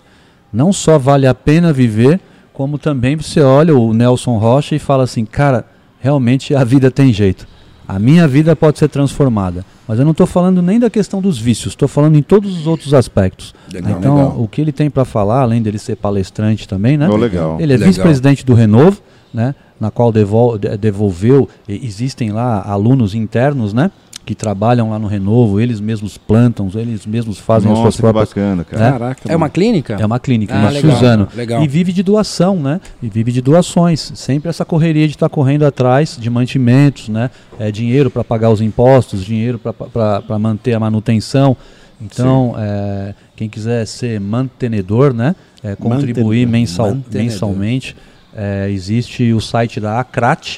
não 0.54 0.72
só 0.72 1.00
vale 1.00 1.26
a 1.26 1.34
pena 1.34 1.74
viver, 1.74 2.20
como 2.56 2.78
também 2.78 3.16
você 3.18 3.42
olha 3.42 3.76
o 3.76 3.94
Nelson 3.94 4.38
Rocha 4.38 4.76
e 4.76 4.80
fala 4.80 5.04
assim, 5.04 5.26
cara, 5.26 5.66
realmente 6.00 6.56
a 6.56 6.64
vida 6.64 6.90
tem 6.90 7.12
jeito. 7.14 7.46
A 7.88 8.00
minha 8.00 8.28
vida 8.28 8.56
pode 8.56 8.80
ser 8.80 8.88
transformada. 8.88 9.64
Mas 9.88 10.00
eu 10.00 10.06
não 10.06 10.12
estou 10.12 10.26
falando 10.26 10.60
nem 10.62 10.80
da 10.80 10.90
questão 10.90 11.22
dos 11.22 11.38
vícios, 11.38 11.74
estou 11.74 11.88
falando 11.88 12.16
em 12.18 12.24
todos 12.24 12.58
os 12.58 12.66
outros 12.66 12.94
aspectos. 12.94 13.54
Legal, 13.72 13.92
então, 14.00 14.16
legal. 14.16 14.36
o 14.42 14.48
que 14.48 14.60
ele 14.62 14.72
tem 14.72 14.90
para 14.90 15.06
falar, 15.06 15.42
além 15.42 15.62
dele 15.62 15.78
ser 15.78 15.96
palestrante 15.96 16.68
também, 16.68 16.98
né? 16.98 17.08
Oh, 17.12 17.16
legal. 17.16 17.58
Ele 17.60 17.74
é 17.74 17.78
vice-presidente 17.78 18.44
do 18.46 18.56
Renovo, 18.56 19.00
né? 19.32 19.54
Na 19.80 19.92
qual 19.92 20.12
devol- 20.12 20.58
de- 20.58 20.76
devolveu, 20.78 21.48
existem 21.70 22.32
lá 22.32 22.64
alunos 22.66 23.14
internos, 23.14 23.74
né? 23.74 23.92
Que 24.26 24.34
trabalham 24.34 24.90
lá 24.90 24.98
no 24.98 25.08
Renovo, 25.08 25.60
eles 25.60 25.80
mesmos 25.80 26.18
plantam, 26.18 26.68
eles 26.74 27.06
mesmos 27.06 27.38
fazem 27.38 27.72
as 27.72 27.78
suas 27.78 27.86
Nossa, 27.86 27.98
que 27.98 28.02
próprias. 28.02 28.30
bacana, 28.30 28.64
cara. 28.64 28.84
né? 28.84 28.92
Caraca. 28.92 29.22
É 29.32 29.36
uma 29.36 29.50
clínica? 29.50 29.98
É 30.00 30.06
uma 30.06 30.20
clínica, 30.20 30.56
Ah, 30.56 30.60
uma 30.62 30.70
legal, 30.72 30.92
Suzano. 30.92 31.28
legal. 31.36 31.64
E 31.64 31.68
vive 31.68 31.94
de 31.94 32.02
doação, 32.02 32.56
né? 32.58 32.82
E 33.04 33.08
vive 33.08 33.32
de 33.32 33.40
doações. 33.42 34.12
Sempre 34.16 34.50
essa 34.50 34.66
correria 34.66 35.08
de 35.08 35.14
estar 35.14 35.30
correndo 35.30 35.64
atrás 35.64 36.18
de 36.20 36.30
mantimentos, 36.30 37.08
né? 37.08 37.30
É, 37.60 37.72
dinheiro 37.72 38.10
para 38.10 38.24
pagar 38.24 38.50
os 38.50 38.62
impostos, 38.62 39.24
dinheiro 39.24 39.60
para 39.60 40.40
manter 40.40 40.74
a 40.74 40.80
manutenção. 40.80 41.56
Então, 42.02 42.56
é, 42.58 43.14
quem 43.36 43.48
quiser 43.48 43.86
ser 43.86 44.20
mantenedor, 44.20 45.14
né? 45.14 45.36
É, 45.64 45.76
contribuir 45.76 46.46
Mantenedor. 46.46 46.52
mensal, 46.52 46.88
Mantenedor. 46.96 47.22
mensalmente, 47.22 47.96
é, 48.36 48.70
existe 48.72 49.32
o 49.32 49.40
site 49.40 49.80
da 49.80 50.00
Acrat, 50.00 50.58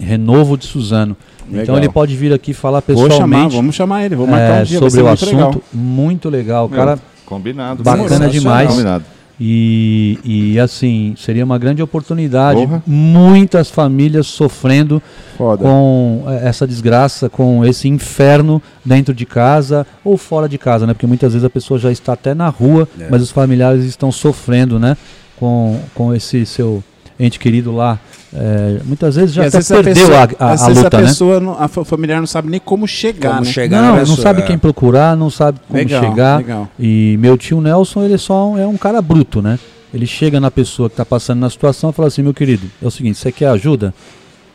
Renovo 0.00 0.56
de 0.56 0.66
Suzano. 0.66 1.16
Então 1.52 1.74
Legal. 1.74 1.78
ele 1.78 1.88
pode 1.90 2.16
vir 2.16 2.32
aqui 2.32 2.52
falar 2.54 2.82
Vou 2.86 2.96
chamar, 2.96 3.08
pessoalmente 3.10 3.56
vamos 3.56 3.74
chamar 3.74 4.04
ele, 4.04 4.16
vou 4.16 4.26
marcar 4.26 4.58
é, 4.58 4.60
um 4.62 4.64
dia, 4.64 4.78
sobre 4.78 5.00
o 5.00 5.04
muito 5.04 5.12
assunto. 5.24 5.36
legal. 5.36 5.54
Muito 5.72 6.28
legal. 6.30 6.68
Meu, 6.68 6.78
cara 6.78 6.98
Combinado. 7.26 7.82
Bacana 7.82 8.28
demais. 8.28 8.68
Combinado. 8.70 9.04
e, 9.40 10.18
e 10.24 10.58
assim, 10.60 11.14
seria 11.16 11.44
uma 11.44 11.58
grande 11.58 11.82
oportunidade. 11.82 12.60
Porra. 12.60 12.82
Muitas 12.86 13.70
famílias 13.70 14.26
sofrendo 14.26 15.02
Foda. 15.38 15.62
com 15.62 16.24
eh, 16.26 16.48
essa 16.48 16.66
desgraça, 16.66 17.28
com 17.30 17.64
esse 17.64 17.88
inferno 17.88 18.60
dentro 18.84 19.14
de 19.14 19.24
casa 19.26 19.86
ou 20.04 20.16
fora 20.16 20.48
de 20.48 20.58
casa, 20.58 20.86
né? 20.86 20.92
Porque 20.92 21.06
muitas 21.06 21.32
vezes 21.32 21.44
a 21.44 21.50
pessoa 21.50 21.78
já 21.80 21.90
está 21.90 22.12
até 22.12 22.34
na 22.34 22.48
rua, 22.48 22.86
É. 23.00 23.08
mas 23.10 23.22
os 23.22 23.30
familiares 23.30 23.84
estão 23.84 24.12
sofrendo, 24.12 24.78
né? 24.78 24.96
Com, 25.38 25.80
com 25.94 26.14
esse 26.14 26.44
seu 26.46 26.84
ente 27.18 27.38
querido 27.38 27.72
lá. 27.74 27.98
Eh, 28.34 28.80
muitas 28.86 29.16
vezes 29.16 29.34
já 29.34 29.42
até 29.42 29.58
vezes 29.58 29.70
a 29.70 29.74
perdeu 29.82 29.94
pessoa- 30.08 30.28
a, 30.38 30.44
a- 30.46 30.52
às 30.52 30.62
a 30.62 30.66
vezes 30.68 30.82
luta, 30.82 30.96
a 30.96 31.00
né? 31.00 31.06
pessoa, 31.06 31.40
não- 31.40 31.62
a 31.62 31.68
fa- 31.68 31.84
familiar 31.84 32.18
não 32.20 32.26
sabe 32.26 32.48
nem 32.48 32.58
como 32.60 32.88
chegar, 32.88 33.34
Como 33.34 33.44
né? 33.44 33.52
chegar 33.52 33.82
Não, 33.82 33.96
na 33.96 34.04
não 34.04 34.16
sabe 34.16 34.40
é. 34.40 34.44
quem 34.46 34.56
procurar, 34.58 35.14
não 35.16 35.28
sabe 35.28 35.60
como 35.68 35.78
Legal, 35.78 36.02
chegar. 36.02 36.38
legal. 36.38 36.68
E 36.80 37.16
meu 37.20 37.36
tio 37.36 37.60
Nelson, 37.60 38.04
ele 38.04 38.14
é 38.14 38.18
só 38.18 38.48
um, 38.50 38.58
é 38.58 38.66
um 38.66 38.76
cara 38.78 39.02
bruto, 39.02 39.42
né? 39.42 39.58
Ele 39.92 40.06
chega 40.06 40.40
na 40.40 40.50
pessoa 40.50 40.88
que 40.88 40.94
está 40.94 41.04
passando 41.04 41.40
na 41.40 41.50
situação 41.50 41.90
e 41.90 41.92
fala 41.92 42.08
assim, 42.08 42.22
meu 42.22 42.32
querido, 42.32 42.66
é 42.82 42.86
o 42.86 42.90
seguinte, 42.90 43.18
você 43.18 43.30
quer 43.30 43.48
ajuda? 43.48 43.92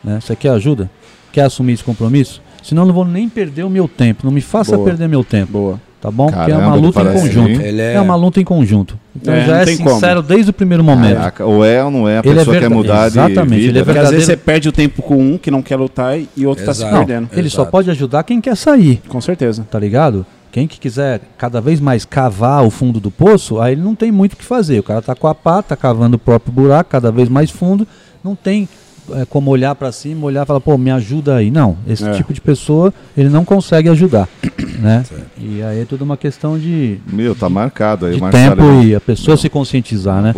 Né? 0.02 0.18
Você 0.20 0.34
quer 0.34 0.48
ajuda? 0.50 0.90
Quer 1.30 1.42
assumir 1.42 1.74
esse 1.74 1.84
compromisso? 1.84 2.42
Senão 2.64 2.82
eu 2.82 2.86
não 2.86 2.94
vou 2.94 3.04
nem 3.04 3.28
perder 3.28 3.62
o 3.62 3.70
meu 3.70 3.86
tempo. 3.86 4.22
Não 4.24 4.32
me 4.32 4.40
faça 4.40 4.74
Boa. 4.74 4.84
perder 4.88 5.08
meu 5.08 5.22
tempo. 5.22 5.52
Boa. 5.52 5.80
Tá 6.00 6.12
bom? 6.12 6.26
Porque 6.26 6.38
é 6.40 6.46
Caramba, 6.54 6.66
uma 6.68 6.76
ele 6.76 6.86
luta 6.86 7.00
em 7.02 7.12
conjunto. 7.12 7.60
É... 7.60 7.94
é, 7.94 8.00
uma 8.00 8.14
luta 8.14 8.40
em 8.40 8.44
conjunto. 8.44 8.98
Então 9.16 9.34
É, 9.34 9.44
já 9.46 9.56
é 9.62 9.66
sincero 9.66 10.22
desde 10.22 10.50
o 10.50 10.52
primeiro 10.52 10.84
momento. 10.84 11.16
Caraca, 11.16 11.44
ou 11.44 11.64
é 11.64 11.82
ou 11.84 11.90
não 11.90 12.08
é, 12.08 12.18
a 12.18 12.20
Ele 12.20 12.30
é 12.30 12.34
pessoa 12.36 12.54
quer 12.54 12.60
verda- 12.60 12.74
mudar 12.76 13.00
de 13.08 13.18
Exatamente, 13.18 13.60
vida. 13.60 13.70
ele 13.72 13.78
é? 13.80 13.84
Porque 13.84 13.98
às 13.98 14.10
vezes 14.10 14.26
você 14.26 14.36
perde 14.36 14.68
o 14.68 14.72
tempo 14.72 15.02
com 15.02 15.16
um 15.16 15.36
que 15.36 15.50
não 15.50 15.60
quer 15.60 15.74
lutar 15.74 16.16
e- 16.16 16.46
outro 16.46 16.64
tá 16.64 16.72
se 16.72 16.82
Exato. 16.82 16.94
Não, 16.96 17.04
perdendo. 17.04 17.28
ele 17.32 17.50
só 17.50 17.62
Exato. 17.62 17.70
pode 17.72 17.90
ajudar 17.90 18.22
quem 18.22 18.40
quer 18.40 18.56
sair. 18.56 19.02
Com 19.08 19.20
certeza. 19.20 19.66
tá 19.68 19.78
ligado? 19.78 20.24
Quem 20.52 20.68
que 20.68 20.78
quiser 20.78 21.20
cada 21.36 21.60
vez 21.60 21.80
mais 21.80 22.04
cavar 22.04 22.64
o 22.64 22.70
fundo 22.70 23.00
do 23.00 23.10
poço, 23.10 23.60
aí 23.60 23.72
ele 23.74 23.82
não 23.82 23.94
tem 23.96 24.12
muito 24.12 24.34
o 24.34 24.36
que 24.36 24.44
fazer. 24.44 24.78
O 24.78 24.82
cara 24.84 25.02
tá 25.02 25.14
com 25.16 25.26
a 25.26 25.34
pá, 25.34 25.62
tá 25.62 25.74
cavando 25.76 26.14
o 26.16 26.18
próprio 26.18 26.52
buraco 26.52 26.88
cada 26.90 27.10
vez 27.10 27.28
mais 27.28 27.50
fundo, 27.50 27.86
não 28.22 28.36
tem 28.36 28.68
é, 29.14 29.24
como 29.24 29.50
olhar 29.50 29.74
para 29.74 29.90
cima, 29.90 30.26
olhar 30.26 30.42
e 30.42 30.46
falar, 30.46 30.60
pô, 30.60 30.76
me 30.76 30.90
ajuda 30.90 31.36
aí. 31.36 31.50
Não, 31.50 31.76
esse 31.88 32.06
É. 32.06 32.12
tipo 32.12 32.30
de 32.32 32.42
pessoa 32.42 32.92
ele 33.16 33.30
não 33.30 33.42
consegue 33.42 33.88
ajudar, 33.88 34.28
né? 34.80 35.04
E 35.38 35.62
aí 35.62 35.80
é 35.80 35.84
tudo 35.84 36.02
uma 36.02 36.16
questão 36.16 36.58
de, 36.58 36.98
Meu, 37.06 37.34
tá 37.34 37.48
marcado 37.48 38.06
aí. 38.06 38.14
de 38.14 38.30
tempo 38.30 38.62
é- 38.62 38.84
e 38.84 38.94
a 38.94 39.00
pessoa 39.00 39.36
se 39.36 39.48
conscientizar, 39.48 40.20
né? 40.20 40.34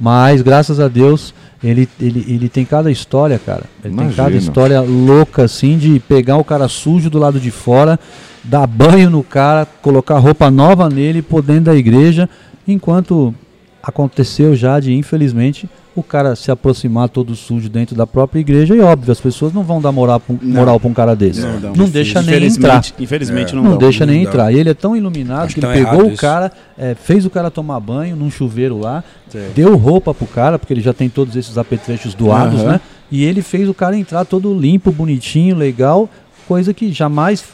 Mas 0.00 0.42
graças 0.42 0.78
a 0.80 0.88
Deus 0.88 1.34
ele, 1.62 1.88
ele, 1.98 2.24
ele 2.28 2.48
tem 2.48 2.64
cada 2.64 2.90
história, 2.90 3.38
cara. 3.38 3.64
Ele 3.82 3.96
tem 3.96 4.08
cada 4.10 4.30
Imagino. 4.30 4.38
história 4.38 4.80
louca, 4.82 5.44
assim, 5.44 5.78
de 5.78 5.98
pegar 5.98 6.36
o 6.36 6.44
cara 6.44 6.68
sujo 6.68 7.08
do 7.08 7.18
lado 7.18 7.40
de 7.40 7.50
fora, 7.50 7.98
dar 8.42 8.66
banho 8.66 9.08
no 9.08 9.22
cara, 9.22 9.66
colocar 9.80 10.18
roupa 10.18 10.50
nova 10.50 10.90
nele, 10.90 11.22
pôr 11.22 11.42
dentro 11.42 11.64
da 11.64 11.74
igreja, 11.74 12.28
enquanto 12.68 13.34
aconteceu 13.86 14.56
já 14.56 14.80
de, 14.80 14.92
infelizmente, 14.94 15.68
o 15.94 16.02
cara 16.02 16.34
se 16.34 16.50
aproximar 16.50 17.08
todo 17.08 17.36
sujo 17.36 17.68
dentro 17.68 17.94
da 17.94 18.06
própria 18.06 18.40
igreja 18.40 18.74
e 18.74 18.80
óbvio, 18.80 19.12
as 19.12 19.20
pessoas 19.20 19.52
não 19.52 19.62
vão 19.62 19.80
dar 19.80 19.92
moral 19.92 20.18
pra 20.18 20.34
um, 20.34 20.38
Não. 20.42 20.54
moral 20.56 20.80
pra 20.80 20.88
um 20.88 20.94
cara 20.94 21.14
desse. 21.14 21.40
Não 21.40 21.60
dão. 21.60 21.72
Não 21.74 21.88
deixa 21.88 22.20
nem 22.22 22.44
entrar. 22.44 22.82
Infelizmente 22.98 23.52
É. 23.52 23.56
não, 23.56 23.62
Não, 23.62 23.70
dão. 23.72 23.78
deixa 23.78 24.04
nem 24.04 24.16
não 24.16 24.24
dá. 24.24 24.30
entrar. 24.30 24.52
E 24.52 24.58
ele 24.58 24.70
é 24.70 24.74
tão 24.74 24.96
iluminado 24.96 25.44
Acho 25.44 25.54
que 25.54 25.60
que 25.60 25.66
ele 25.66 25.84
tá 25.84 25.90
pegou 25.92 26.08
o 26.10 26.16
cara, 26.16 26.50
é, 26.76 26.94
fez 26.94 27.24
o 27.24 27.30
cara 27.30 27.50
tomar 27.50 27.78
banho 27.78 28.16
num 28.16 28.30
chuveiro 28.30 28.78
lá, 28.80 29.04
deu 29.54 29.76
roupa 29.76 30.12
pro 30.12 30.26
cara, 30.26 30.58
porque 30.58 30.72
ele 30.72 30.80
já 30.80 30.92
tem 30.92 31.08
todos 31.08 31.36
esses 31.36 31.56
apetrechos 31.58 32.14
doados, 32.14 32.60
Aham. 32.60 32.72
né? 32.72 32.80
E 33.12 33.22
ele 33.22 33.42
fez 33.42 33.68
o 33.68 33.74
cara 33.74 33.96
entrar 33.96 34.24
todo 34.24 34.52
limpo, 34.58 34.90
bonitinho, 34.90 35.54
legal, 35.54 36.08
coisa 36.48 36.74
que 36.74 36.90
jamais. 36.92 37.44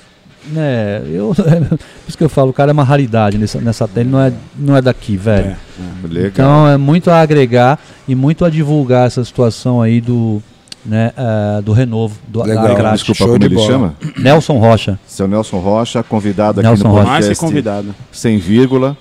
Né, 0.47 1.03
eu, 1.07 1.35
por 1.37 1.79
isso 2.09 2.17
que 2.17 2.25
eu 2.25 2.29
falo, 2.29 2.51
o 2.51 2.53
cara 2.53 2.71
é 2.71 2.73
uma 2.73 2.83
raridade 2.83 3.37
nessa, 3.37 3.61
nessa 3.61 3.89
ele 3.95 4.09
não 4.09 4.21
é, 4.21 4.33
não 4.59 4.77
é 4.77 4.81
daqui, 4.81 5.17
velho. 5.17 5.55
É. 5.55 6.07
legal. 6.09 6.29
Então 6.29 6.69
é 6.69 6.77
muito 6.79 7.11
a 7.11 7.21
agregar 7.21 7.79
e 8.09 8.15
muito 8.15 8.45
a 8.45 8.51
divulgar 8.51 9.07
essa 9.07 9.23
situação 9.23 9.83
aí 9.83 10.01
do, 10.01 10.43
né, 10.85 11.13
eh, 11.17 11.63
do 11.63 11.73
renovo, 11.73 12.19
do, 12.27 12.43
Legal, 12.43 12.75
da. 12.75 12.93
Desculpa, 12.93 13.19
Show 13.19 13.27
como 13.29 13.39
de 13.39 13.47
ele 13.47 13.55
bola. 13.55 13.67
chama? 13.67 13.95
Nelson 14.19 14.59
Rocha. 14.59 14.99
Seu 15.07 15.29
Nelson 15.29 15.59
Rocha, 15.59 16.03
convidado 16.03 16.61
aqui 16.61 16.69
Nelson 16.69 16.89
no 16.89 16.95
Rocha. 16.95 17.07
Mais 17.07 17.25
que 17.25 17.29
podcast 17.29 17.47
convidado. 17.47 17.95
Sem 18.11 18.39
Vírgula. 18.39 18.97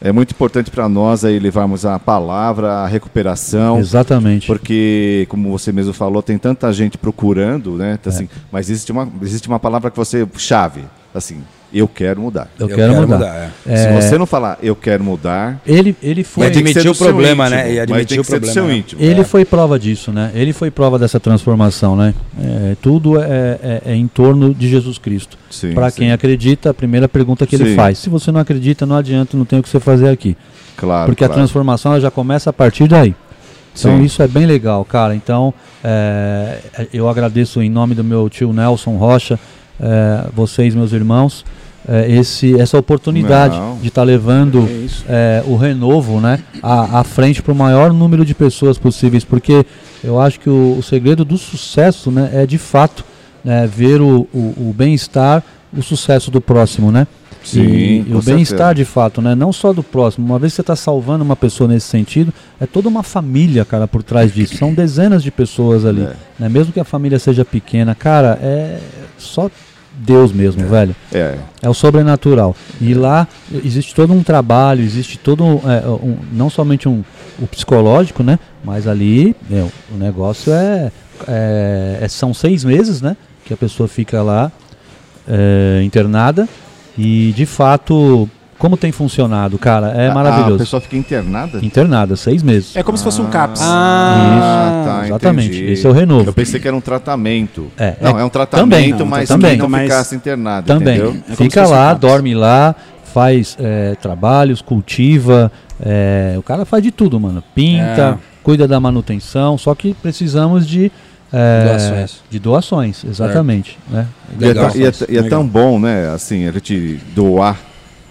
É 0.00 0.12
muito 0.12 0.32
importante 0.32 0.70
para 0.70 0.88
nós 0.88 1.24
aí 1.24 1.38
levarmos 1.38 1.86
a 1.86 1.98
palavra, 1.98 2.72
a 2.72 2.86
recuperação. 2.86 3.78
Exatamente. 3.78 4.46
Porque, 4.46 5.26
como 5.28 5.50
você 5.50 5.72
mesmo 5.72 5.92
falou, 5.92 6.22
tem 6.22 6.36
tanta 6.36 6.72
gente 6.72 6.98
procurando, 6.98 7.76
né? 7.76 7.98
É. 8.04 8.08
Assim, 8.08 8.28
Mas 8.52 8.68
existe 8.68 8.92
uma, 8.92 9.08
existe 9.22 9.48
uma 9.48 9.58
palavra 9.58 9.90
que 9.90 9.96
você 9.96 10.26
chave, 10.36 10.84
assim, 11.14 11.42
eu 11.74 11.88
quero 11.88 12.20
mudar. 12.20 12.48
Eu, 12.58 12.68
quero, 12.68 12.94
mudar. 13.06 13.50
é. 13.66 13.72
É, 13.72 13.76
Se 13.76 13.92
você 13.92 14.16
não 14.16 14.24
falar 14.26 14.56
eu 14.62 14.76
quero 14.76 15.02
mudar, 15.02 15.60
Ele, 15.66 15.96
ele 16.02 16.22
foi. 16.22 16.44
E 16.44 16.46
admitir 16.46 16.84
do 16.84 16.92
o 16.92 16.94
problema, 16.94 17.46
íntimo, 17.46 17.56
né? 17.56 17.70
E 17.72 17.74
mas 17.74 17.82
admitir 17.82 18.06
tem 18.06 18.18
o 18.18 18.22
que 18.22 18.26
ser 18.30 18.40
do 18.40 18.46
problema, 18.46 18.52
seu 18.52 18.66
né? 18.66 18.76
íntimo. 18.76 19.02
Ele 19.02 19.20
É. 19.20 19.24
foi 19.24 19.44
prova 19.44 19.78
disso, 19.78 20.12
né? 20.12 20.30
Ele 20.34 20.52
foi 20.52 20.70
prova 20.70 20.98
dessa 20.98 21.18
transformação, 21.18 21.96
né? 21.96 22.14
É, 22.40 22.76
tudo 22.80 23.20
é, 23.20 23.24
é- 23.62 23.82
é 23.86 23.94
em 23.94 24.06
torno 24.06 24.54
de 24.54 24.68
Jesus 24.68 24.96
Cristo. 24.98 25.36
Para 25.74 25.90
quem 25.90 26.12
acredita, 26.12 26.70
a 26.70 26.74
primeira 26.74 27.08
pergunta 27.08 27.46
que 27.46 27.56
ele 27.56 27.70
Sim. 27.70 27.74
faz: 27.76 27.98
se 27.98 28.08
você 28.08 28.30
não 28.30 28.40
acredita, 28.40 28.86
não 28.86 28.96
adianta, 28.96 29.36
não 29.36 29.44
tem 29.44 29.58
o 29.58 29.62
que 29.62 29.68
você 29.68 29.80
fazer 29.80 30.08
aqui. 30.08 30.36
Claro, 30.76 31.06
Porque 31.06 31.24
a 31.24 31.28
claro. 31.28 31.40
transformação 31.40 31.92
ela 31.92 32.00
já 32.00 32.10
começa 32.10 32.50
a 32.50 32.52
partir 32.52 32.86
daí. 32.88 33.14
Então 33.76 33.96
Sim. 33.98 34.04
isso 34.04 34.22
é 34.22 34.28
bem 34.28 34.46
legal, 34.46 34.84
cara. 34.84 35.14
Então 35.14 35.52
é, 35.82 36.58
eu 36.92 37.08
agradeço 37.08 37.60
em 37.60 37.68
nome 37.70 37.94
do 37.94 38.02
meu 38.04 38.28
tio 38.28 38.52
Nelson 38.52 38.96
Rocha, 38.96 39.38
é, 39.80 40.24
vocês, 40.34 40.74
meus 40.74 40.92
irmãos, 40.92 41.44
é, 41.88 42.10
esse, 42.10 42.58
essa 42.58 42.78
oportunidade 42.78 43.58
Não. 43.58 43.78
de 43.78 43.88
estar 43.88 44.02
levando 44.02 44.68
É 44.68 44.84
é, 45.08 45.44
o 45.46 45.56
renovo 45.56 46.20
né, 46.20 46.40
à, 46.62 47.00
à 47.00 47.04
frente 47.04 47.42
para 47.42 47.52
o 47.52 47.56
maior 47.56 47.92
número 47.92 48.24
de 48.24 48.34
pessoas 48.34 48.78
possíveis, 48.78 49.24
porque 49.24 49.64
eu 50.02 50.20
acho 50.20 50.40
que 50.40 50.50
o, 50.50 50.76
o 50.78 50.82
segredo 50.82 51.24
do 51.24 51.38
sucesso 51.38 52.10
né, 52.10 52.30
é 52.32 52.46
de 52.46 52.58
fato 52.58 53.04
né, 53.44 53.66
ver 53.66 54.00
o, 54.00 54.26
o, 54.32 54.68
o 54.68 54.74
bem-estar, 54.76 55.42
o 55.76 55.82
sucesso 55.82 56.30
do 56.30 56.40
próximo, 56.40 56.90
né? 56.90 57.06
Sim, 57.42 57.60
e, 57.60 58.04
e 58.08 58.14
o 58.14 58.22
bem-estar 58.22 58.74
de 58.74 58.86
fato, 58.86 59.20
né? 59.20 59.34
Não 59.34 59.52
só 59.52 59.72
do 59.72 59.82
próximo. 59.82 60.24
Uma 60.24 60.38
vez 60.38 60.52
que 60.52 60.56
você 60.56 60.60
está 60.62 60.74
salvando 60.74 61.22
uma 61.22 61.36
pessoa 61.36 61.68
nesse 61.68 61.86
sentido, 61.86 62.32
é 62.58 62.64
toda 62.64 62.88
uma 62.88 63.02
família, 63.02 63.66
cara, 63.66 63.86
por 63.86 64.02
trás 64.02 64.32
disso. 64.32 64.56
São 64.56 64.72
dezenas 64.72 65.22
de 65.22 65.30
pessoas 65.30 65.84
ali. 65.84 66.02
É. 66.02 66.14
Né? 66.38 66.48
Mesmo 66.48 66.72
que 66.72 66.80
a 66.80 66.84
família 66.84 67.18
seja 67.18 67.44
pequena, 67.44 67.94
cara, 67.94 68.38
é 68.40 68.78
só 69.18 69.50
Deus 69.96 70.32
mesmo, 70.32 70.66
velho. 70.66 70.94
É, 71.12 71.36
É 71.62 71.68
o 71.68 71.74
sobrenatural. 71.74 72.54
E 72.80 72.94
lá 72.94 73.26
existe 73.64 73.94
todo 73.94 74.12
um 74.12 74.22
trabalho, 74.22 74.82
existe 74.82 75.18
todo 75.18 75.44
é, 75.44 75.86
um, 75.88 76.16
não 76.32 76.50
somente 76.50 76.88
um 76.88 77.02
o 77.40 77.46
psicológico, 77.46 78.22
né? 78.22 78.38
Mas 78.64 78.86
ali 78.86 79.34
meu, 79.48 79.70
o 79.92 79.96
negócio 79.96 80.52
é, 80.52 80.92
é- 81.26 81.98
é- 82.02 82.08
são 82.08 82.32
seis 82.34 82.64
meses, 82.64 83.00
né? 83.00 83.16
Que 83.44 83.52
a 83.54 83.56
pessoa 83.56 83.88
fica 83.88 84.22
lá 84.22 84.50
é, 85.26 85.80
internada 85.84 86.48
e 86.98 87.32
de 87.36 87.46
fato 87.46 88.28
como 88.64 88.78
tem 88.78 88.90
funcionado, 88.90 89.58
cara, 89.58 89.88
é 89.88 90.08
A- 90.08 90.10
A 90.10 90.14
maravilhoso. 90.14 90.56
pessoa 90.56 90.80
fica 90.80 90.96
internada? 90.96 91.58
Internada 91.62 92.16
seis 92.16 92.42
meses. 92.42 92.74
É 92.74 92.82
como 92.82 92.96
se 92.96 93.04
fosse 93.04 93.20
um 93.20 93.26
CAPS. 93.26 93.60
Ah, 93.62 94.30
Isso, 94.30 94.88
tá, 94.88 95.06
exatamente. 95.06 95.48
entendi. 95.48 95.72
Esse 95.72 95.86
é 95.86 95.90
o 95.90 95.92
renovo. 95.92 96.30
Eu 96.30 96.32
pensei 96.32 96.58
que 96.58 96.66
era 96.66 96.74
um 96.74 96.80
tratamento. 96.80 97.70
É, 97.76 97.94
não, 98.00 98.18
é- 98.18 98.22
é, 98.22 98.24
um 98.24 98.30
tratamento, 98.30 98.96
Também. 98.96 99.06
mas 99.06 99.28
Também. 99.28 99.58
não 99.58 99.68
ficasse 99.68 100.16
internado, 100.16 100.66
Também. 100.66 100.94
entendeu? 100.96 101.16
É 101.28 101.36
Fica 101.36 101.66
um 101.66 101.70
lá, 101.70 101.88
CAPS. 101.88 102.00
dorme 102.00 102.34
lá, 102.34 102.74
faz 103.12 103.54
é, 103.60 103.94
trabalhos, 104.00 104.62
cultiva. 104.62 105.52
é, 105.84 106.34
o 106.38 106.42
cara 106.42 106.64
faz 106.64 106.82
de 106.82 106.90
tudo, 106.90 107.20
mano. 107.20 107.44
Pinta, 107.54 108.18
É. 108.18 108.42
cuida 108.42 108.66
da 108.66 108.80
manutenção. 108.80 109.58
Só 109.58 109.74
que 109.74 109.92
precisamos 109.92 110.66
de. 110.66 110.90
é, 111.30 111.64
Doações. 111.68 112.22
De 112.30 112.38
doações, 112.38 113.04
exatamente. 113.04 113.76
Né? 113.90 114.06
E 114.40 114.44
é, 114.44 114.46
Legal. 114.48 114.70
e 114.74 114.84
é 114.86 114.92
e 115.10 115.16
é 115.18 115.20
Legal. 115.20 115.28
tão 115.40 115.46
bom, 115.46 115.78
né, 115.78 116.08
assim, 116.14 116.46
a 116.48 116.52
gente 116.52 116.98
doar 117.14 117.58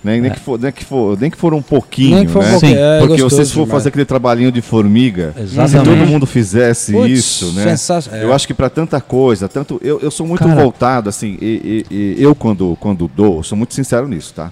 Nem, 0.04 0.20
nem, 0.20 0.32
que 0.32 0.40
for, 0.40 0.60
nem, 0.60 0.72
que 0.72 0.84
for, 0.84 1.18
nem 1.20 1.32
que 1.32 1.38
for 1.38 1.54
um 1.54 1.62
pouquinho, 1.62 2.18
Nem 2.18 2.26
que 2.26 2.32
for 2.32 2.40
um 2.40 2.46
né? 2.46 2.52
pouquinho, 2.52 2.76
Sim, 2.76 2.82
é 2.82 3.00
Porque 3.00 3.22
gostoso 3.22 3.46
se 3.46 3.54
for 3.54 3.66
fazer 3.68 3.88
aquele 3.90 4.04
trabalhinho 4.04 4.52
de 4.52 4.62
formiga, 4.62 5.34
se 5.38 5.44
Exatamente. 5.44 5.86
todo 5.86 6.08
mundo 6.08 6.26
fizesse 6.26 6.92
Putz, 6.92 7.10
isso, 7.10 7.52
né? 7.54 7.74
Eu 8.22 8.34
acho 8.34 8.46
que 8.46 8.54
para 8.54 8.70
tanta 8.70 9.00
coisa, 9.00 9.48
tanto 9.48 9.80
eu, 9.82 10.00
eu 10.02 10.12
sou 10.12 10.28
muito 10.28 10.44
Cara. 10.44 10.62
voltado 10.62 11.08
assim, 11.08 11.38
e, 11.42 11.86
e- 11.90 12.16
e 12.20 12.22
eu 12.24 12.36
quando 12.36 12.76
quando 12.82 13.08
dou, 13.16 13.42
sou 13.44 13.58
muito 13.58 13.74
sincero 13.74 14.08
nisso, 14.08 14.34
tá? 14.34 14.52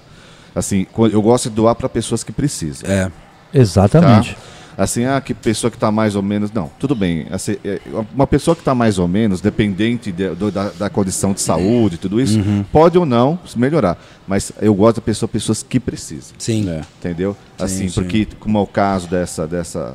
Assim, 0.54 0.86
eu 1.12 1.20
gosto 1.20 1.50
de 1.50 1.56
doar 1.56 1.74
para 1.74 1.88
pessoas 1.88 2.24
que 2.24 2.32
precisam. 2.32 2.90
É. 2.90 3.10
Exatamente. 3.52 4.36
Assim, 4.76 5.04
ah, 5.04 5.20
que 5.20 5.34
pessoa 5.34 5.70
que 5.70 5.76
está 5.76 5.90
mais 5.90 6.16
ou 6.16 6.22
menos. 6.22 6.50
Não, 6.52 6.70
tudo 6.78 6.94
bem. 6.94 7.26
Assim, 7.30 7.56
é, 7.64 7.80
uma 8.14 8.26
pessoa 8.26 8.54
que 8.54 8.60
está 8.62 8.74
mais 8.74 8.98
ou 8.98 9.06
menos, 9.06 9.40
dependente 9.40 10.10
de- 10.12 10.30
do- 10.34 10.50
da, 10.50 10.68
da 10.70 10.90
condição 10.90 11.32
de 11.32 11.40
saúde, 11.40 11.96
tudo 11.98 12.20
isso, 12.20 12.38
Uhum. 12.38 12.64
pode 12.72 12.96
ou 12.98 13.04
não 13.06 13.38
melhorar. 13.56 13.98
Mas 14.26 14.52
eu 14.60 14.74
gosto 14.74 14.96
da 14.96 15.02
pessoa, 15.02 15.28
pessoas 15.28 15.62
que 15.62 15.78
precisam. 15.80 16.34
Sim. 16.38 16.80
Entendeu? 16.98 17.36
Assim, 17.58 17.88
sim. 17.88 17.94
porque, 17.94 18.26
como 18.40 18.58
é 18.58 18.60
o 18.62 18.66
caso 18.66 19.08
dessa. 19.08 19.46
dessa 19.46 19.94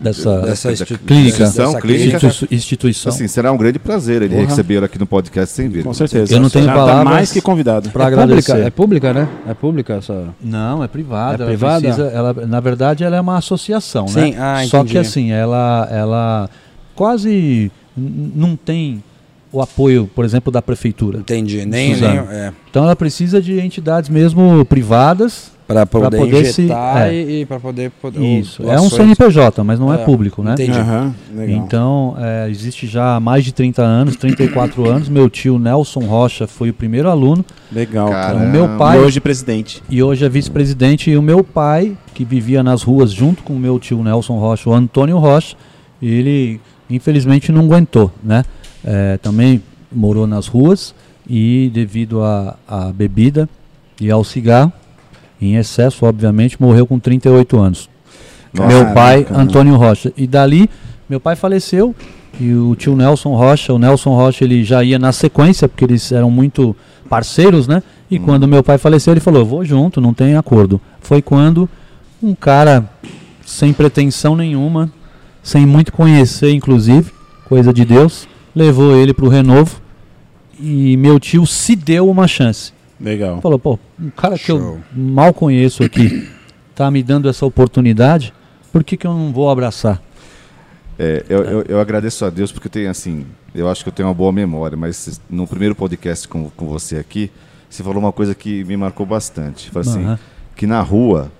Dessa, 0.00 0.40
Dessa 0.42 0.72
institu- 0.72 0.98
clínica. 1.04 1.28
instituição, 1.28 1.66
dessa 1.72 1.80
clínica. 1.80 2.26
institu- 2.26 2.54
instituição. 2.54 3.10
Assim, 3.12 3.26
será 3.26 3.50
um 3.50 3.56
grande 3.56 3.78
prazer 3.80 4.22
ele 4.22 4.34
Porra. 4.36 4.46
receber 4.48 4.84
aqui 4.84 4.98
no 4.98 5.06
podcast 5.06 5.52
sem 5.54 5.68
vir. 5.68 5.82
Com 5.82 5.92
certeza. 5.92 6.32
Eu 6.32 6.40
não 6.40 6.48
tenho 6.48 6.66
tá 6.66 6.74
palavras 6.74 7.04
mais 7.04 7.32
que 7.32 7.40
convidado. 7.40 7.90
Pra 7.90 8.04
é 8.04 8.06
agradecer. 8.06 8.52
pública, 8.52 8.66
é 8.66 8.70
pública, 8.70 9.12
né? 9.12 9.28
É 9.48 9.54
pública 9.54 9.94
essa. 9.94 10.28
Não, 10.40 10.84
é 10.84 10.88
privada. 10.88 11.42
É 11.42 11.46
ela 11.46 11.46
privada? 11.48 11.80
precisa- 11.80 12.06
ela, 12.08 12.32
na 12.46 12.60
verdade, 12.60 13.02
ela 13.02 13.16
é 13.16 13.20
uma 13.20 13.38
associação, 13.38 14.06
Sim, 14.06 14.32
né? 14.32 14.36
ah, 14.38 14.62
Só 14.68 14.84
que 14.84 14.96
assim, 14.96 15.32
ela, 15.32 15.88
ela 15.90 16.48
quase 16.94 17.70
não 17.96 18.54
tem 18.56 19.02
o 19.50 19.60
apoio, 19.60 20.08
por 20.14 20.24
exemplo, 20.24 20.52
da 20.52 20.60
prefeitura. 20.62 21.18
Entendi. 21.18 21.64
Nem, 21.66 21.96
nem 21.96 22.18
é, 22.18 22.52
Então 22.70 22.84
ela 22.84 22.94
precisa 22.94 23.40
de 23.42 23.58
entidades 23.58 24.08
mesmo 24.08 24.64
privadas. 24.66 25.50
Para 25.68 25.86
poder, 25.86 26.16
poder 26.16 26.44
se- 26.46 26.62
injetar 26.62 27.08
é. 27.08 27.14
e, 27.14 27.44
para 27.46 27.60
poder, 27.60 27.90
poder 28.02 28.20
Isso. 28.20 28.62
o- 28.64 28.70
É 28.70 28.80
um. 28.80 28.88
CNPJ, 28.88 29.62
mas 29.62 29.78
não 29.78 29.92
é, 29.92 30.00
É, 30.00 30.04
público, 30.04 30.42
né? 30.42 30.54
legal. 30.56 31.12
Então, 31.46 32.16
é, 32.18 32.48
existe 32.50 32.86
já 32.86 33.16
há 33.16 33.20
mais 33.20 33.44
de 33.44 33.52
30 33.52 33.82
anos, 33.82 34.16
34 34.16 34.88
anos. 34.88 35.08
Meu 35.08 35.28
tio 35.28 35.58
Nelson 35.58 36.00
Rocha 36.00 36.46
foi 36.46 36.70
o 36.70 36.74
primeiro 36.74 37.08
aluno 37.10 37.44
legal. 37.70 38.08
Cara, 38.08 38.36
o 38.38 38.48
meu 38.48 38.66
pai- 38.78 38.96
E 38.98 39.00
hoje 39.02 39.20
presidente. 39.20 39.82
e 39.90 40.02
hoje 40.02 40.24
é 40.24 40.28
vice-presidente. 40.28 41.10
E 41.10 41.16
o 41.18 41.22
meu 41.22 41.44
pai, 41.44 41.96
que 42.14 42.24
vivia 42.24 42.62
nas 42.62 42.82
ruas 42.82 43.12
junto 43.12 43.42
com 43.42 43.52
o 43.52 43.58
meu 43.58 43.78
tio 43.78 44.02
Nelson 44.02 44.38
Rocha, 44.38 44.70
o 44.70 44.72
Antônio 44.74 45.18
Rocha, 45.18 45.54
ele 46.02 46.60
infelizmente 46.88 47.52
não 47.52 47.62
aguentou, 47.66 48.10
né? 48.24 48.42
É, 48.82 49.18
também 49.18 49.62
morou 49.92 50.26
nas 50.26 50.46
ruas 50.46 50.94
e 51.28 51.70
devido 51.74 52.22
à 52.22 52.56
à 52.66 52.90
bebida 52.92 53.46
e 54.00 54.10
ao 54.10 54.24
cigarro, 54.24 54.72
em 55.40 55.56
excesso, 55.56 56.04
obviamente, 56.04 56.60
morreu 56.60 56.86
com 56.86 56.98
38 56.98 57.58
anos. 57.58 57.88
Nossa. 58.52 58.68
meu 58.68 58.94
pai, 58.94 59.26
Antônio 59.30 59.76
Rocha. 59.76 60.12
E 60.16 60.26
dali, 60.26 60.68
meu 61.08 61.20
pai 61.20 61.36
faleceu 61.36 61.94
e 62.40 62.52
o 62.54 62.74
tio 62.74 62.96
Nelson 62.96 63.34
Rocha, 63.34 63.72
o 63.72 63.78
Nelson 63.78 64.14
Rocha, 64.14 64.44
ele 64.44 64.64
já 64.64 64.82
ia 64.82 64.98
na 64.98 65.12
sequência, 65.12 65.68
porque 65.68 65.84
eles 65.84 66.12
eram 66.12 66.30
muito 66.30 66.74
parceiros, 67.08 67.66
né? 67.66 67.82
E 68.10 68.18
quando 68.18 68.48
meu 68.48 68.62
pai 68.62 68.78
faleceu, 68.78 69.12
ele 69.12 69.20
falou: 69.20 69.42
"Eu 69.42 69.46
vou 69.46 69.64
junto, 69.64 70.00
não 70.00 70.14
tem 70.14 70.36
acordo". 70.36 70.80
Foi 71.00 71.20
quando 71.20 71.68
um 72.22 72.34
cara 72.34 72.88
sem 73.44 73.72
pretensão 73.72 74.36
nenhuma, 74.36 74.90
sem 75.42 75.66
muito 75.66 75.92
conhecer, 75.92 76.52
inclusive, 76.52 77.12
coisa 77.48 77.72
de 77.72 77.84
Deus, 77.84 78.28
levou 78.54 78.96
ele 78.96 79.14
para 79.14 79.24
o 79.24 79.28
Renovo 79.28 79.80
e 80.60 80.96
meu 80.96 81.18
tio 81.18 81.46
se 81.46 81.74
deu 81.74 82.08
uma 82.08 82.26
chance. 82.28 82.72
Legal. 83.00 83.40
Falou, 83.40 83.58
pô, 83.58 83.78
um 83.98 84.10
cara 84.10 84.38
que 84.38 84.50
eu 84.50 84.58
Show. 84.58 84.80
mal 84.92 85.32
conheço 85.32 85.82
aqui 85.84 86.28
tá 86.74 86.90
me 86.92 87.02
dando 87.02 87.28
essa 87.28 87.44
oportunidade, 87.44 88.32
por 88.72 88.84
que, 88.84 88.96
que 88.96 89.04
eu 89.04 89.12
não 89.12 89.32
vou 89.32 89.50
abraçar? 89.50 90.00
É, 90.96 91.24
eu, 91.28 91.42
eu, 91.42 91.62
eu 91.62 91.80
agradeço 91.80 92.24
a 92.24 92.30
Deus 92.30 92.52
porque 92.52 92.68
eu 92.68 92.70
tenho 92.70 92.90
assim, 92.90 93.26
eu 93.52 93.68
acho 93.68 93.82
que 93.82 93.88
eu 93.88 93.92
tenho 93.92 94.08
uma 94.08 94.14
boa 94.14 94.32
memória, 94.32 94.76
mas 94.76 95.20
no 95.28 95.44
primeiro 95.44 95.74
podcast 95.74 96.28
com, 96.28 96.48
com 96.50 96.68
você 96.68 96.96
aqui, 96.96 97.32
você 97.68 97.82
falou 97.82 97.98
uma 97.98 98.12
coisa 98.12 98.34
que 98.34 98.62
me 98.64 98.76
marcou 98.76 99.04
bastante. 99.04 99.70
Falou 99.70 99.88
assim, 99.88 100.18
que 100.54 100.66
na 100.66 100.80
rua 100.80 101.32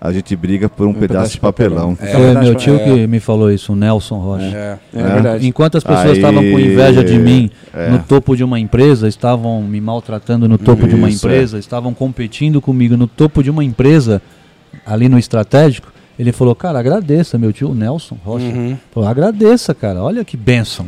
a 0.00 0.12
gente 0.12 0.36
briga 0.36 0.68
por 0.68 0.86
um, 0.86 0.92
pedaço, 0.92 1.32
de 1.32 1.40
papelão. 1.40 1.96
É 2.00 2.06
Foi 2.12 2.20
verdade, 2.20 2.46
meu 2.46 2.54
tio 2.54 2.76
é. 2.76 2.78
que 2.78 3.06
me 3.06 3.18
falou 3.18 3.50
isso, 3.50 3.72
o 3.72 3.76
Nelson 3.76 4.18
Rocha. 4.18 4.44
É. 4.44 4.78
É, 4.94 5.02
né? 5.02 5.12
verdade. 5.14 5.46
Enquanto 5.46 5.78
as 5.78 5.84
pessoas 5.84 6.10
Aí, 6.10 6.16
estavam 6.16 6.42
com 6.42 6.58
inveja 6.58 7.02
de 7.02 7.18
mim 7.18 7.50
é. 7.74 7.88
no 7.88 7.98
topo 8.00 8.36
de 8.36 8.44
uma 8.44 8.60
empresa, 8.60 9.08
estavam 9.08 9.62
me 9.62 9.80
maltratando 9.80 10.48
no 10.48 10.58
topo 10.58 10.86
de 10.86 10.94
uma 10.94 11.08
Isso, 11.08 11.26
empresa, 11.26 11.58
estavam 11.58 11.94
competindo 11.94 12.60
comigo 12.60 12.96
no 12.96 13.06
topo 13.06 13.42
de 13.42 13.50
uma 13.50 13.64
empresa, 13.64 14.20
ali 14.84 15.08
no 15.08 15.18
estratégico, 15.18 15.92
ele 16.18 16.32
falou, 16.32 16.54
cara, 16.54 16.78
agradeça, 16.78 17.38
meu 17.38 17.52
tio 17.52 17.74
Nelson 17.74 18.16
Rocha. 18.24 18.46
Uhum. 18.46 18.76
Falou, 18.92 19.08
agradeça, 19.08 19.74
cara, 19.74 20.02
olha 20.02 20.24
que 20.24 20.36
bênção. 20.36 20.86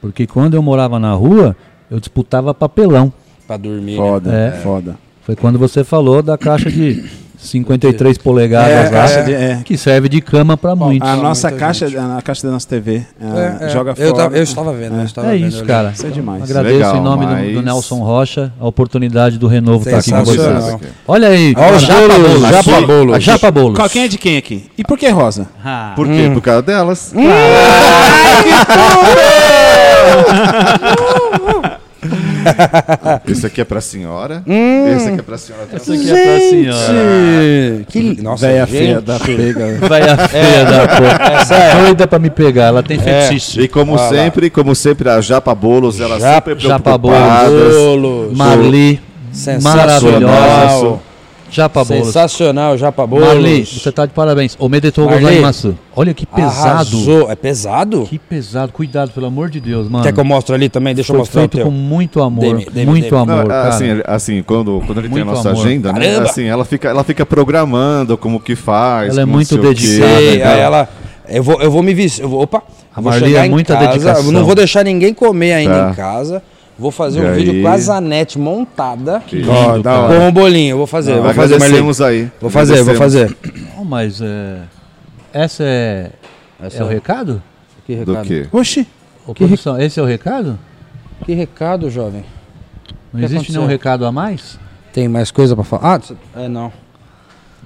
Porque 0.00 0.26
quando 0.26 0.54
eu 0.54 0.62
morava 0.62 0.98
na 0.98 1.12
rua, 1.12 1.56
eu 1.90 1.98
disputava 1.98 2.54
papelão. 2.54 3.12
Pra 3.46 3.56
dormir. 3.56 3.92
né? 3.92 3.96
Foda, 3.96 4.32
É. 4.32 4.50
foda. 4.62 4.96
Foi 5.22 5.36
quando 5.36 5.58
você 5.58 5.84
falou 5.84 6.22
da 6.22 6.38
caixa 6.38 6.70
de 6.70 7.04
53 7.38 8.18
polegadas 8.18 8.70
É, 8.70 8.90
lá, 8.90 9.30
é. 9.30 9.60
que 9.64 9.76
serve 9.78 10.08
de 10.08 10.20
cama 10.20 10.56
para 10.56 10.74
muitos. 10.74 11.08
A 11.08 11.16
nossa 11.16 11.48
muita 11.48 11.64
caixa, 11.66 11.86
gente. 11.88 11.98
a 11.98 12.20
caixa 12.22 12.46
da 12.46 12.52
nossa 12.52 12.66
TV, 12.68 13.02
É, 13.20 13.64
é, 13.64 13.66
é. 13.66 13.68
joga 13.70 13.94
eu, 13.96 14.10
fora. 14.10 14.24
tava- 14.24 14.36
eu 14.36 14.42
estava 14.42 14.72
vendo. 14.72 14.96
eu 14.96 15.04
estava 15.04 15.28
É 15.28 15.36
vendo, 15.38 15.48
isso, 15.48 15.64
cara. 15.64 15.90
Isso 15.94 16.06
é 16.06 16.10
demais. 16.10 16.42
Agradeço 16.42 16.74
Legal, 16.74 16.96
em 16.96 17.00
nome 17.00 17.26
do- 17.26 17.34
do, 17.34 17.54
mas- 17.56 17.64
Nelson 17.64 17.98
Rocha 18.00 18.52
a 18.60 18.66
oportunidade 18.66 19.38
do 19.38 19.46
Renovo 19.46 19.88
estar 19.88 19.98
aqui 19.98 20.10
com 20.10 20.24
vocês. 20.24 20.76
Olha 21.06 21.28
aí, 21.28 21.54
Ó, 21.56 21.70
o 21.74 21.78
Japa 21.78 22.08
Bolos, 22.18 22.40
Japa. 22.42 22.80
Bolos. 22.86 23.24
Japa 23.24 23.50
Bolos. 23.50 23.78
Qual- 23.78 23.88
Quem 23.88 24.02
é 24.04 24.08
de 24.08 24.18
quem 24.18 24.36
aqui? 24.36 24.66
E 24.76 24.84
por 24.84 24.98
que 24.98 25.08
rosa? 25.08 25.46
Ah, 25.64 25.92
Por 25.96 26.06
quê? 26.06 26.30
Por 26.32 26.42
causa 26.42 26.62
delas. 26.62 27.14
Esse 33.28 33.46
aqui 33.46 33.60
é 33.60 33.64
pra 33.64 33.80
senhora. 33.80 34.42
Esse 34.46 35.08
aqui 35.08 35.20
é 35.20 35.22
pra 35.22 35.38
senhora. 35.38 35.66
Isso 35.74 35.92
aqui 35.92 36.10
é 36.10 36.24
pra 36.24 36.40
senhora. 36.40 37.84
Que 37.88 38.22
Nossa, 38.22 38.46
Véia 38.46 38.66
gente. 38.66 38.78
feia 38.78 39.00
da 39.00 39.18
pega. 39.18 39.78
Vai 39.88 40.02
a 40.02 40.16
feia 40.28 40.64
da 40.64 40.88
porra. 40.88 41.82
Doida 41.84 42.06
pra 42.06 42.18
me 42.18 42.30
pegar, 42.30 42.64
ela 42.66 42.82
tem 42.82 42.98
fetiche. 42.98 43.60
E 43.62 43.68
como 43.68 43.98
sempre, 43.98 44.50
como 44.50 44.74
sempre, 44.74 45.08
a 45.08 45.20
Japa 45.20 45.54
Bolos, 45.54 46.00
ela 46.00 46.18
Japa- 46.18 46.50
sempre 46.50 46.68
Japa. 46.68 46.98
Bolos. 46.98 48.36
Marli, 48.36 49.00
Sensacional. 49.32 49.76
maravilhosa. 50.20 51.07
Japa 51.50 51.82
Bolos. 51.84 52.06
Sensacional, 52.06 52.76
Japa 52.76 53.06
Bolos. 53.06 53.26
Marli, 53.26 53.64
você 53.64 53.90
tá 53.90 54.04
de 54.06 54.12
parabéns. 54.12 54.56
Omedetou 54.58 55.06
Marli. 55.06 55.22
gozaimasu. 55.24 55.78
Olha 55.96 56.12
que 56.14 56.26
pesado. 56.26 56.68
Arrasou. 56.68 57.30
É 57.30 57.34
pesado? 57.34 58.02
Que 58.08 58.18
pesado. 58.18 58.72
Cuidado, 58.72 59.10
pelo 59.12 59.26
amor 59.26 59.48
de 59.48 59.58
Deus, 59.60 59.88
mano. 59.88 60.04
Quer 60.04 60.12
que 60.12 60.20
eu 60.20 60.24
mostre 60.24 60.54
ali 60.54 60.68
também? 60.68 60.94
Deixa 60.94 61.10
eu 61.10 61.14
Foi 61.14 61.18
mostrar 61.20 61.40
o 61.40 61.42
feito 61.42 61.56
teu. 61.56 61.64
com 61.64 61.70
muito 61.70 62.22
amor. 62.22 62.40
Dê-me, 62.42 62.64
dê-me, 62.66 62.86
muito 62.86 63.04
dê-me. 63.04 63.16
amor, 63.22 63.36
Não, 63.42 63.46
cara. 63.46 63.68
assim, 63.68 63.86
assim, 64.06 64.42
quando, 64.42 64.82
quando 64.86 64.98
ele 64.98 65.08
tem 65.08 65.22
a 65.22 65.24
Muito 65.24 65.36
nossa 65.36 65.50
amor. 65.50 65.66
agenda, 65.66 65.92
né? 65.92 66.00
Caramba! 66.06 66.30
Assim, 66.30 66.44
ela 66.44 66.64
fica, 66.64 66.88
ela 66.88 67.02
fica 67.04 67.24
programando 67.26 68.16
como 68.18 68.38
que 68.38 68.54
faz. 68.54 69.10
Ela 69.12 69.22
é 69.22 69.24
muito 69.24 69.54
o 69.54 69.58
dedicada, 69.58 70.14
Sei, 70.16 70.42
aí 70.42 70.60
ela. 70.60 70.88
Eu 71.28 71.42
vou, 71.42 71.60
eu 71.60 71.70
vou 71.70 71.82
me 71.82 71.92
vestir. 71.92 72.22
Eu 72.22 72.28
vou, 72.28 72.42
opa, 72.42 72.62
A 72.94 73.00
Marli 73.02 73.34
é 73.36 73.48
muita 73.48 73.74
casa. 73.74 73.86
dedicação. 73.88 74.24
Eu 74.26 74.32
não 74.32 74.44
vou 74.44 74.54
deixar 74.54 74.82
ninguém 74.84 75.12
comer 75.12 75.52
ainda 75.54 75.84
Tá. 75.86 75.90
em 75.90 75.94
casa. 75.94 76.42
Vou 76.78 76.90
fazer 76.92 77.20
E 77.20 77.22
um 77.24 77.28
aí? 77.30 77.34
vídeo 77.44 77.62
com 77.62 77.68
a 77.68 77.76
Zanete 77.76 78.38
montada. 78.38 79.22
Hora. 79.48 79.82
Com 80.20 80.28
um 80.28 80.32
bolinho. 80.32 80.72
Eu 80.74 80.76
vou 80.78 80.86
fazer, 80.86 81.16
Não, 81.16 81.22
vou 81.24 81.34
fazer, 81.34 81.54
Marli. 81.54 81.64
agradecemos 81.64 82.00
aí. 82.00 82.30
Vou 82.40 82.50
fazer, 82.50 82.82
vou 82.82 82.94
fazer. 82.94 83.36
Não, 83.76 83.84
mas 83.84 84.20
é... 84.20 84.58
Essa 85.32 85.64
é... 85.64 86.10
Essa 86.62 86.78
É 86.78 86.84
o 86.84 86.88
recado? 86.88 87.42
Que 87.86 87.96
Do 87.96 88.12
recado? 88.12 88.26
quê? 88.26 88.46
Oxi. 88.52 88.86
Ô, 89.26 89.34
produção, 89.34 89.78
esse 89.80 89.98
é 89.98 90.02
o 90.02 90.06
recado? 90.06 90.58
Que 91.26 91.34
recado, 91.34 91.90
jovem? 91.90 92.24
Não 93.12 93.18
que 93.20 93.24
existe 93.26 93.36
aconteceu? 93.36 93.60
nenhum 93.60 93.70
recado 93.70 94.06
a 94.06 94.12
mais? 94.12 94.58
Tem 94.92 95.08
mais 95.08 95.30
coisa 95.30 95.54
pra 95.56 95.64
falar? 95.64 96.00
Ah, 96.34 96.40
é, 96.42 96.48
não. 96.48 96.72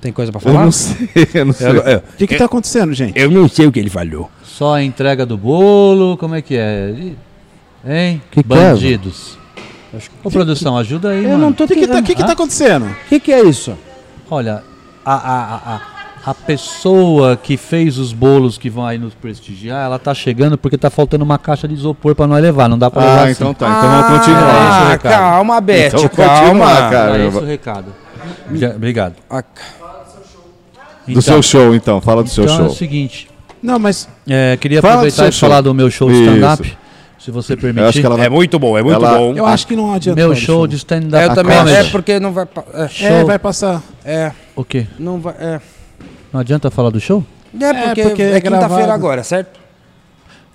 Tem 0.01 0.11
coisa 0.13 0.33
pra 0.33 0.41
Eu 0.41 0.43
falar? 0.53 0.65
não 0.65 0.73
sei, 0.73 1.09
eu 1.35 1.45
não 1.45 1.53
sei. 1.53 1.69
Eu, 1.69 1.75
eu, 1.77 1.99
O 1.99 2.17
que 2.17 2.27
que 2.27 2.37
tá 2.37 2.47
acontecendo, 2.47 2.93
gente? 2.93 3.17
eu 3.19 3.31
não 3.31 3.49
sei 3.49 3.67
o 3.67 3.73
que 3.73 3.79
ele 3.79 3.91
falou. 3.91 4.29
Só 4.43 4.75
a 4.75 4.83
entrega 4.83 5.25
do 5.25 5.37
bolo, 5.37 6.17
como 6.17 6.35
é 6.35 6.43
que 6.43 6.57
é? 6.57 6.93
Hein? 7.85 8.23
Que 8.31 8.43
que 8.43 8.53
é, 8.53 8.57
Bandidos. 8.73 9.39
Ô, 10.25 10.31
produção, 10.31 10.77
ajuda 10.79 11.11
aí, 11.11 11.25
Eu 11.25 11.31
mano. 11.33 11.47
não 11.47 11.53
tô 11.53 11.65
O 11.65 11.69
que 11.69 11.75
que 11.75 11.87
tá, 11.87 12.01
que 12.03 12.15
que 12.15 12.25
tá 12.25 12.33
acontecendo? 12.33 12.87
O 12.87 13.09
que, 13.09 13.21
que 13.21 13.33
é 13.33 13.43
isso? 13.43 13.77
Olha, 14.31 14.63
a, 15.05 15.15
a, 15.15 15.55
a, 15.55 15.57
a- 15.77 15.81
a 16.25 16.33
pessoa 16.35 17.37
que 17.37 17.57
fez 17.57 17.99
os 17.99 18.13
bolos 18.13 18.57
que 18.57 18.71
vão 18.71 18.87
aí 18.87 18.97
nos 18.97 19.13
prestigiar, 19.13 19.85
ela 19.85 19.99
tá 19.99 20.15
chegando 20.15 20.57
porque 20.57 20.79
tá 20.79 20.89
faltando 20.89 21.25
uma 21.25 21.37
caixa 21.37 21.67
de 21.67 21.75
isopor 21.75 22.15
pra 22.15 22.29
nós 22.29 22.41
levar. 22.41 22.69
Não 22.69 22.79
dá 22.79 22.89
pra 22.89 23.03
levar 23.03 23.19
Ah, 23.19 23.23
assim. 23.25 23.33
então 23.33 23.53
tá. 23.53 23.67
Então 23.69 23.91
vamos 23.91 24.19
continuar. 24.19 24.91
é 24.91 24.95
Ah, 24.95 24.99
calma, 24.99 25.61
Beth, 25.61 25.89
Então 25.89 26.09
calma. 26.11 26.67
cara. 26.67 26.91
Caramba. 26.91 27.27
esse 27.29 27.39
o 27.39 27.45
recado. 27.47 27.87
Já- 28.55 28.71
Obrigado. 28.71 29.15
Ah, 29.29 29.43
Do 31.09 31.21
seu 31.21 31.43
show, 31.43 31.75
então. 31.75 32.01
Fala 32.01 32.23
do 32.23 32.31
seu 32.31 32.45
então 32.45 32.57
é 32.57 32.61
o 32.61 32.67
show. 32.67 32.77
seguinte, 32.77 33.29
Não, 33.61 33.79
mas 33.81 34.09
é, 34.29 34.57
queria 34.61 34.81
Fala 34.81 34.95
aproveitar 34.95 35.29
e 35.29 35.33
falar 35.33 35.55
show. 35.57 35.63
do 35.65 35.75
meu 35.75 35.91
show 35.91 36.11
Isso. 36.11 36.23
stand-up. 36.23 36.79
Se 37.25 37.31
você 37.31 37.57
permitir. 37.57 38.01
que 38.01 38.07
ela 38.07 38.17
vai. 38.17 38.27
É 38.27 38.29
muito 38.29 38.59
bom, 38.59 38.77
é 38.77 38.83
muito 38.83 38.97
Ela- 38.97 39.17
bom. 39.17 39.35
Eu 39.37 39.47
acho 39.47 39.67
que 39.67 39.77
não 39.77 39.93
adianta. 39.95 40.21
Meu 40.21 40.35
show 40.35 40.67
de 40.67 40.77
stand-up 40.77 41.23
É, 41.23 41.27
eu 41.31 41.35
também 41.35 41.75
é 41.77 41.85
porque 41.85 42.19
não 42.19 42.33
vai. 42.33 42.47
É, 42.75 42.89
Show. 42.89 43.07
É, 43.09 43.25
vai 43.25 43.39
passar. 43.39 43.83
é, 44.05 44.33
O 44.57 44.65
quê? 44.65 44.87
não 44.99 45.21
vai. 45.21 45.35
É, 45.39 45.61
Não 46.33 46.41
adianta 46.41 46.71
falar 46.71 46.91
do 46.91 46.99
show? 47.01 47.25
é 47.61 47.73
porque, 47.87 48.03
porque 48.03 48.23
é, 48.23 48.33
é 48.37 48.41
quinta-feira 48.41 48.93
agora, 48.93 49.23
certo? 49.23 49.61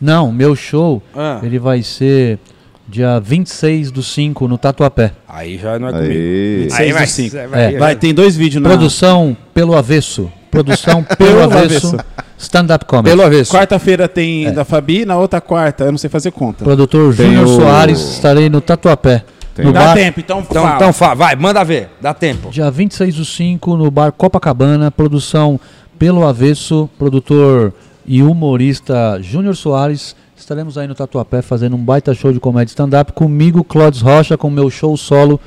Não, 0.02 0.32
meu 0.32 0.56
show, 0.56 1.02
Ah. 1.16 1.40
ele 1.42 1.58
vai 1.58 1.82
ser 1.84 2.40
dia 2.88 3.20
26 3.20 3.92
do 3.92 4.02
5 4.04 4.48
no 4.48 4.58
Tatuapé. 4.58 5.12
Aí 5.28 5.58
já 5.58 5.78
não 5.80 5.88
é 5.90 5.92
comigo. 5.92 6.14
Aí. 6.14 6.68
Aí 6.74 6.92
vai, 6.92 7.08
sim. 7.08 7.30
É. 7.54 7.78
vai, 7.78 7.96
tem 7.96 8.14
dois 8.14 8.36
vídeos 8.36 8.62
na 8.62 8.70
Produção 8.70 9.36
pelo 9.54 9.76
avesso. 9.76 10.32
Produção 10.64 11.04
pelo 11.18 11.18
Pelo 11.18 11.44
avesso. 11.44 11.88
avesso. 11.88 11.98
Stand-up 12.38 12.86
comedy. 12.86 13.10
Pelo 13.10 13.24
avesso. 13.24 13.52
Quarta-feira 13.52 14.08
tem 14.08 14.52
da 14.54 14.64
Fabi, 14.64 15.06
na 15.06 15.18
outra 15.18 15.42
quarta, 15.42 15.86
eu 15.86 15.92
não 15.92 15.98
sei 15.98 16.10
fazer 16.10 16.32
conta. 16.32 16.64
Produtor 16.64 17.12
Júnior 17.14 17.46
o- 17.46 17.56
Soares, 17.56 18.00
estarei 18.00 18.50
no 18.50 18.62
Tatuapé. 18.62 19.24
Tem 19.56 19.66
No 19.66 19.74
Dá 19.74 19.86
bar, 19.86 19.94
tempo, 19.96 20.20
então, 20.20 20.40
Então, 20.48 20.64
fala. 20.64 20.76
então 20.76 20.94
fa- 20.94 21.14
vai, 21.16 21.36
manda 21.36 21.64
ver, 21.64 21.90
dá 22.00 22.14
tempo. 22.14 22.52
dia 22.52 22.70
26 22.70 23.16
do 23.16 23.26
5 23.26 23.76
no 23.76 23.90
bar 23.90 24.12
Copacabana. 24.12 24.92
Produção 24.92 25.60
pelo 25.98 26.28
avesso. 26.28 26.88
Produtor 27.00 27.74
e 28.06 28.22
humorista 28.22 29.18
Júnior 29.22 29.56
Soares. 29.56 30.16
Estaremos 30.38 30.78
aí 30.78 30.88
no 30.88 30.94
Tatuapé 30.94 31.42
fazendo 31.42 31.76
um 31.76 31.80
baita 31.84 32.14
show 32.14 32.32
de 32.32 32.40
comédia 32.40 32.70
stand-up 32.70 33.12
comigo, 33.14 33.64
Clodes 33.64 34.02
Rocha, 34.02 34.38
com 34.38 34.50
meu 34.52 34.70
show 34.70 34.96
solo. 34.96 35.40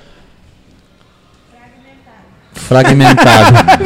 Fragmentado. 2.68 3.52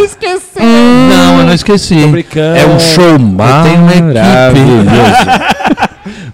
Não, 0.61 1.41
eu 1.41 1.47
não 1.47 1.55
esqueci. 1.55 1.97
É 2.37 2.67
um 2.67 2.79
show 2.79 3.19
maravilhoso. 3.19 4.91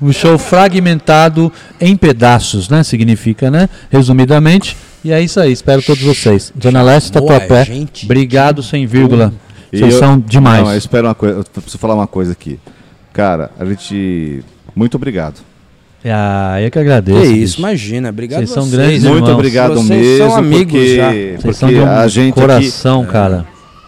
um 0.02 0.12
show 0.12 0.38
fragmentado 0.38 1.52
em 1.80 1.96
pedaços, 1.96 2.68
né? 2.68 2.82
Significa, 2.82 3.50
né? 3.50 3.68
Resumidamente. 3.90 4.76
E 5.04 5.12
é 5.12 5.20
isso 5.20 5.38
aí. 5.40 5.52
Espero 5.52 5.82
todos 5.82 6.02
vocês. 6.02 6.52
Zona 6.62 6.82
Leste, 6.82 7.12
Tatuapé. 7.12 7.64
gente. 7.64 8.04
Obrigado, 8.04 8.62
sem 8.62 8.86
vírgula. 8.86 9.32
Vocês 9.72 9.94
eu- 9.94 9.98
são 9.98 10.18
demais. 10.18 10.62
Não, 10.62 10.72
eu 10.72 10.78
espero 10.78 11.06
uma 11.08 11.14
coisa. 11.14 11.38
Eu 11.38 11.44
preciso 11.44 11.78
falar 11.78 11.94
uma 11.94 12.06
coisa 12.06 12.32
aqui. 12.32 12.58
Cara, 13.12 13.50
a 13.58 13.64
gente. 13.64 14.42
Muito 14.74 14.96
obrigado. 14.96 15.40
Ah, 16.04 16.60
eu 16.62 16.70
que 16.70 16.78
agradeço. 16.78 17.20
isso, 17.24 17.32
bicho. 17.34 17.58
imagina, 17.58 18.08
obrigado 18.08 18.38
Vocês 18.38 18.50
são 18.50 18.62
vocês. 18.64 18.74
grandes 18.76 19.04
Muito 19.04 19.16
irmãos. 19.16 19.32
obrigado 19.34 19.74
Vocês 19.74 19.88
mesmo. 19.88 20.16
são 20.28 20.36
amigos 20.36 20.72
porque, 20.72 20.96
já. 20.96 21.10
Vocês 21.10 21.36
porque 21.42 21.52
são 21.54 21.68
de 21.68 21.74
um 21.76 21.86
a 21.86 22.08
gente 22.08 22.34
coração, 22.34 23.04
cara. 23.04 23.46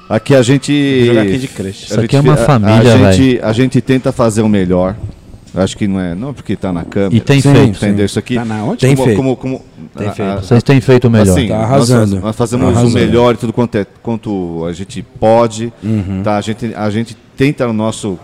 aqui, 0.09 0.15
aqui 0.17 0.35
a 0.35 0.43
gente. 0.43 1.07
Jogar 1.07 1.25
Candy 1.25 1.49
Crush. 1.49 1.83
Isso 1.85 2.01
aqui 2.01 2.17
é 2.17 2.21
uma 2.21 2.35
a 2.35 2.37
família, 2.37 3.13
gente, 3.13 3.41
a 3.43 3.53
gente 3.53 3.81
tenta 3.81 4.13
fazer 4.13 4.43
o 4.43 4.49
melhor. 4.49 4.95
Acho 5.55 5.77
que 5.77 5.87
não 5.87 6.01
é, 6.01 6.15
não 6.15 6.31
é 6.31 6.33
porque 6.33 6.57
tá 6.57 6.73
na 6.73 6.83
câmera. 6.83 7.15
E 7.15 7.21
tem 7.21 7.39
Sim, 7.41 7.53
feito. 7.53 7.77
Entendeu? 7.77 8.07
Isso 8.07 8.19
aqui. 8.19 8.37
Tá 8.37 8.45
na 8.45 8.65
onde? 8.65 8.79
Tem 8.79 8.95
como, 8.97 9.05
feito. 9.07 9.17
como, 9.19 9.37
como- 9.37 9.61
Tem 9.97 10.09
a- 10.09 10.13
feito. 10.13 10.29
a- 10.31 10.37
Vocês 10.37 10.63
têm 10.63 10.81
feito 10.81 11.09
o 11.09 11.11
melhor. 11.11 11.33
Assim, 11.37 11.49
Tá 11.49 11.55
nós 11.59 11.65
arrasando. 11.65 12.11
faz- 12.13 12.23
Nós, 12.23 12.37
fazemos 12.37 12.65
Tá 12.67 12.73
o 12.73 12.77
arrasando. 12.79 12.95
melhor 12.99 13.35
e 13.35 13.37
tudo 13.37 13.53
quanto, 13.53 13.75
é, 13.77 13.87
quanto 14.03 14.65
a 14.67 14.73
gente 14.73 15.03
pode. 15.21 15.71
Uhum. 15.85 16.23
Tá? 16.25 16.37
A, 16.39 16.41
gente, 16.41 16.73
a 16.75 16.89
gente 16.89 17.15
tenta 17.37 17.67
no 17.67 17.75
nosso, 17.75 18.19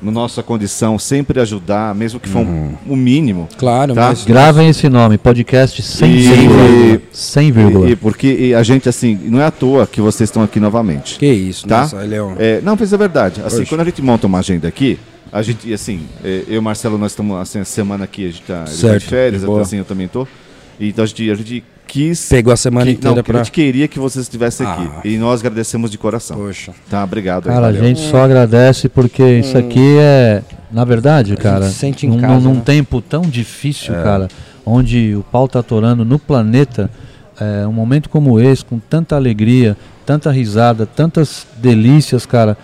no 0.00 0.10
nossa 0.12 0.42
condição 0.42 0.98
sempre 0.98 1.40
ajudar, 1.40 1.94
mesmo 1.94 2.20
que 2.20 2.28
for 2.28 2.40
um- 2.40 2.74
o 2.86 2.94
mínimo. 2.96 3.48
Claro, 3.58 3.94
Tá? 3.94 4.08
mas. 4.08 4.24
Gravem 4.24 4.68
esse 4.68 4.88
nome, 4.88 5.18
podcast 5.18 5.82
sem 5.82 6.12
E- 6.12 6.20
vírgula. 6.22 7.02
Sem 7.12 7.50
vírgula. 7.52 7.88
E, 7.88 7.92
e 7.92 7.96
porque 7.96 8.26
e 8.32 8.54
a 8.54 8.62
gente, 8.62 8.88
assim, 8.88 9.18
não 9.24 9.40
é 9.40 9.44
à 9.46 9.50
toa 9.50 9.86
que 9.86 10.00
vocês 10.00 10.28
estão 10.28 10.42
aqui 10.42 10.60
novamente. 10.60 11.18
Que 11.18 11.26
isso, 11.26 11.66
Tá? 11.66 11.80
nossa, 11.82 12.04
ele 12.04 12.14
é 12.14 12.22
um... 12.22 12.34
É, 12.38 12.60
não, 12.62 12.76
mas 12.78 12.92
é 12.92 12.96
verdade. 12.96 13.40
Assim, 13.44 13.62
Oxe. 13.62 13.68
quando 13.68 13.80
a 13.80 13.84
gente 13.84 14.00
monta 14.02 14.26
uma 14.26 14.38
agenda 14.38 14.68
aqui, 14.68 14.98
a 15.32 15.42
gente, 15.42 15.72
assim, 15.72 16.02
é, 16.24 16.44
eu 16.48 16.54
e 16.54 16.58
o 16.58 16.62
Marcelo, 16.62 16.96
nós 16.96 17.12
estamos, 17.12 17.36
assim, 17.38 17.58
a 17.60 17.64
semana 17.64 18.04
aqui, 18.04 18.24
a 18.24 18.30
gente 18.30 18.42
tá, 18.42 18.64
ele 18.68 18.80
tá 18.92 18.98
de 18.98 19.04
férias, 19.06 19.44
boa. 19.44 19.60
assim, 19.62 19.76
eu 19.78 19.84
também 19.84 20.08
tô. 20.08 20.26
Então 20.80 21.02
a 21.02 21.06
gente, 21.06 21.30
a 21.30 21.34
gente 21.34 21.64
quis... 21.88 22.28
Pegou 22.28 22.52
a 22.52 22.56
semana 22.56 22.86
que, 22.86 22.92
inteira 22.92 23.16
não, 23.16 23.22
que 23.22 23.30
pra... 23.32 23.40
a 23.40 23.42
gente 23.42 23.52
queria 23.52 23.88
que 23.88 23.98
vocês 23.98 24.24
estivessem 24.26 24.66
Ah. 24.66 24.74
aqui. 24.74 25.08
E 25.08 25.18
nós 25.18 25.40
agradecemos 25.40 25.90
de 25.90 25.98
coração. 25.98 26.36
Poxa. 26.36 26.72
Tá, 26.88 27.02
obrigado. 27.02 27.48
aí, 27.48 27.54
Cara, 27.54 27.66
a 27.66 27.72
valeu. 27.72 27.82
gente 27.82 28.00
só 28.00 28.22
agradece 28.22 28.88
porque 28.88 29.38
isso 29.38 29.56
aqui 29.58 29.96
é, 29.98 30.42
na 30.70 30.84
verdade, 30.84 31.36
cara, 31.36 31.66
se 31.66 31.74
sente 31.74 32.06
em 32.06 32.10
num, 32.10 32.20
casa, 32.20 32.40
num 32.40 32.54
né? 32.54 32.62
tempo 32.64 33.00
tão 33.00 33.22
difícil, 33.22 33.94
cara, 33.94 34.28
onde 34.64 35.16
o 35.16 35.22
pau 35.22 35.48
tá 35.48 35.60
atorando 35.60 36.04
no 36.04 36.18
planeta, 36.18 36.90
é, 37.40 37.66
um 37.66 37.72
momento 37.72 38.08
como 38.10 38.38
esse, 38.38 38.64
com 38.64 38.78
tanta 38.78 39.16
alegria, 39.16 39.76
tanta 40.04 40.30
risada, 40.30 40.84
tantas 40.86 41.46
delícias, 41.56 42.26
cara, 42.26 42.56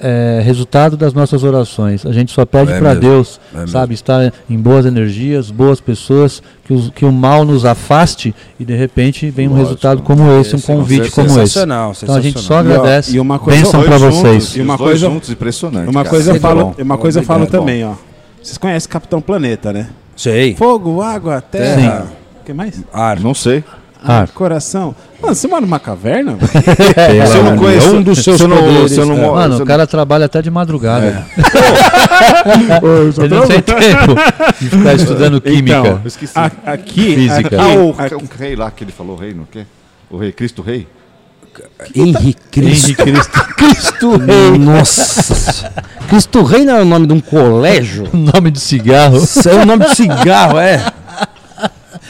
é 0.00 0.40
resultado 0.44 0.96
das 0.96 1.12
nossas 1.14 1.42
orações. 1.44 2.04
A 2.04 2.12
gente 2.12 2.32
só 2.32 2.44
pede 2.44 2.72
É 2.72 2.78
para 2.78 2.88
mesmo, 2.94 3.00
Deus, 3.00 3.40
é 3.52 3.58
mesmo. 3.58 3.68
sabe, 3.70 3.94
estar 3.94 4.32
em 4.50 4.58
boas 4.58 4.84
energias, 4.86 5.50
boas 5.50 5.80
pessoas, 5.80 6.42
que, 6.64 6.72
os- 6.74 6.90
que 6.90 7.04
o 7.04 7.12
mal 7.12 7.44
nos 7.44 7.64
afaste 7.64 8.34
e 8.58 8.64
de 8.64 8.74
repente 8.74 9.30
vem 9.30 9.46
um 9.46 9.50
Lógico. 9.50 9.68
resultado 9.68 10.02
como 10.02 10.22
esse, 10.40 10.54
um 10.54 10.58
Esse- 10.58 10.66
convite 10.66 11.10
como 11.10 11.26
esse. 11.28 11.34
sensacional, 11.36 11.92
Então 12.02 12.14
a 12.14 12.20
gente 12.20 12.34
só 12.40 12.40
sensacional. 12.58 12.76
agradece. 12.82 13.16
E 13.16 13.20
uma 13.20 13.38
coisa- 13.38 13.62
Bênção 13.62 13.82
para 13.82 13.98
vocês. 13.98 14.22
juntos, 14.42 14.56
E 14.56 14.60
uma 14.60 14.78
coisa- 14.78 15.06
juntos, 15.10 15.30
impressionante. 15.30 15.88
Uma 15.90 16.02
cara. 16.02 16.08
coisa 16.10 16.30
eu 16.30 16.34
Muito 16.34 16.42
falo, 16.42 16.64
bom. 16.64 16.74
uma 16.82 16.98
coisa 16.98 17.20
eu 17.20 17.24
falo 17.24 17.46
também, 17.46 17.84
ó. 17.84 17.92
Vocês 18.42 18.58
conhecem 18.58 18.90
Capitão 18.90 19.20
Planeta, 19.20 19.72
né? 19.72 19.88
Sei. 20.16 20.54
Fogo, 20.54 21.00
água, 21.00 21.40
terra. 21.40 22.06
O 22.40 22.44
que 22.44 22.52
mais? 22.52 22.82
Ar. 22.92 23.18
Não 23.20 23.32
sei. 23.34 23.64
Ah, 24.06 24.26
Coração. 24.34 24.94
Mano, 25.20 25.34
você 25.34 25.48
mora 25.48 25.62
numa 25.62 25.78
caverna? 25.80 26.36
Se 27.30 27.36
eu 27.38 27.44
não 27.44 27.56
conheço, 27.56 27.96
um 27.96 28.02
dos 28.02 28.22
seus 28.22 28.36
se 28.36 28.42
eu 28.44 28.48
não, 28.48 28.58
poderes, 28.58 28.92
se 28.92 29.00
eu 29.00 29.06
não 29.06 29.14
é. 29.16 29.20
moro- 29.20 29.34
Mano, 29.34 29.56
se 29.56 29.62
o 29.62 29.66
cara 29.66 29.86
trabalha 29.86 30.26
até 30.26 30.42
de 30.42 30.50
madrugada. 30.50 31.26
Ele 33.18 33.34
não 33.34 33.46
tem 33.46 33.60
tempo 33.62 34.14
de 34.60 34.68
ficar 34.68 34.94
estudando 34.94 35.40
química. 35.40 35.78
Então, 35.78 36.00
Eu 36.02 36.08
esqueci. 36.08 36.32
a- 36.38 36.50
aqui, 36.66 37.14
Física. 37.16 37.46
aqui, 37.46 37.54
Ah, 37.56 37.78
o, 37.80 37.94
aqui- 37.98 38.14
o 38.14 38.28
rei 38.38 38.56
lá 38.56 38.70
que 38.70 38.84
ele 38.84 38.92
falou, 38.92 39.16
rei, 39.16 39.32
não 39.34 39.44
quê? 39.50 39.64
O 40.10 40.16
rei, 40.18 40.32
Cristo 40.32 40.62
Rei? 40.62 40.86
Henrique 41.94 42.36
Cristo. 42.50 42.86
Henrique 42.88 43.02
Cristo. 43.04 43.54
Cristo 43.56 44.16
Rei. 44.18 44.58
Nossa. 44.58 45.72
Cristo 46.08 46.42
Rei 46.42 46.64
não 46.64 46.76
é 46.76 46.82
o 46.82 46.84
nome 46.84 47.06
de 47.06 47.12
um 47.12 47.20
colégio? 47.20 48.08
Nome 48.12 48.50
de 48.50 48.58
cigarro. 48.60 49.18
É 49.48 49.54
o 49.54 49.64
nome 49.64 49.86
de 49.86 49.94
cigarro, 49.94 50.58
é? 50.58 50.84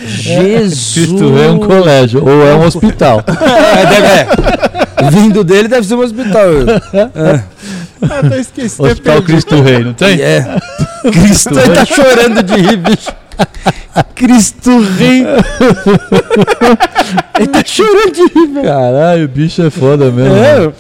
Jesus. 0.00 0.92
Cristo 0.94 1.34
Rei 1.34 1.46
é 1.46 1.50
um 1.50 1.58
colégio. 1.58 2.22
Ou 2.24 2.46
é 2.46 2.54
um 2.54 2.64
hospital. 2.64 3.22
É, 3.74 3.86
deve, 3.86 4.06
é. 4.06 5.10
Vindo 5.10 5.44
dele 5.44 5.68
deve 5.68 5.86
ser 5.86 5.94
um 5.94 6.00
hospital. 6.00 6.46
Até 8.02 8.40
esqueci. 8.40 8.80
Hospital 8.80 9.22
Cristo 9.22 9.60
Rei, 9.62 9.84
não 9.84 9.92
tem? 9.94 10.20
É. 10.20 10.44
Cristo 11.12 11.58
ele 11.58 11.74
tá 11.74 11.84
chorando 11.84 12.42
de 12.42 12.54
rir, 12.54 12.76
bicho. 12.76 13.12
Cristo 14.14 14.70
Rei. 14.98 15.24
ele 17.38 17.48
tá 17.48 17.62
chorando 17.64 18.12
de 18.12 18.22
rir, 18.22 18.46
velho. 18.52 18.66
Caralho, 18.66 19.24
o 19.24 19.28
bicho 19.28 19.62
é 19.62 19.70
foda 19.70 20.10
mesmo. 20.10 20.36
É. 20.36 20.58
mano. 20.60 20.74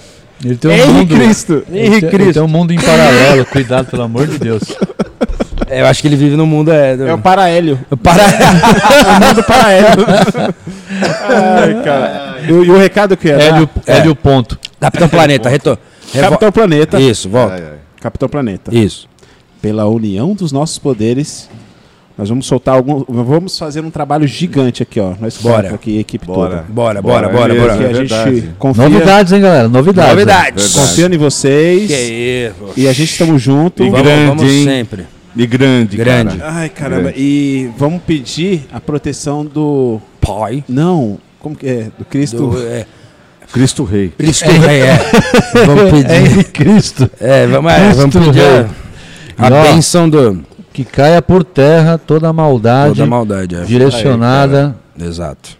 Ele 0.44 0.56
tem 0.56 0.70
um 0.70 0.74
Henrique 0.74 1.14
mundo. 1.14 1.24
Cristo. 1.24 1.64
Ele 1.70 1.78
Henrique 1.78 2.00
tem, 2.00 2.08
ele 2.08 2.18
Cristo. 2.18 2.32
tem 2.34 2.42
um 2.42 2.48
mundo 2.48 2.72
em 2.72 2.78
paralelo. 2.78 3.44
Cuidado, 3.46 3.86
pelo 3.86 4.02
amor 4.02 4.26
de 4.26 4.38
Deus. 4.38 4.62
É, 5.68 5.80
eu 5.80 5.86
acho 5.86 6.00
que 6.02 6.08
ele 6.08 6.16
vive 6.16 6.36
no 6.36 6.46
mundo. 6.46 6.72
É, 6.72 6.96
do... 6.96 7.06
É 7.06 7.14
o 7.14 7.18
Paraélio. 7.18 7.78
Para... 8.02 8.22
Ai, 11.28 11.82
cara. 11.84 12.36
E, 12.46 12.52
o- 12.52 12.64
e 12.64 12.70
o 12.70 12.76
recado 12.78 13.16
que 13.16 13.28
ia 13.28 13.36
dar? 13.38 13.44
Hélio, 13.44 13.68
É. 13.86 13.96
Hélio 13.98 14.14
Ponto. 14.14 14.58
Capitão 14.80 15.08
Planeta, 15.08 15.48
retorno. 15.48 15.78
Capitão 16.12 16.52
Planeta. 16.52 17.00
Isso, 17.00 17.28
volta. 17.28 17.54
Ai, 17.54 17.62
ai. 17.62 17.78
Capitão 18.00 18.28
Planeta. 18.28 18.74
Isso. 18.74 19.08
Pela 19.62 19.86
união 19.86 20.34
dos 20.34 20.52
nossos 20.52 20.78
poderes, 20.78 21.48
nós 22.18 22.28
vamos 22.28 22.46
soltar 22.46 22.74
algum. 22.74 23.02
Vamos 23.08 23.58
fazer 23.58 23.80
um 23.80 23.90
trabalho 23.90 24.26
gigante 24.26 24.82
aqui, 24.82 25.00
ó. 25.00 25.14
Nós 25.18 25.38
Bora. 25.38 25.74
aqui, 25.74 25.96
a 25.96 26.00
equipe 26.00 26.26
Bora. 26.26 26.50
toda. 26.50 26.64
Bora, 26.68 27.00
bora, 27.02 27.28
Bora, 27.28 27.54
bora, 27.54 27.54
é 27.54 27.58
bora. 27.60 27.76
Que 27.78 27.84
a 27.84 27.88
É 27.88 27.94
gente 27.94 28.50
confia, 28.58 28.88
Novidades, 28.88 29.32
hein, 29.32 29.40
galera? 29.40 29.68
Novidades. 29.68 30.10
Novidades. 30.10 30.62
Verdade. 30.72 30.88
confia 30.90 31.06
em 31.06 31.18
vocês. 31.18 31.86
Que 31.86 32.50
isso. 32.50 32.72
E 32.76 32.86
a 32.86 32.92
gente 32.92 33.10
estamos 33.12 33.40
juntos. 33.40 33.84
E 33.86 33.88
Vamos, 33.88 34.06
grande, 34.06 34.26
vamos 34.36 34.52
sempre. 34.64 35.06
E 35.36 35.46
grande, 35.46 35.96
Grande. 35.96 36.36
cara. 36.38 36.52
Ai, 36.52 36.68
caramba. 36.68 37.02
Grande. 37.04 37.18
E 37.20 37.70
vamos 37.76 38.02
pedir 38.02 38.66
a 38.72 38.80
proteção 38.80 39.44
do. 39.44 40.00
Pai. 40.20 40.62
Não, 40.68 41.18
como 41.40 41.54
que 41.56 41.66
é? 41.66 41.90
Do 41.98 42.04
Cristo. 42.04 42.36
Do, 42.50 42.58
é, 42.66 42.86
Cristo 43.52 43.84
Rei. 43.84 44.08
Cristo 44.16 44.50
Rei, 44.50 44.80
é. 44.82 44.98
Vamos 45.66 45.90
pedir. 45.90 46.10
Henrique 46.10 46.50
Cristo. 46.50 47.10
É, 47.20 47.46
vamos, 47.46 47.72
é, 47.72 47.92
vamos 47.92 48.14
pedir 48.16 48.32
Rei. 48.32 48.66
a, 49.38 49.46
a 49.46 49.48
E, 49.66 49.72
bênção 49.72 50.08
do, 50.08 50.42
Que 50.72 50.84
caia 50.84 51.20
por 51.22 51.44
terra 51.44 51.98
toda 51.98 52.28
a 52.28 52.32
maldade 52.32 52.98
da 52.98 53.06
maldade. 53.06 53.54
É. 53.54 53.60
direcionada, 53.64 54.74
Exato. 54.98 55.56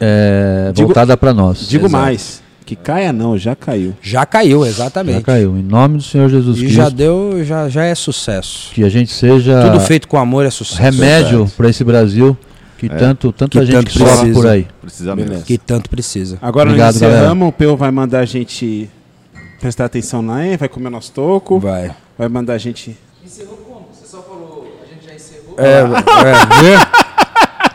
é, 0.00 0.72
voltada 0.74 1.16
para 1.16 1.32
nós. 1.34 1.68
Digo 1.68 1.86
Exato. 1.86 2.02
mais. 2.02 2.42
Que 2.70 2.76
caia 2.76 3.12
não, 3.12 3.36
já 3.36 3.56
caiu. 3.56 3.96
Já 4.00 4.24
caiu, 4.24 4.64
exatamente. 4.64 5.16
Já 5.16 5.22
caiu. 5.22 5.56
Em 5.58 5.62
nome 5.62 5.96
do 5.96 6.04
Senhor 6.04 6.30
Jesus 6.30 6.56
E 6.56 6.60
Cristo. 6.60 6.76
já 6.76 6.88
deu, 6.88 7.44
já, 7.44 7.68
já 7.68 7.82
é 7.82 7.92
sucesso. 7.96 8.70
Que 8.72 8.84
a 8.84 8.88
gente 8.88 9.10
seja 9.12 9.60
Tudo 9.62 9.80
feito 9.80 10.06
com 10.06 10.16
amor 10.16 10.46
é 10.46 10.50
sucesso. 10.50 10.80
remédio 10.80 11.50
para 11.56 11.68
esse 11.68 11.82
Brasil 11.82 12.38
que 12.78 12.88
tanto 12.88 13.32
tanta 13.32 13.58
Que 13.58 13.66
gente 13.66 13.74
tanto 13.74 13.90
sofre 13.90 14.06
precisa. 14.18 14.34
por 14.34 14.46
aí. 14.46 14.68
Precisa 14.80 15.16
mesmo. 15.16 15.42
Que 15.42 15.58
tanto 15.58 15.90
precisa. 15.90 16.38
Agora 16.40 16.68
Obrigado, 16.68 16.94
nós 16.94 17.02
encerramos. 17.02 17.48
O 17.48 17.52
Peu 17.52 17.76
vai 17.76 17.90
mandar 17.90 18.20
a 18.20 18.24
gente 18.24 18.88
prestar 19.60 19.86
atenção 19.86 20.22
na 20.22 20.46
E, 20.46 20.56
vai 20.56 20.68
comer 20.68 20.90
nosso 20.90 21.10
toco. 21.10 21.58
Vai. 21.58 21.90
Vai 22.16 22.28
mandar 22.28 22.52
a 22.52 22.58
gente. 22.58 22.96
É, 25.58 25.80
é, 25.80 25.82
viu? 26.62 26.99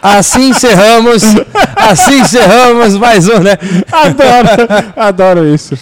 Assim 0.06 0.50
encerramos. 0.50 1.24
Assim 1.76 2.22
encerramos 2.22 2.98
mais 2.98 3.28
um, 3.28 3.40
né? 3.40 3.58
Adoro, 3.92 4.94
adoro 4.96 5.54
isso. 5.54 5.76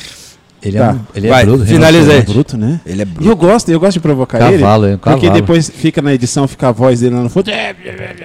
Ele 0.61 0.77
Tá. 0.77 0.95
é, 1.13 1.17
ele 1.17 1.27
é 1.27 1.29
Vai, 1.29 1.45
bruto. 1.45 1.65
finaliza 1.65 2.11
aí. 2.11 2.17
ele 2.17 2.21
é 2.21 2.21
bruto. 2.23 2.33
Bruto, 2.33 2.57
né? 2.57 2.79
Ele 2.85 3.01
é 3.01 3.07
E 3.19 3.27
eu 3.27 3.35
gosto, 3.35 3.69
eu 3.69 3.79
gosto 3.79 3.93
de 3.95 3.99
provocar 3.99 4.39
ele. 4.49 4.59
Cavalo, 4.63 4.85
é 4.85 4.93
um 4.95 4.97
Porque 4.97 5.27
cavalo. 5.27 5.41
depois 5.41 5.69
fica 5.69 6.01
na 6.01 6.13
edição, 6.13 6.47
fica 6.47 6.69
a 6.69 6.71
voz 6.71 7.01
dele 7.01 7.15
lá 7.15 7.21
no 7.21 7.29
fundo. 7.29 7.49
É, 7.51 7.75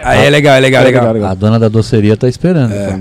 Aí 0.04 0.24
é 0.26 0.30
legal, 0.30 0.54
é 0.54 0.60
legal, 0.60 0.82
é 0.82 1.12
legal. 1.12 1.30
A 1.30 1.34
dona 1.34 1.58
da 1.58 1.68
doceria 1.68 2.16
tá 2.16 2.28
esperando. 2.28 2.72
É. 2.72 3.00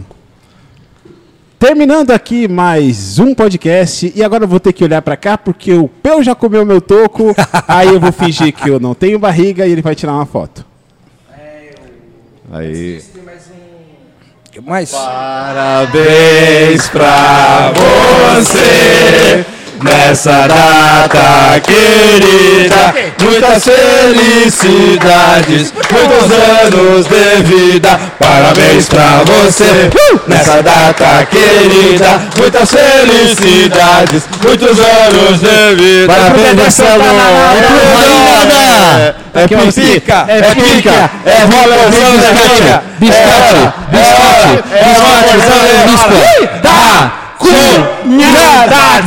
Terminando 1.59 2.11
aqui 2.11 2.47
mais 2.47 3.17
um 3.17 3.33
podcast 3.33 4.11
e 4.15 4.23
agora 4.23 4.43
eu 4.43 4.47
vou 4.47 4.59
ter 4.59 4.71
que 4.73 4.83
olhar 4.83 5.01
pra 5.01 5.17
cá 5.17 5.37
porque 5.37 5.73
o 5.73 5.87
Peu 5.87 6.21
já 6.23 6.35
comeu 6.35 6.63
meu 6.65 6.79
toco, 6.79 7.35
aí 7.67 7.87
eu 7.89 7.99
vou 7.99 8.11
fingir 8.11 8.53
que 8.53 8.69
eu 8.69 8.79
não 8.79 8.93
tenho 8.93 9.17
barriga 9.17 9.65
e 9.65 9.71
ele 9.71 9.81
vai 9.81 9.95
tirar 9.95 10.13
uma 10.13 10.25
foto. 10.25 10.63
Aí. 12.51 13.01
Mas. 14.63 14.91
Parabéns 14.91 16.87
pra 16.89 17.71
você 18.35 19.56
nessa 19.83 20.47
data 20.47 21.59
querida. 21.61 22.93
Muitas 23.21 23.63
felicidades, 23.63 25.73
muitos 25.91 26.31
anos 26.31 27.07
de 27.07 27.43
vida. 27.43 27.99
Parabéns 28.19 28.87
pra 28.87 29.23
você 29.25 29.89
nessa 30.27 30.61
data 30.61 31.25
querida. 31.25 32.21
Muitas 32.37 32.69
felicidades, 32.69 34.23
muitos 34.43 34.77
anos 34.79 35.39
de 35.39 35.75
vida. 35.75 36.13
Parabéns, 36.13 36.53
Marcelo. 36.55 37.03
É, 38.97 39.13
é 39.43 39.47
pica, 39.47 40.25
é 40.27 40.41
pica, 40.55 41.11
é 41.25 41.45
revolução 41.45 42.17
da 42.17 42.27
rainha. 42.27 42.81
Biscote, 42.99 43.71
biscote, 43.91 44.63
biscote, 44.83 45.35
biscote. 45.85 46.47
Da 46.63 47.26
cunha, 47.37 48.67
da 48.67 49.01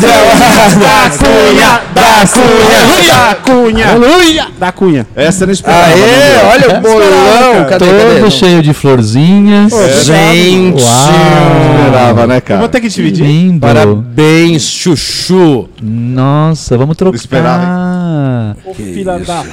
cunha, 1.17 1.81
da 1.95 3.35
cunha. 3.45 3.87
Da 3.87 4.05
cunha! 4.05 4.49
Da 4.59 4.73
cunha! 4.73 5.07
Essa 5.17 5.47
não 5.47 5.53
esperava. 5.53 5.87
Aê, 5.87 6.45
olha 6.53 6.79
o 6.79 6.81
bolão. 6.81 7.65
Cadê, 7.69 7.85
Todo 7.85 8.17
cadê? 8.21 8.31
cheio 8.31 8.63
de 8.63 8.73
florzinhas. 8.73 9.73
Gente. 10.05 10.83
Uau. 10.83 11.85
esperava, 11.85 12.27
né, 12.27 12.41
cara? 12.41 12.61
vou 12.61 12.69
ter 12.69 12.81
que 12.81 12.89
dividir. 12.89 13.25
Lindo. 13.25 13.61
Parabéns, 13.61 14.63
Chuchu. 14.63 15.69
Nossa, 15.83 16.77
vamos 16.79 16.97
trocar. 16.97 17.17
esperava, 17.17 18.57
Filha 18.75 19.19
da... 19.19 19.45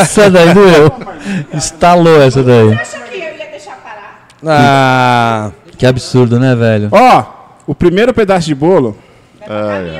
Essa 0.00 0.28
daí 0.30 0.52
doeu. 0.52 0.92
Estalou 1.54 2.20
essa 2.20 2.42
daí. 2.42 2.72
Acha 2.72 2.98
que 2.98 3.16
eu 3.16 3.20
ia 3.20 3.50
deixar 3.50 3.76
parar? 3.76 4.26
Ah, 4.46 5.50
Que 5.78 5.86
absurdo, 5.86 6.38
né, 6.40 6.54
velho? 6.54 6.88
Ó, 6.90 7.24
o 7.66 7.74
primeiro 7.74 8.12
pedaço 8.12 8.46
de 8.46 8.54
bolo... 8.54 8.96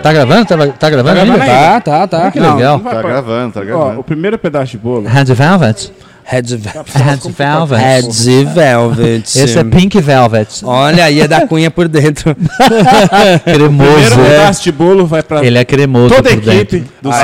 Tá 0.03 0.13
gravando? 0.13 0.45
Tá, 0.45 0.57
tá 0.79 0.91
gravando 0.91 1.15
gravando 1.15 1.43
ainda? 1.43 1.45
ainda. 1.45 1.81
tá, 1.81 2.07
tá, 2.07 2.23
tá. 2.25 2.31
Que 2.31 2.39
legal. 2.39 2.79
vai 2.81 2.93
Tá 2.95 3.01
pra- 3.01 3.09
gravando, 3.11 3.53
tá 3.55 3.61
Ó, 3.61 3.63
o 3.63 3.67
gravando. 3.67 4.03
primeiro 4.05 4.39
pedaço 4.39 4.73
de 4.73 4.79
bolo... 4.79 5.07
Red 5.09 5.25
Velvet. 5.25 5.91
Heads 6.31 6.53
Red 6.53 7.31
Velvet. 7.33 7.81
Heads 7.81 8.27
Velvet. 8.27 9.25
Esse 9.39 9.59
é 9.59 9.65
Pink 9.65 9.99
Velvet. 10.03 10.61
Olha 10.63 11.05
aí, 11.05 11.23
é 11.23 11.27
da 11.29 11.47
cunha 11.47 11.71
por 11.71 11.89
dentro. 11.89 12.37
Primeiro 13.45 13.95
Cremoso. 14.05 14.17
pedaço 14.29 14.63
de 14.63 14.71
bolo 14.73 15.07
vai 15.07 15.23
pra 15.23 15.43
Ele 15.43 15.57
é 15.57 15.65
cremoso 15.65 16.15
toda 16.15 16.29
a 16.29 16.33
equipe 16.35 16.81
dentro. 16.81 16.89
do 17.01 17.11
Aê! 17.11 17.23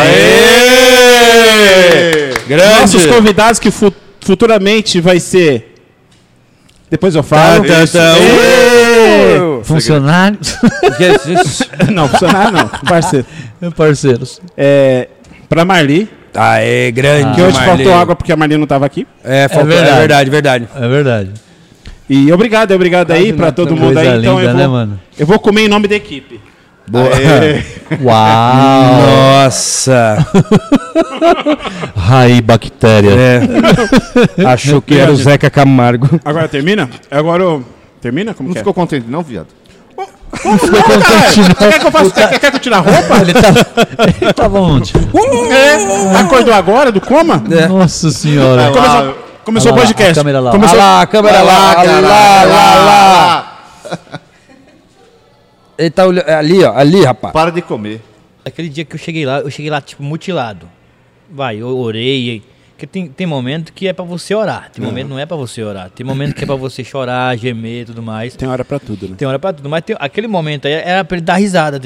Grande. 2.49 2.81
Nossos 2.81 3.05
convidados 3.07 3.59
que 3.61 3.71
fu- 3.71 3.93
futuramente 4.23 4.99
vai 5.01 5.21
ser... 5.21 5.74
Depois 6.91 7.15
eu 7.15 7.23
falo. 7.23 7.65
Tá, 7.65 7.87
tá, 7.87 7.87
tá. 7.87 8.15
Funcionários. 9.65 10.57
É? 11.81 11.91
Não, 11.91 12.09
funcionário 12.09 12.53
não, 12.53 12.69
parceiro. 12.69 13.27
Parceiros. 13.77 14.41
É, 14.57 15.09
pra 15.49 15.65
Marli, 15.65 16.09
Aê, 16.35 16.91
grande. 16.91 17.35
que 17.35 17.43
hoje 17.43 17.57
Marli. 17.57 17.85
faltou 17.85 17.95
água 17.95 18.17
porque 18.17 18.33
a 18.33 18.37
Marli 18.37 18.57
não 18.57 18.67
tava 18.67 18.85
aqui. 18.85 19.07
É, 19.25 19.49
faltou, 19.49 19.73
é 19.73 19.77
verdade. 19.77 19.99
verdade, 19.99 20.31
verdade. 20.31 20.69
É 20.77 20.89
verdade. 20.89 21.31
E 22.09 22.31
obrigado, 22.33 22.73
obrigado 22.73 23.11
aí 23.13 23.33
pra 23.33 23.51
todo 23.51 23.75
mundo 23.75 23.97
aí. 23.99 24.19
Então 24.19 24.39
linda, 24.39 24.51
eu 24.51 24.55
né, 24.55 24.67
vou, 24.67 24.73
mano? 24.73 25.01
eu 25.19 25.27
vou 25.27 25.39
comer 25.39 25.63
em 25.63 25.69
nome 25.69 25.89
da 25.89 25.95
equipe. 25.95 26.41
Uau! 28.03 29.45
Nossa. 29.45 30.27
Raí 31.97 32.43
bactéria. 32.43 33.11
É. 33.11 33.41
Achou 34.47 34.83
que 34.83 34.95
era 34.95 35.11
o 35.11 35.17
Zeca 35.17 35.49
Camargo. 35.49 36.21
Agora 36.25 36.47
termina? 36.47 36.91
Agora 37.11 37.43
eu... 37.43 37.65
Termina? 38.01 38.35
Como 38.35 38.49
Não 38.51 38.53
que 38.53 38.59
é? 38.59 38.61
ficou 38.61 38.75
contente, 38.75 39.07
não, 39.09 39.23
viado? 39.23 39.47
Quer 41.59 41.79
que 41.81 41.87
eu 41.87 41.93
faça? 41.93 42.11
Quer, 42.11 42.39
quer 42.39 42.51
que 42.51 42.57
eu 42.57 42.61
tire 42.61 42.75
a 42.75 42.81
roupa? 42.81 43.17
Ele 43.19 43.33
tá, 43.33 43.49
ele 44.21 44.33
tava 44.35 44.61
onde? 44.61 44.93
É, 45.51 46.17
acordou 46.21 46.53
agora 46.53 46.93
do 46.93 47.01
coma? 47.01 47.43
Nossa 47.69 48.11
senhora. 48.11 48.71
Começou, 48.71 49.17
começou 49.45 49.73
o 49.73 49.75
lá, 49.75 49.81
podcast. 49.81 50.13
a 50.13 50.15
câmera 50.15 50.41
lá. 50.41 50.51
Começou... 50.51 50.77
Lá, 50.79 51.01
a 51.01 51.07
câmera 51.07 51.41
lá, 51.41 51.75
lá, 51.75 52.01
lá, 52.01 52.45
lá, 52.45 52.75
lá. 52.75 54.21
Ele 55.79 55.91
tá 55.91 56.07
olhando. 56.07 56.29
Ali, 56.29 56.63
ó, 56.65 56.73
ali, 56.77 57.05
rapaz. 57.05 57.33
Para 57.33 57.51
de 57.51 57.63
comer. 57.63 58.01
Aquele 58.45 58.69
dia 58.69 58.85
que 58.85 58.95
eu 58.95 58.99
cheguei 58.99 59.25
lá, 59.25 59.41
eu 59.41 59.51
cheguei 59.51 59.71
lá, 59.71 59.81
tipo, 59.81 60.03
mutilado. 60.03 60.69
Vai, 61.31 61.57
eu 61.57 61.77
orei. 61.79 62.43
Porque 62.73 62.87
tem, 62.89 63.07
tem 63.07 63.27
momento 63.27 63.73
que 63.73 63.87
é 63.87 63.93
pra 63.93 64.05
você 64.05 64.35
orar. 64.35 64.69
Tem 64.73 64.85
momento 64.85 65.07
que 65.07 65.11
não 65.13 65.19
é 65.19 65.25
pra 65.25 65.37
você 65.37 65.63
orar. 65.63 65.91
Tem 65.91 66.05
momento 66.05 66.35
que 66.35 66.43
é 66.43 66.47
pra 66.47 66.57
você 66.57 66.83
chorar, 66.83 67.37
gemer 67.39 67.83
e 67.83 67.85
tudo 67.85 68.03
mais. 68.03 68.35
Tem 68.35 68.49
hora 68.49 68.65
pra 68.65 68.81
tudo, 68.81 69.09
né? 69.09 69.15
Tem 69.17 69.27
hora 69.29 69.39
pra 69.39 69.53
tudo. 69.53 69.69
Mas 69.69 69.85
tem- 69.85 69.97
aquele 69.99 70.27
momento 70.27 70.67
aí 70.67 70.73
era 70.75 71.05
pra 71.05 71.17
ele 71.17 71.25
dar 71.25 71.37
risada, 71.37 71.77
entendeu? 71.77 71.83